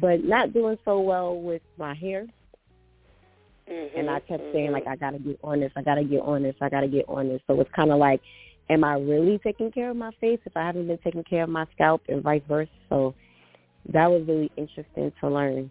but 0.00 0.24
not 0.24 0.52
doing 0.52 0.78
so 0.84 1.00
well 1.00 1.40
with 1.40 1.62
my 1.78 1.94
hair. 1.94 2.26
Mm-hmm, 3.70 3.98
And 3.98 4.10
I 4.10 4.20
kept 4.20 4.42
mm-hmm. 4.42 4.52
saying 4.52 4.72
like 4.72 4.86
I 4.86 4.96
gotta 4.96 5.18
get 5.18 5.38
on 5.42 5.60
this, 5.60 5.72
I 5.76 5.82
gotta 5.82 6.04
get 6.04 6.20
on 6.20 6.42
this, 6.42 6.56
I 6.60 6.68
gotta 6.68 6.88
get 6.88 7.08
on 7.08 7.28
this. 7.28 7.40
So 7.46 7.60
it's 7.60 7.70
kind 7.74 7.92
of 7.92 7.98
like, 7.98 8.20
am 8.70 8.84
I 8.84 8.94
really 8.94 9.38
taking 9.38 9.70
care 9.70 9.90
of 9.90 9.96
my 9.96 10.10
face 10.20 10.40
if 10.44 10.56
I 10.56 10.64
haven't 10.66 10.86
been 10.86 10.98
taking 10.98 11.24
care 11.24 11.44
of 11.44 11.50
my 11.50 11.66
scalp, 11.74 12.02
and 12.08 12.22
vice 12.22 12.42
versa? 12.48 12.70
So 12.88 13.14
that 13.92 14.10
was 14.10 14.22
really 14.26 14.50
interesting 14.56 15.12
to 15.20 15.28
learn. 15.28 15.70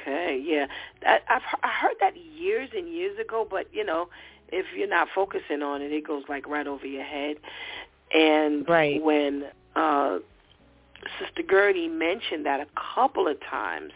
Okay, 0.00 0.42
yeah, 0.44 0.66
that, 1.02 1.22
I've 1.28 1.42
I 1.62 1.68
heard 1.68 1.96
that 2.00 2.14
years 2.16 2.70
and 2.76 2.88
years 2.88 3.18
ago, 3.18 3.46
but 3.48 3.66
you 3.72 3.84
know, 3.84 4.08
if 4.48 4.66
you're 4.76 4.88
not 4.88 5.08
focusing 5.14 5.62
on 5.62 5.82
it, 5.82 5.92
it 5.92 6.06
goes 6.06 6.24
like 6.28 6.46
right 6.48 6.66
over 6.66 6.86
your 6.86 7.04
head. 7.04 7.36
And 8.14 8.68
Right. 8.68 9.02
when 9.02 9.44
uh, 9.76 10.18
Sister 11.18 11.42
Gertie 11.48 11.88
mentioned 11.88 12.46
that 12.46 12.60
a 12.60 12.66
couple 12.94 13.28
of 13.28 13.36
times, 13.48 13.92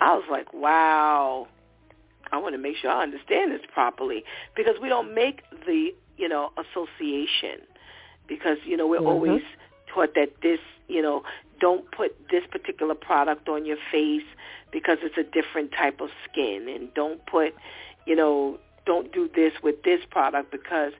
I 0.00 0.14
was 0.14 0.24
like, 0.30 0.52
wow. 0.52 1.48
I 2.32 2.38
want 2.38 2.54
to 2.54 2.58
make 2.58 2.76
sure 2.76 2.90
I 2.90 3.02
understand 3.02 3.50
this 3.52 3.62
properly 3.72 4.22
because 4.56 4.76
we 4.80 4.88
don't 4.88 5.14
make 5.14 5.42
the 5.66 5.90
you 6.16 6.28
know 6.28 6.50
association 6.56 7.58
because 8.28 8.58
you 8.64 8.76
know 8.76 8.86
we're 8.86 9.00
Mhm. 9.00 9.06
always 9.06 9.42
taught 9.92 10.14
that 10.14 10.30
this 10.42 10.60
you 10.86 11.02
know 11.02 11.22
don't 11.60 11.90
put 11.92 12.16
this 12.30 12.42
particular 12.50 12.94
product 12.94 13.48
on 13.48 13.64
your 13.64 13.76
face 13.92 14.24
because 14.72 14.98
it's 15.02 15.18
a 15.18 15.22
different 15.22 15.72
type 15.72 16.00
of 16.00 16.10
skin. 16.30 16.68
And 16.68 16.92
don't 16.94 17.24
put 17.26 17.54
you 18.06 18.16
know 18.16 18.58
don't 18.86 19.12
do 19.12 19.28
this 19.34 19.52
with 19.62 19.82
this 19.84 20.00
product 20.10 20.50
because 20.50 20.92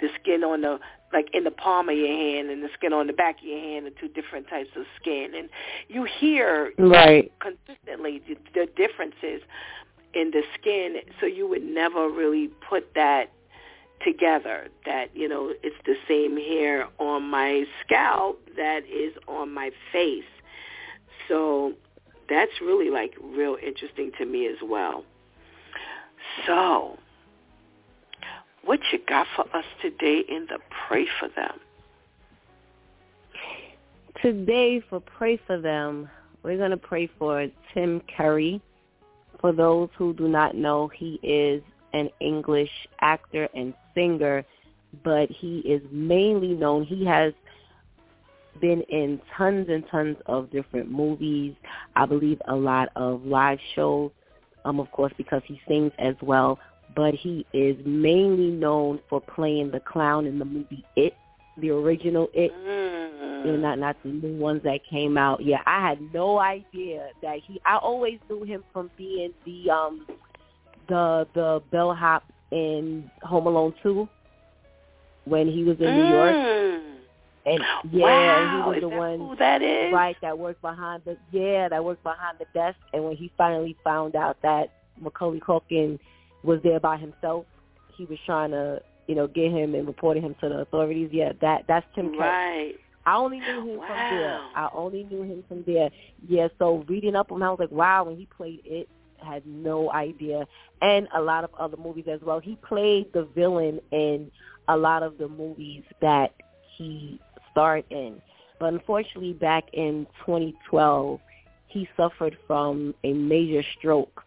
the 0.00 0.08
skin 0.20 0.42
on 0.44 0.62
the 0.62 0.78
like 1.12 1.28
in 1.32 1.44
the 1.44 1.50
palm 1.50 1.88
of 1.88 1.96
your 1.96 2.08
hand 2.08 2.50
and 2.50 2.62
the 2.62 2.68
skin 2.74 2.92
on 2.92 3.06
the 3.06 3.12
back 3.12 3.38
of 3.38 3.44
your 3.44 3.60
hand 3.60 3.86
are 3.86 3.90
two 3.90 4.08
different 4.08 4.48
types 4.48 4.70
of 4.76 4.84
skin. 5.00 5.32
And 5.36 5.48
you 5.88 6.04
hear 6.04 6.72
Right. 6.78 7.32
consistently 7.40 8.20
the, 8.26 8.36
the 8.54 8.66
differences 8.76 9.42
in 10.14 10.32
the 10.32 10.42
skin. 10.58 10.96
So 11.20 11.26
you 11.26 11.48
would 11.48 11.62
never 11.62 12.08
really 12.08 12.48
put 12.68 12.94
that 12.94 13.30
together 14.04 14.68
that 14.84 15.14
you 15.14 15.28
know 15.28 15.52
it's 15.62 15.76
the 15.84 15.96
same 16.08 16.36
hair 16.36 16.88
on 16.98 17.24
my 17.24 17.64
scalp 17.84 18.40
that 18.56 18.84
is 18.86 19.12
on 19.28 19.52
my 19.52 19.70
face. 19.92 20.24
So 21.28 21.74
that's 22.28 22.52
really 22.60 22.90
like 22.90 23.14
real 23.22 23.56
interesting 23.64 24.12
to 24.18 24.26
me 24.26 24.46
as 24.46 24.58
well. 24.62 25.04
So 26.46 26.98
what 28.64 28.80
you 28.92 28.98
got 29.08 29.26
for 29.36 29.44
us 29.56 29.64
today 29.80 30.24
in 30.28 30.46
the 30.48 30.58
pray 30.88 31.06
for 31.20 31.28
them? 31.28 31.60
Today, 34.22 34.82
for 34.88 34.98
Pray 34.98 35.38
for 35.46 35.60
Them, 35.60 36.08
we're 36.42 36.56
going 36.56 36.70
to 36.70 36.76
pray 36.76 37.08
for 37.18 37.46
Tim 37.72 38.00
Curry. 38.16 38.60
For 39.40 39.52
those 39.52 39.88
who 39.96 40.14
do 40.14 40.26
not 40.26 40.56
know, 40.56 40.88
he 40.88 41.20
is 41.22 41.62
an 41.92 42.08
English 42.20 42.70
actor 43.00 43.48
and 43.54 43.74
singer, 43.96 44.44
but 45.02 45.28
he 45.30 45.58
is 45.60 45.82
mainly 45.90 46.54
known. 46.54 46.84
He 46.84 47.04
has 47.06 47.32
been 48.60 48.82
in 48.88 49.20
tons 49.36 49.68
and 49.68 49.84
tons 49.90 50.16
of 50.26 50.50
different 50.50 50.90
movies. 50.90 51.54
I 51.96 52.06
believe 52.06 52.40
a 52.48 52.54
lot 52.54 52.88
of 52.96 53.24
live 53.24 53.58
shows, 53.74 54.12
um, 54.64 54.80
of 54.80 54.90
course, 54.92 55.12
because 55.16 55.42
he 55.46 55.60
sings 55.66 55.92
as 55.98 56.14
well. 56.22 56.58
But 56.94 57.14
he 57.14 57.44
is 57.52 57.76
mainly 57.84 58.50
known 58.50 59.00
for 59.08 59.20
playing 59.20 59.72
the 59.72 59.80
clown 59.80 60.26
in 60.26 60.38
the 60.38 60.44
movie 60.44 60.84
It, 60.96 61.14
the 61.58 61.70
original 61.70 62.28
It 62.34 62.52
you 63.46 63.52
know, 63.52 63.58
not 63.58 63.78
not 63.78 63.96
the 64.02 64.10
new 64.10 64.38
ones 64.38 64.62
that 64.64 64.80
came 64.90 65.16
out. 65.16 65.42
Yeah, 65.44 65.60
I 65.66 65.86
had 65.88 65.98
no 66.12 66.38
idea 66.38 67.08
that 67.22 67.38
he. 67.46 67.60
I 67.64 67.76
always 67.76 68.18
knew 68.28 68.44
him 68.44 68.64
from 68.72 68.90
being 68.96 69.32
the 69.44 69.70
um 69.70 70.06
the 70.88 71.26
the 71.34 71.62
bellhop 71.70 72.24
in 72.50 73.10
Home 73.22 73.46
Alone 73.46 73.74
two 73.82 74.08
when 75.24 75.48
he 75.50 75.64
was 75.64 75.76
in 75.80 75.86
New 75.86 76.08
York. 76.08 76.34
Mm. 76.34 76.82
And 77.46 77.60
yeah, 77.92 78.02
wow. 78.02 78.50
he 78.50 78.68
was 78.68 78.76
is 78.76 78.82
the 78.82 78.88
one 78.88 79.18
who 79.20 79.36
that 79.36 79.62
is? 79.62 79.92
right 79.92 80.16
that 80.20 80.36
worked 80.36 80.62
behind 80.62 81.02
the 81.04 81.16
yeah 81.30 81.68
that 81.68 81.84
worked 81.84 82.02
behind 82.02 82.38
the 82.38 82.46
desk. 82.54 82.78
And 82.92 83.04
when 83.04 83.16
he 83.16 83.30
finally 83.38 83.76
found 83.84 84.16
out 84.16 84.36
that 84.42 84.72
Macaulay 85.00 85.40
Culkin 85.40 85.98
was 86.42 86.60
there 86.64 86.80
by 86.80 86.96
himself, 86.96 87.46
he 87.96 88.04
was 88.06 88.18
trying 88.26 88.50
to 88.50 88.80
you 89.06 89.14
know 89.14 89.28
get 89.28 89.52
him 89.52 89.74
and 89.76 89.86
reporting 89.86 90.24
him 90.24 90.34
to 90.40 90.48
the 90.48 90.58
authorities. 90.58 91.10
Yeah, 91.12 91.32
that 91.40 91.64
that's 91.68 91.86
Tim 91.94 92.10
Curry. 92.10 92.18
Right. 92.18 92.74
I 93.06 93.16
only 93.16 93.38
knew 93.38 93.60
him 93.60 93.76
Wow. 93.78 93.86
from 93.86 94.18
there. 94.18 94.40
I 94.56 94.68
only 94.74 95.04
knew 95.04 95.22
him 95.22 95.44
from 95.46 95.62
there. 95.64 95.90
Yeah, 96.28 96.48
so 96.58 96.84
reading 96.88 97.14
up 97.14 97.30
on 97.30 97.38
him, 97.38 97.44
I 97.44 97.50
was 97.50 97.60
like, 97.60 97.70
wow, 97.70 98.02
when 98.02 98.16
he 98.16 98.26
played 98.36 98.62
it, 98.64 98.88
had 99.26 99.44
no 99.46 99.92
idea. 99.92 100.46
And 100.80 101.08
a 101.14 101.20
lot 101.20 101.44
of 101.44 101.50
other 101.58 101.76
movies 101.76 102.06
as 102.08 102.20
well. 102.22 102.38
He 102.38 102.56
played 102.56 103.12
the 103.12 103.24
villain 103.24 103.80
in 103.90 104.30
a 104.68 104.76
lot 104.76 105.02
of 105.02 105.18
the 105.18 105.28
movies 105.28 105.82
that 106.00 106.34
he 106.76 107.20
starred 107.50 107.84
in. 107.90 108.20
But 108.58 108.72
unfortunately, 108.72 109.32
back 109.32 109.64
in 109.72 110.06
2012, 110.24 111.20
he 111.66 111.88
suffered 111.96 112.36
from 112.46 112.94
a 113.04 113.12
major 113.12 113.62
stroke, 113.78 114.24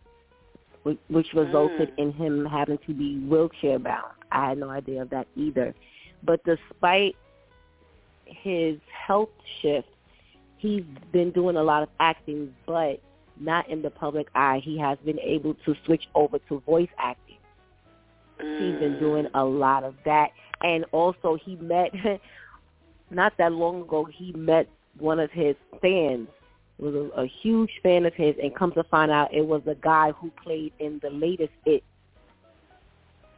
which, 0.84 1.00
which 1.08 1.34
resulted 1.34 1.90
Mm. 1.96 2.00
in 2.00 2.12
him 2.14 2.46
having 2.46 2.78
to 2.80 2.94
be 2.94 3.18
wheelchair 3.20 3.80
bound. 3.80 4.14
I 4.32 4.50
had 4.50 4.58
no 4.58 4.70
idea 4.70 5.02
of 5.02 5.10
that 5.10 5.28
either. 5.36 5.74
But 6.24 6.44
despite 6.44 7.16
his 8.26 8.80
health 9.08 9.30
shift, 9.62 9.88
he's 10.58 10.84
been 11.12 11.32
doing 11.32 11.56
a 11.56 11.64
lot 11.64 11.84
of 11.84 11.90
acting, 12.00 12.54
but 12.66 13.00
not 13.40 13.70
in 13.70 13.82
the 13.82 13.90
public 13.90 14.28
eye. 14.36 14.62
He 14.64 14.78
has 14.80 14.98
been 15.06 15.20
able 15.20 15.56
to 15.66 15.76
switch 15.86 16.04
over 16.16 16.40
to 16.50 16.60
voice 16.62 16.90
acting. 16.98 17.38
He's 18.38 18.80
been 18.80 18.96
mm. 18.96 19.00
doing 19.00 19.28
a 19.34 19.44
lot 19.44 19.84
of 19.84 19.96
that. 20.06 20.32
And 20.62 20.86
also 20.92 21.38
he 21.44 21.56
met, 21.58 21.92
not 23.12 23.34
that 23.38 23.52
long 23.52 23.82
ago, 23.82 24.06
he 24.06 24.32
met 24.34 24.70
one 24.98 25.20
of 25.20 25.32
his 25.32 25.56
fans, 25.82 26.28
was 26.78 26.96
a, 26.96 27.22
a 27.22 27.28
huge 27.42 27.72
fan 27.84 28.06
of 28.06 28.14
his, 28.14 28.36
and 28.42 28.56
come 28.56 28.72
to 28.74 28.84
find 28.86 29.12
out 29.12 29.34
it 29.34 29.46
was 29.46 29.62
the 29.66 29.76
guy 29.76 30.12
who 30.12 30.32
played 30.44 30.72
in 30.80 31.00
the 31.02 31.10
latest 31.10 31.52
It. 31.66 31.84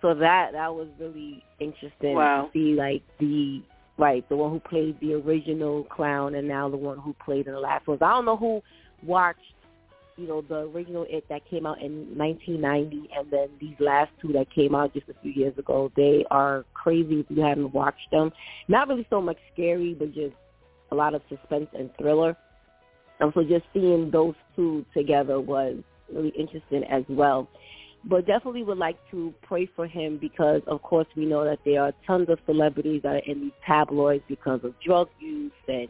So 0.01 0.15
that 0.15 0.53
that 0.53 0.73
was 0.73 0.87
really 0.99 1.43
interesting 1.59 2.15
Wow. 2.15 2.45
to 2.45 2.51
see, 2.53 2.73
like 2.73 3.03
the 3.19 3.61
right 3.97 4.27
the 4.29 4.35
one 4.35 4.51
who 4.51 4.59
played 4.59 4.99
the 4.99 5.13
original 5.13 5.83
clown 5.83 6.33
and 6.33 6.47
now 6.47 6.69
the 6.69 6.77
one 6.77 6.97
who 6.97 7.13
played 7.23 7.47
in 7.47 7.53
the 7.53 7.59
last 7.59 7.87
ones. 7.87 8.01
I 8.01 8.09
don't 8.09 8.25
know 8.25 8.37
who 8.37 8.61
watched, 9.03 9.39
you 10.17 10.27
know, 10.27 10.41
the 10.41 10.69
original 10.69 11.05
It 11.09 11.25
that 11.29 11.41
came 11.49 11.65
out 11.65 11.81
in 11.81 12.17
1990, 12.17 13.09
and 13.15 13.31
then 13.31 13.49
these 13.59 13.75
last 13.79 14.11
two 14.21 14.33
that 14.33 14.47
came 14.53 14.75
out 14.75 14.93
just 14.93 15.09
a 15.09 15.13
few 15.21 15.31
years 15.31 15.57
ago. 15.57 15.91
They 15.95 16.25
are 16.31 16.65
crazy 16.73 17.21
if 17.21 17.25
you 17.29 17.41
haven't 17.41 17.73
watched 17.73 18.11
them. 18.11 18.31
Not 18.67 18.87
really 18.87 19.07
so 19.09 19.21
much 19.21 19.37
scary, 19.53 19.93
but 19.93 20.13
just 20.13 20.35
a 20.91 20.95
lot 20.95 21.13
of 21.13 21.21
suspense 21.29 21.67
and 21.73 21.89
thriller. 21.97 22.35
And 23.19 23.31
so 23.33 23.43
just 23.43 23.65
seeing 23.73 24.09
those 24.11 24.35
two 24.55 24.85
together 24.93 25.39
was 25.39 25.77
really 26.13 26.33
interesting 26.37 26.83
as 26.85 27.03
well. 27.07 27.47
But 28.03 28.25
definitely 28.25 28.63
would 28.63 28.79
like 28.79 28.97
to 29.11 29.31
pray 29.43 29.69
for 29.75 29.85
him 29.85 30.17
because, 30.19 30.61
of 30.65 30.81
course, 30.81 31.05
we 31.15 31.25
know 31.25 31.43
that 31.45 31.59
there 31.63 31.83
are 31.83 31.93
tons 32.07 32.29
of 32.29 32.39
celebrities 32.47 33.01
that 33.03 33.15
are 33.15 33.31
in 33.31 33.41
these 33.41 33.51
tabloids 33.65 34.23
because 34.27 34.59
of 34.63 34.73
drug 34.83 35.07
use 35.19 35.51
and 35.67 35.87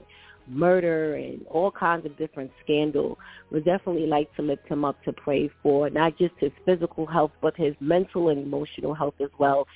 murder 0.51 1.15
and 1.15 1.45
all 1.47 1.71
kinds 1.71 2.05
of 2.05 2.17
different 2.17 2.51
scandal. 2.63 3.17
Would 3.51 3.65
definitely 3.65 4.07
like 4.07 4.33
to 4.35 4.41
lift 4.41 4.67
him 4.67 4.85
up 4.85 5.01
to 5.03 5.13
pray 5.13 5.49
for 5.63 5.89
not 5.89 6.17
just 6.17 6.33
his 6.37 6.51
physical 6.65 7.05
health, 7.05 7.31
but 7.41 7.55
his 7.57 7.75
mental 7.79 8.29
and 8.29 8.45
emotional 8.45 8.93
health 8.93 9.15
as 9.21 9.29
well. 9.37 9.67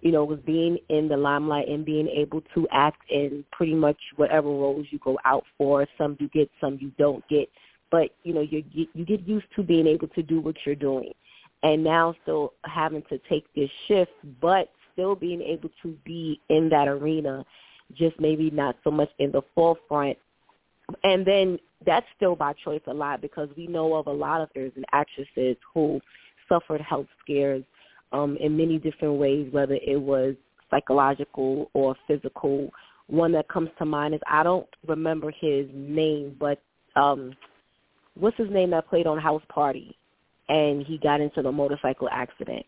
You 0.00 0.10
know, 0.10 0.24
with 0.24 0.44
being 0.44 0.78
in 0.88 1.08
the 1.08 1.16
limelight 1.16 1.68
and 1.68 1.84
being 1.84 2.08
able 2.08 2.42
to 2.54 2.66
act 2.72 3.02
in 3.10 3.44
pretty 3.52 3.74
much 3.74 3.98
whatever 4.16 4.48
roles 4.48 4.86
you 4.90 4.98
go 4.98 5.18
out 5.24 5.44
for. 5.56 5.86
Some 5.96 6.16
you 6.18 6.28
get, 6.28 6.50
some 6.60 6.78
you 6.80 6.90
don't 6.98 7.26
get. 7.28 7.48
But 7.90 8.10
you 8.24 8.34
know, 8.34 8.40
you 8.40 8.64
you 8.72 9.04
get 9.04 9.26
used 9.28 9.46
to 9.56 9.62
being 9.62 9.86
able 9.86 10.08
to 10.08 10.22
do 10.22 10.40
what 10.40 10.56
you're 10.64 10.74
doing 10.74 11.12
and 11.62 11.82
now 11.82 12.14
still 12.22 12.54
having 12.64 13.02
to 13.08 13.18
take 13.28 13.44
this 13.54 13.70
shift, 13.86 14.12
but 14.40 14.70
still 14.92 15.14
being 15.14 15.40
able 15.40 15.70
to 15.82 15.96
be 16.04 16.40
in 16.48 16.68
that 16.68 16.88
arena, 16.88 17.44
just 17.96 18.18
maybe 18.20 18.50
not 18.50 18.76
so 18.84 18.90
much 18.90 19.10
in 19.18 19.32
the 19.32 19.42
forefront. 19.54 20.16
And 21.04 21.26
then 21.26 21.58
that's 21.84 22.06
still 22.16 22.36
by 22.36 22.52
choice 22.64 22.80
a 22.86 22.94
lot 22.94 23.20
because 23.20 23.48
we 23.56 23.66
know 23.66 23.94
of 23.94 24.06
a 24.06 24.12
lot 24.12 24.40
of 24.40 24.48
actors 24.48 24.72
and 24.76 24.84
actresses 24.92 25.56
who 25.72 26.00
suffered 26.48 26.80
health 26.80 27.06
scares 27.22 27.64
um, 28.12 28.36
in 28.38 28.56
many 28.56 28.78
different 28.78 29.14
ways, 29.14 29.48
whether 29.52 29.74
it 29.74 30.00
was 30.00 30.34
psychological 30.70 31.70
or 31.72 31.96
physical. 32.06 32.70
One 33.06 33.32
that 33.32 33.48
comes 33.48 33.70
to 33.78 33.84
mind 33.84 34.14
is 34.14 34.20
I 34.28 34.42
don't 34.42 34.68
remember 34.86 35.30
his 35.30 35.66
name, 35.72 36.36
but 36.38 36.60
um, 36.94 37.34
what's 38.14 38.36
his 38.36 38.50
name 38.50 38.70
that 38.70 38.88
played 38.88 39.06
on 39.06 39.18
House 39.18 39.42
Party? 39.48 39.96
and 40.48 40.84
he 40.84 40.98
got 40.98 41.20
into 41.20 41.42
the 41.42 41.52
motorcycle 41.52 42.08
accident. 42.10 42.66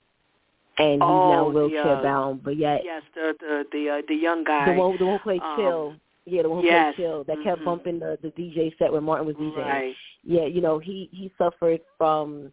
And 0.79 0.95
he's 0.95 1.03
oh, 1.03 1.31
now 1.31 1.49
wheelchair 1.49 1.97
the, 1.97 2.03
bound. 2.03 2.43
But 2.43 2.57
yet, 2.57 2.83
yes, 2.85 3.03
the 3.15 3.35
the 3.41 3.65
the 3.73 3.91
uh, 3.91 4.03
the 4.09 4.15
young 4.15 4.45
guy, 4.45 4.73
the 4.73 4.79
one 4.79 4.97
the 4.99 5.05
one 5.07 5.19
who 5.19 5.23
played 5.23 5.43
um, 5.43 5.57
Chill. 5.57 5.95
Yeah, 6.27 6.43
the 6.43 6.49
one 6.49 6.63
who 6.63 6.69
yes. 6.69 6.95
played 6.95 7.05
Chill 7.05 7.25
that 7.25 7.37
mm-hmm. 7.37 7.49
kept 7.49 7.65
bumping 7.65 7.99
the 7.99 8.19
the 8.23 8.29
DJ 8.29 8.77
set 8.79 8.93
when 8.93 9.05
Martin 9.05 9.27
was 9.27 9.37
DJing. 9.37 9.57
Right. 9.57 9.95
Yeah, 10.23 10.47
you 10.47 10.61
know 10.61 10.79
he 10.79 11.09
he 11.13 11.33
suffered 11.39 11.81
from 11.99 12.53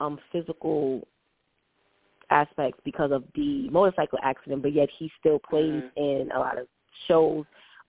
um 0.00 0.18
physical 0.32 1.06
aspects 2.30 2.80
because 2.84 3.12
of 3.12 3.24
the 3.34 3.68
motorcycle 3.70 4.18
accident, 4.22 4.62
but 4.62 4.72
yet 4.72 4.88
he 4.98 5.10
still 5.18 5.38
plays 5.38 5.82
Mhm. 5.82 5.90
in 5.96 6.32
a 6.32 6.38
lot 6.38 6.58
of 6.58 6.66
shows. 7.06 7.44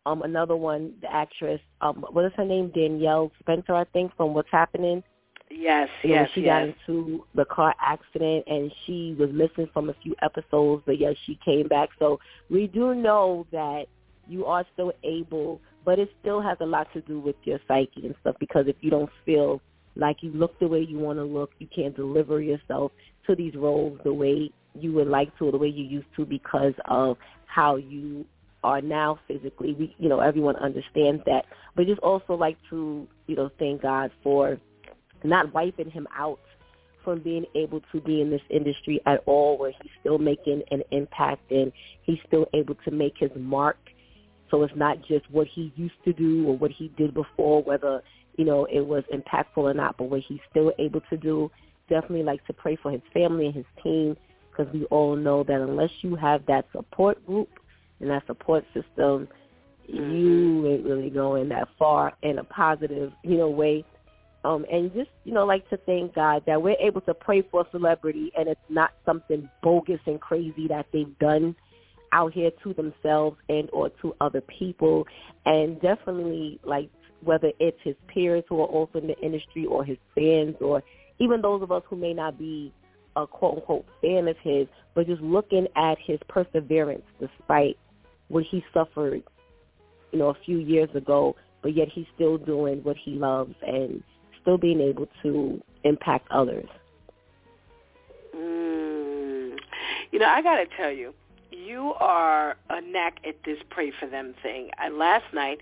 Um, 0.06 0.22
another 0.22 0.56
one, 0.56 0.94
the 1.02 1.12
actress, 1.12 1.60
um, 1.82 2.06
what 2.12 2.24
is 2.24 2.32
her 2.34 2.46
name? 2.46 2.70
Danielle 2.70 3.32
Spencer, 3.40 3.74
I 3.74 3.84
think, 3.86 4.16
from 4.16 4.34
What's 4.34 4.50
Happening. 4.50 5.04
Yes, 5.50 5.90
You 6.04 6.12
yes, 6.12 6.20
when 6.20 6.30
she 6.34 6.42
yes. 6.42 6.74
got 6.86 6.92
into 6.92 7.26
the 7.36 7.46
car 7.46 7.74
accident 7.82 8.46
and 8.48 8.72
she 8.86 9.16
was 9.18 9.30
missing 9.32 9.70
from 9.74 9.90
a 9.90 9.94
few 10.04 10.16
episodes, 10.22 10.84
but 10.86 11.00
yes, 11.00 11.16
she 11.26 11.40
came 11.44 11.68
back. 11.68 11.90
So 12.00 12.20
we 12.50 12.68
do 12.68 12.94
know 12.94 13.48
that 13.52 13.86
you 14.28 14.46
are 14.46 14.66
still 14.74 14.92
able, 15.04 15.62
but 15.86 16.00
it 16.00 16.10
still 16.20 16.42
has 16.42 16.58
a 16.60 16.66
lot 16.66 16.88
to 16.94 17.02
do 17.02 17.20
with 17.20 17.36
your 17.44 17.60
psyche 17.68 18.06
and 18.06 18.16
stuff 18.22 18.36
because 18.40 18.66
if 18.68 18.76
you 18.82 18.90
don't 18.90 19.10
feel 19.26 19.62
like 19.96 20.18
you 20.22 20.32
look 20.32 20.60
the 20.60 20.68
way 20.68 20.82
you 20.82 21.00
want 21.00 21.18
to 21.18 21.24
look, 21.24 21.52
you 21.60 21.68
can't 21.74 21.96
deliver 21.96 22.42
yourself 22.42 22.92
to 23.26 23.36
these 23.36 23.56
roles 23.56 24.00
the 24.04 24.14
way 24.14 24.52
you 24.76 24.94
would 24.94 25.08
like 25.08 25.36
to 25.38 25.46
or 25.46 25.52
the 25.52 25.58
way 25.58 25.68
you 25.68 25.84
used 25.84 26.08
to 26.16 26.26
because 26.26 26.74
of 26.86 27.18
how 27.48 27.78
you 27.78 28.26
are 28.64 28.82
now 28.82 29.18
physically. 29.28 29.74
We, 29.74 29.96
you 29.98 30.10
know, 30.10 30.20
everyone 30.20 30.56
understands 30.58 31.24
that. 31.26 31.46
But 31.76 31.88
just 31.88 32.00
also 32.00 32.34
like 32.34 32.58
to, 32.70 33.08
you 33.28 33.36
know, 33.36 33.50
thank 33.58 33.82
God 33.82 34.12
for 34.22 34.60
not 35.24 35.54
wiping 35.54 35.90
him 35.90 36.08
out 36.16 36.40
from 37.04 37.20
being 37.20 37.46
able 37.56 37.82
to 37.92 38.02
be 38.02 38.22
in 38.22 38.30
this 38.30 38.42
industry 38.50 39.00
at 39.06 39.24
all 39.26 39.58
where 39.58 39.72
he's 39.82 39.92
still 40.02 40.18
making 40.18 40.62
an 40.72 40.84
impact 40.92 41.50
and 41.52 41.72
he's 42.04 42.20
still 42.28 42.46
able 42.54 42.76
to 42.84 42.92
make 42.92 43.14
his 43.18 43.32
mark. 43.38 43.78
So 44.52 44.64
it's 44.64 44.76
not 44.76 44.98
just 45.08 45.30
what 45.32 45.48
he 45.48 45.72
used 45.76 45.96
to 46.06 46.14
do 46.14 46.48
or 46.48 46.58
what 46.58 46.72
he 46.72 46.90
did 46.98 47.14
before, 47.14 47.64
whether, 47.64 48.02
you 48.36 48.46
know, 48.46 48.66
it 48.66 48.86
was 48.86 49.04
impactful 49.14 49.58
or 49.58 49.74
not, 49.74 49.98
but 49.98 50.10
what 50.10 50.22
he's 50.28 50.40
still 50.50 50.74
able 50.80 51.02
to 51.10 51.18
do. 51.18 51.50
Definitely 51.90 52.24
like 52.24 52.46
to 52.48 52.54
pray 52.54 52.76
for 52.76 52.92
his 52.92 53.02
family 53.14 53.46
and 53.46 53.56
his 53.56 53.66
team 53.82 54.18
because 54.58 54.72
we 54.74 54.84
all 54.86 55.16
know 55.16 55.44
that 55.44 55.62
unless 55.62 55.92
you 56.02 56.16
have 56.16 56.46
that 56.48 56.66
support 56.74 57.26
group 57.26 57.50
and 58.00 58.10
that 58.10 58.26
support 58.28 58.66
system, 58.74 59.30
mm-hmm. 59.90 60.12
you 60.12 60.68
ain't 60.68 60.86
really 60.86 61.10
going 61.10 61.50
that 61.50 61.68
far 61.80 62.14
in 62.24 62.40
a 62.40 62.44
positive, 62.44 63.12
you 63.24 63.38
know, 63.38 63.50
way. 63.50 63.86
Um, 64.44 64.66
and 64.72 64.94
just, 64.94 65.10
you 65.24 65.34
know, 65.34 65.46
like 65.46 65.68
to 65.70 65.78
thank 65.78 66.16
God 66.16 66.44
that 66.46 66.62
we're 66.62 66.78
able 66.80 67.02
to 67.02 67.14
pray 67.14 67.42
for 67.42 67.62
a 67.62 67.72
celebrity 67.72 68.32
and 68.38 68.48
it's 68.48 68.62
not 68.70 68.92
something 69.06 69.50
bogus 69.62 70.00
and 70.06 70.22
crazy 70.22 70.68
that 70.70 70.86
they've 70.94 71.18
done 71.20 71.56
out 72.14 72.34
here 72.34 72.52
to 72.64 72.74
themselves 72.74 73.38
and 73.50 73.70
or 73.74 73.90
to 74.02 74.16
other 74.22 74.42
people. 74.42 75.06
And 75.46 75.82
definitely 75.82 76.60
like 76.64 76.90
whether 77.22 77.52
it's 77.60 77.80
his 77.84 77.96
peers 78.08 78.44
who 78.48 78.62
are 78.62 78.68
also 78.68 79.00
in 79.00 79.08
the 79.08 79.20
industry 79.20 79.66
or 79.66 79.84
his 79.84 79.98
fans 80.16 80.56
or 80.62 80.84
even 81.20 81.42
those 81.42 81.62
of 81.62 81.72
us 81.72 81.84
who 81.90 81.96
may 81.96 82.14
not 82.14 82.38
be 82.38 82.72
a 83.16 83.26
quote 83.26 83.56
unquote 83.56 83.86
fan 84.02 84.28
of 84.28 84.38
his, 84.44 84.68
but 84.94 85.08
just 85.08 85.22
looking 85.22 85.68
at 85.76 85.98
his 86.00 86.20
perseverance 86.30 87.04
despite 87.20 87.78
what 88.28 88.44
he 88.44 88.64
suffered, 88.74 89.24
you 90.12 90.20
know, 90.20 90.30
a 90.30 90.38
few 90.46 90.60
years 90.60 90.90
ago, 90.94 91.36
but 91.62 91.76
yet 91.76 91.88
he's 91.90 92.06
still 92.14 92.38
doing 92.38 92.84
what 92.84 92.96
he 92.98 93.12
loves 93.12 93.56
and 93.66 94.04
still 94.48 94.58
being 94.58 94.80
able 94.80 95.10
to 95.22 95.62
impact 95.84 96.26
others. 96.32 96.70
Mm. 98.34 99.58
You 100.12 100.20
know, 100.20 100.26
I 100.26 100.42
got 100.42 100.56
to 100.56 100.66
tell 100.78 100.90
you, 100.90 101.14
you 101.52 101.94
are 102.00 102.56
a 102.70 102.80
knack 102.80 103.18
at 103.28 103.36
this 103.44 103.58
pray 103.70 103.92
for 104.00 104.08
them 104.08 104.34
thing. 104.42 104.70
I, 104.78 104.88
last 104.88 105.26
night, 105.34 105.60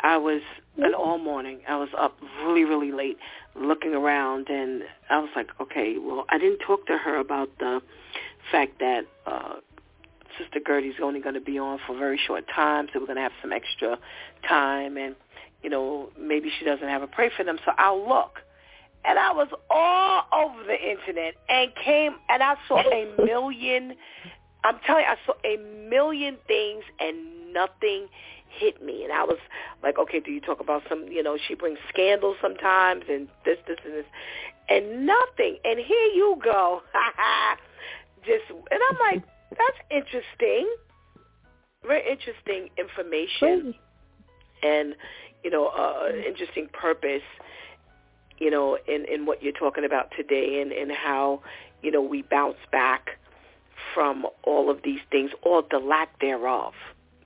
I 0.00 0.18
was 0.18 0.42
and 0.76 0.94
all 0.94 1.16
morning. 1.16 1.60
I 1.66 1.76
was 1.78 1.88
up 1.98 2.18
really, 2.44 2.64
really 2.64 2.92
late, 2.92 3.16
looking 3.56 3.94
around, 3.94 4.48
and 4.50 4.82
I 5.08 5.20
was 5.20 5.30
like, 5.34 5.48
okay, 5.58 5.96
well, 5.98 6.26
I 6.28 6.36
didn't 6.36 6.58
talk 6.58 6.86
to 6.86 6.98
her 6.98 7.16
about 7.16 7.48
the 7.58 7.80
fact 8.52 8.78
that 8.80 9.06
uh, 9.26 9.54
Sister 10.38 10.60
Gertie's 10.64 10.94
only 11.02 11.20
going 11.20 11.34
to 11.34 11.40
be 11.40 11.58
on 11.58 11.80
for 11.86 11.96
a 11.96 11.98
very 11.98 12.20
short 12.26 12.44
time, 12.54 12.88
so 12.92 13.00
we're 13.00 13.06
going 13.06 13.16
to 13.16 13.22
have 13.22 13.32
some 13.40 13.52
extra 13.52 13.98
time, 14.46 14.98
and 14.98 15.16
you 15.62 15.70
know, 15.70 16.10
maybe 16.18 16.50
she 16.58 16.64
doesn't 16.64 16.88
have 16.88 17.02
a 17.02 17.06
pray 17.06 17.30
for 17.36 17.44
them, 17.44 17.58
so 17.64 17.72
I'll 17.76 18.06
look. 18.06 18.40
And 19.04 19.18
I 19.18 19.32
was 19.32 19.48
all 19.70 20.22
over 20.32 20.64
the 20.64 20.74
internet 20.74 21.34
and 21.48 21.70
came 21.84 22.16
and 22.28 22.42
I 22.42 22.56
saw 22.66 22.80
a 22.80 23.14
million 23.24 23.94
I'm 24.64 24.78
telling 24.84 25.04
you, 25.04 25.10
I 25.10 25.16
saw 25.24 25.34
a 25.44 25.88
million 25.88 26.36
things 26.46 26.84
and 27.00 27.52
nothing 27.52 28.08
hit 28.48 28.82
me. 28.82 29.04
And 29.04 29.12
I 29.12 29.24
was 29.24 29.38
like, 29.82 29.98
okay, 29.98 30.20
do 30.20 30.30
you 30.30 30.40
talk 30.40 30.60
about 30.60 30.82
some, 30.88 31.06
you 31.08 31.22
know, 31.22 31.38
she 31.46 31.54
brings 31.54 31.78
scandals 31.88 32.36
sometimes 32.42 33.04
and 33.08 33.28
this, 33.44 33.58
this, 33.66 33.78
and 33.84 33.94
this. 33.94 34.06
And 34.68 35.06
nothing. 35.06 35.58
And 35.64 35.78
here 35.78 36.10
you 36.14 36.38
go. 36.42 36.82
Just, 38.26 38.44
and 38.50 38.80
I'm 38.90 38.98
like, 38.98 39.22
that's 39.50 39.78
interesting. 39.90 40.68
Very 41.86 42.02
interesting 42.10 42.68
information. 42.76 43.74
And, 44.62 44.94
you 45.44 45.50
know, 45.50 45.68
uh, 45.68 46.08
interesting 46.26 46.68
purpose, 46.72 47.22
you 48.38 48.50
know, 48.50 48.78
in, 48.86 49.04
in 49.12 49.26
what 49.26 49.42
you're 49.42 49.52
talking 49.52 49.84
about 49.84 50.10
today 50.16 50.60
and, 50.60 50.72
and 50.72 50.92
how, 50.92 51.42
you 51.82 51.90
know, 51.90 52.02
we 52.02 52.22
bounce 52.22 52.58
back 52.72 53.10
from 53.94 54.26
all 54.44 54.70
of 54.70 54.82
these 54.82 55.00
things 55.10 55.30
or 55.42 55.62
the 55.70 55.78
lack 55.78 56.18
thereof. 56.20 56.72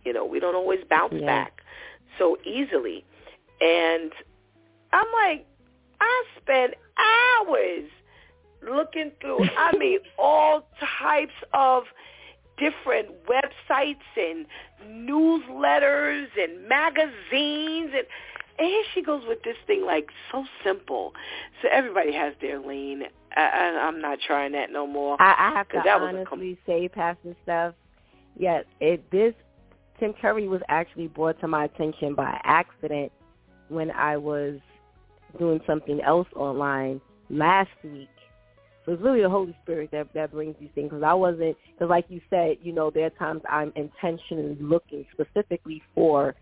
You 0.04 0.12
know, 0.12 0.24
we 0.24 0.40
don't 0.40 0.54
always 0.54 0.80
bounce 0.88 1.14
Yeah. 1.14 1.26
back 1.26 1.62
so 2.18 2.36
easily. 2.44 3.04
And 3.60 4.12
I'm 4.92 5.06
like, 5.24 5.46
I 6.00 6.24
spent 6.40 6.74
hours 6.98 7.88
looking 8.62 9.12
through, 9.20 9.44
I 9.56 9.72
mean, 9.78 10.00
all 10.18 10.66
types 11.00 11.34
of 11.54 11.84
different 12.62 13.08
websites 13.26 13.96
and 14.16 14.46
newsletters 14.86 16.26
and 16.38 16.68
magazines 16.68 17.90
and 17.94 18.06
and 18.58 18.68
here 18.68 18.82
she 18.94 19.02
goes 19.02 19.22
with 19.26 19.42
this 19.44 19.56
thing 19.66 19.84
like 19.84 20.10
so 20.30 20.44
simple. 20.62 21.14
So 21.62 21.68
everybody 21.72 22.12
has 22.12 22.34
their 22.40 22.60
lean. 22.60 23.04
I, 23.34 23.40
I, 23.40 23.86
I'm 23.86 24.00
not 24.00 24.18
trying 24.26 24.52
that 24.52 24.70
no 24.70 24.86
more. 24.86 25.20
I, 25.20 25.34
I 25.50 25.56
have 25.56 25.68
to 25.70 25.80
that 25.84 26.02
honestly 26.02 26.24
com- 26.28 26.58
say, 26.66 26.88
Pastor 26.88 27.34
Steph, 27.42 27.74
yes, 28.38 28.64
it 28.78 29.10
this 29.10 29.34
Tim 29.98 30.12
Curry 30.20 30.48
was 30.48 30.60
actually 30.68 31.08
brought 31.08 31.40
to 31.40 31.48
my 31.48 31.64
attention 31.64 32.14
by 32.14 32.38
accident 32.44 33.10
when 33.68 33.90
I 33.90 34.16
was 34.18 34.58
doing 35.38 35.60
something 35.66 36.00
else 36.02 36.28
online 36.36 37.00
last 37.30 37.70
week. 37.82 38.08
So 38.84 38.92
it's 38.92 39.02
really 39.02 39.22
the 39.22 39.30
Holy 39.30 39.56
Spirit 39.62 39.90
that 39.92 40.08
that 40.14 40.32
brings 40.32 40.56
these 40.58 40.70
things. 40.74 40.90
Because 40.90 41.04
I 41.04 41.14
wasn't, 41.14 41.56
because 41.74 41.90
like 41.90 42.06
you 42.08 42.20
said, 42.28 42.56
you 42.60 42.72
know, 42.72 42.90
there 42.90 43.06
are 43.06 43.10
times 43.10 43.42
I'm 43.48 43.72
intentionally 43.76 44.56
looking 44.60 45.06
specifically 45.12 45.82
for 45.94 46.34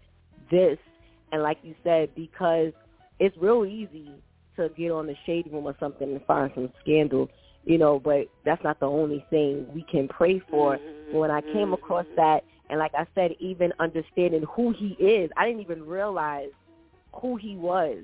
this, 0.50 0.78
and 1.32 1.42
like 1.42 1.58
you 1.62 1.74
said, 1.82 2.14
because 2.14 2.72
it's 3.18 3.36
real 3.36 3.64
easy 3.66 4.22
to 4.56 4.70
get 4.70 4.90
on 4.90 5.06
the 5.06 5.16
shade 5.26 5.48
room 5.52 5.66
or 5.66 5.76
something 5.78 6.10
and 6.10 6.24
find 6.26 6.50
some 6.54 6.72
scandal, 6.80 7.28
you 7.64 7.78
know. 7.78 8.00
But 8.00 8.28
that's 8.44 8.64
not 8.64 8.80
the 8.80 8.86
only 8.86 9.26
thing 9.30 9.66
we 9.74 9.84
can 9.84 10.08
pray 10.08 10.40
for. 10.50 10.76
Mhm, 10.76 10.80
when 11.10 11.30
I 11.30 11.42
came 11.42 11.72
across 11.74 12.06
that, 12.16 12.44
and 12.70 12.78
like 12.78 12.94
I 12.94 13.06
said, 13.14 13.32
even 13.38 13.72
understanding 13.80 14.44
who 14.54 14.70
he 14.70 14.90
is, 14.98 15.30
I 15.36 15.46
didn't 15.46 15.60
even 15.60 15.84
realize 15.86 16.50
who 17.20 17.36
he 17.36 17.56
was. 17.56 17.98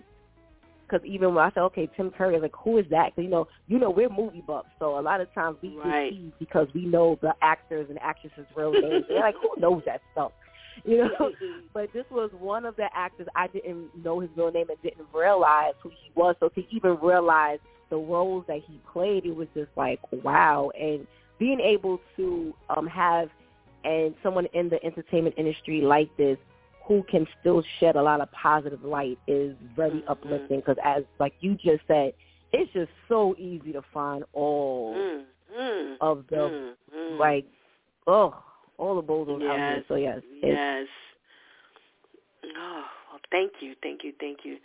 Because 0.88 1.04
even 1.06 1.34
when 1.34 1.44
I 1.44 1.50
said, 1.50 1.62
okay, 1.64 1.88
Tim 1.96 2.10
Curry, 2.10 2.34
I 2.34 2.38
was 2.38 2.42
like, 2.42 2.54
who 2.62 2.78
is 2.78 2.86
that? 2.90 3.10
Because, 3.14 3.24
you 3.24 3.30
know, 3.30 3.48
you 3.66 3.78
know, 3.78 3.90
we're 3.90 4.08
movie 4.08 4.40
buffs, 4.40 4.68
so 4.78 4.98
a 4.98 5.00
lot 5.00 5.20
of 5.20 5.32
times 5.34 5.58
we 5.62 5.70
Right. 5.70 6.12
get 6.12 6.38
because 6.38 6.68
we 6.74 6.86
know 6.86 7.18
the 7.22 7.34
actors 7.42 7.86
and 7.90 7.98
actresses' 8.00 8.46
real 8.54 8.72
names. 8.72 9.04
They're 9.08 9.20
like, 9.20 9.34
who 9.36 9.60
knows 9.60 9.82
that 9.86 10.02
stuff? 10.12 10.32
You 10.84 10.98
know, 10.98 11.32
but 11.72 11.90
this 11.94 12.04
was 12.10 12.30
one 12.38 12.66
of 12.66 12.76
the 12.76 12.88
actors 12.94 13.26
I 13.34 13.46
didn't 13.46 13.88
know 14.04 14.20
his 14.20 14.28
real 14.36 14.52
name 14.52 14.68
and 14.68 14.80
didn't 14.82 15.06
realize 15.14 15.72
who 15.82 15.88
he 15.88 16.12
was. 16.14 16.36
So 16.38 16.50
to 16.50 16.62
even 16.70 16.98
realize 17.00 17.60
the 17.88 17.96
roles 17.96 18.44
that 18.46 18.60
he 18.66 18.78
played, 18.92 19.24
it 19.24 19.34
was 19.34 19.48
just 19.54 19.70
like 19.74 20.00
wow. 20.12 20.70
And 20.78 21.06
being 21.38 21.60
able 21.60 21.98
to 22.16 22.52
um 22.76 22.86
have 22.88 23.30
and 23.84 24.14
someone 24.22 24.46
in 24.52 24.68
the 24.68 24.82
entertainment 24.84 25.34
industry 25.38 25.80
like 25.80 26.14
this 26.18 26.36
who 26.86 27.04
can 27.10 27.26
still 27.40 27.62
shed 27.80 27.96
a 27.96 28.02
lot 28.02 28.20
of 28.20 28.30
positive 28.30 28.84
light 28.84 29.18
is 29.26 29.56
very 29.74 30.02
Mhm. 30.02 30.08
uplifting 30.08 30.60
because 30.60 30.78
as 30.84 31.04
like 31.18 31.34
you 31.40 31.54
just 31.56 31.84
said, 31.86 32.14
it's 32.52 32.72
just 32.72 32.92
so 33.08 33.34
easy 33.38 33.72
to 33.72 33.82
find 33.82 34.24
all 34.32 34.94
Mm, 34.94 35.26
mm, 35.52 35.96
of 36.00 36.26
the 36.28 36.36
mm, 36.36 36.76
mm. 36.94 37.18
like 37.18 37.44
oh 38.06 38.34
all 38.78 38.94
the 38.94 39.02
bozos 39.02 39.42
out 39.42 39.58
here. 39.58 39.76
Yes, 39.76 39.84
So 39.88 39.96
yes, 39.96 40.22
Yes. 40.42 40.88
Oh, 42.56 42.88
well, 43.10 43.20
thank 43.32 43.60
you, 43.60 43.74
thank 43.82 44.04
you, 44.04 44.12
thank 44.20 44.44
you 44.44 44.58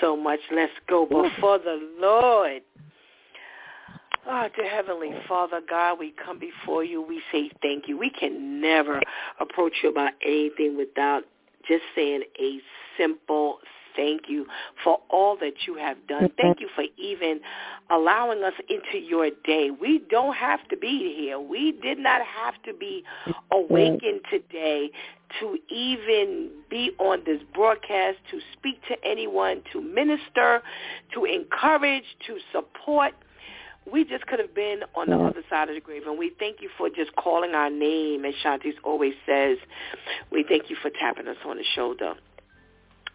so 0.00 0.14
much. 0.16 0.40
Let's 0.50 0.72
go 0.86 1.06
before 1.06 1.58
the 1.58 1.78
Lord. 1.98 2.62
Oh, 4.26 4.48
dear 4.54 4.68
Heavenly 4.68 5.12
Father, 5.26 5.60
God, 5.68 5.98
we 5.98 6.12
come 6.12 6.38
before 6.38 6.84
you. 6.84 7.00
We 7.02 7.22
say 7.32 7.50
thank 7.62 7.88
you. 7.88 7.96
We 7.96 8.10
can 8.10 8.60
never 8.60 9.00
approach 9.40 9.82
you 9.82 9.88
about 9.88 10.12
anything 10.24 10.76
without 10.76 11.24
just 11.66 11.84
saying 11.94 12.22
a 12.40 12.60
simple 12.98 13.58
thank 13.96 14.22
you 14.28 14.46
for 14.82 15.00
all 15.10 15.36
that 15.36 15.66
you 15.66 15.76
have 15.76 15.96
done. 16.06 16.24
Mm-hmm. 16.24 16.40
Thank 16.40 16.60
you 16.60 16.68
for 16.74 16.84
even 16.96 17.40
allowing 17.90 18.42
us 18.42 18.54
into 18.68 18.98
your 18.98 19.30
day. 19.44 19.70
We 19.70 20.02
don't 20.10 20.34
have 20.34 20.66
to 20.68 20.76
be 20.76 21.14
here. 21.16 21.38
We 21.38 21.72
did 21.82 21.98
not 21.98 22.22
have 22.22 22.54
to 22.64 22.74
be 22.74 23.04
awakened 23.50 24.20
today 24.30 24.90
to 25.40 25.58
even 25.70 26.50
be 26.68 26.92
on 26.98 27.22
this 27.24 27.40
broadcast, 27.54 28.18
to 28.30 28.40
speak 28.52 28.80
to 28.88 28.96
anyone, 29.04 29.62
to 29.72 29.80
minister, 29.80 30.62
to 31.14 31.24
encourage, 31.24 32.04
to 32.26 32.36
support 32.52 33.12
we 33.90 34.04
just 34.04 34.26
could 34.26 34.38
have 34.38 34.54
been 34.54 34.80
on 34.94 35.10
the 35.10 35.16
other 35.16 35.42
side 35.50 35.68
of 35.68 35.74
the 35.74 35.80
grave. 35.80 36.06
And 36.06 36.18
we 36.18 36.32
thank 36.38 36.60
you 36.60 36.70
for 36.76 36.88
just 36.88 37.14
calling 37.16 37.54
our 37.54 37.70
name, 37.70 38.24
as 38.24 38.34
Shantice 38.42 38.74
always 38.84 39.14
says. 39.26 39.58
We 40.30 40.44
thank 40.48 40.70
you 40.70 40.76
for 40.80 40.90
tapping 40.90 41.26
us 41.26 41.36
on 41.44 41.56
the 41.56 41.64
shoulder. 41.64 42.14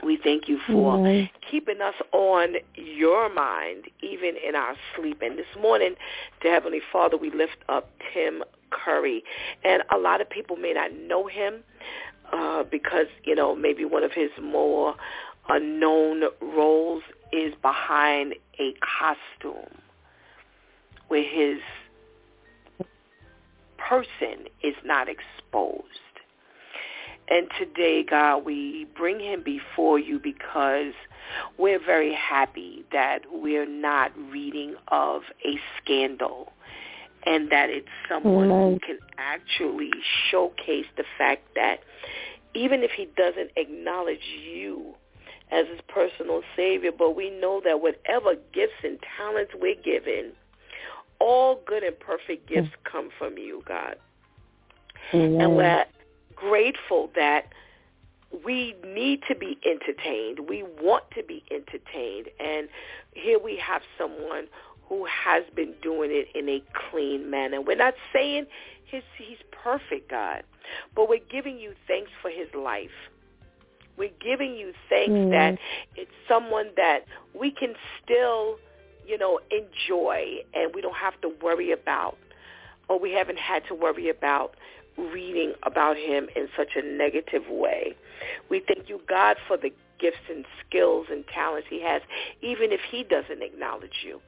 We 0.03 0.19
thank 0.21 0.47
you 0.47 0.59
for 0.67 0.97
mm-hmm. 0.97 1.25
keeping 1.49 1.81
us 1.81 1.95
on 2.11 2.55
your 2.75 3.33
mind, 3.33 3.85
even 4.01 4.35
in 4.47 4.55
our 4.55 4.75
sleep. 4.95 5.21
And 5.21 5.37
this 5.39 5.47
morning, 5.59 5.95
to 6.41 6.49
Heavenly 6.49 6.81
Father, 6.91 7.17
we 7.17 7.31
lift 7.31 7.57
up 7.67 7.89
Tim 8.13 8.43
Curry. 8.69 9.23
And 9.63 9.83
a 9.91 9.97
lot 9.97 10.21
of 10.21 10.29
people 10.29 10.55
may 10.55 10.73
not 10.73 10.93
know 10.93 11.27
him 11.27 11.63
uh, 12.31 12.63
because, 12.63 13.07
you 13.23 13.33
know, 13.33 13.55
maybe 13.55 13.85
one 13.85 14.03
of 14.03 14.11
his 14.11 14.29
more 14.41 14.95
unknown 15.49 16.23
roles 16.41 17.03
is 17.31 17.53
behind 17.61 18.35
a 18.59 18.73
costume 18.81 19.81
where 21.07 21.23
his 21.23 21.59
person 23.77 24.47
is 24.63 24.75
not 24.83 25.07
exposed. 25.07 25.83
And 27.29 27.47
today, 27.59 28.03
God, 28.09 28.45
we 28.45 28.87
bring 28.95 29.19
him 29.19 29.43
before 29.43 29.99
you 29.99 30.19
because 30.19 30.93
we're 31.57 31.83
very 31.83 32.13
happy 32.13 32.85
that 32.93 33.19
we're 33.31 33.67
not 33.67 34.11
reading 34.31 34.75
of 34.87 35.23
a 35.45 35.59
scandal 35.81 36.53
and 37.25 37.51
that 37.51 37.69
it's 37.69 37.87
someone 38.07 38.49
who 38.49 38.79
can 38.85 38.99
actually 39.17 39.91
showcase 40.31 40.85
the 40.95 41.03
fact 41.17 41.43
that 41.55 41.79
even 42.53 42.81
if 42.81 42.91
he 42.91 43.09
doesn't 43.17 43.51
acknowledge 43.57 44.23
you 44.49 44.93
as 45.51 45.67
his 45.67 45.81
personal 45.89 46.41
savior, 46.55 46.91
but 46.97 47.15
we 47.15 47.29
know 47.29 47.61
that 47.63 47.81
whatever 47.81 48.35
gifts 48.53 48.79
and 48.83 48.99
talents 49.17 49.51
we're 49.59 49.75
given– 49.75 50.31
all 51.19 51.59
good 51.65 51.83
and 51.83 51.99
perfect 51.99 52.47
gifts 52.47 52.71
come 52.83 53.09
from 53.17 53.37
you, 53.37 53.63
God. 53.65 53.95
Amen. 55.13 55.41
And 55.41 55.55
we're 55.55 55.85
grateful 56.35 57.09
that 57.15 57.47
we 58.45 58.75
need 58.85 59.21
to 59.27 59.35
be 59.35 59.57
entertained. 59.65 60.49
We 60.49 60.63
want 60.81 61.05
to 61.15 61.23
be 61.23 61.43
entertained. 61.49 62.27
And 62.39 62.67
here 63.13 63.39
we 63.39 63.57
have 63.57 63.81
someone 63.97 64.47
who 64.87 65.05
has 65.05 65.43
been 65.55 65.73
doing 65.81 66.11
it 66.11 66.27
in 66.35 66.47
a 66.49 66.63
clean 66.89 67.29
manner. 67.29 67.61
We're 67.61 67.75
not 67.77 67.95
saying 68.13 68.47
his, 68.85 69.03
he's 69.17 69.37
perfect, 69.51 70.09
God, 70.09 70.43
but 70.95 71.09
we're 71.09 71.19
giving 71.29 71.59
you 71.59 71.73
thanks 71.87 72.11
for 72.21 72.29
his 72.29 72.47
life. 72.53 72.91
We're 73.97 74.11
giving 74.21 74.55
you 74.55 74.73
thanks 74.89 75.11
mm. 75.11 75.31
that 75.31 75.57
it's 75.95 76.11
someone 76.27 76.69
that 76.77 77.05
we 77.33 77.51
can 77.51 77.73
still 78.03 78.59
you 79.07 79.17
know, 79.17 79.39
enjoy 79.49 80.43
and 80.53 80.73
we 80.75 80.81
don't 80.81 80.95
have 80.95 81.19
to 81.21 81.31
worry 81.41 81.71
about 81.71 82.17
or 82.89 82.99
we 82.99 83.11
haven't 83.11 83.39
had 83.39 83.63
to 83.67 83.75
worry 83.75 84.09
about 84.09 84.55
reading 84.97 85.53
about 85.63 85.97
him 85.97 86.27
in 86.35 86.47
such 86.57 86.69
a 86.75 86.81
negative 86.81 87.43
way. 87.49 87.95
We 88.49 88.63
thank 88.67 88.89
you, 88.89 88.99
God, 89.07 89.37
for 89.47 89.57
the 89.57 89.71
gifts 89.99 90.17
and 90.29 90.45
skills 90.65 91.07
and 91.09 91.23
talents 91.27 91.67
he 91.69 91.81
has, 91.83 92.01
even 92.41 92.71
if 92.71 92.81
he 92.89 93.03
doesn't 93.03 93.41
acknowledge 93.41 94.03
you, 94.03 94.21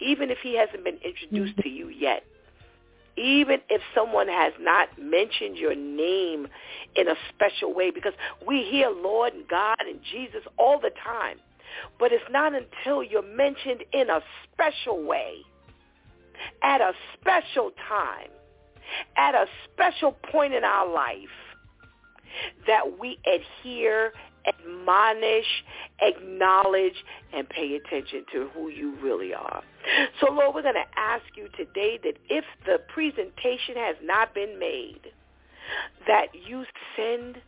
even 0.00 0.30
if 0.30 0.38
he 0.42 0.56
hasn't 0.56 0.84
been 0.84 0.98
introduced 1.04 1.56
to 1.58 1.68
you 1.68 1.88
yet, 1.88 2.24
even 3.16 3.60
if 3.68 3.82
someone 3.94 4.28
has 4.28 4.52
not 4.58 4.88
mentioned 4.98 5.56
your 5.56 5.74
name 5.74 6.48
in 6.96 7.08
a 7.08 7.14
special 7.34 7.74
way, 7.74 7.90
because 7.90 8.14
we 8.46 8.62
hear 8.62 8.88
Lord 8.88 9.34
and 9.34 9.46
God 9.48 9.76
and 9.80 10.00
Jesus 10.10 10.42
all 10.58 10.80
the 10.80 10.90
time. 11.04 11.38
But 11.98 12.12
it's 12.12 12.24
not 12.30 12.52
until 12.54 13.02
you're 13.02 13.22
mentioned 13.22 13.84
in 13.92 14.10
a 14.10 14.20
special 14.52 15.02
way, 15.02 15.36
at 16.62 16.80
a 16.80 16.92
special 17.20 17.70
time, 17.88 18.28
at 19.16 19.34
a 19.34 19.46
special 19.72 20.12
point 20.30 20.54
in 20.54 20.64
our 20.64 20.92
life, 20.92 21.16
that 22.66 22.98
we 22.98 23.18
adhere, 23.26 24.12
admonish, 24.46 25.64
acknowledge, 26.00 27.04
and 27.32 27.48
pay 27.48 27.76
attention 27.76 28.24
to 28.32 28.48
who 28.54 28.68
you 28.68 28.96
really 29.00 29.34
are. 29.34 29.62
So, 30.20 30.32
Lord, 30.32 30.54
we're 30.54 30.62
going 30.62 30.74
to 30.74 31.00
ask 31.00 31.24
you 31.36 31.48
today 31.56 31.98
that 32.02 32.14
if 32.28 32.44
the 32.66 32.78
presentation 32.92 33.76
has 33.76 33.96
not 34.02 34.34
been 34.34 34.58
made, 34.58 35.00
that 36.06 36.28
you 36.34 36.64
send 36.96 37.38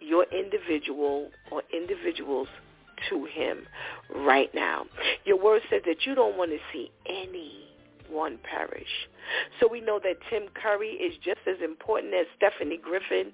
your 0.00 0.24
individual 0.32 1.30
or 1.50 1.62
individuals 1.72 2.48
to 3.10 3.24
him 3.26 3.66
right 4.14 4.50
now. 4.54 4.86
Your 5.24 5.42
word 5.42 5.62
says 5.70 5.82
that 5.86 6.06
you 6.06 6.14
don't 6.14 6.36
want 6.36 6.50
to 6.50 6.58
see 6.72 6.90
anyone 7.06 8.38
perish. 8.42 9.08
So 9.60 9.68
we 9.68 9.80
know 9.80 10.00
that 10.02 10.16
Tim 10.30 10.44
Curry 10.54 10.90
is 10.90 11.14
just 11.24 11.40
as 11.46 11.56
important 11.62 12.14
as 12.14 12.26
Stephanie 12.36 12.80
Griffin 12.82 13.32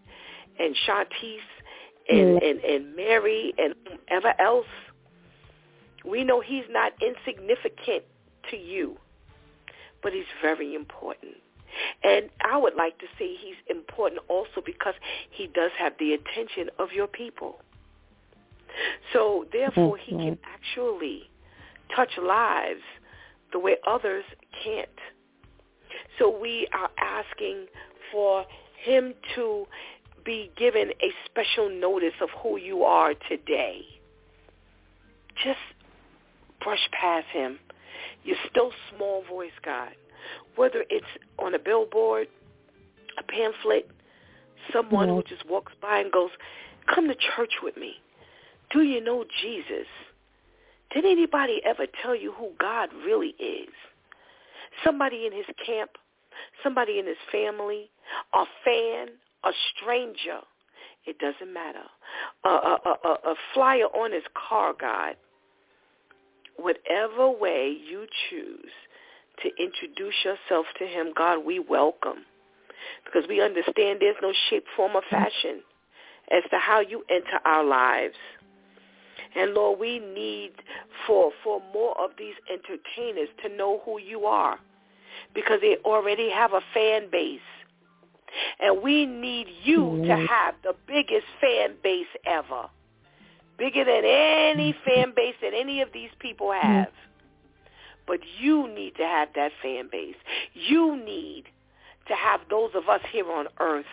and 0.58 0.74
Shantice 0.86 1.38
and, 2.08 2.40
mm. 2.40 2.50
and, 2.50 2.60
and 2.60 2.96
Mary 2.96 3.54
and 3.58 3.74
whoever 4.08 4.34
else. 4.40 4.66
We 6.04 6.22
know 6.24 6.40
he's 6.40 6.64
not 6.68 6.92
insignificant 7.00 8.04
to 8.50 8.56
you, 8.56 8.98
but 10.02 10.12
he's 10.12 10.24
very 10.42 10.74
important. 10.74 11.36
And 12.02 12.30
I 12.40 12.56
would 12.56 12.74
like 12.74 12.98
to 12.98 13.06
say 13.18 13.34
he's 13.34 13.56
important 13.68 14.20
also 14.28 14.62
because 14.64 14.94
he 15.30 15.46
does 15.46 15.70
have 15.78 15.94
the 15.98 16.12
attention 16.12 16.70
of 16.78 16.92
your 16.92 17.06
people. 17.06 17.60
So 19.12 19.46
therefore, 19.52 19.96
he 19.96 20.12
can 20.12 20.38
actually 20.44 21.30
touch 21.94 22.10
lives 22.22 22.80
the 23.52 23.58
way 23.58 23.76
others 23.86 24.24
can't. 24.64 24.88
So 26.18 26.36
we 26.36 26.68
are 26.72 26.90
asking 26.98 27.66
for 28.12 28.44
him 28.82 29.14
to 29.34 29.66
be 30.24 30.50
given 30.56 30.90
a 31.02 31.10
special 31.26 31.68
notice 31.68 32.14
of 32.20 32.28
who 32.42 32.58
you 32.58 32.84
are 32.84 33.14
today. 33.28 33.82
Just 35.42 35.58
brush 36.62 36.88
past 36.92 37.26
him. 37.32 37.58
Your 38.24 38.36
still 38.50 38.72
small 38.94 39.22
voice 39.28 39.52
God. 39.64 39.90
Whether 40.56 40.84
it's 40.88 41.06
on 41.38 41.54
a 41.54 41.58
billboard, 41.58 42.28
a 43.18 43.22
pamphlet, 43.22 43.90
someone 44.72 45.08
mm-hmm. 45.08 45.16
who 45.16 45.22
just 45.24 45.46
walks 45.48 45.72
by 45.82 45.98
and 45.98 46.10
goes, 46.10 46.30
come 46.92 47.08
to 47.08 47.14
church 47.14 47.52
with 47.62 47.76
me. 47.76 47.94
Do 48.72 48.82
you 48.82 49.02
know 49.02 49.24
Jesus? 49.42 49.86
Did 50.92 51.04
anybody 51.04 51.60
ever 51.64 51.86
tell 52.02 52.14
you 52.14 52.32
who 52.32 52.50
God 52.58 52.90
really 53.04 53.34
is? 53.38 53.72
Somebody 54.84 55.26
in 55.26 55.32
his 55.32 55.46
camp, 55.64 55.90
somebody 56.62 56.98
in 56.98 57.06
his 57.06 57.16
family, 57.30 57.90
a 58.32 58.44
fan, 58.64 59.08
a 59.44 59.50
stranger. 59.74 60.40
It 61.06 61.18
doesn't 61.18 61.52
matter. 61.52 61.84
A, 62.44 62.48
a, 62.48 62.78
a, 63.04 63.08
a 63.30 63.34
flyer 63.52 63.86
on 63.86 64.12
his 64.12 64.22
car, 64.48 64.74
God. 64.78 65.16
Whatever 66.56 67.30
way 67.30 67.76
you 67.88 68.06
choose 68.30 68.70
to 69.42 69.48
introduce 69.62 70.14
yourself 70.24 70.66
to 70.78 70.86
him, 70.86 71.12
God, 71.16 71.44
we 71.44 71.58
welcome. 71.58 72.24
Because 73.04 73.28
we 73.28 73.40
understand 73.40 73.98
there's 74.00 74.16
no 74.22 74.32
shape, 74.50 74.64
form, 74.76 74.92
or 74.94 75.02
fashion 75.10 75.62
as 76.30 76.42
to 76.50 76.58
how 76.58 76.80
you 76.80 77.04
enter 77.10 77.38
our 77.44 77.64
lives. 77.64 78.14
And 79.36 79.54
Lord, 79.54 79.80
we 79.80 79.98
need 79.98 80.52
for 81.06 81.32
for 81.42 81.60
more 81.72 81.98
of 82.00 82.10
these 82.18 82.34
entertainers 82.50 83.28
to 83.42 83.48
know 83.48 83.80
who 83.84 83.98
you 83.98 84.26
are 84.26 84.58
because 85.34 85.60
they 85.60 85.76
already 85.84 86.30
have 86.30 86.52
a 86.52 86.60
fan 86.72 87.08
base. 87.10 87.40
And 88.60 88.82
we 88.82 89.06
need 89.06 89.46
you 89.62 89.80
mm-hmm. 89.80 90.04
to 90.04 90.26
have 90.26 90.54
the 90.62 90.74
biggest 90.86 91.26
fan 91.40 91.74
base 91.82 92.06
ever. 92.26 92.68
Bigger 93.58 93.84
than 93.84 94.02
any 94.04 94.74
fan 94.84 95.12
base 95.14 95.34
that 95.40 95.52
any 95.54 95.80
of 95.80 95.88
these 95.92 96.10
people 96.18 96.50
have. 96.52 96.88
But 98.06 98.20
you 98.38 98.68
need 98.68 98.96
to 98.96 99.04
have 99.04 99.28
that 99.36 99.52
fan 99.62 99.88
base. 99.90 100.16
You 100.52 100.96
need 100.96 101.44
to 102.08 102.14
have 102.14 102.40
those 102.50 102.70
of 102.74 102.88
us 102.88 103.00
here 103.12 103.30
on 103.30 103.46
earth 103.60 103.86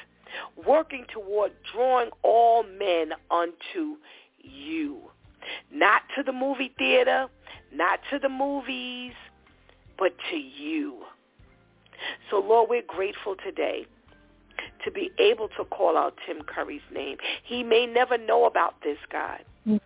working 0.66 1.06
toward 1.14 1.52
drawing 1.74 2.10
all 2.24 2.64
men 2.64 3.12
unto 3.30 3.98
you. 4.40 5.02
Not 5.72 6.02
to 6.16 6.24
the 6.24 6.32
movie 6.32 6.74
theater, 6.78 7.28
not 7.74 8.00
to 8.12 8.20
the 8.20 8.30
movies, 8.30 9.14
but 9.98 10.14
to 10.30 10.36
you. 10.36 11.04
So, 12.30 12.40
Lord, 12.40 12.70
we're 12.70 12.82
grateful 12.86 13.36
today 13.44 13.86
to 14.84 14.92
be 14.92 15.12
able 15.20 15.48
to 15.50 15.66
call 15.66 15.98
out 15.98 16.16
Tim 16.26 16.42
Curry's 16.42 16.82
name. 16.94 17.18
He 17.44 17.64
may 17.64 17.86
never 17.86 18.18
know 18.18 18.46
about 18.46 18.76
this, 18.84 18.98
God. 19.12 19.40
Mm. 19.68 19.80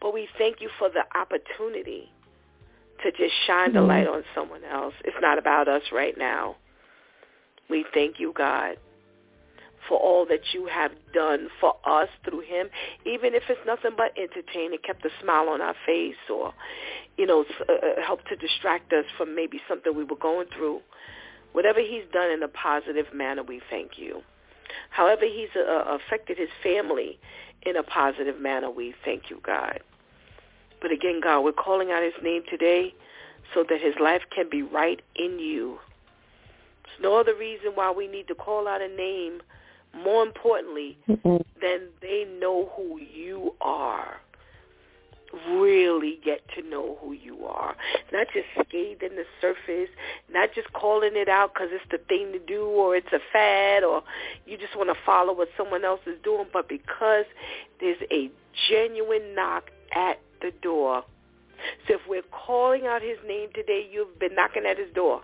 But 0.00 0.12
we 0.12 0.28
thank 0.38 0.60
you 0.60 0.68
for 0.78 0.90
the 0.90 1.04
opportunity 1.18 2.10
to 3.02 3.10
just 3.10 3.32
shine 3.46 3.72
the 3.72 3.80
mm. 3.80 3.88
light 3.88 4.06
on 4.06 4.24
someone 4.34 4.64
else. 4.64 4.94
It's 5.04 5.16
not 5.20 5.38
about 5.38 5.68
us 5.68 5.82
right 5.92 6.16
now. 6.16 6.56
We 7.70 7.84
thank 7.94 8.20
you, 8.20 8.32
God, 8.36 8.76
for 9.88 9.98
all 9.98 10.26
that 10.26 10.40
you 10.52 10.66
have 10.66 10.92
done 11.12 11.48
for 11.60 11.74
us 11.84 12.08
through 12.24 12.40
him, 12.40 12.68
even 13.04 13.34
if 13.34 13.42
it's 13.48 13.60
nothing 13.66 13.92
but 13.96 14.12
entertaining, 14.16 14.78
kept 14.84 15.04
a 15.04 15.10
smile 15.20 15.48
on 15.48 15.60
our 15.60 15.74
face 15.86 16.14
or, 16.30 16.54
you 17.16 17.26
know, 17.26 17.44
uh, 17.68 17.72
uh, 17.72 18.02
helped 18.04 18.28
to 18.28 18.36
distract 18.36 18.92
us 18.92 19.04
from 19.16 19.34
maybe 19.34 19.60
something 19.68 19.94
we 19.94 20.04
were 20.04 20.16
going 20.16 20.46
through. 20.56 20.80
Whatever 21.52 21.80
he's 21.80 22.04
done 22.12 22.30
in 22.30 22.42
a 22.42 22.48
positive 22.48 23.06
manner, 23.12 23.42
we 23.42 23.60
thank 23.68 23.98
you. 23.98 24.22
However 24.90 25.24
he's 25.24 25.50
uh, 25.56 25.96
affected 25.96 26.38
his 26.38 26.48
family 26.62 27.18
in 27.62 27.76
a 27.76 27.82
positive 27.82 28.40
manner, 28.40 28.70
we 28.70 28.94
thank 29.04 29.30
you, 29.30 29.40
God. 29.44 29.80
But 30.80 30.92
again, 30.92 31.20
God, 31.22 31.40
we're 31.40 31.52
calling 31.52 31.90
out 31.92 32.02
his 32.02 32.14
name 32.22 32.42
today 32.48 32.94
so 33.54 33.64
that 33.68 33.80
his 33.80 33.94
life 34.00 34.22
can 34.34 34.48
be 34.50 34.62
right 34.62 35.00
in 35.14 35.38
you. 35.38 35.78
There's 36.84 37.02
no 37.02 37.18
other 37.18 37.34
reason 37.34 37.72
why 37.74 37.90
we 37.90 38.08
need 38.08 38.28
to 38.28 38.34
call 38.34 38.66
out 38.66 38.80
a 38.80 38.88
name 38.88 39.42
more 39.94 40.22
importantly 40.22 40.98
than 41.06 41.88
they 42.00 42.26
know 42.40 42.70
who 42.76 42.98
you 42.98 43.54
are 43.60 44.20
really 45.48 46.18
get 46.24 46.40
to 46.56 46.62
know 46.68 46.98
who 47.00 47.12
you 47.12 47.44
are. 47.46 47.74
Not 48.12 48.26
just 48.32 48.46
scathing 48.68 49.16
the 49.16 49.24
surface, 49.40 49.88
not 50.30 50.50
just 50.54 50.72
calling 50.72 51.12
it 51.14 51.28
out 51.28 51.54
because 51.54 51.68
it's 51.72 51.84
the 51.90 51.98
thing 52.08 52.32
to 52.32 52.38
do 52.38 52.64
or 52.64 52.96
it's 52.96 53.12
a 53.12 53.20
fad 53.32 53.84
or 53.84 54.02
you 54.46 54.58
just 54.58 54.76
want 54.76 54.90
to 54.90 54.96
follow 55.04 55.32
what 55.34 55.48
someone 55.56 55.84
else 55.84 56.00
is 56.06 56.18
doing, 56.22 56.46
but 56.52 56.68
because 56.68 57.24
there's 57.80 58.00
a 58.10 58.30
genuine 58.68 59.34
knock 59.34 59.70
at 59.94 60.20
the 60.40 60.52
door. 60.62 61.04
So 61.86 61.94
if 61.94 62.00
we're 62.08 62.22
calling 62.22 62.86
out 62.86 63.02
his 63.02 63.18
name 63.26 63.48
today, 63.54 63.88
you've 63.90 64.18
been 64.18 64.34
knocking 64.34 64.64
at 64.66 64.78
his 64.78 64.92
door. 64.94 65.22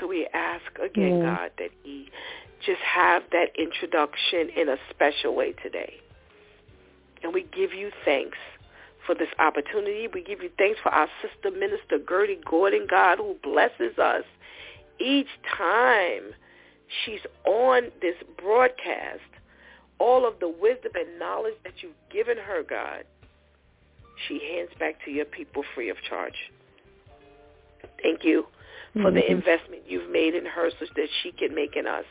So 0.00 0.06
we 0.06 0.26
ask 0.32 0.64
again, 0.82 1.20
mm. 1.20 1.22
God, 1.22 1.50
that 1.58 1.70
he 1.82 2.08
just 2.64 2.80
have 2.80 3.22
that 3.32 3.48
introduction 3.58 4.50
in 4.56 4.68
a 4.68 4.76
special 4.90 5.34
way 5.34 5.52
today. 5.52 5.94
And 7.22 7.32
we 7.32 7.46
give 7.54 7.72
you 7.72 7.90
thanks 8.04 8.38
for 9.06 9.14
this 9.14 9.28
opportunity. 9.38 10.08
We 10.12 10.22
give 10.22 10.42
you 10.42 10.50
thanks 10.58 10.78
for 10.82 10.90
our 10.90 11.08
sister 11.20 11.56
minister 11.56 11.98
Gertie 12.08 12.40
Gordon, 12.48 12.86
God, 12.88 13.18
who 13.18 13.36
blesses 13.42 13.98
us 13.98 14.24
each 15.00 15.28
time 15.56 16.34
she's 17.04 17.20
on 17.46 17.84
this 18.00 18.14
broadcast. 18.38 19.20
All 19.98 20.26
of 20.26 20.40
the 20.40 20.48
wisdom 20.48 20.92
and 20.94 21.18
knowledge 21.18 21.54
that 21.64 21.74
you've 21.80 21.92
given 22.12 22.36
her, 22.36 22.62
God, 22.68 23.04
she 24.26 24.40
hands 24.54 24.70
back 24.78 24.96
to 25.04 25.10
your 25.10 25.24
people 25.24 25.62
free 25.74 25.90
of 25.90 25.96
charge. 26.08 26.50
Thank 28.02 28.24
you 28.24 28.46
for 28.94 29.02
mm-hmm. 29.02 29.14
the 29.14 29.30
investment 29.30 29.82
you've 29.86 30.10
made 30.10 30.34
in 30.34 30.44
her 30.44 30.70
so 30.78 30.86
that 30.96 31.08
she 31.22 31.30
can 31.32 31.54
make 31.54 31.76
in 31.76 31.86
us. 31.86 32.04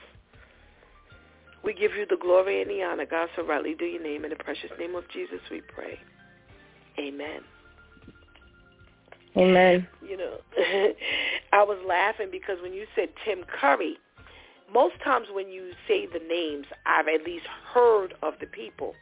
We 1.64 1.74
give 1.74 1.92
you 1.96 2.06
the 2.10 2.18
glory 2.18 2.62
and 2.62 2.70
the 2.70 2.84
honor, 2.84 3.06
God, 3.06 3.30
so 3.36 3.46
rightly 3.46 3.76
do 3.76 3.86
your 3.86 4.02
name. 4.02 4.24
In 4.24 4.32
the 4.32 4.36
precious 4.36 4.72
name 4.80 4.96
of 4.96 5.04
Jesus 5.10 5.40
we 5.50 5.62
pray. 5.62 6.00
Amen. 7.00 7.42
Amen. 9.38 9.88
You 10.08 10.18
know, 10.18 10.38
I 11.54 11.64
was 11.64 11.78
laughing 11.88 12.28
because 12.32 12.58
when 12.62 12.74
you 12.74 12.86
said 12.96 13.10
Tim 13.24 13.44
Curry, 13.44 13.98
most 14.74 14.96
times 15.04 15.28
when 15.34 15.50
you 15.50 15.72
say 15.88 16.06
the 16.06 16.20
names, 16.28 16.66
I've 16.86 17.08
at 17.08 17.26
least 17.26 17.46
heard 17.74 18.14
of 18.22 18.34
the 18.40 18.48
people. 18.48 18.94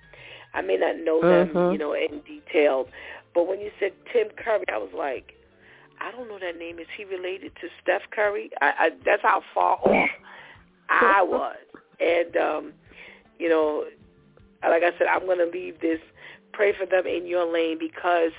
I 0.53 0.61
may 0.61 0.77
not 0.77 0.97
know 0.97 1.21
them, 1.21 1.49
mm-hmm. 1.49 1.71
you 1.71 1.77
know, 1.77 1.93
in 1.93 2.21
detail, 2.21 2.87
but 3.33 3.47
when 3.47 3.59
you 3.59 3.71
said 3.79 3.91
Tim 4.11 4.27
Curry, 4.35 4.65
I 4.73 4.77
was 4.77 4.89
like, 4.97 5.33
I 6.01 6.11
don't 6.11 6.27
know 6.27 6.39
that 6.39 6.57
name. 6.57 6.79
Is 6.79 6.87
he 6.97 7.05
related 7.05 7.51
to 7.61 7.67
Steph 7.81 8.01
Curry? 8.11 8.49
I, 8.61 8.65
I 8.65 8.89
that's 9.05 9.21
how 9.21 9.41
far 9.53 9.77
off 9.77 10.09
I 10.89 11.21
was. 11.21 11.57
And 11.99 12.35
um, 12.37 12.73
you 13.37 13.49
know, 13.49 13.85
like 14.63 14.83
I 14.83 14.97
said, 14.97 15.07
I'm 15.07 15.25
going 15.25 15.39
to 15.39 15.45
leave 15.45 15.79
this 15.79 15.99
pray 16.53 16.73
for 16.73 16.85
them 16.85 17.05
in 17.05 17.27
your 17.27 17.51
lane 17.51 17.77
because 17.79 18.31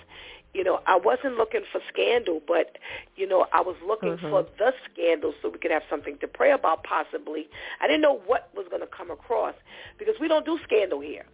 you 0.53 0.65
know, 0.65 0.81
I 0.87 0.97
wasn't 0.97 1.37
looking 1.37 1.63
for 1.71 1.81
scandal, 1.93 2.41
but 2.47 2.77
you 3.17 3.27
know, 3.27 3.47
I 3.53 3.61
was 3.61 3.77
looking 3.87 4.17
mm-hmm. 4.17 4.31
for 4.31 4.45
the 4.59 4.73
scandal 4.93 5.33
so 5.41 5.49
we 5.49 5.59
could 5.59 5.71
have 5.71 5.85
something 5.89 6.19
to 6.19 6.27
pray 6.27 6.51
about 6.51 6.83
possibly. 6.83 7.49
I 7.81 7.87
didn't 7.87 8.03
know 8.03 8.21
what 8.27 8.51
was 8.55 8.67
going 8.69 8.81
to 8.81 8.89
come 8.89 9.11
across 9.11 9.55
because 9.99 10.15
we 10.21 10.27
don't 10.27 10.45
do 10.45 10.59
scandal 10.65 11.01
here. 11.01 11.25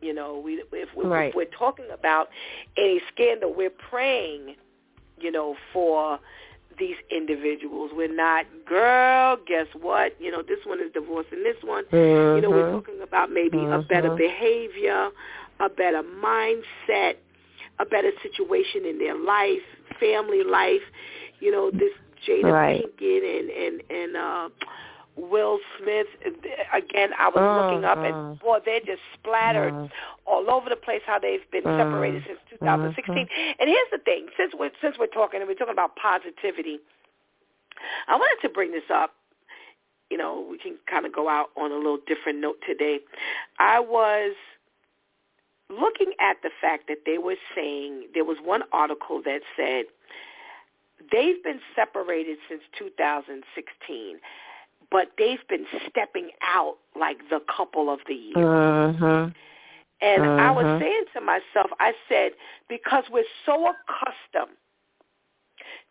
You 0.00 0.14
know, 0.14 0.38
we 0.38 0.62
if, 0.72 0.88
we, 0.96 1.04
right. 1.04 1.30
if 1.30 1.34
we're 1.34 1.44
talking 1.46 1.86
about 1.92 2.30
any 2.76 3.00
scandal, 3.12 3.52
we're 3.52 3.70
praying, 3.70 4.54
you 5.18 5.30
know, 5.30 5.56
for 5.72 6.20
these 6.78 6.96
individuals. 7.10 7.90
We're 7.94 8.14
not, 8.14 8.46
girl, 8.66 9.36
guess 9.46 9.66
what? 9.80 10.14
You 10.20 10.30
know, 10.30 10.42
this 10.42 10.58
one 10.64 10.80
is 10.80 10.92
divorcing 10.92 11.42
this 11.42 11.56
one. 11.62 11.84
Mm-hmm. 11.84 12.36
You 12.36 12.42
know, 12.42 12.50
we're 12.50 12.64
mm-hmm. 12.64 12.78
talking 12.78 13.02
about 13.02 13.30
maybe 13.30 13.58
mm-hmm. 13.58 13.72
a 13.72 13.82
better 13.82 14.14
behavior, 14.14 15.10
a 15.60 15.68
better 15.68 16.02
mindset, 16.02 17.14
a 17.78 17.84
better 17.84 18.10
situation 18.22 18.84
in 18.86 18.98
their 18.98 19.16
life, 19.16 19.62
family 19.98 20.42
life. 20.44 20.82
You 21.40 21.50
know, 21.50 21.70
this 21.70 21.92
Jada 22.26 22.52
right. 22.52 22.82
Pinkett 22.82 23.40
and 23.40 23.50
and 23.50 23.82
and 23.90 24.16
uh, 24.16 24.48
Will 25.16 25.58
Smith. 25.78 26.06
Again, 26.72 27.10
I 27.18 27.28
was 27.28 27.38
uh, 27.38 27.66
looking 27.66 27.84
up, 27.84 27.98
and 27.98 28.14
uh-huh. 28.14 28.44
boy, 28.44 28.58
they're 28.64 28.80
just 28.80 29.02
splattered 29.14 29.74
uh, 29.74 29.88
all 30.26 30.50
over 30.50 30.68
the 30.70 30.76
place. 30.76 31.02
How 31.06 31.18
they've 31.18 31.48
been 31.50 31.66
uh, 31.66 31.78
separated 31.78 32.24
since 32.26 32.38
2016. 32.60 33.16
Uh-huh. 33.16 33.54
And 33.58 33.68
here's 33.68 33.90
the 33.92 33.98
thing: 33.98 34.26
since 34.36 34.52
we're 34.58 34.70
since 34.80 34.96
we're 34.98 35.06
talking 35.06 35.40
and 35.40 35.48
we're 35.48 35.54
talking 35.54 35.74
about 35.74 35.96
positivity, 35.96 36.78
I 38.08 38.16
wanted 38.16 38.40
to 38.46 38.52
bring 38.52 38.72
this 38.72 38.88
up. 38.92 39.14
You 40.10 40.18
know, 40.18 40.46
we 40.50 40.58
can 40.58 40.76
kind 40.88 41.06
of 41.06 41.12
go 41.12 41.28
out 41.28 41.50
on 41.56 41.70
a 41.70 41.76
little 41.76 41.98
different 42.06 42.40
note 42.40 42.58
today. 42.66 42.98
I 43.58 43.78
was 43.78 44.34
looking 45.70 46.12
at 46.20 46.36
the 46.42 46.50
fact 46.60 46.88
that 46.88 46.98
they 47.06 47.18
were 47.18 47.36
saying 47.54 48.08
there 48.12 48.24
was 48.24 48.38
one 48.42 48.62
article 48.72 49.22
that 49.24 49.42
said 49.56 49.84
they've 51.12 51.42
been 51.42 51.60
separated 51.76 52.38
since 52.48 52.62
2016 52.76 54.16
but 54.90 55.12
they've 55.18 55.46
been 55.48 55.66
stepping 55.88 56.30
out 56.42 56.76
like 56.98 57.18
the 57.30 57.40
couple 57.54 57.92
of 57.92 58.00
the 58.08 58.14
year. 58.14 58.88
Uh-huh. 58.88 59.30
And 60.02 60.22
uh-huh. 60.22 60.30
I 60.30 60.50
was 60.50 60.64
mm-hmm. 60.64 60.82
saying 60.82 61.04
to 61.14 61.20
myself, 61.20 61.70
I 61.78 61.92
said, 62.08 62.32
because 62.68 63.04
we're 63.10 63.24
so 63.44 63.66
accustomed 63.66 64.56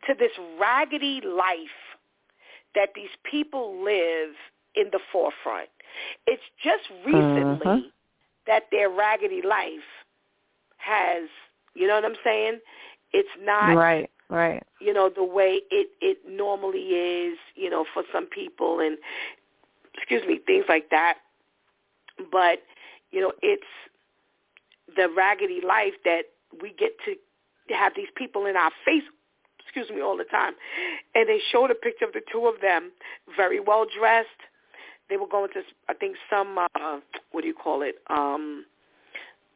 to 0.07 0.13
this 0.17 0.31
raggedy 0.59 1.21
life 1.25 1.57
that 2.75 2.89
these 2.95 3.09
people 3.29 3.83
live 3.83 4.35
in 4.75 4.89
the 4.91 4.99
forefront. 5.11 5.69
It's 6.27 6.43
just 6.63 6.83
recently 7.05 7.65
uh-huh 7.65 7.79
that 8.49 8.63
their 8.71 8.89
raggedy 8.89 9.41
life 9.47 9.87
has, 10.77 11.29
you 11.75 11.87
know 11.87 11.95
what 11.95 12.03
I'm 12.05 12.17
saying? 12.23 12.59
It's 13.13 13.29
not 13.41 13.75
right, 13.75 14.09
right. 14.29 14.63
You 14.79 14.93
know 14.93 15.09
the 15.13 15.23
way 15.23 15.61
it 15.71 15.89
it 16.01 16.17
normally 16.27 16.79
is, 16.79 17.37
you 17.55 17.69
know, 17.69 17.85
for 17.93 18.03
some 18.13 18.27
people 18.27 18.79
and 18.79 18.97
excuse 19.95 20.25
me, 20.27 20.39
things 20.45 20.65
like 20.69 20.89
that. 20.91 21.17
But 22.31 22.59
you 23.11 23.21
know, 23.21 23.33
it's 23.41 23.63
the 24.95 25.09
raggedy 25.15 25.61
life 25.65 25.93
that 26.05 26.23
we 26.61 26.73
get 26.77 26.91
to 27.05 27.15
have 27.73 27.93
these 27.95 28.07
people 28.15 28.45
in 28.45 28.55
our 28.55 28.71
face 28.85 29.03
excuse 29.63 29.89
me 29.95 30.01
all 30.01 30.17
the 30.17 30.23
time 30.23 30.53
and 31.13 31.29
they 31.29 31.39
showed 31.51 31.69
a 31.69 31.75
picture 31.75 32.05
of 32.05 32.13
the 32.13 32.21
two 32.31 32.47
of 32.47 32.59
them 32.61 32.91
very 33.37 33.59
well 33.59 33.85
dressed 33.85 34.29
they 35.09 35.17
were 35.17 35.27
going 35.27 35.51
to 35.53 35.61
I 35.87 35.93
think 35.93 36.15
some 36.29 36.57
uh 36.57 36.99
what 37.31 37.41
do 37.41 37.47
you 37.47 37.53
call 37.53 37.83
it 37.83 37.95
um 38.09 38.65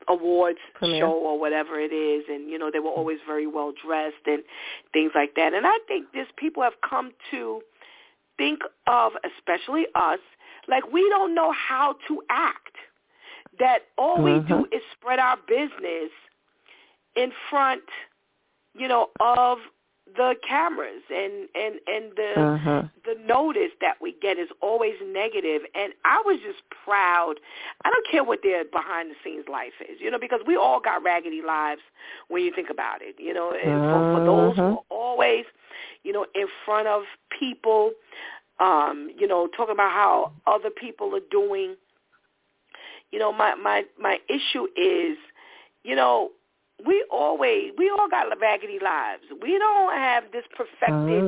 awards 0.07 0.59
Premiere. 0.75 1.01
show 1.01 1.11
or 1.11 1.39
whatever 1.39 1.79
it 1.79 1.93
is 1.93 2.23
and 2.29 2.49
you 2.49 2.57
know 2.57 2.69
they 2.71 2.79
were 2.79 2.89
always 2.89 3.19
very 3.25 3.47
well 3.47 3.73
dressed 3.85 4.25
and 4.25 4.43
things 4.91 5.11
like 5.15 5.35
that 5.35 5.53
and 5.53 5.65
I 5.65 5.77
think 5.87 6.11
this 6.13 6.27
people 6.37 6.63
have 6.63 6.73
come 6.87 7.11
to 7.31 7.61
think 8.37 8.59
of 8.87 9.13
especially 9.37 9.85
us 9.95 10.19
like 10.67 10.91
we 10.91 11.07
don't 11.09 11.35
know 11.35 11.51
how 11.51 11.95
to 12.07 12.21
act 12.29 12.75
that 13.59 13.79
all 13.97 14.21
we 14.21 14.31
do 14.31 14.53
mm-hmm. 14.55 14.73
is 14.73 14.81
spread 14.99 15.19
our 15.19 15.37
business 15.47 16.11
in 17.15 17.31
front 17.49 17.83
you 18.75 18.87
know 18.87 19.09
of 19.19 19.59
the 20.15 20.35
cameras 20.47 21.03
and 21.09 21.47
and 21.55 21.75
and 21.87 22.11
the 22.15 22.41
uh-huh. 22.41 22.83
the 23.05 23.15
notice 23.25 23.71
that 23.81 23.95
we 24.01 24.15
get 24.21 24.37
is 24.37 24.49
always 24.61 24.93
negative 25.05 25.61
and 25.75 25.93
I 26.05 26.21
was 26.25 26.39
just 26.45 26.59
proud. 26.83 27.35
I 27.83 27.89
don't 27.89 28.07
care 28.09 28.23
what 28.23 28.39
their 28.43 28.63
behind 28.65 29.11
the 29.11 29.15
scenes 29.23 29.45
life 29.49 29.73
is, 29.81 29.99
you 29.99 30.11
know, 30.11 30.19
because 30.19 30.41
we 30.45 30.55
all 30.55 30.79
got 30.79 31.03
raggedy 31.03 31.41
lives 31.45 31.81
when 32.27 32.43
you 32.43 32.51
think 32.53 32.69
about 32.69 33.01
it, 33.01 33.15
you 33.19 33.33
know, 33.33 33.51
and 33.51 33.81
for, 33.81 34.17
for 34.17 34.25
those 34.25 34.55
who 34.57 34.63
Uh-huh. 34.63 34.75
are 34.75 34.83
always 34.89 35.45
in 36.35 36.47
front 36.65 36.87
of 36.87 37.03
people, 37.39 37.91
um, 38.59 39.09
you 39.17 39.27
know, 39.27 39.47
talking 39.55 39.73
about 39.73 39.91
how 39.91 40.31
other 40.47 40.69
people 40.69 41.15
are 41.15 41.27
doing. 41.31 41.75
You 43.11 43.19
know, 43.19 43.31
my 43.31 43.55
my 43.55 43.83
my 43.99 44.17
issue 44.29 44.67
is, 44.75 45.17
you 45.83 45.95
know, 45.95 46.31
we 46.85 47.05
always 47.11 47.71
we 47.77 47.89
all 47.89 48.09
got 48.09 48.25
raggedy 48.39 48.79
lives. 48.81 49.23
We 49.41 49.57
don't 49.57 49.93
have 49.93 50.25
this 50.31 50.43
perfected, 50.55 51.23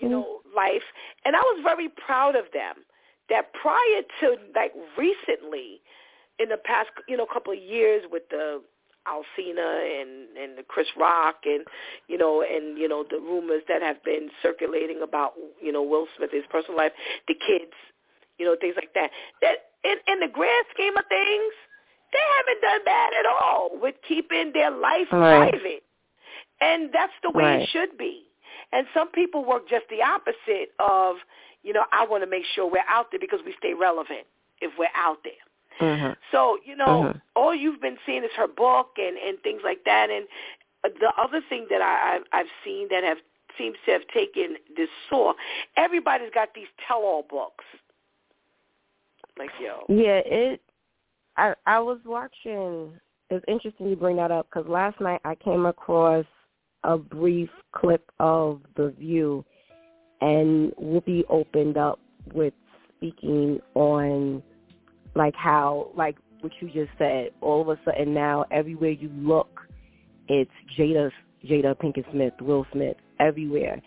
you 0.00 0.08
know, 0.08 0.40
mm-hmm. 0.46 0.56
life. 0.56 0.82
And 1.24 1.36
I 1.36 1.40
was 1.40 1.60
very 1.62 1.88
proud 1.88 2.36
of 2.36 2.44
them 2.52 2.76
that 3.28 3.52
prior 3.54 4.02
to 4.20 4.36
like 4.54 4.72
recently, 4.96 5.80
in 6.38 6.48
the 6.48 6.56
past, 6.56 6.90
you 7.08 7.16
know, 7.16 7.26
couple 7.26 7.52
of 7.52 7.58
years 7.58 8.04
with 8.10 8.24
the 8.30 8.62
Alsina 9.06 10.00
and 10.00 10.36
and 10.36 10.58
the 10.58 10.62
Chris 10.66 10.86
Rock 10.96 11.36
and 11.44 11.64
you 12.08 12.16
know 12.16 12.42
and 12.42 12.78
you 12.78 12.88
know 12.88 13.04
the 13.08 13.18
rumors 13.18 13.62
that 13.68 13.82
have 13.82 14.02
been 14.02 14.30
circulating 14.42 15.02
about 15.02 15.34
you 15.60 15.72
know 15.72 15.82
Will 15.82 16.06
Smith 16.16 16.30
his 16.32 16.44
personal 16.50 16.76
life, 16.76 16.92
the 17.28 17.34
kids, 17.34 17.74
you 18.38 18.46
know 18.46 18.56
things 18.58 18.74
like 18.76 18.94
that. 18.94 19.10
That 19.42 19.74
in 19.84 19.96
in 20.08 20.20
the 20.20 20.32
grand 20.32 20.64
scheme 20.72 20.96
of 20.96 21.04
things, 21.08 21.52
they 22.14 22.26
haven't 22.38 22.60
done 22.62 22.80
bad 22.84 23.12
at 23.18 23.26
all 23.26 23.70
with 23.82 23.94
keeping 24.06 24.52
their 24.54 24.70
life 24.70 25.10
Right. 25.12 25.50
private, 25.52 25.84
and 26.60 26.92
that's 26.92 27.12
the 27.22 27.30
way 27.30 27.44
Right. 27.44 27.62
it 27.62 27.68
should 27.68 27.98
be. 27.98 28.24
And 28.72 28.86
some 28.94 29.08
people 29.10 29.44
work 29.44 29.68
just 29.68 29.88
the 29.88 30.02
opposite 30.02 30.72
of 30.78 31.18
you 31.62 31.72
know 31.72 31.84
I 31.92 32.04
want 32.06 32.22
to 32.22 32.30
make 32.30 32.44
sure 32.54 32.66
we're 32.66 32.88
out 32.88 33.10
there 33.10 33.20
because 33.20 33.42
we 33.44 33.52
stay 33.54 33.74
relevant 33.74 34.26
if 34.60 34.76
we're 34.78 34.94
out 34.94 35.22
there. 35.24 35.44
Mhm. 35.80 36.16
So 36.30 36.58
you 36.64 36.76
know, 36.76 37.04
Mhm. 37.04 37.20
all 37.34 37.54
you've 37.54 37.80
been 37.80 37.98
seeing 38.06 38.22
is 38.24 38.32
her 38.32 38.46
book 38.48 38.96
and 38.98 39.18
and 39.18 39.42
things 39.42 39.62
like 39.62 39.84
that. 39.84 40.10
And 40.10 40.28
the 40.82 41.12
other 41.18 41.40
thing 41.42 41.66
that 41.70 41.82
I 41.82 42.16
I've, 42.16 42.24
I've 42.32 42.50
seen 42.64 42.88
that 42.88 43.02
have 43.04 43.20
seems 43.58 43.76
to 43.86 43.92
have 43.92 44.06
taken 44.08 44.58
this 44.76 44.90
soar. 45.08 45.34
Everybody's 45.76 46.30
got 46.30 46.54
these 46.54 46.68
tell-all 46.86 47.22
books. 47.22 47.64
Like 49.36 49.50
yo, 49.60 49.84
Yeah, 49.88 50.18
it. 50.18 50.60
I 51.36 51.54
I 51.66 51.80
was 51.80 51.98
watching. 52.04 52.92
It's 53.30 53.44
interesting 53.48 53.88
you 53.88 53.96
bring 53.96 54.16
that 54.16 54.30
up 54.30 54.48
because 54.48 54.68
last 54.68 55.00
night 55.00 55.20
I 55.24 55.34
came 55.34 55.66
across 55.66 56.26
a 56.84 56.98
brief 56.98 57.48
clip 57.72 58.10
of 58.20 58.60
The 58.76 58.94
View, 58.98 59.44
and 60.20 60.72
Whoopi 60.72 61.24
opened 61.28 61.76
up 61.76 61.98
with 62.32 62.54
speaking 62.96 63.60
on 63.74 64.42
like 65.14 65.34
how 65.34 65.90
like 65.96 66.16
what 66.40 66.52
you 66.60 66.68
just 66.68 66.96
said. 66.98 67.30
All 67.40 67.62
of 67.62 67.68
a 67.68 67.80
sudden 67.84 68.14
now, 68.14 68.44
everywhere 68.50 68.90
you 68.90 69.10
look, 69.14 69.60
it's 70.28 70.50
Jada 70.78 71.10
Jada 71.44 71.74
Pinkett 71.76 72.10
Smith, 72.12 72.34
Will 72.40 72.66
Smith, 72.72 72.96
everywhere 73.18 73.80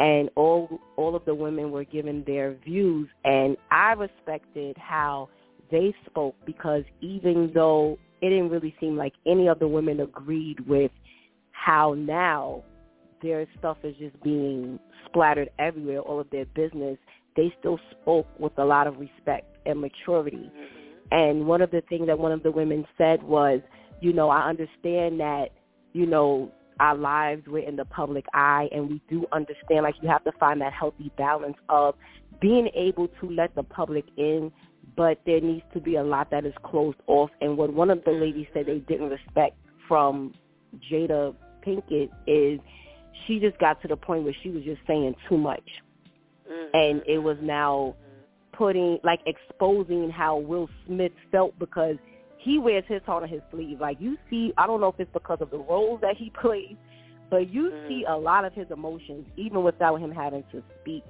and 0.00 0.30
all 0.36 0.80
all 0.96 1.16
of 1.16 1.24
the 1.24 1.34
women 1.34 1.70
were 1.70 1.84
given 1.84 2.22
their 2.26 2.54
views 2.64 3.08
and 3.24 3.56
I 3.70 3.92
respected 3.92 4.76
how 4.78 5.28
they 5.70 5.94
spoke 6.06 6.34
because 6.46 6.84
even 7.00 7.50
though 7.54 7.98
it 8.20 8.30
didn't 8.30 8.50
really 8.50 8.74
seem 8.80 8.96
like 8.96 9.12
any 9.26 9.48
of 9.48 9.58
the 9.58 9.68
women 9.68 10.00
agreed 10.00 10.60
with 10.66 10.90
how 11.52 11.94
now 11.94 12.62
their 13.22 13.46
stuff 13.58 13.76
is 13.82 13.94
just 13.98 14.20
being 14.22 14.78
splattered 15.06 15.50
everywhere, 15.58 16.00
all 16.00 16.20
of 16.20 16.30
their 16.30 16.46
business, 16.46 16.98
they 17.36 17.52
still 17.58 17.78
spoke 17.90 18.26
with 18.38 18.56
a 18.58 18.64
lot 18.64 18.86
of 18.86 18.98
respect 18.98 19.56
and 19.66 19.80
maturity. 19.80 20.36
Mm-hmm. 20.36 20.74
And 21.10 21.46
one 21.46 21.62
of 21.62 21.70
the 21.70 21.82
things 21.88 22.06
that 22.06 22.18
one 22.18 22.32
of 22.32 22.42
the 22.42 22.50
women 22.50 22.86
said 22.96 23.22
was, 23.22 23.60
you 24.00 24.12
know, 24.12 24.28
I 24.28 24.48
understand 24.48 25.20
that, 25.20 25.46
you 25.92 26.06
know, 26.06 26.52
our 26.80 26.96
lives 26.96 27.46
were 27.46 27.58
in 27.58 27.76
the 27.76 27.84
public 27.86 28.24
eye 28.34 28.68
and 28.72 28.88
we 28.88 29.00
do 29.08 29.26
understand 29.32 29.82
like 29.82 29.96
you 30.00 30.08
have 30.08 30.22
to 30.24 30.32
find 30.38 30.60
that 30.60 30.72
healthy 30.72 31.10
balance 31.16 31.56
of 31.68 31.94
being 32.40 32.68
able 32.74 33.08
to 33.20 33.30
let 33.30 33.54
the 33.56 33.64
public 33.64 34.04
in 34.16 34.52
but 34.98 35.20
there 35.24 35.40
needs 35.40 35.62
to 35.72 35.80
be 35.80 35.94
a 35.94 36.02
lot 36.02 36.28
that 36.32 36.44
is 36.44 36.52
closed 36.64 36.98
off. 37.06 37.30
And 37.40 37.56
what 37.56 37.72
one 37.72 37.88
of 37.88 38.02
the 38.04 38.10
ladies 38.10 38.48
said 38.52 38.66
they 38.66 38.80
didn't 38.80 39.10
respect 39.10 39.56
from 39.86 40.34
Jada 40.90 41.36
Pinkett 41.64 42.10
is 42.26 42.58
she 43.24 43.38
just 43.38 43.56
got 43.60 43.80
to 43.82 43.88
the 43.88 43.96
point 43.96 44.24
where 44.24 44.34
she 44.42 44.50
was 44.50 44.64
just 44.64 44.80
saying 44.88 45.14
too 45.28 45.38
much. 45.38 45.62
Mm-hmm. 46.50 46.76
And 46.76 47.02
it 47.06 47.18
was 47.18 47.36
now 47.40 47.94
putting 48.52 48.98
like 49.04 49.20
exposing 49.24 50.10
how 50.10 50.38
Will 50.38 50.68
Smith 50.88 51.12
felt 51.30 51.56
because 51.60 51.94
he 52.38 52.58
wears 52.58 52.84
his 52.88 53.00
heart 53.06 53.22
on 53.22 53.28
his 53.28 53.42
sleeve. 53.52 53.80
Like 53.80 53.98
you 54.00 54.18
see, 54.28 54.52
I 54.58 54.66
don't 54.66 54.80
know 54.80 54.88
if 54.88 54.98
it's 54.98 55.12
because 55.12 55.38
of 55.40 55.50
the 55.50 55.58
roles 55.58 56.00
that 56.00 56.16
he 56.16 56.30
plays, 56.42 56.74
but 57.30 57.48
you 57.50 57.70
mm-hmm. 57.70 57.88
see 57.88 58.04
a 58.08 58.16
lot 58.16 58.44
of 58.44 58.52
his 58.52 58.66
emotions 58.72 59.26
even 59.36 59.62
without 59.62 60.00
him 60.00 60.10
having 60.10 60.42
to 60.50 60.60
speak. 60.80 61.04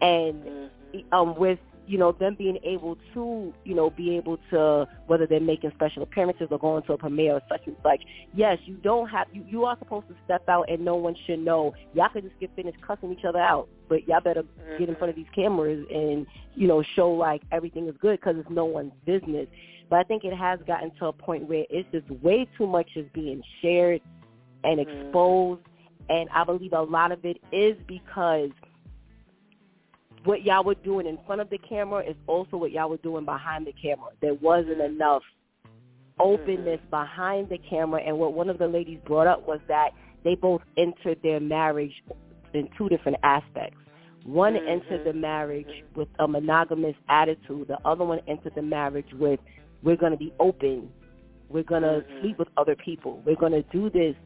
And 0.00 0.42
mm-hmm. 0.42 1.14
um 1.14 1.36
with 1.36 1.60
you 1.86 1.98
know 1.98 2.12
them 2.12 2.34
being 2.36 2.58
able 2.64 2.96
to 3.12 3.52
you 3.64 3.74
know 3.74 3.90
be 3.90 4.16
able 4.16 4.38
to 4.50 4.86
whether 5.06 5.26
they're 5.26 5.40
making 5.40 5.70
special 5.74 6.02
appearances 6.02 6.48
or 6.50 6.58
going 6.58 6.82
to 6.82 6.92
a 6.92 6.98
premiere 6.98 7.34
or 7.34 7.42
such 7.48 7.60
and 7.66 7.76
such 7.82 8.00
yes 8.34 8.58
you 8.64 8.74
don't 8.76 9.08
have 9.08 9.26
you 9.32 9.44
you 9.46 9.64
are 9.64 9.76
supposed 9.78 10.06
to 10.08 10.14
step 10.24 10.48
out 10.48 10.68
and 10.68 10.84
no 10.84 10.96
one 10.96 11.14
should 11.26 11.38
know. 11.38 11.74
Y'all 11.94 12.08
could 12.12 12.24
just 12.24 12.38
get 12.40 12.54
finished 12.56 12.78
cussing 12.86 13.12
each 13.12 13.24
other 13.24 13.38
out 13.38 13.68
but 13.88 14.06
y'all 14.08 14.20
better 14.20 14.42
get 14.42 14.80
in 14.80 14.86
mm-hmm. 14.86 14.94
front 14.98 15.10
of 15.10 15.16
these 15.16 15.26
cameras 15.34 15.84
and 15.92 16.26
you 16.54 16.66
know 16.66 16.82
show 16.94 17.10
like 17.10 17.42
everything 17.52 17.86
is 17.88 17.94
good 18.00 18.18
because 18.20 18.36
it's 18.38 18.50
no 18.50 18.64
one's 18.64 18.92
business. 19.04 19.46
But 19.90 19.98
i 19.98 20.02
think 20.02 20.24
it 20.24 20.34
has 20.34 20.58
gotten 20.66 20.90
to 20.98 21.06
a 21.06 21.12
point 21.12 21.48
where 21.48 21.64
it's 21.70 21.88
just 21.92 22.08
way 22.22 22.48
too 22.56 22.66
much 22.66 22.88
is 22.96 23.06
being 23.12 23.42
shared 23.60 24.00
and 24.64 24.78
mm-hmm. 24.78 25.06
exposed. 25.06 25.62
And 26.08 26.28
i 26.30 26.44
believe 26.44 26.72
a 26.72 26.82
lot 26.82 27.12
of 27.12 27.24
it 27.24 27.38
is 27.52 27.76
because 27.86 28.50
what 30.24 30.42
y'all 30.44 30.64
were 30.64 30.74
doing 30.74 31.06
in 31.06 31.18
front 31.26 31.40
of 31.40 31.50
the 31.50 31.58
camera 31.58 32.02
is 32.02 32.16
also 32.26 32.56
what 32.56 32.72
y'all 32.72 32.90
were 32.90 32.96
doing 32.98 33.24
behind 33.24 33.66
the 33.66 33.72
camera. 33.72 34.10
There 34.20 34.34
wasn't 34.34 34.80
enough 34.80 35.22
openness 36.18 36.80
mm-hmm. 36.80 36.90
behind 36.90 37.48
the 37.48 37.58
camera. 37.58 38.00
And 38.00 38.18
what 38.18 38.32
one 38.32 38.48
of 38.48 38.58
the 38.58 38.66
ladies 38.66 38.98
brought 39.04 39.26
up 39.26 39.46
was 39.46 39.60
that 39.68 39.90
they 40.22 40.34
both 40.34 40.62
entered 40.76 41.18
their 41.22 41.40
marriage 41.40 41.92
in 42.54 42.68
two 42.78 42.88
different 42.88 43.18
aspects. 43.22 43.76
One 44.24 44.54
mm-hmm. 44.54 44.68
entered 44.68 45.04
the 45.04 45.12
marriage 45.12 45.84
with 45.94 46.08
a 46.18 46.26
monogamous 46.26 46.96
attitude. 47.08 47.68
The 47.68 47.78
other 47.84 48.04
one 48.04 48.20
entered 48.26 48.54
the 48.54 48.62
marriage 48.62 49.12
with, 49.14 49.40
we're 49.82 49.96
going 49.96 50.12
to 50.12 50.18
be 50.18 50.32
open. 50.40 50.88
We're 51.50 51.62
going 51.62 51.82
to 51.82 51.88
mm-hmm. 51.88 52.20
sleep 52.20 52.38
with 52.38 52.48
other 52.56 52.74
people. 52.76 53.22
We're 53.26 53.36
going 53.36 53.52
to 53.52 53.62
do 53.64 53.90
this. 53.90 54.16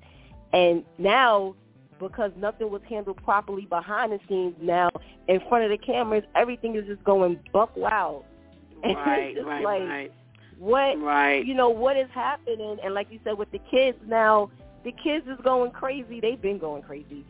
And 0.53 0.85
now 0.99 1.57
because 1.99 2.31
nothing 2.37 2.71
was 2.71 2.83
handled 2.89 3.23
properly 3.25 3.67
behind 3.67 4.13
the 4.13 4.21
scenes 4.29 4.55
now 4.61 4.91
in 5.29 5.41
front 5.49 5.65
of 5.65 5.71
the 5.71 5.79
cameras 5.79 6.25
everything 6.35 6.77
is 6.77 6.87
just 6.87 7.03
going 7.05 7.39
buck 7.53 7.71
wild 7.77 8.25
and 8.83 8.97
Right, 8.97 9.29
it's 9.29 9.37
just 9.37 9.47
right, 9.47 9.65
like 9.65 9.83
right. 9.83 10.13
what 10.59 11.01
Right. 11.01 11.45
you 11.45 11.55
know 11.55 11.69
what 11.71 11.97
is 11.97 12.09
happening 12.15 12.79
and 12.83 12.95
like 12.95 13.09
you 13.11 13.21
said 13.25 13.37
with 13.39 13.51
the 13.53 13.61
kids 13.71 13.99
now 14.07 14.51
the 14.85 14.93
kids 14.93 15.27
is 15.27 15.39
going 15.45 15.71
crazy 15.73 16.21
they've 16.21 16.41
been 16.41 16.59
going 16.59 16.83
crazy 16.83 17.25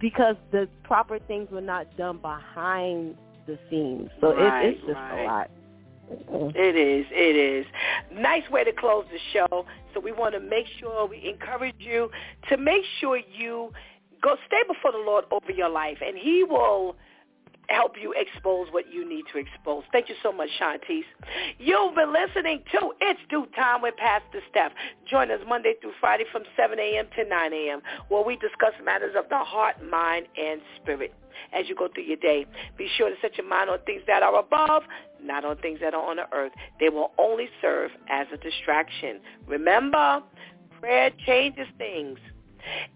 because 0.00 0.36
the 0.50 0.68
proper 0.82 1.18
things 1.18 1.50
were 1.50 1.60
not 1.60 1.86
done 1.96 2.18
behind 2.18 3.16
the 3.46 3.58
scenes 3.70 4.10
so 4.20 4.34
Right, 4.34 4.66
it, 4.66 4.74
it's 4.74 4.80
just 4.86 4.94
right. 4.94 5.22
a 5.22 5.26
lot 5.26 5.50
It 6.10 6.76
is. 6.76 7.06
It 7.10 7.36
is. 7.36 7.66
Nice 8.12 8.48
way 8.50 8.64
to 8.64 8.72
close 8.72 9.04
the 9.10 9.18
show. 9.32 9.66
So 9.92 10.00
we 10.00 10.12
want 10.12 10.34
to 10.34 10.40
make 10.40 10.66
sure 10.78 11.06
we 11.06 11.28
encourage 11.28 11.74
you 11.78 12.10
to 12.48 12.56
make 12.56 12.82
sure 13.00 13.16
you 13.16 13.72
go 14.22 14.36
stay 14.46 14.62
before 14.66 14.92
the 14.92 14.98
Lord 14.98 15.24
over 15.30 15.52
your 15.52 15.68
life, 15.68 15.98
and 16.04 16.16
He 16.16 16.44
will 16.44 16.96
help 17.68 17.92
you 18.00 18.14
expose 18.16 18.68
what 18.72 18.92
you 18.92 19.08
need 19.08 19.24
to 19.32 19.38
expose. 19.38 19.84
Thank 19.92 20.08
you 20.08 20.14
so 20.22 20.32
much, 20.32 20.50
Shantice. 20.60 21.04
You've 21.58 21.94
been 21.94 22.12
listening 22.12 22.62
to 22.72 22.92
It's 23.00 23.20
DEW 23.30 23.46
Time 23.56 23.82
with 23.82 23.96
Pastor 23.96 24.40
Steph. 24.50 24.72
Join 25.10 25.30
us 25.30 25.40
Monday 25.48 25.74
through 25.80 25.92
Friday 26.00 26.24
from 26.30 26.42
7 26.56 26.78
a.m. 26.78 27.06
to 27.16 27.24
9 27.24 27.52
a.m. 27.52 27.80
where 28.08 28.22
we 28.22 28.36
discuss 28.36 28.72
matters 28.84 29.14
of 29.16 29.28
the 29.30 29.38
heart, 29.38 29.76
mind, 29.90 30.26
and 30.36 30.60
spirit. 30.82 31.14
As 31.52 31.68
you 31.68 31.74
go 31.74 31.88
through 31.88 32.04
your 32.04 32.16
day, 32.16 32.46
be 32.76 32.88
sure 32.96 33.08
to 33.10 33.16
set 33.20 33.36
your 33.36 33.48
mind 33.48 33.70
on 33.70 33.78
things 33.86 34.02
that 34.06 34.22
are 34.22 34.38
above, 34.38 34.82
not 35.22 35.44
on 35.44 35.56
things 35.58 35.80
that 35.80 35.94
are 35.94 36.02
on 36.02 36.16
the 36.16 36.26
earth. 36.32 36.52
They 36.80 36.88
will 36.88 37.12
only 37.18 37.48
serve 37.60 37.90
as 38.08 38.26
a 38.32 38.36
distraction. 38.36 39.20
Remember, 39.46 40.22
prayer 40.80 41.10
changes 41.26 41.66
things. 41.78 42.18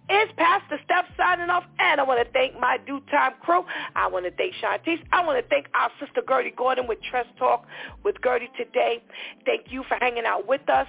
It's 0.08 0.32
Pastor 0.36 0.78
Steph 0.84 1.04
signing 1.16 1.50
off, 1.50 1.64
and 1.78 2.00
I 2.00 2.04
want 2.04 2.24
to 2.24 2.32
thank 2.32 2.58
my 2.58 2.78
DEW 2.86 3.00
time 3.10 3.32
crew. 3.40 3.64
I 3.94 4.06
want 4.06 4.24
to 4.24 4.30
thank 4.30 4.54
Shantice. 4.54 5.00
I 5.12 5.24
want 5.24 5.42
to 5.42 5.48
thank 5.48 5.66
our 5.74 5.90
sister 6.00 6.22
Gertie 6.26 6.52
Gordon 6.56 6.86
with 6.86 6.98
Trust 7.10 7.28
Talk 7.38 7.66
with 8.04 8.16
Gertie 8.24 8.50
today. 8.56 9.02
Thank 9.44 9.66
you 9.70 9.84
for 9.86 9.96
hanging 10.00 10.24
out 10.24 10.48
with 10.48 10.66
us, 10.70 10.86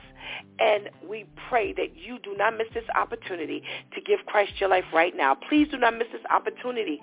and 0.59 0.89
we 1.07 1.25
pray 1.49 1.73
that 1.73 1.97
you 1.97 2.19
do 2.19 2.35
not 2.37 2.57
miss 2.57 2.67
this 2.73 2.85
opportunity 2.95 3.61
to 3.93 4.01
give 4.01 4.19
Christ 4.25 4.53
your 4.59 4.69
life 4.69 4.85
right 4.93 5.15
now. 5.15 5.35
Please 5.35 5.67
do 5.69 5.77
not 5.77 5.97
miss 5.97 6.07
this 6.13 6.23
opportunity 6.29 7.01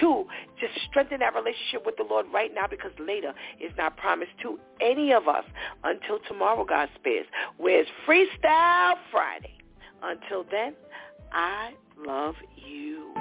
to 0.00 0.24
just 0.58 0.72
strengthen 0.88 1.20
that 1.20 1.34
relationship 1.34 1.84
with 1.84 1.96
the 1.96 2.04
Lord 2.04 2.26
right 2.32 2.54
now 2.54 2.66
because 2.66 2.92
later 2.98 3.34
is 3.60 3.72
not 3.76 3.96
promised 3.96 4.32
to 4.42 4.58
any 4.80 5.12
of 5.12 5.28
us 5.28 5.44
until 5.84 6.18
tomorrow, 6.26 6.64
God 6.64 6.88
spares, 6.94 7.26
where's 7.58 7.86
Freestyle 8.06 8.94
Friday. 9.10 9.54
Until 10.02 10.46
then, 10.50 10.74
I 11.32 11.70
love 12.06 12.34
you. 12.56 13.12